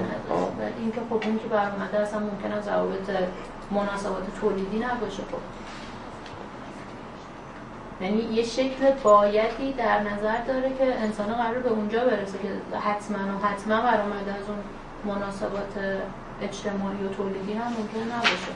این 0.80 0.92
که 0.92 1.02
خب 1.10 1.28
اون 1.28 1.40
که 1.40 1.48
برآمده 1.48 2.00
اصلا 2.00 2.20
ممکن 2.20 2.52
از 2.52 2.68
روابط 2.68 3.10
مناسبات 3.72 4.24
تولیدی 4.42 4.80
نباشه. 4.80 5.24
خب. 5.32 5.61
یعنی 8.02 8.22
یه 8.34 8.44
شکل 8.44 8.92
بایدی 9.04 9.74
در 9.78 10.00
نظر 10.00 10.38
داره 10.48 10.70
که 10.80 10.96
انسان 11.00 11.26
قرار 11.26 11.60
به 11.60 11.70
اونجا 11.70 12.00
برسه 12.00 12.38
که 12.44 12.78
حتما 12.78 13.18
و 13.18 13.48
حتما 13.48 13.76
برآمده 13.76 14.32
از 14.40 14.46
اون 14.48 15.16
مناسبات 15.16 15.74
اجتماعی 16.42 17.04
و 17.06 17.14
تولیدی 17.18 17.54
هم 17.54 17.68
ممکن 17.68 18.16
نباشه. 18.16 18.52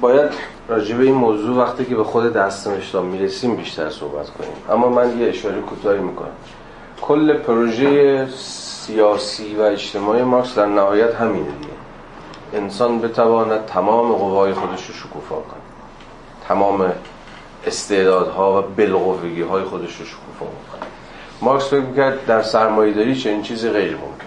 باید 0.00 0.30
راجع 0.68 0.96
به 0.96 1.04
این 1.04 1.14
موضوع 1.14 1.56
وقتی 1.56 1.84
که 1.84 1.94
به 1.94 2.04
خود 2.04 2.32
دست 2.32 2.68
نوشتم 2.68 3.04
می‌رسیم 3.04 3.56
بیشتر 3.56 3.90
صحبت 3.90 4.30
کنیم. 4.30 4.52
اما 4.70 4.88
من 4.88 5.18
یه 5.18 5.28
اشاره 5.28 5.60
کوتاهی 5.60 6.00
می‌کنم. 6.00 6.28
کل 7.00 7.36
پروژه 7.36 8.26
سیاسی 8.36 9.54
و 9.54 9.62
اجتماعی 9.62 10.22
مارکس 10.22 10.54
در 10.54 10.66
نهایت 10.66 11.14
همینه 11.14 11.50
دیگه. 11.50 11.72
انسان 12.52 13.00
بتواند 13.00 13.66
تمام 13.66 14.12
قوای 14.12 14.52
خودش 14.52 14.86
رو 14.86 14.94
شکوفا 14.94 15.36
کنه 15.36 15.60
تمام 16.48 16.92
استعدادها 17.68 18.58
و 18.58 18.64
بالقوگی 18.76 19.42
های 19.42 19.62
خودش 19.62 19.96
رو 19.96 20.04
شکوفا 20.04 20.46
کنه 20.72 20.86
مارکس 21.42 21.68
فکر 21.68 21.80
می‌کرد 21.80 22.26
در 22.26 22.42
سرمایه 22.42 22.94
داری 22.94 23.16
چنین 23.16 23.42
چیزی 23.42 23.70
غیر 23.70 23.92
ممکن. 23.92 24.26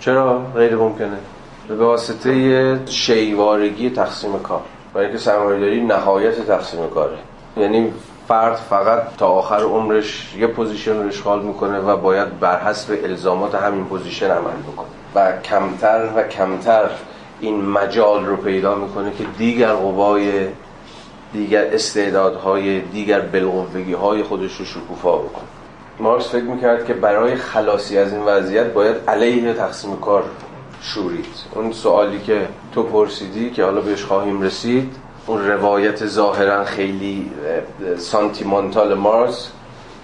چرا؟ 0.00 0.38
غیر 0.54 0.76
ممکنه؟ 0.76 1.18
به 1.68 1.76
واسطه 1.76 2.80
شیءوارگی 2.86 3.90
تقسیم 3.90 4.38
کار. 4.38 4.62
برای 4.94 5.06
اینکه 5.06 5.22
سرمایه 5.22 5.60
داری 5.60 5.80
نهایت 5.80 6.46
تقسیم 6.46 6.88
کاره. 6.88 7.18
یعنی 7.56 7.92
فرد 8.28 8.56
فقط 8.56 9.16
تا 9.16 9.26
آخر 9.26 9.60
عمرش 9.60 10.34
یه 10.38 10.46
position 10.46 11.02
رو 11.02 11.08
اشغال 11.08 11.42
می‌کنه 11.42 11.78
و 11.78 11.96
باید 11.96 12.40
بر 12.40 12.60
حسب 12.60 12.98
الزامات 13.04 13.54
همین 13.54 13.84
position 13.84 14.30
عمل 14.30 14.62
بکنه. 14.72 14.86
و 15.14 15.40
کمتر 15.40 16.08
و 16.16 16.22
کمتر 16.22 16.90
این 17.40 17.64
مجال 17.64 18.26
رو 18.26 18.36
پیدا 18.36 18.74
می‌کنه 18.74 19.12
که 19.18 19.24
دیگر 19.38 19.72
قوای 19.72 20.46
دیگر 21.32 21.64
استعدادهای 21.72 22.80
دیگر 22.80 23.20
بلغوگی 23.20 23.92
های 23.92 24.22
خودش 24.22 24.56
رو 24.56 24.64
شکوفا 24.64 25.16
بکنه 25.16 25.44
مارکس 26.00 26.28
فکر 26.28 26.44
می‌کرد 26.44 26.84
که 26.84 26.94
برای 26.94 27.34
خلاصی 27.34 27.98
از 27.98 28.12
این 28.12 28.22
وضعیت 28.22 28.72
باید 28.72 28.96
علیه 29.08 29.52
تقسیم 29.52 29.96
کار 29.96 30.24
شورید. 30.80 31.26
اون 31.54 31.72
سوالی 31.72 32.20
که 32.20 32.48
تو 32.74 32.82
پرسیدی 32.82 33.50
که 33.50 33.64
حالا 33.64 33.80
بهش 33.80 34.04
خواهیم 34.04 34.42
رسید 34.42 34.96
اون 35.26 35.48
روایت 35.48 36.06
ظاهرا 36.06 36.64
خیلی 36.64 37.30
سانتیمانتال 37.96 38.94
مارس 38.94 39.50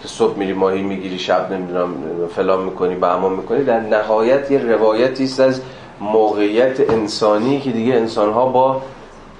که 0.03 0.09
صبح 0.09 0.39
میری 0.39 0.53
ماهی 0.53 0.83
می‌گیری 0.83 1.19
شب 1.19 1.53
نمی‌دونم 1.53 1.95
فلان 2.37 2.65
می‌کنی 2.65 2.95
به 2.95 3.07
امان 3.07 3.33
می‌کنی 3.33 3.65
در 3.65 3.81
نهایت 3.81 4.51
یه 4.51 4.59
روایتی 4.59 5.43
از 5.43 5.61
موقعیت 6.01 6.91
انسانی 6.91 7.61
که 7.61 7.71
دیگه 7.71 7.95
انسانها 7.95 8.47
با 8.47 8.83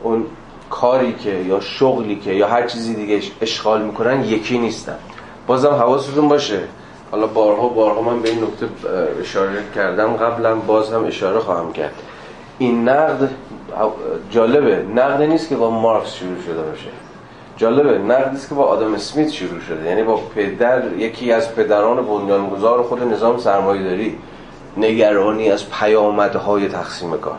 اون 0.03 0.27
کاری 0.71 1.13
که 1.13 1.31
یا 1.31 1.61
شغلی 1.61 2.17
که 2.17 2.33
یا 2.33 2.49
هر 2.49 2.67
چیزی 2.67 2.95
دیگه 2.95 3.21
اشغال 3.41 3.83
می‌کنن 3.83 4.25
یکی 4.25 4.59
نیستن. 4.59 4.97
بازم 5.47 5.71
حواستون 5.71 6.29
باشه. 6.29 6.61
حالا 7.11 7.27
بارها 7.27 7.69
بارها 7.69 8.01
من 8.01 8.23
به 8.23 8.29
این 8.29 8.43
نکته 8.43 8.67
اشاره 9.21 9.63
کردم. 9.75 10.17
قبلا 10.17 10.55
باز 10.55 10.93
هم 10.93 11.05
اشاره 11.05 11.39
خواهم 11.39 11.73
کرد. 11.73 11.95
این 12.59 12.89
نقد 12.89 13.31
جالبه. 14.31 14.83
نقد 14.95 15.23
نیست 15.23 15.49
که 15.49 15.57
با 15.57 15.71
مارکس 15.71 16.15
شروع 16.15 16.43
شده 16.47 16.63
باشه. 16.63 16.91
جالبه. 17.57 17.99
نقد 17.99 18.31
نیست 18.33 18.49
که 18.49 18.55
با 18.55 18.65
آدم 18.65 18.95
اسمیت 18.95 19.31
شروع 19.31 19.61
شده. 19.61 19.89
یعنی 19.89 20.03
با 20.03 20.17
پدر 20.35 20.93
یکی 20.93 21.33
از 21.33 21.55
پدران 21.55 22.07
بنیانگذار 22.07 22.83
خود 22.83 23.03
نظام 23.03 23.39
سرمایه‌داری 23.39 24.19
نگرانی 24.77 25.51
از 25.51 25.71
پیامدهای 25.71 26.69
تقسیم 26.69 27.19
کار. 27.19 27.39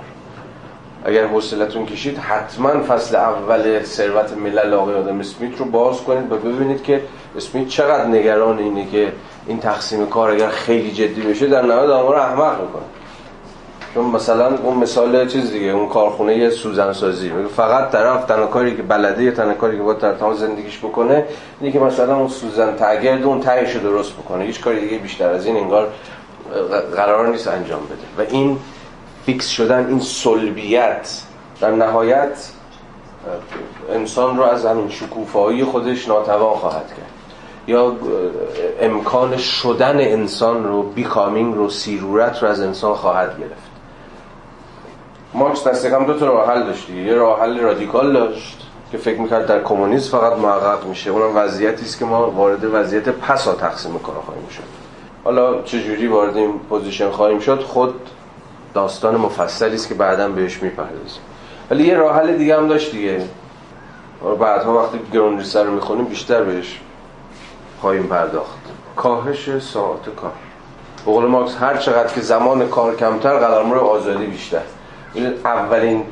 اگر 1.06 1.28
حوصلتون 1.28 1.86
کشید 1.86 2.18
حتما 2.18 2.84
فصل 2.84 3.16
اول 3.16 3.84
ثروت 3.84 4.34
ملل 4.38 4.74
آقای 4.74 4.96
آدم 4.96 5.20
اسمیت 5.20 5.58
رو 5.58 5.66
باز 5.66 6.02
کنید 6.02 6.32
و 6.32 6.36
ببینید 6.36 6.84
که 6.84 7.02
اسمیت 7.38 7.68
چقدر 7.68 8.06
نگران 8.06 8.60
اینه 8.60 8.88
که 8.92 9.12
این 9.48 9.60
تقسیم 9.60 10.06
کار 10.06 10.32
اگر 10.32 10.50
خیلی 10.50 10.92
جدی 10.92 11.22
بشه 11.22 11.48
در 11.48 11.62
نهایت 11.62 11.90
آدم 11.90 12.08
رو 12.08 12.18
احمق 12.18 12.62
می‌کنه. 12.62 12.84
چون 13.94 14.06
مثلا 14.06 14.58
اون 14.58 14.78
مثال 14.78 15.28
چیز 15.28 15.52
دیگه 15.52 15.68
اون 15.68 15.90
کارخونه 15.90 16.50
سوزن 16.50 16.94
سازی 16.94 17.32
فقط 17.56 17.92
طرف 17.92 18.26
تنها 18.26 18.70
که 18.70 18.84
بلده 18.84 19.24
یا 19.24 19.32
تنها 19.32 19.72
که 19.72 19.78
باید 19.78 19.98
در 19.98 20.14
تمام 20.14 20.34
زندگیش 20.34 20.78
بکنه 20.78 21.26
اینه 21.62 21.74
که 21.74 21.80
مثلا 21.80 22.16
اون 22.16 22.28
سوزن 22.28 22.76
تگرد 22.76 23.24
اون 23.24 23.40
تهش 23.40 23.76
درست 23.76 24.14
بکنه. 24.14 24.44
هیچ 24.44 24.62
کاری 24.62 24.80
دیگه 24.80 24.98
بیشتر 24.98 25.30
از 25.30 25.46
این 25.46 25.58
انگار 25.58 25.88
قرار 26.96 27.28
نیست 27.28 27.48
انجام 27.48 27.80
بده. 27.86 28.26
و 28.26 28.32
این 28.32 28.58
فیکس 29.26 29.48
شدن 29.48 29.88
این 29.88 30.00
سلبیت 30.00 31.22
در 31.62 31.72
نهایت 31.72 32.50
انسان 33.90 34.38
رو 34.38 34.44
از 34.44 34.66
همین 34.66 34.90
شکوفایی 34.90 35.64
خودش 35.64 36.08
ناتوان 36.08 36.56
خواهد 36.56 36.88
کرد. 36.88 37.12
یا 37.68 37.96
امکان 38.82 39.38
شدن 39.38 40.00
انسان 40.00 40.64
رو 40.64 40.84
becoming 40.84 41.56
رو 41.56 41.70
صیرورت 41.70 42.44
رو 42.44 42.50
از 42.50 42.62
انسان 42.62 42.94
خواهد 42.94 43.40
گرفت. 43.40 43.66
مارکس 45.34 45.68
دست 45.68 45.88
کم 45.88 46.06
دو 46.06 46.20
تا 46.20 46.26
راه 46.26 46.48
حل 46.52 46.64
داشت 46.64 46.90
یه 46.90 47.14
راه 47.14 47.42
حل 47.42 47.60
رادیکال 47.60 48.14
داشت 48.14 48.58
که 48.92 48.98
فکر 48.98 49.20
می‌کرد 49.20 49.48
در 49.48 49.64
کمونیسم 49.64 50.18
فقط 50.18 50.38
محقق 50.38 50.86
میشه. 50.86 51.10
اونم 51.10 51.38
وضعیتی 51.38 51.86
است 51.86 52.00
که 52.00 52.06
ما 52.06 52.32
وارد 52.32 52.64
وضعیت 52.74 53.10
پسا 53.10 53.54
تقسیم 53.54 54.00
کار 54.00 54.16
خواهیم 54.26 54.48
شد. 54.48 54.64
حالا 55.24 55.62
چجوری 55.62 56.08
وارد 56.08 56.38
این 56.38 56.60
position 56.70 57.10
خواهیم 57.10 57.40
شد؟ 57.40 57.62
خود 57.62 57.94
داستان 58.76 59.16
مفصلی 59.16 59.76
است 59.76 59.88
که 59.88 59.96
بعدا 59.96 60.30
بهش 60.30 60.64
می‌پردازیم. 60.64 61.22
ولی 61.72 61.88
یه 61.88 61.96
راه 61.96 62.16
حل 62.16 62.38
دیگه 62.38 62.58
هم 62.58 62.68
داشت 62.68 62.92
دیگه. 62.92 63.22
بعدها 64.40 64.82
وقتی 64.84 65.00
گروندریسه 65.14 65.44
رو 65.56 65.72
می‌خونیم 65.72 66.06
بیشتر 66.06 66.44
بهش 66.44 66.80
خواهیم 67.82 68.04
پرداخت. 68.04 68.60
کاهش 68.96 69.60
ساعت 69.60 70.06
کار. 70.22 70.32
به 71.06 71.12
قول 71.12 71.26
مارکس 71.26 71.56
هر 71.60 71.78
چقدر 71.78 72.14
که 72.14 72.22
زمان 72.22 72.68
کار 72.68 72.96
کمتر 72.96 73.38
قلمرو 73.38 73.80
آزادی 73.80 74.26
بیشتر. 74.26 74.62
این 75.14 75.34
اولین 75.46 76.04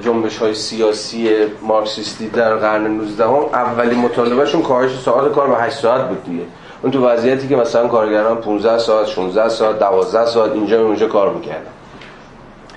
جنبش 0.00 0.38
های 0.38 0.54
سیاسی 0.54 1.30
مارکسیستی 1.62 2.28
در 2.28 2.56
قرن 2.56 2.86
19 2.86 3.24
هم 3.24 3.34
اولین 3.52 3.98
مطالبهشون 3.98 4.62
کاهش 4.62 5.00
ساعت 5.04 5.32
کار 5.32 5.48
به 5.48 5.56
8 5.56 5.78
ساعت 5.78 6.08
بود 6.08 6.24
دیگه. 6.24 6.44
اون 6.82 6.92
تو 6.92 7.06
وضعیتی 7.06 7.48
که 7.48 7.56
مثلا 7.56 7.88
کارگران 7.88 8.36
15 8.36 8.78
ساعت 8.78 9.06
16 9.06 9.48
ساعت 9.48 9.78
12 9.78 10.26
ساعت 10.26 10.52
اینجا 10.52 10.82
اونجا 10.82 11.08
کار 11.08 11.34
می‌کردن. 11.34 11.70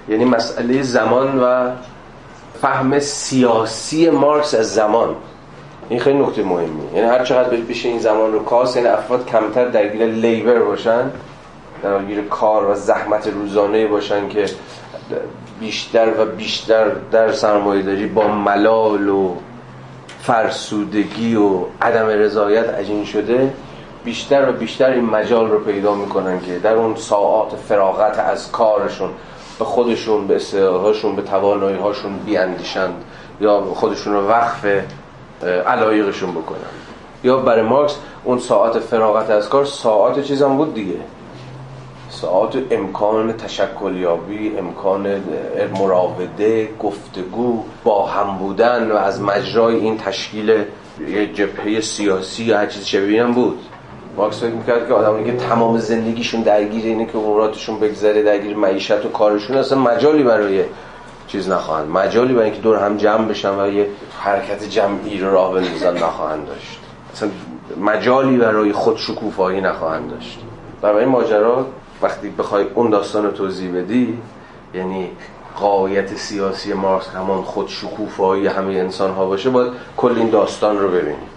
یعنی 0.09 0.25
مسئله 0.25 0.81
زمان 0.81 1.39
و 1.39 1.71
فهم 2.61 2.99
سیاسی 2.99 4.09
مارکس 4.09 4.53
از 4.53 4.73
زمان. 4.73 5.15
این 5.89 5.99
خیلی 5.99 6.19
نکته 6.19 6.43
مهمی 6.43 6.95
یعنی 6.95 7.07
هر 7.07 7.23
چقدر 7.23 7.49
بشه 7.49 7.89
این 7.89 7.99
زمان 7.99 8.33
رو 8.33 8.43
کاس 8.43 8.75
یعنی 8.75 8.87
افراد 8.87 9.25
کمتر 9.25 9.65
درگیر 9.65 10.05
لیبر 10.05 10.59
باشن 10.59 11.11
درگیر 11.83 12.21
کار 12.21 12.71
و 12.71 12.75
زحمت 12.75 13.27
روزانه 13.27 13.87
باشن 13.87 14.29
که 14.29 14.45
بیشتر 15.59 16.09
و 16.19 16.25
بیشتر 16.25 16.89
در 17.11 17.31
سرمایه‌داری 17.31 18.05
با 18.05 18.27
ملال 18.27 19.09
و 19.09 19.35
فرسودگی 20.21 21.35
و 21.35 21.59
عدم 21.81 22.05
رضایت 22.05 22.69
عجین 22.69 23.05
شده 23.05 23.53
بیشتر 24.05 24.49
و 24.49 24.51
بیشتر 24.51 24.89
این 24.89 25.05
مجال 25.05 25.49
رو 25.49 25.59
پیدا 25.59 25.95
می‌کنن 25.95 26.39
که 26.39 26.59
در 26.59 26.73
اون 26.73 26.95
ساعات 26.95 27.55
فراغت 27.55 28.19
از 28.19 28.51
کارشون 28.51 29.09
به 29.63 29.69
خودشون 29.69 30.27
به 30.27 30.35
استعدادهاشون 30.35 31.15
به 31.15 31.21
توانایی 31.21 31.77
هاشون 31.77 32.17
بیاندیشند 32.25 32.93
یا 33.41 33.61
خودشون 33.61 34.13
رو 34.13 34.27
وقف 34.27 34.65
علایقشون 35.67 36.31
بکنن 36.31 36.57
یا 37.23 37.37
برای 37.37 37.61
مارکس 37.61 37.97
اون 38.23 38.39
ساعت 38.39 38.79
فراغت 38.79 39.29
از 39.29 39.49
کار 39.49 39.65
ساعت 39.65 40.23
چیزم 40.23 40.57
بود 40.57 40.73
دیگه. 40.73 40.95
ساعت 42.09 42.55
امکان 42.71 43.33
تشکلیابی 43.33 44.57
امکان 44.57 45.23
مراوده 45.79 46.69
گفتگو 46.79 47.63
با 47.83 48.05
هم 48.05 48.37
بودن 48.37 48.91
و 48.91 48.95
از 48.95 49.21
مجرای 49.21 49.75
این 49.75 49.97
تشکیل 49.97 50.49
یه 51.07 51.33
جبهه 51.33 51.81
سیاسی 51.81 52.43
یا 52.43 52.57
هر 52.57 52.65
چیز 52.65 52.85
شبیه 52.85 53.23
بود. 53.23 53.59
مارکس 54.17 54.39
فکر 54.39 54.53
می‌کرد 54.53 54.87
که 54.87 54.93
آدمانی 54.93 55.23
که 55.23 55.37
تمام 55.37 55.77
زندگیشون 55.77 56.41
درگیر 56.41 56.85
اینه 56.85 57.05
که 57.05 57.17
اموراتشون 57.17 57.79
بگذره 57.79 58.23
درگیر 58.23 58.57
معیشت 58.57 59.05
و 59.05 59.09
کارشون. 59.09 59.57
اصلا 59.57 59.77
مجالی 59.79 60.23
برای 60.23 60.63
چیز 61.27 61.49
نخواهند. 61.49 61.89
مجالی 61.89 62.33
برای 62.33 62.45
اینکه 62.45 62.61
دور 62.61 62.77
هم 62.77 62.97
جمع 62.97 63.27
بشن 63.27 63.59
و 63.59 63.73
یه 63.73 63.87
حرکت 64.19 64.69
جمعی 64.69 65.19
رو 65.19 65.31
راه 65.31 65.53
بندازن 65.53 65.93
نخواهند 65.93 66.47
داشت. 66.47 66.79
اصلا 67.13 67.29
مجالی 67.81 68.37
برای 68.37 68.71
خود 68.71 68.97
شکوفایی 68.97 69.61
نخواهند 69.61 70.09
داشت. 70.09 70.39
برای 70.81 70.99
این 70.99 71.09
ماجرا 71.09 71.65
وقتی 72.01 72.29
بخوای 72.29 72.65
اون 72.75 72.89
داستان 72.89 73.25
رو 73.25 73.31
توضیح 73.31 73.75
بدی 73.75 74.17
یعنی 74.73 75.09
قایت 75.55 76.15
سیاسی 76.15 76.73
مارکس 76.73 77.09
همان 77.09 77.41
خود 77.41 77.67
شکوفایی 77.67 78.47
همه 78.47 78.73
انسان 78.73 79.11
ها 79.11 79.25
باشه 79.25 79.49
باید 79.49 79.71
کل 79.97 80.13
این 80.17 80.29
داستان 80.29 80.79
رو 80.79 80.89
ببینی. 80.89 81.32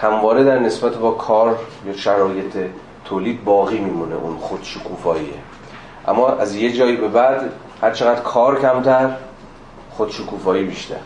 همواره 0.00 0.44
در 0.44 0.58
نسبت 0.58 0.94
با 0.94 1.10
کار 1.10 1.58
یا 1.86 1.92
شرایط 1.92 2.56
تولید 3.04 3.44
باقی 3.44 3.78
میمونه 3.78 4.14
اون 4.14 4.36
خود 4.36 4.60
شکوفاییه 4.62 5.34
اما 6.08 6.28
از 6.28 6.54
یه 6.54 6.72
جایی 6.72 6.96
به 6.96 7.08
بعد 7.08 7.52
هر 7.82 7.90
چقدر 7.90 8.20
کار 8.20 8.60
کمتر 8.60 9.10
خود 9.90 10.10
شکوفایی 10.10 10.64
بیشتر. 10.64 10.96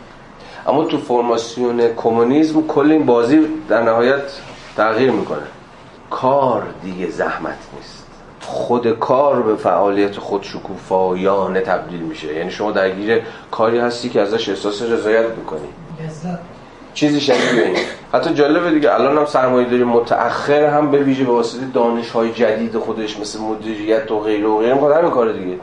اما 0.67 0.85
تو 0.85 0.99
فرماسیون 0.99 1.95
کمونیسم 1.95 2.67
کل 2.67 2.93
این 2.93 3.07
بازی 3.07 3.47
در 3.69 3.83
نهایت 3.83 4.23
تغییر 4.77 5.11
می‌کنه. 5.11 5.43
کار 6.11 6.67
دیگه 6.83 7.11
زحمت 7.11 7.59
نیست. 7.77 8.07
خود 8.41 8.91
کار 8.91 9.43
به 9.43 9.57
فعالیت 9.57 10.19
خود 10.19 10.43
شکوفایانه 10.43 11.61
تبدیل 11.61 12.01
میشه. 12.01 12.35
یعنی 12.35 12.51
شما 12.51 12.73
درگیر 12.73 13.23
کاری 13.51 13.79
هستی 13.79 14.09
که 14.09 14.21
ازش 14.21 14.49
احساس 14.49 14.83
رضایت 14.83 15.27
می‌کنی. 15.31 15.69
چیزی 16.95 17.21
شبیه 17.21 17.65
این. 17.65 17.77
حتی 18.13 18.35
جالبه 18.35 18.71
دیگه 18.71 18.95
الان 18.95 19.19
هم 19.19 19.27
سرمایه 19.27 19.69
داری 19.69 19.85
متأخر 19.85 20.65
هم 20.65 20.91
به 20.91 20.99
ویژه 20.99 21.25
به 21.25 21.33
واسطه 21.33 21.65
دانش 21.75 22.11
های 22.11 22.33
جدید 22.33 22.79
خودش 22.79 23.21
مثل 23.21 23.41
مدیریت 23.41 24.11
و 24.11 24.19
غیره 24.21 24.47
و 24.47 24.59
غیره 24.59 24.75
می‌خواد 24.75 24.97
همین 24.97 25.11
کار 25.11 25.33
دیگه. 25.33 25.59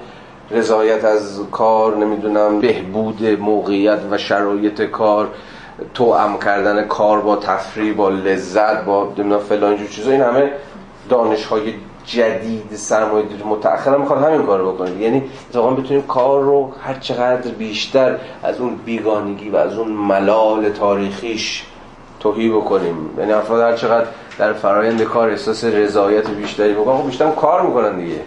رضایت 0.52 1.06
از 1.06 1.40
کار 1.52 1.98
نمی‌دونم 1.98 2.60
بهبود 2.60 3.24
موقعیت 3.24 4.00
و 4.12 4.18
شرایط 4.18 4.82
کار 4.82 5.28
توأم 5.94 6.40
کردن 6.40 6.84
کار 6.84 7.22
با 7.22 7.36
تفریح 7.36 7.94
با 7.94 8.10
لذت 8.10 8.86
با 8.86 9.14
نمی‌دونم 9.18 9.40
فلان 9.40 9.78
جور 9.78 9.88
چیزا 9.88 10.12
این 10.12 10.22
همه 10.22 10.52
دانش 11.10 11.46
های 11.46 11.74
جدید 12.10 12.76
سرمایه 12.76 13.26
داری 13.26 13.44
هم 13.86 14.02
می‌خواد 14.02 14.24
همین 14.24 14.46
کار 14.46 14.64
بکنه. 14.64 14.92
یعنی 14.92 15.24
اتفاقا 15.50 15.70
بتونیم 15.70 16.02
کار 16.02 16.42
رو 16.42 16.72
هر 16.84 16.94
چقدر 16.94 17.52
بیشتر 17.52 18.16
از 18.44 18.60
اون 18.60 18.76
بیگانگی 18.76 19.50
و 19.50 19.56
از 19.56 19.78
اون 19.78 19.88
ملال 19.92 20.70
تاریخیش 20.70 21.66
توهی 22.20 22.50
بکنیم. 22.50 23.10
یعنی 23.18 23.32
افراد 23.32 23.62
هر 23.62 23.78
چقدر 23.78 24.08
در 24.38 24.54
فرایند 24.54 25.04
کار 25.04 25.30
احساس 25.30 25.64
رضایت 25.64 26.30
بیشتری 26.30 26.74
بکنن 26.74 26.98
خب 26.98 27.06
بیشتر 27.06 27.32
کار 27.32 27.62
می‌کنن 27.62 27.96
دیگه. 27.96 28.22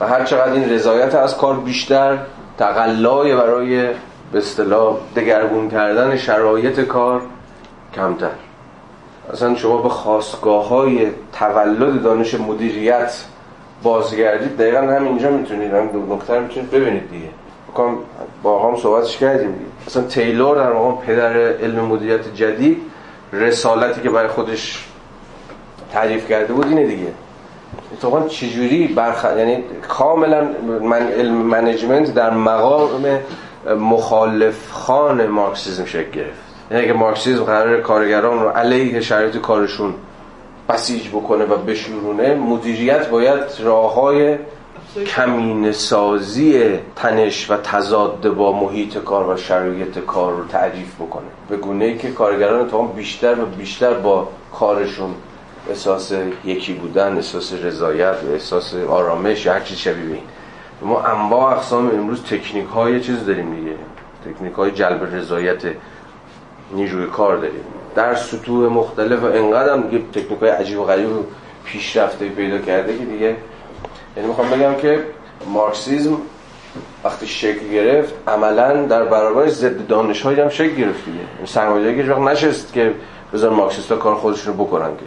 و 0.00 0.06
هر 0.06 0.24
چقدر 0.24 0.52
این 0.52 0.70
رضایت 0.70 1.14
از 1.14 1.36
کار 1.36 1.56
بیشتر 1.56 2.18
تقلای 2.58 3.36
برای 3.36 3.86
به 4.32 4.38
اصطلاح 4.38 4.96
دگرگون 5.16 5.70
کردن 5.70 6.16
شرایط 6.16 6.80
کار 6.80 7.22
کمتر. 7.94 8.49
اصلا 9.32 9.54
شما 9.54 9.76
به 9.76 9.88
خواستگاه 9.88 10.68
های 10.68 11.06
تولد 11.32 12.02
دانش 12.02 12.34
مدیریت 12.34 13.12
بازگردید 13.82 14.56
دقیقا 14.56 14.80
همینجا 14.80 15.30
می‌تونید. 15.30 15.74
هم 15.74 15.86
دو 15.86 16.14
نکته 16.14 16.38
می‌تونید 16.38 16.70
ببینید 16.70 17.10
دیگه. 17.10 17.28
بکنم 17.68 17.96
با 18.42 18.68
هم 18.68 18.76
صحبتش 18.76 19.18
کردیم 19.18 19.52
دیگه. 19.52 19.70
اصلا 19.86 20.02
تیلور 20.02 20.56
در 20.56 20.70
واقع 20.72 21.06
پدر 21.06 21.36
علم 21.36 21.84
مدیریت 21.84 22.34
جدید 22.34 22.78
رسالتی 23.32 24.00
که 24.00 24.10
برای 24.10 24.28
خودش 24.28 24.84
تعریف 25.92 26.28
کرده 26.28 26.52
بود 26.52 26.66
اینه 26.66 26.86
دیگه. 26.86 27.12
اتفاقا 27.92 28.28
چجوری 28.28 28.86
برخ... 28.86 29.26
یعنی 29.38 29.64
کاملا 29.88 30.48
من 30.82 31.06
علم 31.06 31.34
management 31.34 32.14
در 32.14 32.30
مقام 32.30 33.18
مخالف‌خوان 33.78 35.26
مارکسیزم 35.26 35.84
شکل 35.84 36.10
گرفت. 36.10 36.49
یعنی 36.70 36.82
اگه 36.82 36.92
مارکسیزم 36.92 37.44
قراره 37.44 37.80
کارگران 37.80 38.40
رو 38.40 38.48
علیه 38.48 39.00
شرایط 39.00 39.36
کارشون 39.36 39.94
بسیج 40.68 41.08
بکنه 41.08 41.44
و 41.44 41.56
بشورونه 41.56 42.34
مدیریت 42.34 43.08
باید 43.08 43.40
راه 43.62 43.94
های 43.94 44.38
کمینه 45.06 45.72
سازی 45.72 46.78
تنش 46.96 47.50
و 47.50 47.56
تضاد 47.56 48.28
با 48.28 48.52
محیط 48.52 48.98
کار 48.98 49.28
و 49.28 49.36
شرایط 49.36 49.98
کار 49.98 50.32
رو 50.32 50.44
تعریف 50.44 50.94
بکنه. 50.94 51.26
به 51.48 51.56
گونه 51.56 51.84
ای 51.84 51.98
که 51.98 52.10
کارگران 52.10 52.60
اتفاقا 52.60 52.86
بیشتر 52.86 53.40
و 53.40 53.46
بیشتر 53.46 53.94
با 53.94 54.28
کارشون 54.52 55.14
احساس 55.68 56.12
یکی 56.44 56.72
بودن 56.72 57.16
احساس 57.16 57.52
رضایت 57.52 58.16
احساس 58.32 58.74
آرامش 58.74 59.46
هر 59.46 59.60
چیز 59.60 59.78
شبیه 59.78 60.14
این. 60.14 60.22
ما 60.82 61.00
انواع 61.00 61.56
اقسام 61.56 61.90
امروز 61.90 62.22
تکنیک 62.22 62.66
های 62.66 63.00
چیز 63.00 63.26
داریم 63.26 63.54
دیگه. 63.54 63.76
تکنیک 64.24 64.52
های 64.52 64.70
جلب 64.70 65.14
رضایت 65.14 65.62
نیروی 66.72 67.06
کار 67.06 67.36
داریم. 67.36 67.64
در 67.94 68.14
سطوح 68.14 68.72
مختلف 68.72 69.22
و 69.22 69.26
انقدر 69.26 69.72
هم 69.72 69.82
دیگه 69.82 70.04
تکنیک 70.12 70.40
های 70.40 70.50
عجیب 70.50 70.78
و 70.78 70.84
غریب 70.84 71.08
پیشرفته 71.64 72.28
پیدا 72.28 72.58
کرده 72.58 72.98
که 72.98 73.04
دیگه 73.04 73.36
یعنی 74.16 74.28
می‌خوام 74.28 74.50
بگم 74.50 74.74
که 74.74 75.04
مارکسیزم 75.46 76.16
وقتی 77.04 77.26
شکل 77.26 77.68
گرفت 77.68 78.14
عملا 78.28 78.86
در 78.86 79.04
برابر 79.04 79.48
ضد 79.48 79.86
دانش 79.86 80.26
هم 80.26 80.48
شکل 80.48 80.74
گرفت 80.74 81.04
دیگه. 81.04 81.46
سرمایه‌داری 81.46 82.08
که 82.08 82.20
نشست 82.20 82.72
که 82.72 82.94
بذار 83.32 83.50
مارکسیستا 83.50 83.96
کار 83.96 84.14
خودشون 84.14 84.56
رو 84.56 84.64
بکنن 84.64 84.90
که. 84.96 85.04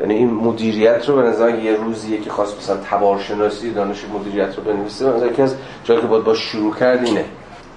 یعنی 0.00 0.14
این 0.14 0.30
مدیریت 0.30 1.08
رو 1.08 1.16
به 1.16 1.22
نظر 1.22 1.54
یه 1.54 1.76
روزیه 1.76 2.20
که 2.20 2.30
خواست 2.30 2.58
مثلا 2.58 2.76
تبارشناسی 2.76 3.70
دانش 3.70 4.04
مدیریت 4.14 4.56
رو 4.56 4.62
بنویسه. 4.62 5.10
به 5.10 5.16
نظر 5.16 5.42
از 5.42 5.54
جایی 5.84 6.00
که 6.00 6.06
باید 6.06 6.24
با 6.24 6.34
شروع 6.34 6.74
کرد 6.74 7.04
اینه. 7.04 7.24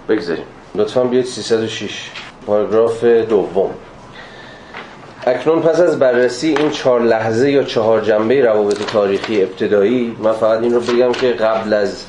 بگذاریم. 0.09 0.45
لطفا 0.75 1.03
بیاید 1.03 1.25
306 1.25 2.11
پاراگراف 2.45 3.03
دوم. 3.03 3.69
اکنون 5.27 5.61
پس 5.61 5.79
از 5.79 5.99
بررسی 5.99 6.47
این 6.47 6.69
چهار 6.69 7.01
لحظه 7.01 7.51
یا 7.51 7.63
چهار 7.63 8.01
جنبه 8.01 8.41
روابط 8.41 8.85
تاریخی 8.85 9.41
ابتدایی 9.43 10.15
من 10.23 10.31
فقط 10.31 10.61
این 10.61 10.73
رو 10.73 10.79
بگم 10.79 11.11
که 11.11 11.27
قبل 11.27 11.73
از 11.73 12.05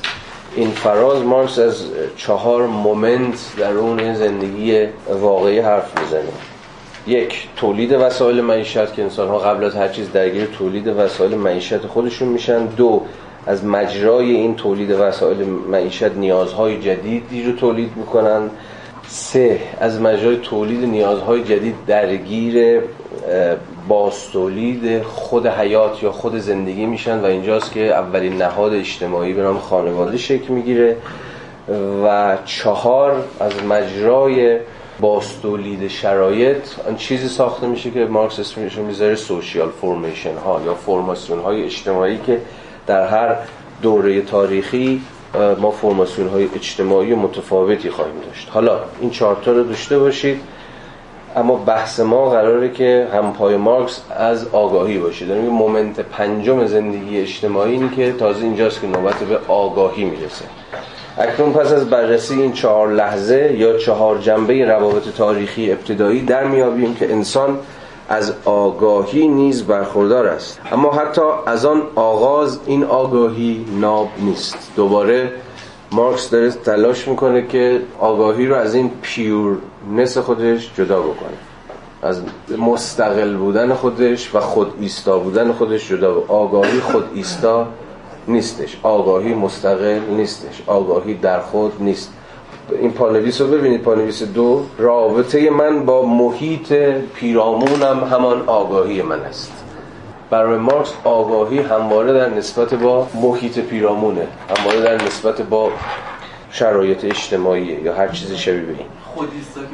این 0.55 0.69
فراز 0.69 1.23
مارکس 1.23 1.59
از 1.59 1.83
چهار 2.17 2.67
مومنت 2.67 3.55
در 3.57 3.71
اون 3.71 4.13
زندگی 4.13 4.85
واقعی 5.21 5.59
حرف 5.59 5.99
می‌زنه 5.99 6.31
یک 7.07 7.47
تولید 7.55 7.91
وسایل 7.93 8.41
معیشت 8.41 8.93
که 8.93 9.03
انسان 9.03 9.27
ها 9.27 9.39
قبل 9.39 9.63
از 9.63 9.75
هر 9.75 9.87
چیز 9.87 10.11
درگیر 10.11 10.45
تولید 10.45 10.87
وسایل 10.87 11.35
معیشت 11.35 11.87
خودشون 11.87 12.27
میشن. 12.27 12.65
دو 12.65 13.01
از 13.47 13.65
مجرای 13.65 14.31
این 14.31 14.55
تولید 14.55 14.91
وسایل 14.91 15.43
معیشت 15.47 16.15
نیازهای 16.15 16.79
جدیدی 16.79 17.43
رو 17.43 17.51
تولید 17.51 17.91
می‌کنن. 17.95 18.49
سه 19.13 19.59
از 19.79 20.01
مجرای 20.01 20.37
تولید 20.37 20.83
نیازهای 20.83 21.43
جدید 21.43 21.75
درگیر 21.87 22.81
باستولید 23.87 25.03
خود 25.03 25.47
حیات 25.47 26.03
یا 26.03 26.11
خود 26.11 26.37
زندگی 26.37 26.85
میشن 26.85 27.19
و 27.19 27.25
اینجاست 27.25 27.71
که 27.71 27.85
اولین 27.85 28.41
نهاد 28.41 28.73
اجتماعی 28.73 29.33
به 29.33 29.41
نام 29.41 29.59
خانواده 29.59 30.17
شکل 30.17 30.53
می‌گیره. 30.53 30.95
و 32.05 32.37
چهار 32.45 33.23
از 33.39 33.63
مجرای 33.63 34.59
بازتولید 34.99 35.87
شرایط 35.87 36.63
آن 36.87 36.95
چیزی 36.95 37.27
ساخته 37.27 37.67
میشه 37.67 37.91
که 37.91 38.05
مارکس 38.05 38.39
اسمش 38.39 38.77
می‌ذاره 38.77 39.15
social 39.15 39.69
formation 39.81 40.37
ها 40.37 40.61
یا 40.65 40.73
فرماسیون 40.73 41.39
های 41.39 41.63
اجتماعی 41.63 42.19
که 42.25 42.41
در 42.87 43.07
هر 43.07 43.35
دوره 43.81 44.21
تاریخی 44.21 45.01
ما 45.59 45.71
فرماسیون 45.71 46.29
های 46.29 46.49
اجتماعی 46.55 47.13
متفاوتی 47.13 47.89
خواهیم 47.89 48.15
داشت. 48.27 48.49
حالا 48.51 48.79
این 49.01 49.09
چارتا 49.09 49.51
رو 49.51 49.63
داشته 49.63 49.99
باشید 49.99 50.41
اما 51.35 51.55
بحث 51.55 51.99
ما 51.99 52.29
قراره 52.29 52.71
که 52.71 53.07
هم 53.13 53.33
پای 53.33 53.57
مارکس 53.57 54.01
از 54.09 54.47
آگاهی 54.47 54.97
باشید 54.97 55.27
یعنی 55.27 55.49
moment 55.49 55.99
پنجم 55.99 56.65
زندگی 56.65 57.19
اجتماعی 57.19 57.71
اینی 57.71 57.89
که 57.89 58.13
تازه 58.13 58.43
اینجاست 58.43 58.81
که 58.81 58.87
نوبت 58.87 59.15
به 59.15 59.39
آگاهی 59.47 60.03
می‌رسه. 60.03 60.45
اکنون 61.17 61.53
پس 61.53 61.71
از 61.71 61.89
بررسی 61.89 62.41
این 62.41 62.53
چهار 62.53 62.91
لحظه 62.91 63.53
یا 63.57 63.77
چهار 63.77 64.17
جنبه 64.17 64.65
روابط 64.65 65.09
تاریخی 65.17 65.71
ابتدایی 65.71 66.21
در 66.21 66.43
میابیم 66.43 66.95
که 66.95 67.11
انسان 67.11 67.59
از 68.09 68.33
آگاهی 68.45 69.27
نیز 69.27 69.63
برخوردار 69.63 70.27
است. 70.27 70.59
اما 70.71 70.91
حتی 70.91 71.21
از 71.45 71.65
آن 71.65 71.81
آغاز 71.95 72.59
این 72.65 72.83
آگاهی 72.83 73.65
ناب 73.79 74.09
نیست. 74.19 74.57
دوباره 74.75 75.31
مارکس 75.91 76.29
داره 76.29 76.51
تلاش 76.51 77.07
می‌کنه 77.07 77.47
که 77.47 77.81
آگاهی 77.99 78.47
رو 78.47 78.55
از 78.55 78.75
این 78.75 78.91
پیورنس 79.01 80.17
خودش 80.17 80.71
جدا 80.77 81.01
بکنه. 81.01 81.37
از 82.03 82.21
مستقل 82.57 83.35
بودن 83.35 83.73
خودش 83.73 84.35
و 84.35 84.39
خود 84.39 84.73
ایستا 84.79 85.19
بودن 85.19 85.51
خودش 85.51 85.89
جدا 85.89 86.23
آگاهی 86.27 86.79
خود 86.79 87.03
ایستا 87.13 87.67
نیستش. 88.27 88.77
آگاهی 88.83 89.33
مستقل 89.33 89.99
نیستش. 90.09 90.61
آگاهی 90.67 91.13
در 91.13 91.39
خود 91.39 91.73
نیست. 91.79 92.13
این 92.79 92.91
پانویس 92.91 93.41
رو 93.41 93.47
ببینید 93.47 93.81
پانویس 93.81 94.23
دو. 94.23 94.65
رابطه 94.77 95.49
من 95.49 95.85
با 95.85 96.05
محیط 96.05 96.73
پیرامونم 97.13 98.03
همان 98.03 98.43
آگاهی 98.47 99.01
من 99.01 99.19
است. 99.19 99.51
برای 100.29 100.57
مارکس 100.57 100.93
آگاهی 101.03 101.59
همواره 101.59 102.13
در 102.13 102.29
نسبت 102.29 102.73
با 102.73 103.07
محیط 103.13 103.59
پیرامونه 103.59 104.27
همواره 104.57 104.81
در 104.81 105.05
نسبت 105.05 105.41
با 105.41 105.71
شرایط 106.51 107.05
اجتماعی 107.05 107.63
یا 107.63 107.95
هر 107.95 108.07
چیزی 108.07 108.37
شبیه 108.37 108.61
به 108.61 108.71
این. 108.71 108.87
خودیستا 109.15 109.61
که 109.61 109.67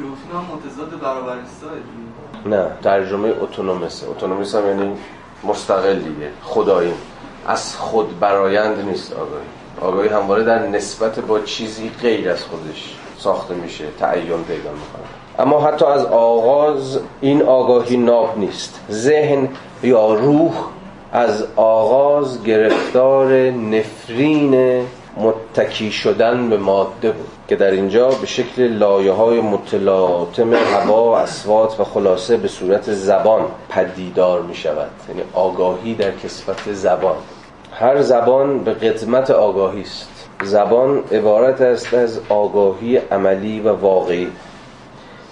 متضاد 0.54 1.00
نه 2.46 2.66
ترجمه 2.82 3.28
اتونومسه. 3.40 4.08
اتونومیس 4.10 4.54
هم 4.54 4.66
یعنی 4.66 4.96
مستقل 5.44 5.94
دیگه. 5.94 6.30
خدایی 6.42 6.92
از 7.46 7.76
خود 7.76 8.20
برایند 8.20 8.88
نیست 8.88 9.12
آگاهی. 9.12 9.57
آگاهی 9.80 10.08
همواره 10.08 10.44
در 10.44 10.66
نسبت 10.66 11.18
با 11.20 11.40
چیزی 11.40 11.90
غیر 12.02 12.30
از 12.30 12.44
خودش 12.44 12.94
ساخته 13.18 13.54
میشه 13.54 13.84
تعین 14.00 14.22
پیدا 14.24 14.70
می‌کنه. 14.70 15.04
اما 15.38 15.60
حتی 15.60 15.84
از 15.84 16.04
آغاز 16.04 17.00
این 17.20 17.42
آگاهی 17.42 17.96
ناب 17.96 18.38
نیست. 18.38 18.80
ذهن 18.90 19.48
یا 19.82 20.14
روح 20.14 20.52
از 21.12 21.46
آغاز 21.56 22.42
گرفتار 22.42 23.50
نفرین 23.50 24.84
متکی 25.16 25.92
شدن 25.92 26.50
به 26.50 26.56
ماده 26.56 27.12
بود 27.12 27.28
که 27.48 27.56
در 27.56 27.70
اینجا 27.70 28.08
به 28.08 28.26
شکل 28.26 28.62
لایه 28.62 29.12
های 29.12 29.40
متلاطم 29.40 30.54
هوا 30.54 31.18
اسوات 31.18 31.80
و 31.80 31.84
خلاصه 31.84 32.36
به 32.36 32.48
صورت 32.48 32.92
زبان 32.92 33.42
پدیدار 33.68 34.42
می 34.42 34.54
شود 34.54 34.90
یعنی 35.08 35.22
آگاهی 35.32 35.94
در 35.94 36.10
کسفت 36.10 36.72
زبان. 36.72 37.16
هر 37.80 38.02
زبان 38.02 38.58
به 38.58 38.72
قدمت 38.72 39.30
آگاهی 39.30 39.80
است. 39.80 40.28
زبان 40.42 41.02
عبارت 41.12 41.60
است 41.60 41.94
از 41.94 42.20
آگاهی 42.28 42.96
عملی 42.96 43.60
و 43.60 43.72
واقعی 43.72 44.28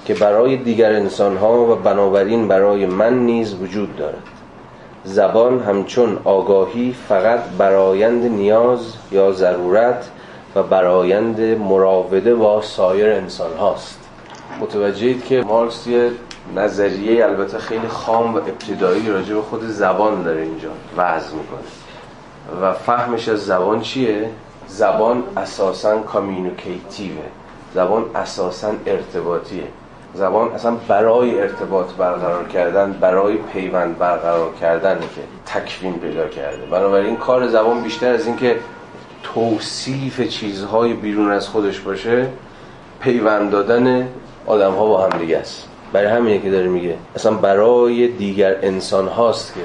که 0.04 0.14
برای 0.14 0.56
دیگر 0.56 0.92
انسانها 0.92 1.72
و 1.72 1.74
بنابراین 1.74 2.48
برای 2.48 2.86
من 2.86 3.18
نیز 3.18 3.54
وجود 3.54 3.96
دارد. 3.96 4.22
زبان 5.04 5.60
همچون 5.60 6.18
آگاهی 6.24 6.96
فقط 7.08 7.40
برایند 7.58 8.24
نیاز 8.24 8.94
یا 9.12 9.32
ضرورت 9.32 10.08
و 10.54 10.62
برایند 10.62 11.40
مراوده 11.40 12.34
با 12.34 12.62
سایر 12.62 13.12
انسان 13.12 13.56
هاست 13.56 13.98
متوجهید 14.60 15.24
که 15.24 15.42
مارکس 15.42 15.86
یه 15.86 16.10
نظریه 16.56 17.24
البته 17.24 17.58
خیلی 17.58 17.88
خام 17.88 18.34
و 18.34 18.38
ابتدایی 18.38 19.08
راجع 19.08 19.34
به 19.34 19.42
خود 19.42 19.62
زبان 19.66 20.22
داره 20.22 20.42
اینجا 20.42 20.70
وضع 20.96 21.34
می‌کنه. 21.34 21.85
و 22.62 22.72
فهمش 22.72 23.28
از 23.28 23.46
زبان 23.46 23.80
چیه؟ 23.80 24.30
زبان 24.68 25.22
اساسا 25.36 25.98
کامیونیکیتیوه 25.98 27.22
زبان 27.76 28.04
اساسا 28.14 28.72
ارتباطیه. 28.86 29.64
زبان 30.14 30.52
اصلا 30.52 30.70
برای 30.88 31.40
ارتباط 31.40 31.92
برقرار 31.92 32.48
کردن 32.48 32.92
برای 32.92 33.36
پیوند 33.36 33.98
برقرار 33.98 34.54
کردن 34.60 34.98
که 35.00 35.20
تکوین 35.46 35.98
پیدا 35.98 36.28
کرده. 36.28 36.66
بنابراین 36.70 37.16
کار 37.16 37.48
زبان 37.48 37.82
بیشتر 37.82 38.14
از 38.14 38.26
اینکه 38.26 38.56
توصیف 39.22 40.28
چیزهای 40.28 40.92
بیرون 40.92 41.32
از 41.32 41.48
خودش 41.48 41.80
باشه 41.80 42.28
پیوند 43.00 43.50
دادن 43.50 44.08
آدم 44.46 44.72
ها 44.72 44.86
با 44.86 45.04
هم 45.06 45.18
دیگه 45.18 45.38
است. 45.38 45.68
برای 45.92 46.06
همینه 46.06 46.38
که 46.38 46.50
داره 46.50 46.68
میگه. 46.68 46.94
اصلا 47.14 47.32
برای 47.32 48.08
دیگر 48.08 48.56
انسان 48.62 49.08
هاست 49.08 49.54
که 49.54 49.60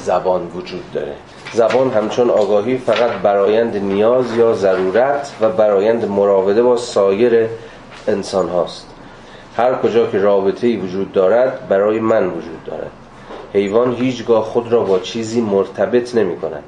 زبان 0.00 0.46
وجود 0.46 0.92
داره. 0.92 1.14
زبان 1.52 1.90
همچون 1.90 2.30
آگاهی 2.30 2.78
فقط 2.78 3.10
برایند 3.10 3.76
نیاز 3.76 4.36
یا 4.36 4.54
ضرورت 4.54 5.32
و 5.40 5.48
برایند 5.48 6.08
مراوده 6.08 6.62
با 6.62 6.76
سایر 6.76 7.48
انسان 8.08 8.48
هاست 8.48 8.86
هر 9.56 9.74
کجا 9.74 10.06
که 10.06 10.18
رابطه 10.18 10.76
وجود 10.76 11.12
دارد 11.12 11.68
برای 11.68 12.00
من 12.00 12.26
وجود 12.26 12.64
دارد. 12.66 12.90
حیوان 13.52 13.94
هیچگاه 13.94 14.44
خود 14.44 14.72
را 14.72 14.84
با 14.84 14.98
چیزی 14.98 15.40
مرتبط 15.40 16.14
نمی 16.14 16.36
کند 16.36 16.62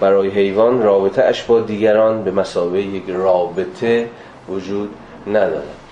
برای 0.00 0.28
حیوان 0.28 0.82
رابطه 0.82 1.22
اش 1.22 1.42
با 1.42 1.60
دیگران 1.60 2.24
به 2.24 2.30
مسابقه 2.30 2.80
یک 2.80 3.04
رابطه 3.08 4.08
وجود 4.48 4.94
ندارد. 5.26 5.85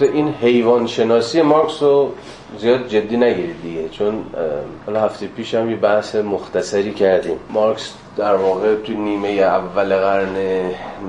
این 0.00 0.34
حیوان 0.42 0.86
شناسی 0.86 1.42
مارکس 1.42 1.82
رو 1.82 2.12
زیاد 2.58 2.88
جدی 2.88 3.16
نگیرید 3.16 3.62
دیگه 3.62 3.88
چون 3.88 4.24
حالا 4.86 5.00
هفته 5.00 5.26
پیش 5.26 5.54
هم 5.54 5.70
یه 5.70 5.76
بحث 5.76 6.14
مختصری 6.14 6.92
کردیم. 6.92 7.36
مارکس 7.50 7.94
در 8.16 8.34
واقع 8.34 8.74
تو 8.74 8.92
نیمه 8.92 9.28
اول 9.28 9.96
قرن 9.96 10.36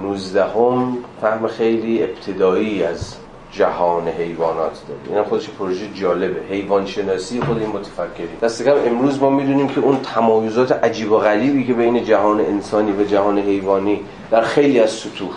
19 0.04 0.44
هم 0.44 0.98
فهم 1.22 1.48
خیلی 1.48 2.04
ابتدایی 2.04 2.84
از 2.84 3.16
جهان 3.52 4.08
حیوانات 4.08 4.82
داره. 4.88 5.16
این 5.16 5.24
خودش 5.24 5.50
پروژه 5.50 5.86
جالبه. 5.96 6.42
حیوان 6.50 6.86
شناسی 6.86 7.42
خود 7.42 7.58
این 7.58 7.70
متفکری 7.70 8.38
دست 8.42 8.64
کم 8.64 8.76
امروز 8.86 9.22
ما 9.22 9.30
می‌دونیم 9.30 9.68
که 9.68 9.80
اون 9.80 9.98
تمایزات 10.16 10.72
عجیب 10.72 11.12
و 11.12 11.18
غریبی 11.18 11.64
که 11.64 11.74
بین 11.74 12.04
جهان 12.04 12.40
انسانی 12.40 12.92
و 12.92 13.04
جهان 13.04 13.40
حیوانی 13.40 14.00
در 14.32 14.42
خیلی 14.42 14.80
از 14.80 14.90
سطوح 14.90 15.30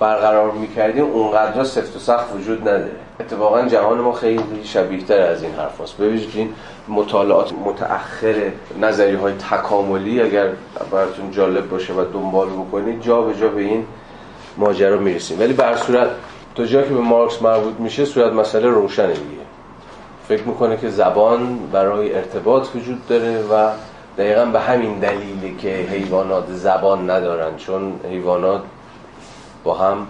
برقرار 0.00 0.50
می‌کردیم 0.50 1.04
اونقدر 1.04 1.64
سفت 1.64 1.96
و 1.96 1.98
سخت 1.98 2.34
وجود 2.34 2.60
نداره. 2.60 2.90
اتفاقا 3.20 3.62
جهان 3.62 3.98
ما 3.98 4.12
خیلی 4.12 4.64
شبیه 4.64 5.04
تر 5.04 5.20
از 5.20 5.42
این 5.42 5.54
حرف 5.54 5.80
هست 5.80 5.96
ببینید 5.96 6.30
این 6.34 6.52
مطالعات 6.88 7.52
متأخر 7.52 8.34
نظری 8.80 9.14
های 9.14 9.32
تکاملی 9.32 10.20
اگر 10.20 10.48
براتون 10.90 11.30
جالب 11.30 11.68
باشه 11.68 11.92
و 11.92 12.04
دنبال 12.12 12.48
بکنید 12.48 13.02
جا 13.02 13.22
به 13.22 13.34
جا 13.34 13.48
به 13.48 13.60
این 13.60 13.86
ماجرا 14.56 14.96
می‌رسیم. 14.96 15.40
ولی 15.40 15.52
بر 15.52 15.76
صورت 15.76 16.08
تا 16.54 16.64
جایی 16.64 16.88
که 16.88 16.94
به 16.94 17.00
مارکس 17.00 17.42
مربوط 17.42 17.74
میشه 17.78 18.04
صورت 18.04 18.32
مسئله 18.32 18.68
روشنه 18.68 19.12
دیگه. 19.12 19.46
فکر 20.28 20.42
می‌کنه 20.42 20.76
که 20.76 20.88
زبان 20.88 21.58
برای 21.72 22.14
ارتباط 22.14 22.66
وجود 22.76 23.06
داره 23.06 23.42
و 23.42 23.70
دقیقا 24.18 24.44
به 24.44 24.60
همین 24.60 24.98
دلیلی 24.98 25.56
که 25.58 25.68
حیوانات 25.68 26.44
زبان 26.50 27.10
ندارن 27.10 27.56
چون 27.56 27.92
حیوانات 28.10 28.62
با 29.66 29.74
هم 29.74 30.06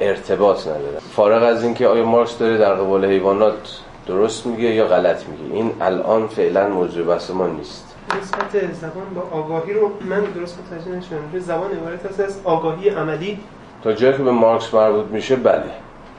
ارتباط 0.00 0.66
نداره 0.66 0.98
فارغ 1.12 1.42
از 1.42 1.64
اینکه 1.64 1.86
آیا 1.86 2.04
مارکس 2.04 2.38
داره 2.38 2.58
در 2.58 2.74
قبال 2.74 3.04
حیوانات 3.04 3.80
درست 4.06 4.46
میگه 4.46 4.68
یا 4.68 4.86
غلط 4.86 5.24
میگه 5.28 5.54
این 5.54 5.72
الان 5.80 6.26
فعلا 6.26 6.68
موضوع 6.68 7.06
بحث 7.06 7.30
ما 7.30 7.46
نیست. 7.46 7.94
نسبت 8.22 8.72
زبان 8.72 9.14
با 9.14 9.38
آگاهی 9.38 9.72
رو 9.72 9.90
من 10.08 10.20
درست 10.20 10.58
متوجه 10.60 10.98
نشدم. 10.98 11.40
زبان 11.40 11.70
عبارت 11.70 12.06
است 12.06 12.20
از 12.20 12.40
آگاهی 12.44 12.88
عملی. 12.88 13.38
تا 13.84 13.92
جایی 13.92 14.16
که 14.16 14.22
به 14.22 14.30
مارکس 14.30 14.74
مربوط 14.74 15.06
میشه 15.06 15.36
بله. 15.36 15.62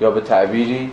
یا 0.01 0.11
به 0.11 0.21
تعبیری 0.21 0.91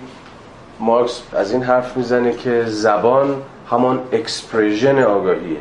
مارکس 0.80 1.22
از 1.32 1.52
این 1.52 1.62
حرف 1.62 1.96
می‌زنه 1.96 2.32
که 2.32 2.64
زبان 2.66 3.42
همان 3.70 4.00
expression 4.12 5.02
آگاهیه. 5.02 5.58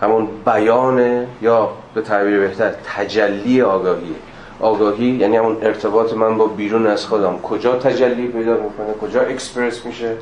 همون 0.00 0.28
بیان 0.46 1.26
یا 1.42 1.70
به 1.94 2.02
تعبیر 2.02 2.40
بهتر 2.40 2.70
تجلی 2.96 3.62
آگاهیه. 3.62 4.16
آگاهی 4.60 5.06
یعنی 5.06 5.36
همون 5.36 5.56
ارتباط 5.62 6.12
من 6.12 6.38
با 6.38 6.46
بیرون 6.46 6.86
از 6.86 7.06
خودم. 7.06 7.38
کجا 7.38 7.76
تجلی 7.76 8.28
پیدا 8.28 8.52
می‌کنه؟ 8.52 8.94
کجا 9.02 9.20
اکسپرس 9.20 9.86
میشه؟ 9.86 10.16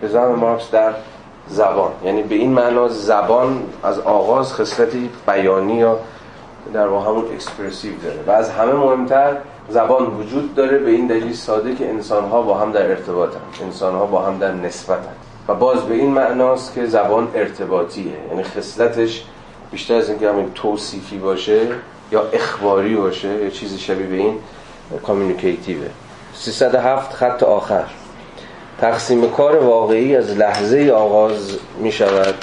به 0.00 0.08
زعم 0.08 0.38
مارکس 0.38 0.70
در 0.70 0.92
زبان. 1.48 1.92
یعنی 2.04 2.22
به 2.22 2.34
این 2.34 2.52
معنا 2.52 2.88
زبان 2.88 3.62
از 3.82 3.98
آغاز 3.98 4.54
خصلتی 4.54 5.10
بیانی 5.26 5.74
یا 5.74 5.98
در 6.72 6.86
واقع 6.86 7.10
همون 7.10 7.24
expressive 7.34 7.92
داره. 8.02 8.18
و 8.26 8.30
از 8.30 8.50
همه 8.50 8.72
مهمتر 8.72 9.36
زبان 9.68 10.06
وجود 10.06 10.54
داره 10.54 10.78
به 10.78 10.90
این 10.90 11.06
دلیل 11.06 11.32
ساده 11.32 11.74
که 11.74 11.88
انسان 11.88 12.24
ها 12.24 12.42
با 12.42 12.58
هم 12.58 12.72
در 12.72 12.90
ارتباطن. 12.90 13.40
انسان 13.62 13.94
ها 13.94 14.06
با 14.06 14.22
هم 14.22 14.38
در 14.38 14.52
نسبتن. 14.52 15.12
و 15.48 15.54
باز 15.54 15.80
به 15.80 15.94
این 15.94 16.10
معناست 16.10 16.74
که 16.74 16.86
زبان 16.86 17.28
ارتباطیه. 17.34 18.12
یعنی 18.30 18.42
خصلتش 18.42 19.24
بیشتر 19.70 19.94
از 19.94 20.08
اینکه 20.08 20.28
همین 20.28 20.50
توصیفی 20.54 21.18
باشه 21.18 21.60
یا 22.12 22.22
اخباری 22.32 22.96
باشه 22.96 23.28
یا 23.28 23.50
چیزی 23.50 23.78
شبیه 23.78 24.06
به 24.06 24.16
این 24.16 24.38
کامیونیکیتیوه 25.02 25.88
307 26.34 27.12
خط 27.12 27.42
آخر. 27.42 27.84
تقسیم 28.80 29.30
کار 29.30 29.56
واقعی 29.56 30.16
از 30.16 30.30
لحظه 30.30 30.92
آغاز 30.96 31.58
می 31.78 31.92
شود 31.92 32.34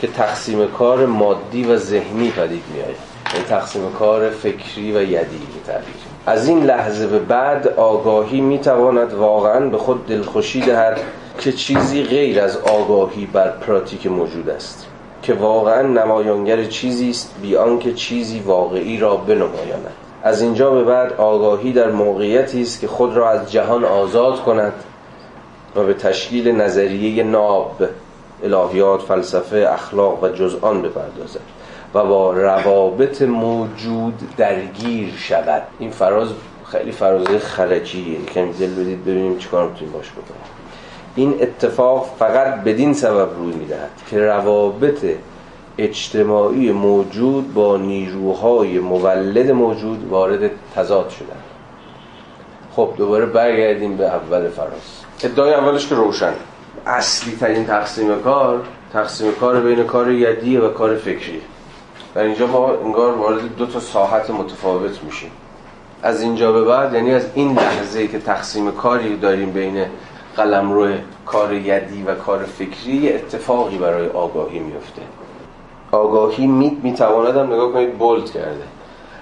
که 0.00 0.06
تقسیم 0.06 0.66
کار 0.66 1.06
مادی 1.06 1.64
و 1.64 1.76
ذهنی 1.76 2.30
پدید 2.30 2.62
می 2.74 2.82
آید. 2.82 2.96
یعنی 3.34 3.44
تقسیم 3.48 3.92
کار 3.98 4.30
فکری 4.30 4.92
و 4.92 5.02
یدی 5.02 5.40
تعبیر 5.66 5.94
از 6.26 6.48
این 6.48 6.64
لحظه 6.64 7.06
به 7.06 7.18
بعد 7.18 7.68
آگاهی 7.68 8.40
می 8.40 8.58
تواند 8.58 9.12
واقعا 9.12 9.60
به 9.60 9.78
خود 9.78 10.06
دلخوشی 10.06 10.60
دهد 10.60 11.00
که 11.38 11.52
چیزی 11.52 12.02
غیر 12.02 12.40
از 12.40 12.56
آگاهی 12.56 13.26
بر 13.26 13.50
پراتیک 13.50 14.06
موجود 14.06 14.48
است. 14.48 14.86
که 15.26 15.34
واقعا 15.34 15.82
نمایانگر 15.82 16.64
چیزی 16.64 17.10
است 17.10 17.34
بیان 17.42 17.78
که 17.78 17.92
چیزی 17.92 18.40
واقعی 18.40 18.98
را 18.98 19.16
بنمایاند. 19.16 19.92
از 20.22 20.42
اینجا 20.42 20.70
به 20.70 20.84
بعد 20.84 21.12
آگاهی 21.12 21.72
در 21.72 21.90
موقعیتی 21.90 22.62
است 22.62 22.80
که 22.80 22.88
خود 22.88 23.16
را 23.16 23.30
از 23.30 23.52
جهان 23.52 23.84
آزاد 23.84 24.42
کند 24.42 24.72
و 25.76 25.82
به 25.82 25.94
تشکیل 25.94 26.50
نظریه 26.50 27.22
ناب 27.22 27.82
الهیات 28.44 29.02
فلسفه 29.02 29.68
اخلاق 29.72 30.22
و 30.22 30.28
جزآن 30.28 30.82
بپردازد 30.82 31.40
و 31.94 32.04
با 32.04 32.32
روابط 32.32 33.22
موجود 33.22 34.14
درگیر 34.36 35.14
شود. 35.16 35.62
این 35.78 35.90
فراز 35.90 36.28
خیلی 36.64 36.92
فرازه 36.92 37.38
خرجیه. 37.38 38.24
کمی 38.34 38.52
دل 38.52 38.74
بدید 38.74 39.02
ببینیم 39.04 39.38
چیکار 39.38 39.68
می‌تونیم 39.68 39.92
باش 39.92 40.10
بکنیم. 40.10 40.55
این 41.16 41.34
اتفاق 41.40 42.10
فقط 42.18 42.54
بدین 42.54 42.94
سبب 42.94 43.28
روی 43.38 43.54
می‌دهد 43.54 43.90
که 44.10 44.20
روابط 44.20 45.04
اجتماعی 45.78 46.72
موجود 46.72 47.54
با 47.54 47.76
نیروهای 47.76 48.78
مولد 48.78 49.50
موجود 49.50 50.08
وارد 50.10 50.50
تضاد 50.76 51.08
شدن. 51.08 51.40
خب 52.76 52.90
دوباره 52.96 53.26
برگردیم 53.26 53.96
به 53.96 54.04
اول 54.06 54.48
فراز. 54.48 55.04
ادعای 55.24 55.54
اولش 55.54 55.88
که 55.88 55.94
روشن. 55.94 56.32
اصلی 56.86 57.36
ترین 57.36 57.66
تقسیم 57.66 58.22
کار 58.22 58.62
تقسیم 58.92 59.32
کار 59.32 59.60
بین 59.60 59.84
کار 59.84 60.10
یدی 60.10 60.56
و 60.56 60.68
کار 60.68 60.96
فکری. 60.96 61.40
در 62.14 62.22
اینجا 62.22 62.46
ما 62.46 62.72
انگار 62.84 63.18
وارد 63.18 63.56
دو 63.56 63.66
تا 63.66 63.80
ساحت 63.80 64.30
متفاوت 64.30 65.04
میشیم. 65.04 65.30
از 66.02 66.22
اینجا 66.22 66.52
به 66.52 66.64
بعد 66.64 66.94
یعنی 66.94 67.14
از 67.14 67.26
این 67.34 67.58
لحظه 67.58 68.06
که 68.06 68.18
تقسیم 68.18 68.72
کاری 68.72 69.16
داریم 69.16 69.50
بین 69.50 69.84
قلمرو 70.36 70.94
کار 71.26 71.52
یدی 71.52 72.02
و 72.02 72.14
کار 72.14 72.44
فکری 72.44 73.12
اتفاقی 73.12 73.78
برای 73.78 74.08
آگاهی 74.08 74.58
میفته. 74.58 75.02
آگاهی 75.92 76.46
می 76.46 76.78
می‌تواند 76.82 77.36
هم 77.36 77.46
نگاه 77.46 77.72
کنید 77.72 77.98
بولد 77.98 78.30
کرده. 78.30 78.64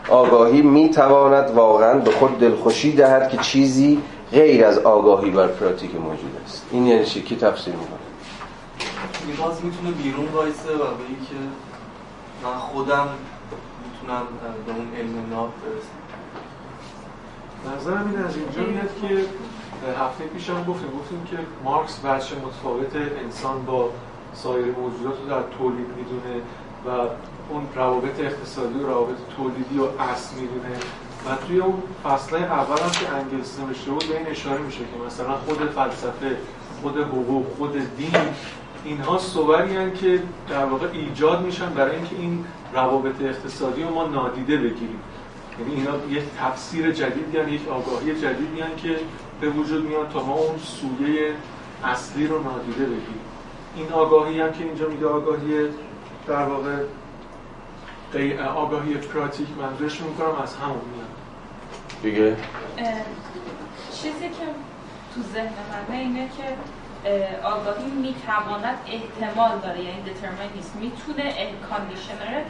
آگاهی 0.08 0.62
می‌تواند 0.62 1.50
واقعا 1.50 1.98
به 1.98 2.10
خود 2.10 2.38
دلخوشی 2.38 2.92
دهد 2.92 3.28
که 3.28 3.36
چیزی 3.36 4.02
غیر 4.32 4.64
از 4.64 4.78
آگاهی 4.78 5.30
بر 5.30 5.46
پراتیک 5.46 5.94
موجود 5.94 6.36
است. 6.44 6.66
این 6.70 6.86
یعنی 6.86 7.04
چی؟ 7.04 7.22
کی 7.22 7.36
تفسیر 7.36 7.74
می‌کنه؟ 7.74 7.98
باز 9.46 9.64
می‌تونه 9.64 9.90
بیرون 9.90 10.26
وایسه 10.26 10.72
و 10.72 10.78
به 10.78 10.84
که 11.28 11.34
من 12.44 12.58
خودم 12.58 13.08
می‌تونم 13.84 14.22
به 14.66 14.72
اون 14.72 14.88
علم 14.98 15.30
ناب 15.30 15.50
برسم. 15.62 15.98
نظرم 17.76 18.10
این 18.10 18.24
از 18.24 18.36
اینجا 18.36 18.72
میاد 18.72 18.90
که 19.00 19.08
هفته 20.00 20.24
پیش 20.24 20.50
هم 20.50 20.64
گفتیم 20.64 20.90
گفتیم 20.98 21.24
که 21.30 21.36
مارکس 21.64 21.98
بچه 22.00 22.36
متفاوت 22.36 22.96
انسان 23.24 23.64
با 23.64 23.90
سایر 24.34 24.64
موجودات 24.64 25.20
رو 25.20 25.28
در 25.28 25.42
تولید 25.58 25.86
می‌دونه 25.96 26.42
و 26.86 27.08
اون 27.50 27.66
روابط 27.74 28.20
اقتصادی 28.20 28.78
و 28.78 28.86
روابط 28.86 29.16
تولیدی 29.36 29.78
و 29.78 30.02
اصل 30.02 30.34
می‌دونه. 30.36 30.76
و 31.26 31.46
توی 31.46 31.58
اون 31.58 31.82
فصله 32.04 32.38
اول 32.38 32.82
هم 32.82 32.90
که 32.90 33.08
انگلس 33.08 33.60
نوشته 33.60 33.90
بود 33.90 34.08
به 34.08 34.18
این 34.18 34.26
اشاره 34.26 34.58
میشه 34.58 34.78
که 34.78 35.06
مثلا 35.06 35.36
خود 35.36 35.70
فلسفه 35.70 36.36
خود 36.82 36.98
حقوق 36.98 37.46
خود 37.56 37.72
دین 37.96 38.14
اینها 38.84 39.18
صوری 39.18 39.92
که 39.92 40.22
در 40.48 40.64
واقع 40.64 40.86
ایجاد 40.92 41.42
میشن 41.42 41.70
برای 41.70 41.96
اینکه 41.96 42.16
این 42.16 42.44
روابط 42.74 43.22
اقتصادی 43.22 43.82
رو 43.82 43.94
ما 43.94 44.06
نادیده 44.06 44.56
بگیریم. 44.56 45.00
یعنی 45.60 45.74
اینا 45.74 46.18
یک 46.20 46.24
تفسیر 46.40 46.92
جدیدی 46.92 47.38
هن، 47.38 47.48
یک 47.48 47.68
آگاهی 47.68 48.14
جدیدی 48.14 48.60
هن 48.60 48.76
که 48.76 48.98
به 49.44 49.50
وجود 49.50 49.84
میاد 49.84 50.08
تا 50.08 50.24
ما 50.24 50.34
اون 50.34 50.58
سویه 50.58 51.32
اصلی 51.84 52.26
رو 52.26 52.42
نادیده 52.42 52.84
بگیریم. 52.84 53.20
این 53.76 53.92
آگاهی 53.92 54.40
هم 54.40 54.52
که 54.52 54.64
اینجا 54.64 54.88
میگه 54.88 55.06
آگاهی 55.06 55.68
در 56.26 56.44
واقع 56.44 56.84
آگاهی 58.54 58.94
پراتیک 58.94 59.48
منظورش 59.58 60.00
می‌کنم 60.00 60.42
از 60.42 60.56
همون 60.56 60.80
میاد. 60.94 61.08
دیگه؟ 62.02 62.36
چیزی 63.92 64.28
که 64.28 64.46
تو 65.14 65.22
ذهن 65.34 65.52
منه 65.72 65.98
اینه 65.98 66.28
که 66.28 66.44
آگاهی 67.46 67.90
می‌تواند 67.90 68.78
احتمال 68.86 69.58
داره 69.58 69.80
یعنی 69.80 70.02
دیترمینیست 70.02 70.76
می‌تونه 70.76 71.34
کاندیشنره 71.70 72.44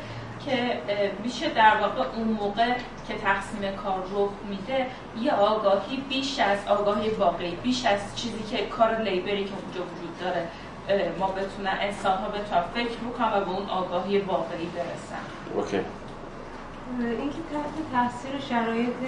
که 0.45 0.83
میشه 1.23 1.49
در 1.49 1.77
واقع 1.81 2.17
اون 2.17 2.29
موقع 2.29 2.73
که 3.09 3.15
تقسیم 3.15 3.77
کار 3.85 4.03
رخ 4.13 4.31
میده 4.51 4.87
یه 5.21 5.33
آگاهی 5.33 5.97
بیش 6.09 6.39
از 6.39 6.59
آگاهی 6.69 7.11
واقعی 7.11 7.57
بیش 7.57 7.87
از 7.87 8.01
چیزی 8.17 8.43
که 8.51 8.67
کار 8.67 9.03
لیبری 9.03 9.45
که 9.45 9.53
اونجا 9.65 9.81
وجود 9.81 10.19
داره 10.21 10.49
ما 11.19 11.27
بتونن 11.27 11.77
انسان 11.81 12.19
ها 12.19 12.29
بتونن 12.29 12.63
فکر 12.75 12.99
بکنن 12.99 13.33
و 13.33 13.45
به 13.45 13.51
اون 13.51 13.69
آگاهی 13.69 14.19
واقعی 14.19 14.67
برسن. 14.67 15.25
اوکی. 15.55 15.81
این 16.99 17.31
که 17.31 17.43
تحت 17.53 17.75
تاثیر 17.93 18.41
شرایط 18.41 19.01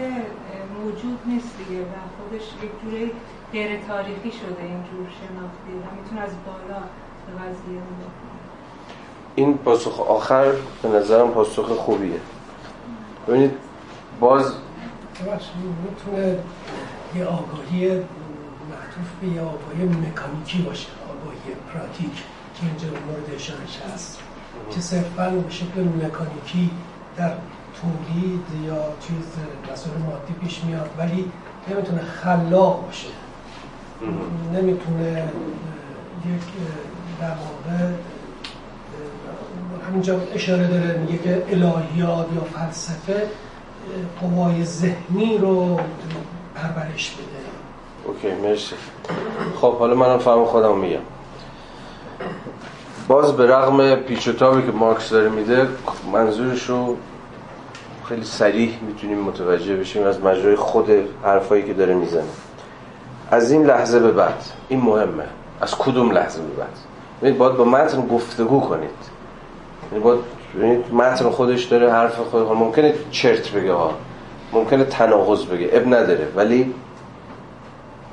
موجود 0.78 1.18
نیست 1.26 1.58
دیگه 1.58 1.82
و 1.82 1.94
خودش 2.16 2.42
یک 2.62 2.70
جوری 2.82 3.12
غیر 3.52 3.80
تاریخی 3.88 4.32
شده 4.32 4.62
اینجور 4.62 5.06
شناختی. 5.18 5.72
و 5.82 6.02
می‌تونه 6.02 6.20
از 6.20 6.30
بالا 6.46 6.80
به 7.26 7.32
قضیه 7.44 7.80
این 9.36 9.58
پاسخ 9.58 10.00
آخر 10.00 10.52
به 10.82 10.88
نظرم 10.88 11.30
پاسخ 11.30 11.66
خوبیه. 11.66 12.20
ببینید 13.28 13.52
باز 14.20 14.52
می‌تونه 15.84 16.38
یه 17.16 17.24
آگاهی 17.24 17.88
معطوف 18.70 19.08
به 19.20 19.26
یه 19.28 19.40
آگاهی 19.40 19.84
مکانیکی 19.84 20.62
باشه 20.62 20.88
آگاهی 21.04 21.54
پراتیک 21.72 22.12
که 22.54 22.66
اینجا 22.66 22.86
مورد 23.06 23.34
اشارش 23.34 23.80
هست. 23.94 24.18
که 24.70 24.80
صرفا 24.80 25.30
به 25.30 25.50
شکل 25.50 25.80
مکانیکی 25.80 26.70
در 27.16 27.32
تولید 27.80 28.66
یا 28.66 28.76
چیز 29.00 29.26
مسئله 29.72 29.96
مادی 29.96 30.32
پیش 30.32 30.64
میاد 30.64 30.90
ولی 30.98 31.32
نمی‌تونه 31.70 32.02
خلاق 32.02 32.86
باشه. 32.86 33.08
نمی‌تونه 34.52 35.28
یک 36.26 36.42
در 37.20 37.28
واقع 37.28 37.92
همینجا 39.88 40.20
اشاره 40.34 40.66
داره 40.66 40.98
میگه 40.98 41.18
که 41.18 41.44
الهیات 41.50 42.26
یا 42.34 42.42
فلسفه 42.54 43.28
قوای 44.20 44.64
ذهنی 44.64 45.38
رو 45.38 45.80
پرورش 46.54 47.10
بده. 47.10 47.46
اوکی 48.04 48.48
مرسی. 48.48 48.74
خب 49.60 49.78
حالا 49.78 49.94
منم 49.94 50.18
فهم 50.18 50.44
خودم 50.44 50.78
میگم. 50.78 50.98
باز 53.08 53.36
به 53.36 53.46
رغم 53.46 53.94
پیچ 53.94 54.24
که 54.38 54.72
مارکس 54.74 55.10
داره 55.10 55.28
میده 55.28 55.68
منظورش 56.12 56.62
رو 56.62 56.96
خیلی 58.04 58.24
سریح 58.24 58.78
می‌تونیم 58.86 59.20
متوجه 59.20 59.76
بشیم 59.76 60.06
از 60.06 60.20
مجرای 60.20 60.56
خود 60.56 60.90
حرفایی 61.24 61.62
که 61.62 61.74
داره 61.74 61.94
می‌زنه. 61.94 62.22
از 63.30 63.50
این 63.50 63.66
لحظه 63.66 64.00
به 64.00 64.12
بعد 64.12 64.44
این 64.68 64.80
مهمه 64.80 65.24
از 65.60 65.74
کدوم 65.74 66.10
لحظه 66.10 66.40
به 66.42 66.48
بعد؟ 66.48 67.38
باید 67.38 67.56
با 67.56 67.64
متن 67.64 68.06
گفتگو 68.06 68.60
کنید. 68.60 69.15
متن 70.92 71.30
خودش 71.30 71.64
داره 71.64 71.92
حرف 71.92 72.16
خود 72.16 72.42
ممکنه 72.42 72.94
چرت 73.10 73.50
بگه 73.50 73.72
ها 73.72 73.90
ممکنه 74.52 74.84
تناقض 74.84 75.44
بگه. 75.44 75.70
اب 75.72 75.86
نداره. 75.86 76.28
ولی 76.36 76.74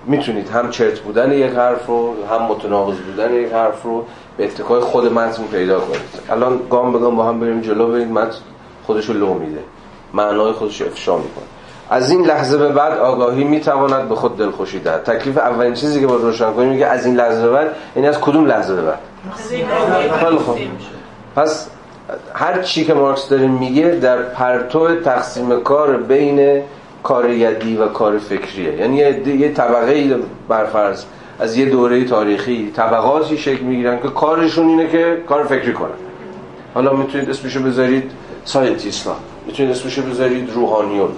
می‌تونید 0.05 0.49
هم 0.49 0.69
چرت 0.69 0.99
بودن 0.99 1.31
یک 1.31 1.51
حرف 1.51 1.85
رو 1.87 2.13
هم 2.31 2.41
متناقض 2.41 2.95
بودن 2.95 3.33
یک 3.33 3.51
حرف 3.51 3.83
رو 3.83 4.05
به 4.37 4.45
اتکای 4.45 4.81
خود 4.81 5.13
متن 5.13 5.43
پیدا 5.43 5.79
کنید. 5.79 6.01
الان 6.29 6.59
گام 6.69 6.91
به 6.93 6.99
گام 6.99 7.15
با 7.15 7.23
هم 7.23 7.39
بریم 7.39 7.61
جلو 7.61 7.87
برید 7.87 8.11
متن 8.11 8.37
خودش 8.87 9.05
رو 9.05 9.13
لو 9.13 9.33
میده. 9.33 9.59
معنای 10.13 10.51
خودش 10.51 10.81
رو 10.81 10.87
افشا 10.87 11.17
می‌کنه. 11.17 11.43
از 11.89 12.11
این 12.11 12.25
لحظه 12.25 12.57
به 12.57 12.69
بعد 12.69 12.97
آگاهی 12.97 13.43
می‌تواند 13.43 14.09
به 14.09 14.15
خود 14.15 14.37
دلخوشی 14.37 14.79
دهد. 14.79 15.03
تکلیف 15.03 15.37
اولین 15.37 15.73
چیزی 15.73 15.99
که 15.99 16.07
با 16.07 16.15
روشن 16.15 16.53
کنیم 16.53 16.69
میگه 16.69 16.85
از 16.85 17.05
این 17.05 17.15
لحظه 17.15 17.41
به 17.41 17.49
بعد 17.49 17.67
یعنی 17.95 18.07
از 18.07 18.21
کدوم 18.21 18.45
لحظه 18.45 18.75
به 18.75 18.81
بعد؟ 18.81 18.99
خیلی 20.19 20.37
خوب. 20.37 20.57
پس 21.35 21.67
هر 22.33 22.61
چی 22.61 22.85
که 22.85 22.93
مارکس 22.93 23.29
داره 23.29 23.47
میگه 23.47 23.89
در 23.89 24.21
پرتو 24.21 24.95
تقسیم 24.95 25.59
کار 25.59 25.97
بین 25.97 26.61
کار 27.03 27.29
یدی 27.29 27.77
و 27.77 27.87
کار 27.87 28.17
فکریه. 28.17 28.73
یعنی 28.73 28.97
یه 29.25 29.53
طبقه 29.53 30.15
برفرض 30.49 31.03
از 31.39 31.57
یه 31.57 31.65
دوره 31.65 32.05
تاریخی 32.05 32.71
طبقاتی 32.75 33.37
شکل 33.37 33.63
می‌گیرن 33.63 34.01
که 34.01 34.07
کارشون 34.07 34.67
اینه 34.67 34.87
که 34.87 35.17
کار 35.29 35.43
فکری 35.43 35.73
کنن. 35.73 35.89
حالا 36.73 36.93
می‌تونید 36.93 37.29
اسمشو 37.29 37.63
بذارید 37.63 38.11
scientist 38.45 39.07
ها 39.07 39.15
می‌تونید 39.45 39.71
اسمشو 39.71 40.01
بذارید 40.01 40.51
روحانیون 40.53 41.09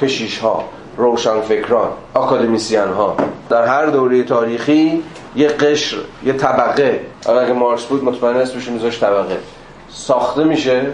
کشیش 0.00 0.38
ها 0.38 0.64
روشن 0.96 1.40
فکران 1.40 1.88
آکادمیسین 2.16 2.92
ها 2.92 3.16
در 3.48 3.66
هر 3.66 3.86
دوره 3.86 4.22
تاریخی 4.22 5.02
یه 5.36 5.48
قشر 5.48 5.96
یه 6.24 6.32
طبقه. 6.32 7.00
اگر 7.26 7.52
مارکس 7.52 7.84
بود 7.84 8.04
مطمئن 8.04 8.36
اسمش 8.36 8.68
میذاش 8.68 9.00
طبقه. 9.00 9.36
ساخته 9.96 10.44
میشه 10.44 10.86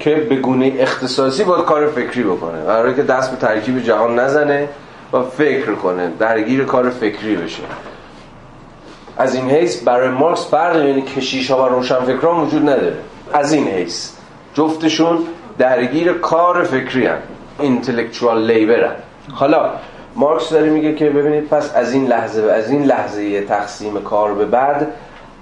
که 0.00 0.14
به 0.14 0.36
گونه 0.36 0.72
اختصاصی 0.78 1.44
باید 1.44 1.64
کار 1.64 1.86
فکری 1.86 2.22
بکنه. 2.22 2.62
قراره 2.62 2.94
که 2.94 3.02
دست 3.02 3.30
به 3.30 3.36
ترکیب 3.36 3.78
جهان 3.78 4.18
نزنه 4.18 4.68
و 5.12 5.22
فکر 5.22 5.74
کنه 5.74 6.12
درگیر 6.18 6.64
کار 6.64 6.90
فکری 6.90 7.36
بشه. 7.36 7.62
از 9.18 9.34
این 9.34 9.50
حیث 9.50 9.82
برای 9.82 10.08
مارکس 10.08 10.46
فرق 10.46 10.82
بین 10.82 11.04
کشیش 11.04 11.50
ها 11.50 11.64
و 11.64 11.68
روشنفکران 11.68 12.40
وجود 12.40 12.62
نداره. 12.62 12.96
از 13.32 13.52
این 13.52 13.68
حیث 13.68 14.10
جفتشون 14.54 15.18
درگیر 15.58 16.12
کار 16.12 16.64
فکری 16.64 17.06
هن 17.06 17.18
intellectual 17.60 18.48
labor 18.48 18.84
هن. 18.84 18.96
حالا 19.32 19.70
مارکس 20.16 20.50
داره 20.50 20.70
میگه 20.70 20.94
که 20.94 21.10
ببینید 21.10 21.48
پس 21.48 21.76
از 21.76 21.92
این 21.92 22.06
لحظه 22.06 22.46
و 22.46 22.48
از 22.48 22.70
این 22.70 22.84
لحظه 22.84 23.40
تقسیم 23.40 24.02
کار 24.02 24.34
به 24.34 24.44
بعد 24.44 24.88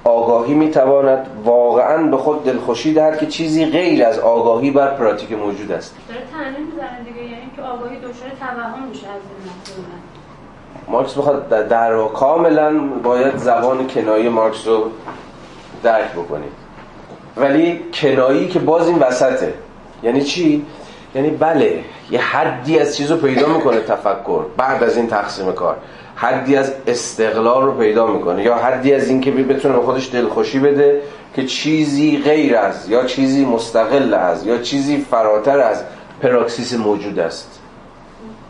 آگاهی 0.04 0.54
می‌تواند 0.54 1.26
واقعا 1.44 2.02
به 2.02 2.16
خود 2.16 2.44
دلخوشی 2.44 2.94
دهد 2.94 3.18
که 3.18 3.26
چیزی 3.26 3.66
غیر 3.66 4.04
از 4.04 4.18
آگاهی 4.18 4.70
بر 4.70 4.94
پراتیک 4.94 5.32
موجود 5.32 5.72
است. 5.72 5.94
داره 6.08 6.20
تعلیم 6.32 6.66
می‌زنه 6.66 7.04
دیگه 7.04 7.22
یعنی 7.22 7.50
که 7.56 7.62
آگاهی 7.62 7.96
دچار 7.96 8.30
توهم 8.40 8.88
میشه 8.88 9.06
از 9.06 9.20
این 9.76 9.84
مارکس 10.88 11.14
بخواد 11.14 11.48
در, 11.48 11.62
در 11.62 12.06
کاملا 12.08 12.78
باید 13.02 13.36
زبان 13.36 13.86
کنایی 13.86 14.28
مارکس 14.28 14.66
رو 14.66 14.90
درک 15.82 16.12
بکنید 16.12 16.52
ولی 17.36 17.80
کنایی 17.94 18.48
که 18.48 18.58
باز 18.58 18.88
این 18.88 18.98
وسطه. 18.98 19.54
یعنی 20.02 20.22
چی؟ 20.22 20.66
یعنی 21.14 21.30
بله 21.30 21.84
یه 22.10 22.20
حدی 22.20 22.78
از 22.78 22.96
چیز 22.96 23.10
رو 23.10 23.16
پیدا 23.16 23.48
می‌کنه 23.48 23.80
تفکر 23.80 24.44
بعد 24.56 24.82
از 24.82 24.96
این 24.96 25.06
تقسیم 25.06 25.52
کار. 25.52 25.76
حدی 26.20 26.56
از 26.56 26.72
استقلال 26.86 27.64
رو 27.64 27.72
پیدا 27.72 28.06
می‌کنه 28.06 28.42
یا 28.44 28.56
حدی 28.56 28.94
از 28.94 29.08
این 29.08 29.20
که 29.20 29.30
بتونه 29.30 29.74
به 29.74 29.80
خودش 29.80 30.10
دلخوشی 30.12 30.58
بده 30.58 31.00
که 31.34 31.46
چیزی 31.46 32.22
غیر 32.24 32.56
از 32.56 32.88
یا 32.88 33.04
چیزی 33.04 33.44
مستقل 33.44 34.14
از 34.14 34.46
یا 34.46 34.58
چیزی 34.58 35.06
فراتر 35.10 35.60
از 35.60 35.82
پراکسیس 36.22 36.74
موجود 36.74 37.18
است. 37.18 37.60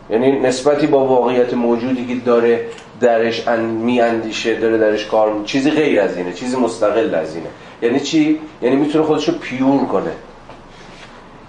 یعنی 0.09 0.39
نسبتی 0.39 0.87
با 0.87 1.05
واقعیت 1.05 1.53
موجودی 1.53 2.05
که 2.05 2.15
داره 2.25 2.65
درش 3.01 3.47
ان 3.47 3.59
می 3.59 4.01
اندیشه 4.01 4.55
داره 4.55 4.77
درش 4.77 5.05
کار 5.05 5.31
چیزی 5.45 5.71
غیر 5.71 6.01
از 6.01 6.17
اینه 6.17 6.33
چیزی 6.33 6.57
مستقل 6.57 7.15
از 7.15 7.35
اینه. 7.35 7.49
یعنی 7.81 7.99
چی؟ 7.99 8.39
یعنی 8.61 8.75
می‌تونه 8.75 9.03
خودش 9.05 9.29
رو 9.29 9.35
پیور 9.41 9.85
کنه. 9.85 10.11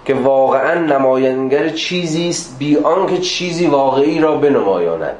که 0.05 0.13
واقعا 0.13 0.79
نماینگر 0.79 1.69
چیزی 1.69 2.29
است 2.29 2.55
بی 2.59 2.77
آنکه 2.77 3.17
چیزی 3.17 3.67
واقعی 3.67 4.19
را 4.19 4.35
بنمایاند. 4.35 5.17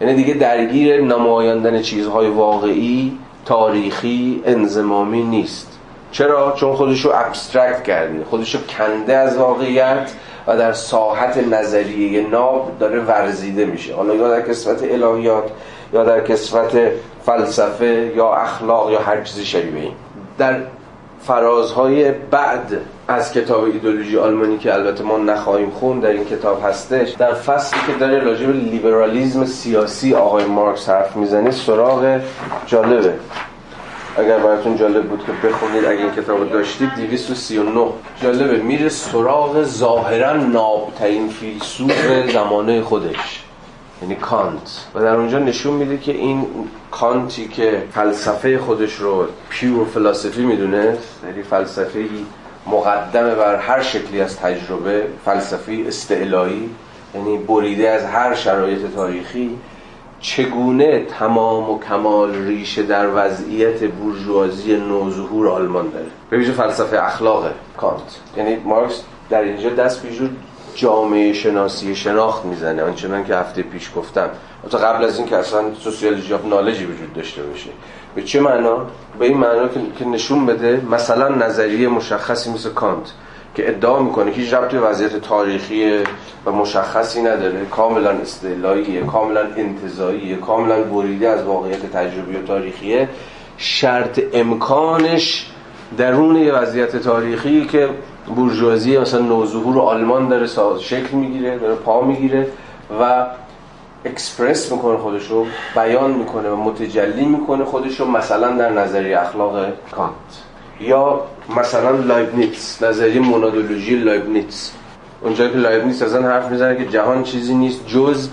یعنی 0.00 0.14
دیگه 0.14 0.34
درگیر 0.34 1.00
نمایاندن 1.00 1.82
چیزهای 1.82 2.28
واقعی 2.28 3.18
تاریخی 3.44 4.42
انزمامی 4.44 5.22
نیست. 5.22 5.78
چرا؟ 6.12 6.52
چون 6.56 6.74
خودش 6.74 7.04
رو 7.04 7.10
ابسترکت 7.14 7.82
کرده 7.82 8.24
خودش 8.24 8.56
کنده 8.56 9.16
از 9.16 9.36
واقعیت 9.36 10.10
و 10.46 10.56
در 10.56 10.72
ساحت 10.72 11.36
نظریه 11.36 12.28
ناب 12.28 12.72
داره 12.80 13.00
ورزیده 13.00 13.64
میشه. 13.64 13.94
حالا 13.94 14.14
یا 14.14 14.28
در 14.28 14.48
کسفت 14.48 14.82
الهیات 14.82 15.50
یا 15.92 16.04
در 16.04 16.20
کسفت 16.20 16.76
فلسفه 17.26 18.12
یا 18.16 18.34
اخلاق 18.34 18.90
یا 18.90 18.98
هر 18.98 19.22
چیزی 19.22 19.44
شبیه 19.44 19.82
این. 19.82 19.92
در 20.38 20.56
فرازهای 21.22 22.12
بعد 22.12 22.80
از 23.08 23.32
کتاب 23.32 23.64
ایدولوژی 23.64 24.18
آلمانی 24.18 24.58
که 24.58 24.74
البته 24.74 25.04
ما 25.04 25.18
نخواهیم 25.18 25.70
خون 25.70 26.00
در 26.00 26.08
این 26.08 26.24
کتاب 26.24 26.62
هستش 26.64 27.10
در 27.10 27.34
فصلی 27.34 27.80
که 27.86 27.92
داره 27.92 28.18
راجع 28.18 28.46
به 28.46 28.52
لیبرالیزم 28.52 29.44
سیاسی 29.44 30.14
آقای 30.14 30.44
مارکس 30.44 30.88
حرف 30.88 31.16
می‌زنه 31.16 31.50
سراغ 31.50 32.20
جالبه. 32.66 33.14
اگر 34.16 34.38
براتون 34.38 34.76
جالب 34.76 35.08
بود 35.08 35.24
که 35.26 35.48
بخونید 35.48 35.84
اگه 35.84 36.00
این 36.00 36.10
کتاب 36.10 36.50
داشتید 36.50 36.88
239 36.96 37.86
جالبه 38.22 38.56
میره 38.56 38.88
سراغ 38.88 39.62
ظاهرا 39.62 40.32
نابترین 40.32 41.28
فیلسوف 41.28 42.30
زمانه 42.32 42.82
خودش 42.82 43.44
یعنی 44.02 44.14
کانت. 44.14 44.86
و 44.94 45.00
در 45.00 45.14
اونجا 45.14 45.38
نشون 45.38 45.74
میده 45.74 45.98
که 45.98 46.12
این 46.12 46.46
کانتی 46.90 47.48
که 47.48 47.82
فلسفه 47.92 48.58
خودش 48.58 48.94
رو 48.94 49.26
پیور 49.48 49.86
فلسفی 49.86 50.42
می‌دونه 50.42 50.96
یعنی 51.26 51.42
فلسفه 51.50 52.04
مقدمه 52.72 53.34
بر 53.34 53.56
هر 53.56 53.82
شکلی 53.82 54.20
از 54.20 54.36
تجربه 54.36 55.06
فلسفی 55.24 55.84
استعلایی 55.88 56.70
یعنی 57.14 57.38
بریده 57.38 57.90
از 57.90 58.04
هر 58.04 58.34
شرایط 58.34 58.94
تاریخی 58.94 59.58
چگونه 60.20 61.04
تمام 61.04 61.70
و 61.70 61.78
کمال 61.78 62.34
ریشه 62.34 62.82
در 62.82 63.08
وضعیت 63.14 63.84
بورژوازی 63.84 64.76
نوظهور 64.76 65.48
آلمان 65.48 65.90
داره؟ 65.90 66.06
به 66.30 66.36
ویژه 66.36 66.52
فلسفه 66.52 67.04
اخلاق 67.04 67.50
کانت. 67.76 68.20
یعنی 68.36 68.56
مارکس 68.56 69.02
در 69.30 69.40
اینجا 69.40 69.70
دست 69.70 70.02
به 70.02 70.08
جامعه 70.74 71.32
شناسی 71.32 71.96
شناخت 71.96 72.44
می‌زنه 72.44 72.82
آنچنان 72.82 73.24
که 73.24 73.36
هفته 73.36 73.62
پیش 73.62 73.90
گفتم. 73.96 74.30
تا 74.70 74.78
قبل 74.78 75.04
از 75.04 75.18
این 75.18 75.28
که 75.28 75.36
اصلا 75.36 75.74
سوسیولوژی 75.74 76.34
آف 76.34 76.44
نالجی 76.44 76.84
وجود 76.84 77.12
داشته 77.12 77.42
باشه. 77.42 77.70
به 78.18 78.24
چه 78.24 78.40
معنا؟ 78.40 78.86
به 79.18 79.24
این 79.24 79.38
معنا 79.38 79.68
که 79.98 80.04
نشون 80.04 80.46
بده 80.46 80.82
مثلا 80.90 81.28
نظریه 81.28 81.88
مشخصی 81.88 82.50
مثل 82.52 82.70
کانت 82.70 83.12
که 83.54 83.68
ادعا 83.68 84.02
می‌کنه 84.02 84.32
که 84.32 84.56
ربطی 84.56 84.76
وضعیت 84.76 85.16
تاریخی 85.16 85.98
و 86.46 86.52
مشخصی 86.52 87.22
نداره 87.22 87.64
کاملا 87.70 88.10
استعلاییه 88.10 89.00
کاملا 89.00 89.40
انتزاعیه 89.56 90.36
کاملا 90.36 90.82
بریده 90.82 91.28
از 91.28 91.44
واقعیت 91.44 91.92
تجربی 91.92 92.36
و 92.36 92.42
تاریخیه. 92.42 93.08
شرط 93.56 94.20
امکانش 94.32 95.50
درون 95.98 96.36
یه 96.36 96.52
وضعیت 96.52 96.96
تاریخی 96.96 97.64
که 97.64 97.88
بورژوازی 98.36 98.98
مثلا 98.98 99.20
نوظهور 99.20 99.80
آلمان 99.80 100.28
داره 100.28 100.46
شکل 100.80 101.16
می‌گیره 101.16 101.58
داره 101.58 101.74
پا 101.74 102.00
می‌گیره 102.00 102.46
و 103.00 103.26
اکسپرس 104.04 104.72
می‌کنه 104.72 104.98
خودشو 104.98 105.46
بیان 105.74 106.10
می‌کنه 106.10 106.48
و 106.48 106.56
متجلی 106.56 107.24
می‌کنه 107.24 107.64
خودشو 107.64 108.04
مثلا 108.04 108.56
در 108.56 108.70
نظریه 108.70 109.20
اخلاق 109.20 109.66
کانت. 109.90 110.12
یا 110.80 111.20
مثلا 111.56 111.90
لایبنیتس 111.90 112.82
نظریه 112.82 113.20
مونادولوژی 113.20 113.96
لایبنیتس. 113.96 114.72
اونجایی 115.22 115.50
که 115.50 115.56
لایبنیتس 115.56 116.02
ازن 116.02 116.24
حرف 116.24 116.50
می‌زنه 116.50 116.76
که 116.76 116.86
جهان 116.86 117.22
چیزی 117.22 117.54
نیست 117.54 117.86
جز 117.86 118.28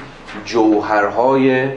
جوهرهای 0.46 1.68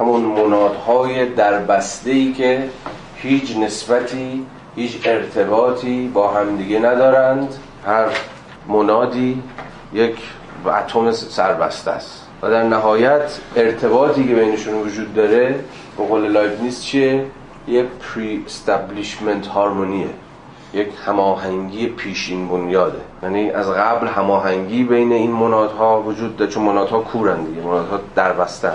همون 0.00 0.20
مونادهای 0.20 1.26
دربسته 1.26 2.10
ای 2.10 2.32
که 2.32 2.68
هیچ 3.16 3.56
نسبتی 3.56 4.46
هیچ 4.76 5.00
ارتباطی 5.04 6.08
با 6.14 6.30
همدیگه 6.30 6.78
ندارند. 6.78 7.54
هر 7.86 8.06
منادی 8.68 9.42
یک 9.92 10.16
اتم 10.66 11.12
سربسته 11.12 11.90
است. 11.90 12.29
و 12.42 12.50
در 12.50 12.62
نهایت 12.62 13.40
ارتباطی 13.56 14.28
که 14.28 14.34
بینشون 14.34 14.74
وجود 14.74 15.14
داره 15.14 15.54
به 15.98 16.04
قول 16.04 16.28
لایبنیز 16.28 16.82
چیه؟ 16.82 17.26
یه 17.68 17.82
پری 17.82 18.42
استابلیشمنت 18.46 19.46
هارمونیه 19.46 20.06
یک 20.74 20.88
هماهنگی 21.06 21.86
پیشین 21.86 22.48
بنیاده. 22.48 22.98
یعنی 23.22 23.50
از 23.50 23.70
قبل 23.70 24.06
هماهنگی 24.06 24.84
بین 24.84 25.12
این 25.12 25.30
منادها 25.30 26.02
وجود 26.02 26.36
داره 26.36 26.50
چون 26.50 26.62
منادها 26.64 27.00
کورن 27.00 27.44
دیگه 27.44 27.62
منادها 27.62 28.00
در 28.14 28.32
بستن 28.32 28.74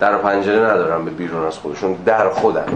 در 0.00 0.16
پنجره 0.16 0.58
ندارن 0.58 1.04
به 1.04 1.10
بیرون 1.10 1.46
از 1.46 1.58
خودشون 1.58 1.92
در 1.92 2.30
خودن. 2.30 2.66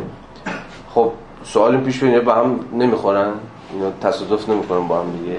خب 0.94 1.12
سوال 1.44 1.76
پیش 1.76 2.00
بینه 2.00 2.20
با 2.20 2.34
هم 2.34 2.60
نمی‌خورن؟ 2.72 3.32
اینا 3.72 3.90
تصادف 4.02 4.48
نمی‌کنن 4.48 4.88
با 4.88 5.00
هم 5.00 5.10
دیگه. 5.10 5.36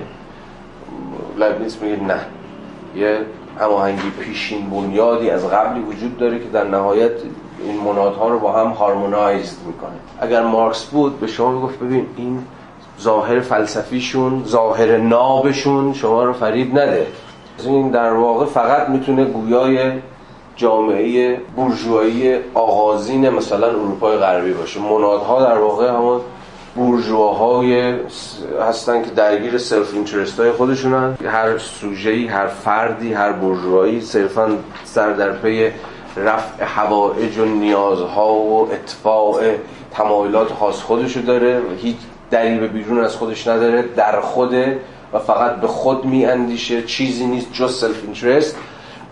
لایبنیز 1.37 1.77
میگه 1.81 2.03
نه. 2.03 2.19
یه 2.95 3.17
هماهنگی 3.59 4.09
پیشین 4.19 4.69
بنیادی 4.69 5.29
از 5.29 5.49
قبلی 5.49 5.81
وجود 5.81 6.17
داره 6.17 6.39
که 6.39 6.45
در 6.53 6.63
نهایت 6.63 7.11
این 7.63 7.81
منادها 7.81 8.29
رو 8.29 8.39
با 8.39 8.51
هم 8.51 8.67
هارمونایزد 8.67 9.57
می‌کنه. 9.67 9.91
اگر 10.19 10.43
مارکس 10.43 10.85
بود 10.85 11.19
به 11.19 11.27
شما 11.27 11.51
می‌گفت 11.51 11.79
ببین 11.79 12.05
این 12.17 12.43
ظاهر 13.01 13.39
فلسفیشون 13.39 14.43
ظاهر 14.47 14.97
نابشون 14.97 15.93
شما 15.93 16.23
رو 16.23 16.33
فریب 16.33 16.79
نده. 16.79 17.07
این 17.65 17.89
در 17.89 18.13
واقع 18.13 18.45
فقط 18.45 18.89
می‌تونه 18.89 19.25
گویای 19.25 19.91
جامعه 20.55 21.39
بورژوایی 21.55 22.35
آغازین 22.53 23.29
مثلا 23.29 23.67
اروپای 23.67 24.17
غربی 24.17 24.53
باشه. 24.53 24.79
مونادها 24.79 25.43
در 25.43 25.57
واقع 25.57 25.89
همون 25.89 26.21
بورژواهای 26.75 27.93
هستن 28.69 29.03
که 29.03 29.09
درگیر 29.09 29.57
self-interest 29.57 30.39
های 30.39 30.51
خودشونن. 30.51 31.17
هر 31.25 31.57
سوژه‌ای 31.57 32.27
هر 32.27 32.47
فردی 32.47 33.13
هر 33.13 33.31
بورژوایی 33.31 34.01
صرفا 34.01 34.57
سر 34.83 35.13
در 35.13 35.31
پی 35.31 35.71
رفع 36.17 36.63
حوائج 36.63 37.37
و 37.37 37.45
نیازها 37.45 38.33
و 38.33 38.69
اطفاء 38.71 39.55
تمایلات 39.91 40.53
خاص 40.53 40.81
خودشو 40.81 41.21
داره. 41.21 41.61
هیچ 41.77 41.95
دلیل 42.31 42.59
به 42.59 42.67
بیرون 42.67 43.03
از 43.03 43.15
خودش 43.15 43.47
نداره. 43.47 43.81
در 43.95 44.21
خوده 44.21 44.79
و 45.13 45.19
فقط 45.19 45.55
به 45.55 45.67
خود 45.67 46.05
می 46.05 46.25
اندیشه 46.25 46.81
چیزی 46.81 47.25
نیست 47.25 47.53
جز 47.53 47.79
self-interest 47.79 48.57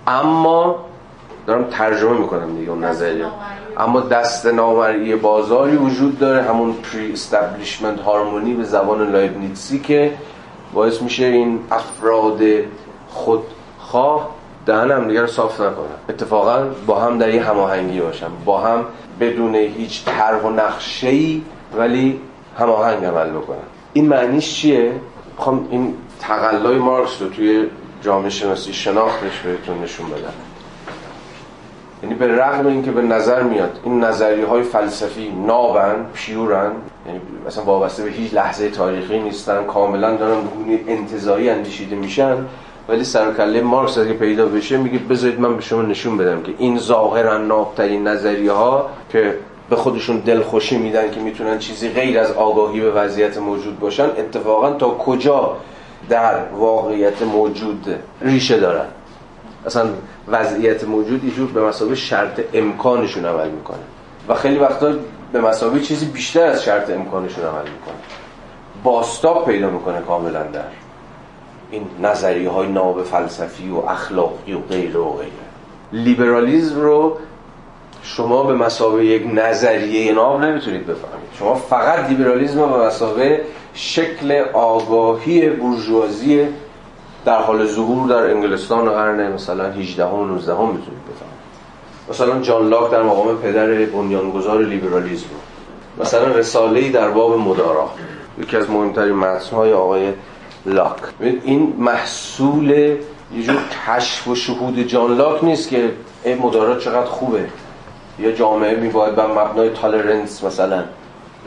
اما 0.08 0.86
دارم 1.48 1.64
ترجمه 1.64 2.18
می‌کنم 2.18 2.56
دیگه 2.56 2.72
اون 2.72 2.84
نظریه. 2.84 3.26
اما 3.80 4.00
دست 4.00 4.46
نامرئی 4.46 5.16
بازاری 5.16 5.76
وجود 5.76 6.20
داره 6.20 6.44
همون 6.44 6.74
pre-establishment 6.74 8.00
harmony 8.00 8.54
به 8.54 8.64
زبان 8.64 9.12
لایبنیتسی 9.12 9.80
که 9.80 10.14
باعث 10.74 11.02
میشه 11.02 11.26
این 11.26 11.60
افراد 11.72 12.40
خودخواه 13.10 14.30
دهن 14.66 14.92
هم 14.92 15.08
دیگه 15.08 15.22
رو 15.22 15.28
صاف 15.28 15.62
نکنن. 15.62 16.00
اتفاقا 16.10 16.66
با 16.88 17.00
هم 17.00 17.18
در 17.18 17.34
یه 17.34 17.44
هماهنگی 17.44 18.00
باشن. 18.00 18.28
با 18.46 18.60
هم 18.60 18.86
بدون 19.20 19.56
هیچ 19.56 20.06
طرح 20.06 20.42
و 20.42 20.50
نقشه 20.50 21.12
ولی 21.78 22.20
هماهنگ 22.60 23.06
عمل 23.06 23.30
بکنن. 23.30 23.58
این 23.94 24.08
معنیش 24.08 24.56
چیه؟ 24.56 24.92
می‌خوام 25.38 25.68
این 25.72 25.94
تقلای 26.20 26.78
مارکس 26.78 27.22
رو 27.22 27.30
توی 27.30 27.66
جامعه 28.02 28.30
شناسی 28.30 28.74
شناختش 28.74 29.40
بهتون 29.40 29.84
نشون 29.84 30.10
بدم. 30.10 30.34
یعنی 32.04 32.16
به 32.16 32.28
رغم 32.28 32.68
اینکه 32.68 32.92
به 32.92 33.02
نظر 33.02 33.44
میاد 33.44 33.80
این 33.84 34.04
نظریه 34.04 34.46
های 34.46 34.64
فلسفی 34.64 35.34
نابن 35.48 36.06
پیورن 36.14 36.72
یعنی 37.08 37.20
مثلا 37.48 37.64
وابسته 37.64 38.04
به 38.04 38.10
هیچ 38.10 38.34
لحظه 38.34 38.70
تاریخی 38.70 39.20
نیستن 39.20 39.64
کاملا 39.64 40.16
دارن 40.16 40.42
گونه 40.42 40.80
انتظایی 40.88 41.50
اندیشیده 41.50 41.96
میشن 41.96 42.36
ولی 42.90 43.04
سرکله 43.04 43.62
مارکس 43.62 43.98
اگه 43.98 44.14
پیدا 44.14 44.46
بشه 44.46 44.78
میگه 44.78 45.00
بذارید 45.00 45.40
من 45.40 45.56
به 45.56 45.62
شما 45.62 45.82
نشون 45.82 46.18
بدم 46.18 46.42
که 46.42 46.54
این 46.58 46.78
ظاهرا 46.78 47.38
نابترین 47.38 48.08
نظریه 48.08 48.52
ها 48.52 48.90
که 49.12 49.36
به 49.70 49.76
خودشون 49.76 50.18
دلخوشی 50.18 50.78
میدن 50.78 51.12
که 51.12 51.20
می‌تونن 51.20 51.60
چیزی 51.60 51.90
غیر 51.90 52.20
از 52.20 52.32
آگاهی 52.32 52.82
به 52.82 52.92
وضعیت 52.92 53.38
موجود 53.38 53.80
باشن 53.80 54.04
اتفاقا 54.04 54.74
تا 54.74 54.90
کجا 54.90 55.58
در 56.10 56.36
واقعیت 56.58 57.22
موجود 57.22 57.96
ریشه 58.22 58.60
دارن؟ 58.60 58.86
اصلا 59.66 59.90
وضعیت 60.28 60.84
موجود 60.84 61.22
ایجور 61.24 61.52
به 61.52 61.62
مسابقه 61.62 61.96
شرط 61.96 62.42
امکانشون 62.54 63.26
عمل 63.26 63.50
می‌کنه. 63.50 63.78
و 64.28 64.34
خیلی 64.34 64.58
وقتا 64.58 64.94
به 65.32 65.42
مسابقه 65.42 65.80
چیزی 65.80 66.06
بیشتر 66.06 66.46
از 66.46 66.64
شرط 66.64 66.90
امکانشون 66.90 67.46
عمل 67.46 67.62
می‌کنه. 67.62 67.96
باستاب 68.84 69.46
پیدا 69.46 69.70
می‌کنه 69.70 70.02
کاملا 70.02 70.44
در 70.44 70.62
این 71.72 71.84
نظریه 72.04 72.50
های 72.50 72.68
ناب 72.68 73.04
فلسفی 73.04 73.70
و 73.70 73.78
اخلاقی 73.78 74.54
و 74.54 74.60
غیره 74.60 75.00
و 75.00 75.14
غیره. 75.14 75.32
لیبرالیزم 75.94 76.82
رو 76.82 77.18
شما 78.04 78.44
به 78.44 78.54
مسابقه 78.54 79.06
یک 79.06 79.24
نظریه 79.34 80.14
ناب 80.14 80.42
نمی‌تونید 80.42 80.82
بفهمید. 80.82 81.30
شما 81.40 81.56
فقط 81.56 82.10
لیبرالیزم 82.10 82.60
رو 82.60 82.68
به 82.68 82.86
مسابقه 82.86 83.42
شکل 83.74 84.44
آگاهی 84.54 85.50
بورژوازی 85.50 86.48
در 87.26 87.42
حال 87.42 87.66
ظهور 87.66 88.10
در 88.10 88.32
انگلستان 88.32 88.90
قرن 88.90 89.32
مثلا 89.32 89.72
18 89.72 90.06
و 90.06 90.26
19 90.26 90.52
هم 90.54 90.68
بفهمید. 90.68 91.40
مثلا 92.10 92.42
جان 92.42 92.70
لاک 92.70 92.92
در 92.92 93.04
مقام 93.04 93.38
پدر 93.38 93.68
بنیانگذار 93.86 94.64
لیبرالیسم. 94.64 95.26
مثلا 96.00 96.28
رساله‌ای 96.28 96.90
در 96.90 97.10
باب 97.10 97.40
مدارا. 97.40 97.90
یکی 98.38 98.58
از 98.58 98.70
مهمترین 98.70 99.16
متن‌های 99.16 99.74
آقای 99.74 100.14
لاک. 100.66 100.96
این 101.20 101.76
محصول 101.80 102.70
یه 102.70 103.44
جور 103.44 103.58
کشف 103.88 104.28
و 104.28 104.36
شهود 104.36 104.80
جان 104.80 105.18
لاک 105.18 105.44
نیست 105.44 105.70
که 105.70 105.92
این 106.24 106.38
مدارا 106.38 106.76
چقدر 106.76 107.06
خوبه. 107.06 107.46
یا 108.20 108.32
جامعه 108.32 108.76
میباید 108.76 109.16
بر 109.16 109.28
مبنای 109.28 109.70
تالرنس 109.70 110.44
مثلا 110.44 110.84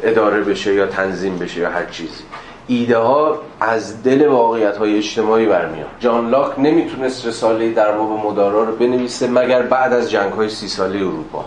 اداره 0.02 0.40
بشه 0.40 0.74
یا 0.74 0.86
تنظیم 0.86 1.38
بشه 1.38 1.60
یا 1.60 1.70
هر 1.70 1.86
چیزی. 1.86 2.24
ایده 2.72 2.98
ها 2.98 3.38
از 3.60 4.02
دل 4.02 4.28
واقعیت 4.28 4.76
های 4.76 4.96
اجتماعی 4.96 5.46
برمیاد. 5.46 5.88
جان 6.00 6.30
لاک 6.30 6.58
نمی‌تونست 6.58 7.26
رساله 7.26 7.72
در 7.72 7.92
باب 7.92 8.26
مدارا 8.26 8.64
رو 8.64 8.76
بنویسه 8.76 9.28
مگر 9.28 9.62
بعد 9.62 9.92
از 9.92 10.10
جنگ 10.10 10.32
های 10.32 10.48
سی 10.48 10.68
ساله 10.68 10.98
اروپا. 10.98 11.44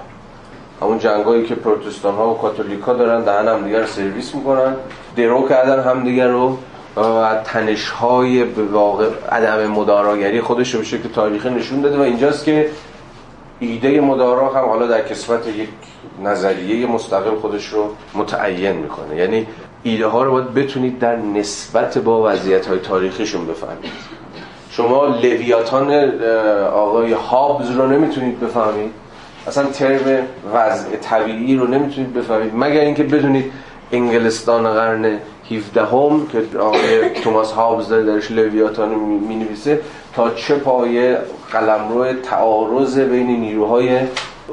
همون 0.82 1.00
جنگ 1.00 1.48
که 1.48 1.56
پروتستان 1.56 2.16
ها 2.16 2.34
و 2.34 2.38
کاتولیک 2.38 2.80
ها 2.80 2.94
دارن 2.94 3.22
دهن 3.22 3.48
هم 3.48 3.64
دیگر 3.64 3.86
سرویس 3.86 4.36
می‌کنن. 4.36 4.76
درو 5.16 5.50
کردن 5.50 5.84
هم 5.84 6.04
دیگر 6.04 6.28
رو. 6.28 6.58
و 6.98 7.36
تنش 7.46 7.90
های 7.90 8.44
به 8.44 8.64
واقع 8.64 9.10
عدم 9.32 9.68
مداراگری 9.68 10.42
خودش 10.42 10.74
رو 10.74 10.80
به 10.80 10.86
شکل 10.86 11.10
تاریخی 11.10 11.50
نشون 11.50 11.82
داده. 11.82 11.98
و 11.98 12.02
اینجاست 12.02 12.46
که 12.46 12.70
ایده 13.60 14.02
مدارا 14.02 14.50
هم 14.50 14.66
حالا 14.66 14.88
در 14.88 15.08
کسفت 15.08 15.48
یک 15.48 15.70
نظریه 16.24 16.88
مستقل 16.88 17.36
خودش 17.36 17.68
رو 17.68 17.90
متعین 18.14 18.76
می‌کنه. 18.76 19.16
یعنی 19.16 19.48
ایده 19.86 20.08
ها 20.08 20.24
رو 20.24 20.32
باید 20.32 20.54
بتونید 20.54 21.00
در 21.00 21.16
نسبت 21.16 21.98
با 21.98 22.32
وضعیت 22.32 22.66
های 22.66 22.80
تاریخیشون 22.80 23.48
بفهمید. 23.48 23.92
شما 24.70 25.06
لویاتان 25.06 26.22
آقای 26.74 27.14
هابز 27.14 27.72
رو 27.72 27.88
نمی‌تونید 27.88 28.40
بفهمید. 28.40 28.92
اصلا 29.48 29.64
ترم 29.64 30.28
وضع 30.54 30.96
طبیعی 30.96 31.56
رو 31.56 31.68
نمی‌تونید 31.68 32.14
بفهمید. 32.14 32.52
مگر 32.56 32.82
اینکه 32.82 33.04
بدونید 33.04 33.52
انگلستان 33.92 34.74
قرن 34.74 35.20
17 35.52 35.86
هم 35.86 36.28
که 36.32 36.58
آقای 36.60 37.10
توماس 37.10 37.52
هابز 37.52 37.88
داره 37.90 38.04
درش 38.04 38.32
لویاتان 38.32 38.92
رو 38.92 39.06
می 39.06 39.36
نویسه 39.36 39.82
تا 40.16 40.30
چه 40.30 40.56
پایه 40.56 41.18
قلمرو 41.52 42.14
تعارض 42.14 43.00
بین 43.00 43.28
نیروهای 43.28 44.00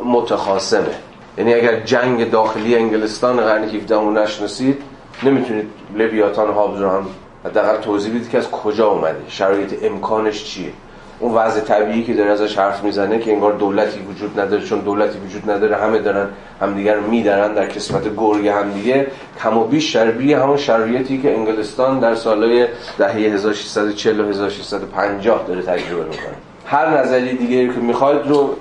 متخاصمه. 0.04 0.94
یعنی 1.38 1.54
اگر 1.54 1.80
جنگ 1.80 2.30
داخلی 2.30 2.76
انگلستان 2.76 3.36
قرن 3.36 3.64
17 3.64 3.94
رو 3.94 4.12
نشناسید 4.12 4.82
نمی‌تونید 5.24 5.70
لویاتان 5.96 6.52
هابز 6.52 6.80
رو 6.80 6.88
هم 6.88 7.06
حداقل 7.44 7.76
توضیح 7.76 8.14
بدید 8.14 8.30
که 8.30 8.38
از 8.38 8.50
کجا 8.50 8.88
اومده 8.88 9.20
شرایط 9.28 9.74
امکانش 9.82 10.44
چیه؟ 10.44 10.72
اون 11.20 11.34
وضع 11.34 11.60
طبیعی 11.60 12.04
که 12.04 12.14
داره 12.14 12.30
ازش 12.30 12.58
حرف 12.58 12.84
می‌زنه 12.84 13.18
که 13.18 13.32
انگار 13.32 13.52
دولتی 13.52 14.00
وجود 14.00 14.40
نداره 14.40 14.62
چون 14.62 14.78
دولتی 14.78 15.18
وجود 15.18 15.50
نداره 15.50 15.76
همه 15.76 15.98
دارن 15.98 16.28
همدیگر 16.60 16.94
رو 16.94 17.10
میدارن 17.10 17.54
در 17.54 17.64
قسمت 17.64 18.16
گرگ 18.16 18.48
همدیگه 18.48 19.06
کم 19.42 19.58
و 19.58 19.64
بیش 19.64 19.92
شربیه 19.92 20.42
همون 20.42 20.56
شرایطی 20.56 21.22
که 21.22 21.34
انگلستان 21.34 21.98
در 21.98 22.14
سالهای 22.14 22.66
دهه 22.98 23.14
1640 23.14 24.20
و 24.20 24.28
1650 24.28 25.44
داره 25.48 25.62
تجربه 25.62 26.04
می‌کنه. 26.04 26.34
هر 26.66 26.98
نظری 26.98 27.36
دیگه 27.36 27.68
که 27.68 27.80
می‌خواید 27.80 28.26
رو 28.26 28.56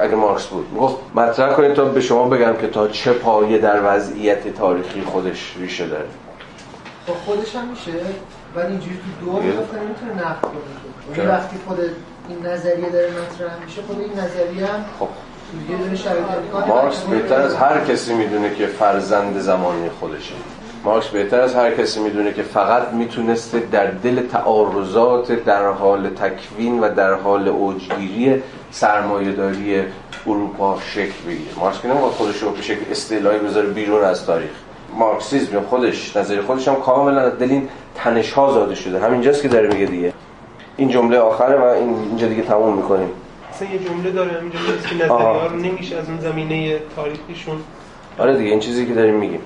اگه 0.00 0.14
مارکس 0.14 0.46
بود. 0.46 0.74
گفت 0.78 0.96
مطرح 1.14 1.52
کنید 1.52 1.72
تا 1.72 1.84
به 1.84 2.00
شما 2.00 2.28
بگم 2.28 2.56
که 2.60 2.66
تا 2.66 2.88
چه 2.88 3.12
پایه 3.12 3.58
در 3.58 3.80
وضعیت 3.84 4.54
تاریخی 4.54 5.02
خودش 5.02 5.54
ریشه 5.58 5.86
داره. 5.86 6.08
با 7.06 7.14
خودش 7.14 7.56
هم 7.56 7.68
میشه. 7.68 7.92
ولی 8.56 8.66
اینجوری 8.66 8.96
تو 8.96 9.26
دور 9.26 9.42
میفته 9.42 9.76
نمی‌تونه 9.76 10.12
نقد 10.12 10.40
کنه. 10.42 11.16
یعنی 11.16 11.30
وقتی 11.30 11.56
خود 11.66 11.78
این 12.28 12.46
نظریه 12.46 12.90
داره 12.90 13.08
مطرح 13.10 13.64
میشه 13.64 13.82
خود 13.82 14.00
این 14.00 14.12
نظریه 14.12 14.66
هم 14.66 14.84
خب. 14.98 15.08
مارکس 16.68 17.00
بهتر 17.00 17.40
از 17.40 17.54
هر 17.54 17.84
کسی 17.84 18.14
می‌دونه 18.14 18.54
که 18.54 18.66
فرزند 18.66 19.38
زمانی 19.38 19.90
خودشه. 20.00 20.34
مارکس 20.84 21.08
بهتر 21.08 21.40
از 21.40 21.54
هر 21.54 21.70
کسی 21.70 22.00
می‌دونه 22.00 22.32
که 22.32 22.42
فقط 22.42 22.88
می‌تونسته 22.92 23.62
در 23.72 23.86
دل 23.86 24.26
تعارضات 24.26 25.32
در 25.32 25.68
حال 25.68 26.08
تکوین 26.08 26.80
و 26.80 26.94
در 26.94 27.14
حال 27.14 27.48
اوجگیری 27.48 28.42
سرمایه‌داری 28.70 29.82
اروپا 30.26 30.78
شکل 30.86 31.24
بگیره. 31.26 31.58
مارکس 31.60 31.80
که 31.80 31.88
نمی‌خواد 31.88 32.12
خودش 32.12 32.42
رو 32.42 32.50
به 32.50 32.62
شکل 32.62 32.90
اصطلاحی 32.90 33.38
بذاره 33.38 33.66
بیرون 33.66 34.04
از 34.04 34.26
تاریخ. 34.26 34.50
مارکسیسم 34.98 35.60
خودش 35.60 36.16
نظری 36.16 36.40
خودش 36.40 36.68
هم 36.68 36.74
کاملا 36.74 37.20
از 37.20 37.38
دل 37.38 37.50
این 37.50 37.68
تنش 37.94 38.32
ها 38.32 38.52
زاده 38.52 38.74
شده. 38.74 39.00
همینجاست 39.00 39.42
که 39.42 39.48
داره 39.48 39.68
میگه 39.68 39.86
دیگه. 39.86 40.12
این 40.76 40.88
جمله 40.88 41.18
آخره 41.18 41.56
و 41.56 41.64
این 41.64 41.94
اینجا 41.94 42.26
دیگه 42.26 42.42
تموم 42.42 42.76
می‌کنیم. 42.76 43.08
اصلا 43.50 43.68
یه 43.68 43.78
جمله 43.78 44.10
داره 44.10 44.30
همینجا 44.30 44.58
که 44.88 44.94
نظریه 44.94 45.48
رو 45.50 45.56
نمیشه 45.56 45.96
از 45.96 46.08
اون 46.08 46.20
زمینه 46.20 46.78
تاریخیشون 46.96 47.56
آره 48.18 48.36
دیگه 48.36 48.50
این 48.50 48.60
چیزی 48.60 48.86
که 48.86 48.94
داریم 48.94 49.14
میگیم. 49.14 49.40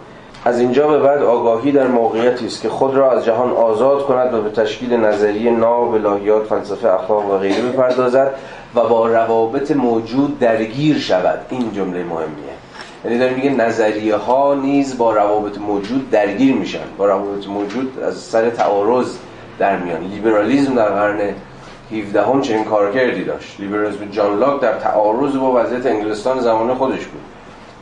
از 0.47 0.61
اینجا 0.61 0.89
به 0.89 0.99
بعد 0.99 1.23
آگاهی 1.23 1.73
در 1.73 1.87
موقعیتی 1.87 2.47
است 2.47 2.63
که 2.63 2.69
خود 2.69 2.95
را 2.95 3.13
از 3.13 3.25
جهان 3.25 3.51
آزاد 3.51 4.07
کند 4.07 4.35
و 4.35 4.43
به 4.43 4.51
تشکیل 4.51 4.93
نظریه 4.93 5.51
ناب 5.51 6.07
الهیات 6.07 6.47
فلسفه 6.47 6.95
اخلاق 6.95 7.31
و 7.31 7.39
غیره 7.39 7.63
بپردازد 7.63 8.35
و 8.75 8.81
با 8.81 9.07
روابط 9.07 9.71
موجود 9.71 10.39
درگیر 10.39 10.99
شود. 10.99 11.39
این 11.51 11.73
جمله 11.73 12.05
مهمیه. 12.05 12.57
یعنی 13.05 13.19
داره 13.19 13.35
میگه 13.35 13.51
نظریه 13.51 14.17
ها 14.17 14.55
نیز 14.55 14.99
با 14.99 15.13
روابط 15.13 15.59
موجود 15.59 16.11
درگیر 16.11 16.55
میشن. 16.55 16.85
با 16.99 17.07
روابط 17.07 17.47
موجود 17.47 18.03
از 18.03 18.17
سر 18.17 18.51
تعارض 18.51 19.17
در 19.59 19.77
میان. 19.77 20.01
لیبرالیزم 20.01 20.75
در 20.75 20.89
قرن 20.89 21.21
17 21.93 22.23
هم 22.23 22.41
چنین 22.41 22.65
کارکردی 22.65 23.25
داشت. 23.25 23.61
لیبرالیسم 23.61 24.05
جان 24.11 24.39
لاک 24.39 24.61
در 24.61 24.79
تعارض 24.79 25.37
با 25.37 25.53
وضعیت 25.53 25.87
انگلستان 25.87 26.41
زمان 26.41 26.75
خودش 26.75 27.07
بود. 27.07 27.23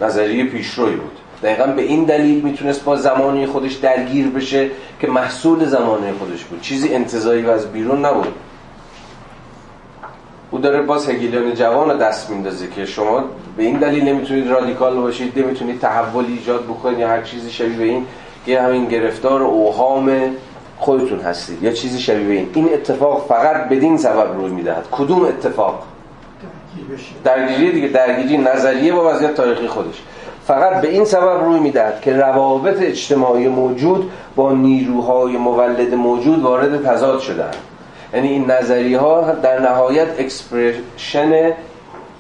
نظریه 0.01 0.45
پیشروی 0.45 0.97
بود. 0.97 1.24
دقیقا 1.45 1.67
به 1.67 1.83
این 1.83 2.05
دلیل 2.05 2.43
می‌تونست 2.45 2.85
با 2.85 2.97
زمانی 2.97 3.47
خودش 3.47 3.75
درگیر 3.75 4.29
بشه 4.29 4.71
که 5.01 5.07
محصول 5.07 5.65
زمانه 5.65 6.13
خودش 6.19 6.45
بود. 6.45 6.61
چیزی 6.61 6.95
انتظایی 6.95 7.43
و 7.43 7.51
از 7.51 7.73
بیرون 7.73 8.05
نبود. 8.05 8.35
او 10.51 10.59
داره 10.59 10.83
باز 10.83 11.09
هگیلیان 11.09 11.55
جوان 11.55 11.91
رو 11.91 11.97
دست 11.97 12.31
میندازه 12.31 12.69
که 12.69 12.87
شما 12.87 13.25
به 13.57 13.63
این 13.63 13.79
دلیل 13.79 14.05
نمی‌تونید 14.05 14.51
رادیکال 14.51 14.97
باشید 14.97 15.39
نمی‌تونید 15.39 15.81
تحول 15.81 16.25
ایجاد 16.25 16.65
بکنید 16.65 16.99
یا 16.99 17.09
هر 17.09 17.23
چیزی 17.23 17.51
شبیه 17.51 17.77
به 17.77 17.85
این 17.85 18.07
که 18.47 18.61
همین 18.61 18.85
گرفتار 18.85 19.43
اوهام 19.43 20.21
خودتون 20.79 21.21
هستید 21.21 21.63
یا 21.63 21.73
چیزی 21.73 22.01
شبیه 22.01 22.27
به 22.27 22.33
این. 22.33 22.51
این 22.55 22.69
اتفاق 22.73 23.27
فقط 23.29 23.69
بدین 23.69 23.97
سبب 23.97 24.37
روی 24.37 24.51
می‌دهد. 24.51 24.87
کدوم 24.93 25.25
اتفاق؟ 25.25 25.83
درگیری 27.25 27.73
دیگه 27.73 27.89
درگیری 27.89 28.39
نظریه 28.39 28.93
با 28.93 29.11
وضعیت 29.11 29.35
تاریخی 29.35 29.67
خودش. 29.67 30.03
فقط 30.47 30.81
به 30.81 30.89
این 30.89 31.05
سبب 31.05 31.45
روی 31.45 31.61
می‌دهد 31.61 32.01
که 32.01 32.17
روابط 32.17 32.83
اجتماعی 32.83 33.49
موجود 33.49 34.11
با 34.37 34.53
نیروهای 34.53 35.37
مولد 35.37 35.95
موجود 35.95 36.43
وارد 36.43 36.87
تضاد 36.87 37.21
شدن 37.21 37.51
یعنی 38.15 38.29
این 38.29 38.51
نظریه 38.51 38.99
ها 38.99 39.21
در 39.21 39.61
نهایت 39.61 40.09
expression 40.19 41.53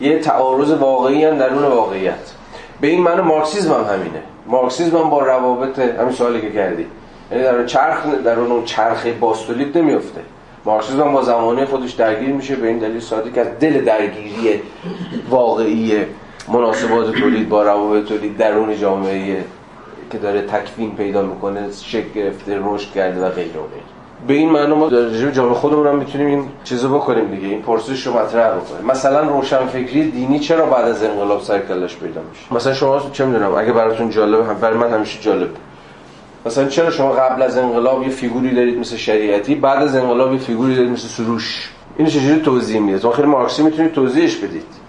یه 0.00 0.18
تعارض 0.18 0.70
واقعی 0.70 1.24
هم 1.24 1.38
درون 1.38 1.62
واقعیت. 1.64 2.32
به 2.80 2.86
این 2.86 3.02
معنی 3.02 3.20
مارکسیزم 3.20 3.72
هم 3.72 3.94
همینه. 3.94 4.22
مارکسیزم 4.46 4.96
هم 4.96 5.10
با 5.10 5.22
روابط 5.22 5.78
همین 5.78 6.12
سوالی 6.12 6.40
که 6.40 6.52
کردی. 6.52 6.86
یعنی 7.30 7.44
در 7.44 7.66
چرخ 7.66 8.06
در 8.24 8.38
اون 8.38 8.64
چرخ 8.64 9.06
باستولیت 9.06 9.76
نمیفته 9.76 10.20
مارکسیسم 10.64 11.00
هم 11.00 11.12
با 11.12 11.22
زمانه 11.22 11.64
خودش 11.66 11.92
درگیر 11.92 12.28
میشه 12.28 12.56
به 12.56 12.68
این 12.68 12.78
دلیل 12.78 13.00
ساده 13.00 13.30
که 13.30 13.40
از 13.40 13.46
دل 13.60 13.84
درگیری 13.84 14.60
واقعی 15.30 16.04
مناسبات 16.48 17.12
تولید 17.12 17.48
با 17.48 17.62
روابط 17.62 18.04
تولید 18.04 18.36
درون 18.36 18.76
جامعه 18.76 19.44
که 20.12 20.18
داره 20.18 20.42
تکوین 20.42 20.96
پیدا 20.96 21.22
می‌کنه 21.22 21.66
شکل 21.82 22.08
گرفته 22.14 22.60
رشد 22.64 22.92
کرده 22.92 23.26
و 23.26 23.28
غیره 23.28 23.60
و 23.60 23.64
به 24.26 24.34
این 24.34 24.50
معنی 24.50 24.74
ما 24.74 24.88
در 24.88 25.30
جامعه 25.30 25.54
خودمون 25.54 25.86
هم 25.86 25.96
می‌تونیم 25.96 26.26
این 26.26 26.44
چیزو 26.64 26.94
بکنیم 26.94 27.24
دیگه 27.24 27.48
این 27.48 27.62
پرسش 27.62 28.06
رو 28.06 28.12
مطرح 28.12 28.56
بکنیم. 28.56 28.86
مثلا 28.86 29.20
روشنفکری 29.20 30.10
دینی 30.10 30.38
چرا 30.38 30.66
بعد 30.66 30.84
از 30.84 31.04
انقلاب 31.04 31.42
سر 31.42 31.58
کلش 31.58 31.96
پیدا 31.96 32.20
میشه؟ 32.30 32.54
مثلا 32.54 32.74
شما 32.74 33.02
چه 33.12 33.24
می‌دونم 33.24 33.54
اگه 33.54 33.72
براتون 33.72 34.10
جالبه 34.10 34.44
هم 34.44 34.54
برای 34.54 34.78
من 34.78 34.90
همیشه 34.90 35.20
جالب. 35.20 35.48
مثلا 36.46 36.68
چرا 36.68 36.90
شما 36.90 37.12
قبل 37.12 37.42
از 37.42 37.58
انقلاب 37.58 38.02
یه 38.02 38.08
فیگوری 38.08 38.54
دارید 38.54 38.78
مثل 38.78 38.96
شریعتی 38.96 39.54
بعد 39.54 39.82
از 39.82 39.96
انقلاب 39.96 40.32
یه 40.32 40.38
فیگوری 40.38 40.76
دارید 40.76 40.90
مثل 40.90 41.08
سروش؟ 41.08 41.70
اینو 41.98 42.10
چجوری 42.10 42.40
توضیح 42.40 42.80
می‌دید؟ 42.80 43.00
تو 43.00 43.10
خیلی 43.10 43.28
مارکسی 43.28 43.62
می‌تونید 43.62 43.92
توضیحش 43.92 44.36
بدید. 44.36 44.83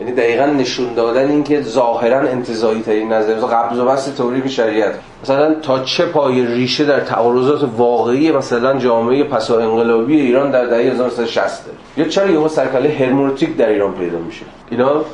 یعنی 0.00 0.12
دقیقا 0.12 0.46
نشون 0.46 0.94
دادن 0.94 1.30
این 1.30 1.44
که 1.44 1.62
ظاهرا 1.62 2.18
انتزاعی 2.18 2.82
ترین 2.82 3.12
نظر 3.12 3.34
قبض 3.34 3.78
و 3.78 3.84
بست 3.84 4.16
توریک 4.16 4.48
شریعت. 4.48 4.94
مثلا 5.22 5.54
تا 5.54 5.78
چه 5.78 6.06
پای 6.06 6.46
ریشه 6.46 6.84
در 6.84 7.00
تعارضات 7.00 7.68
واقعی 7.76 8.32
مثلا 8.32 8.78
جامعه 8.78 9.24
پسا 9.24 9.58
انقلابی 9.58 10.20
ایران 10.20 10.50
در 10.50 10.64
دهه 10.64 10.92
1960 10.92 11.64
یا 11.96 12.08
چرا 12.08 12.30
یهو 12.30 12.48
سرکله 12.48 12.88
هرمونوتیک 12.88 13.56
در 13.56 13.68
ایران 13.68 13.92
پیدا 13.92 14.18
میشه؟ 14.18 14.44
اینا 14.70 15.04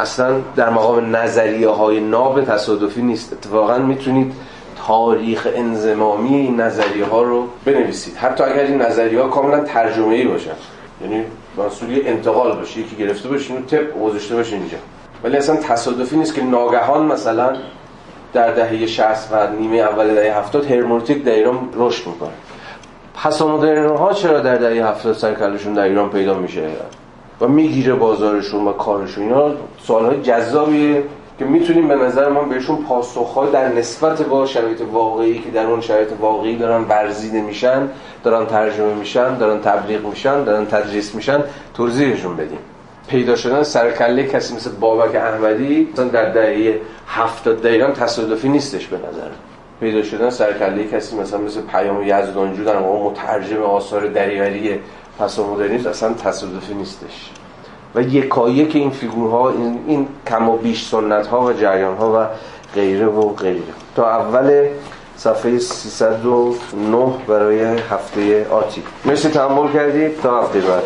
اصلا 0.00 0.40
در 0.56 0.70
مقام 0.70 1.16
نظریه 1.16 1.68
های 1.68 2.00
ناب 2.00 2.44
تصادفی 2.44 3.02
نیست. 3.02 3.32
اتفاقا 3.32 3.78
می‌تونید 3.78 4.32
تاریخ 4.86 5.48
انزمامی 5.54 6.34
این 6.34 6.60
نظریه 6.60 7.04
ها 7.04 7.22
رو 7.22 7.48
بنویسید. 7.64 8.16
حتی 8.16 8.44
اگر 8.44 8.62
این 8.62 8.82
نظریه 8.82 9.22
ها 9.22 9.28
کاملا 9.28 9.60
ترجمه 9.60 10.14
ای 10.14 10.24
باشن. 10.24 10.50
یعنی 11.02 11.24
مسئولی 11.58 12.08
انتقال 12.08 12.56
باشه 12.56 12.80
یکی 12.80 12.96
گرفته 12.96 13.28
باشه 13.28 13.54
اینو 13.54 13.66
تپ 13.66 14.00
گذاشته 14.00 14.36
باشه 14.36 14.56
اینجا. 14.56 14.76
ولی 15.24 15.36
اصلا 15.36 15.56
تصادفی 15.56 16.16
نیست 16.16 16.34
که 16.34 16.42
ناگهان 16.42 17.06
مثلا 17.06 17.56
در 18.32 18.52
دهه 18.52 18.86
60 18.86 19.32
و 19.32 19.46
نیمه 19.60 19.76
اول 19.76 20.14
دهه 20.14 20.38
70 20.38 20.70
هرمونوتیک 20.70 21.24
در 21.24 21.32
ایران 21.32 21.68
رشد 21.74 22.06
می‌کنه. 22.06 22.30
پس 23.14 23.40
ها 23.40 24.12
چرا 24.12 24.40
در 24.40 24.56
دهه 24.56 24.88
70 24.88 25.14
سرکلشون 25.14 25.74
در 25.74 25.82
ایران 25.82 26.10
پیدا 26.10 26.34
میشه؟ 26.34 26.68
و 27.40 27.48
می‌گیره 27.48 27.94
بازارشون 27.94 28.68
و 28.68 28.72
کارشون. 28.72 29.24
اینا 29.24 29.50
سوالهای 29.82 30.22
جذابیه. 30.22 31.02
که 31.38 31.44
می‌تونیم 31.44 31.88
به 31.88 31.94
نظر 31.94 32.28
من 32.28 32.48
بهشون 32.48 32.76
پاسخها 32.76 33.46
در 33.46 33.68
نسبت 33.68 34.22
با 34.22 34.46
شرایط 34.46 34.80
واقعی 34.92 35.38
که 35.38 35.50
در 35.50 35.66
اون 35.66 35.80
شرایط 35.80 36.08
واقعی 36.20 36.56
دارن 36.56 36.84
برزیده 36.84 37.40
میشن 37.40 37.88
دارن 38.24 38.46
ترجمه 38.46 38.94
میشن 38.94 39.38
دارن 39.38 39.60
تبلیغ 39.60 40.06
میشن 40.06 40.44
دارن 40.44 40.66
تدریس 40.66 41.14
میشن 41.14 41.44
توضیحشون 41.74 42.36
بدیم. 42.36 42.58
پیدا 43.08 43.36
شدن 43.36 43.62
سرکله 43.62 44.26
کسی 44.26 44.54
مثل 44.54 44.70
بابک 44.70 45.14
احمدی 45.14 45.88
مثلا 45.92 46.08
در 46.08 46.32
دهه 46.32 46.80
هفتاد 47.06 47.62
دقیقا 47.62 47.90
تصادفی 47.90 48.48
نیستش 48.48 48.86
به 48.86 48.96
نظر. 48.96 49.30
پیدا 49.80 50.02
شدن 50.02 50.30
سرکله 50.30 50.84
کسی 50.84 51.16
مثلا 51.16 51.40
مثل 51.40 51.60
پیام 51.60 52.02
یزدانجو 52.02 52.64
در 52.64 52.78
موقع 52.78 53.10
مترجم 53.10 53.62
آثار 53.62 54.06
دریوری 54.06 54.80
پس 55.18 55.38
مدرنیسم 55.38 55.88
اصلا 55.90 56.12
تصادفی 56.12 56.74
نیستش. 56.74 57.30
و 57.96 58.00
یکایی 58.00 58.66
که 58.66 58.78
این 58.78 58.90
فیگورها 58.90 59.50
این, 59.50 59.78
این 59.86 60.08
کم 60.26 60.48
و 60.48 60.56
بیش 60.56 60.88
سنت 60.88 61.26
ها 61.26 61.40
و 61.40 61.52
جریان 61.52 61.96
ها 61.96 62.12
و 62.12 62.26
غیره 62.74 63.06
و 63.06 63.28
غیره. 63.28 63.62
تا 63.96 64.10
اول 64.10 64.68
صفحه 65.16 65.58
309 65.58 67.12
برای 67.28 67.60
هفته 67.60 68.46
آتی. 68.50 68.82
مرسی 69.04 69.28
تحمل 69.28 69.72
کردید. 69.72 70.20
تا 70.20 70.42
هفته 70.42 70.60
بعد. 70.60 70.82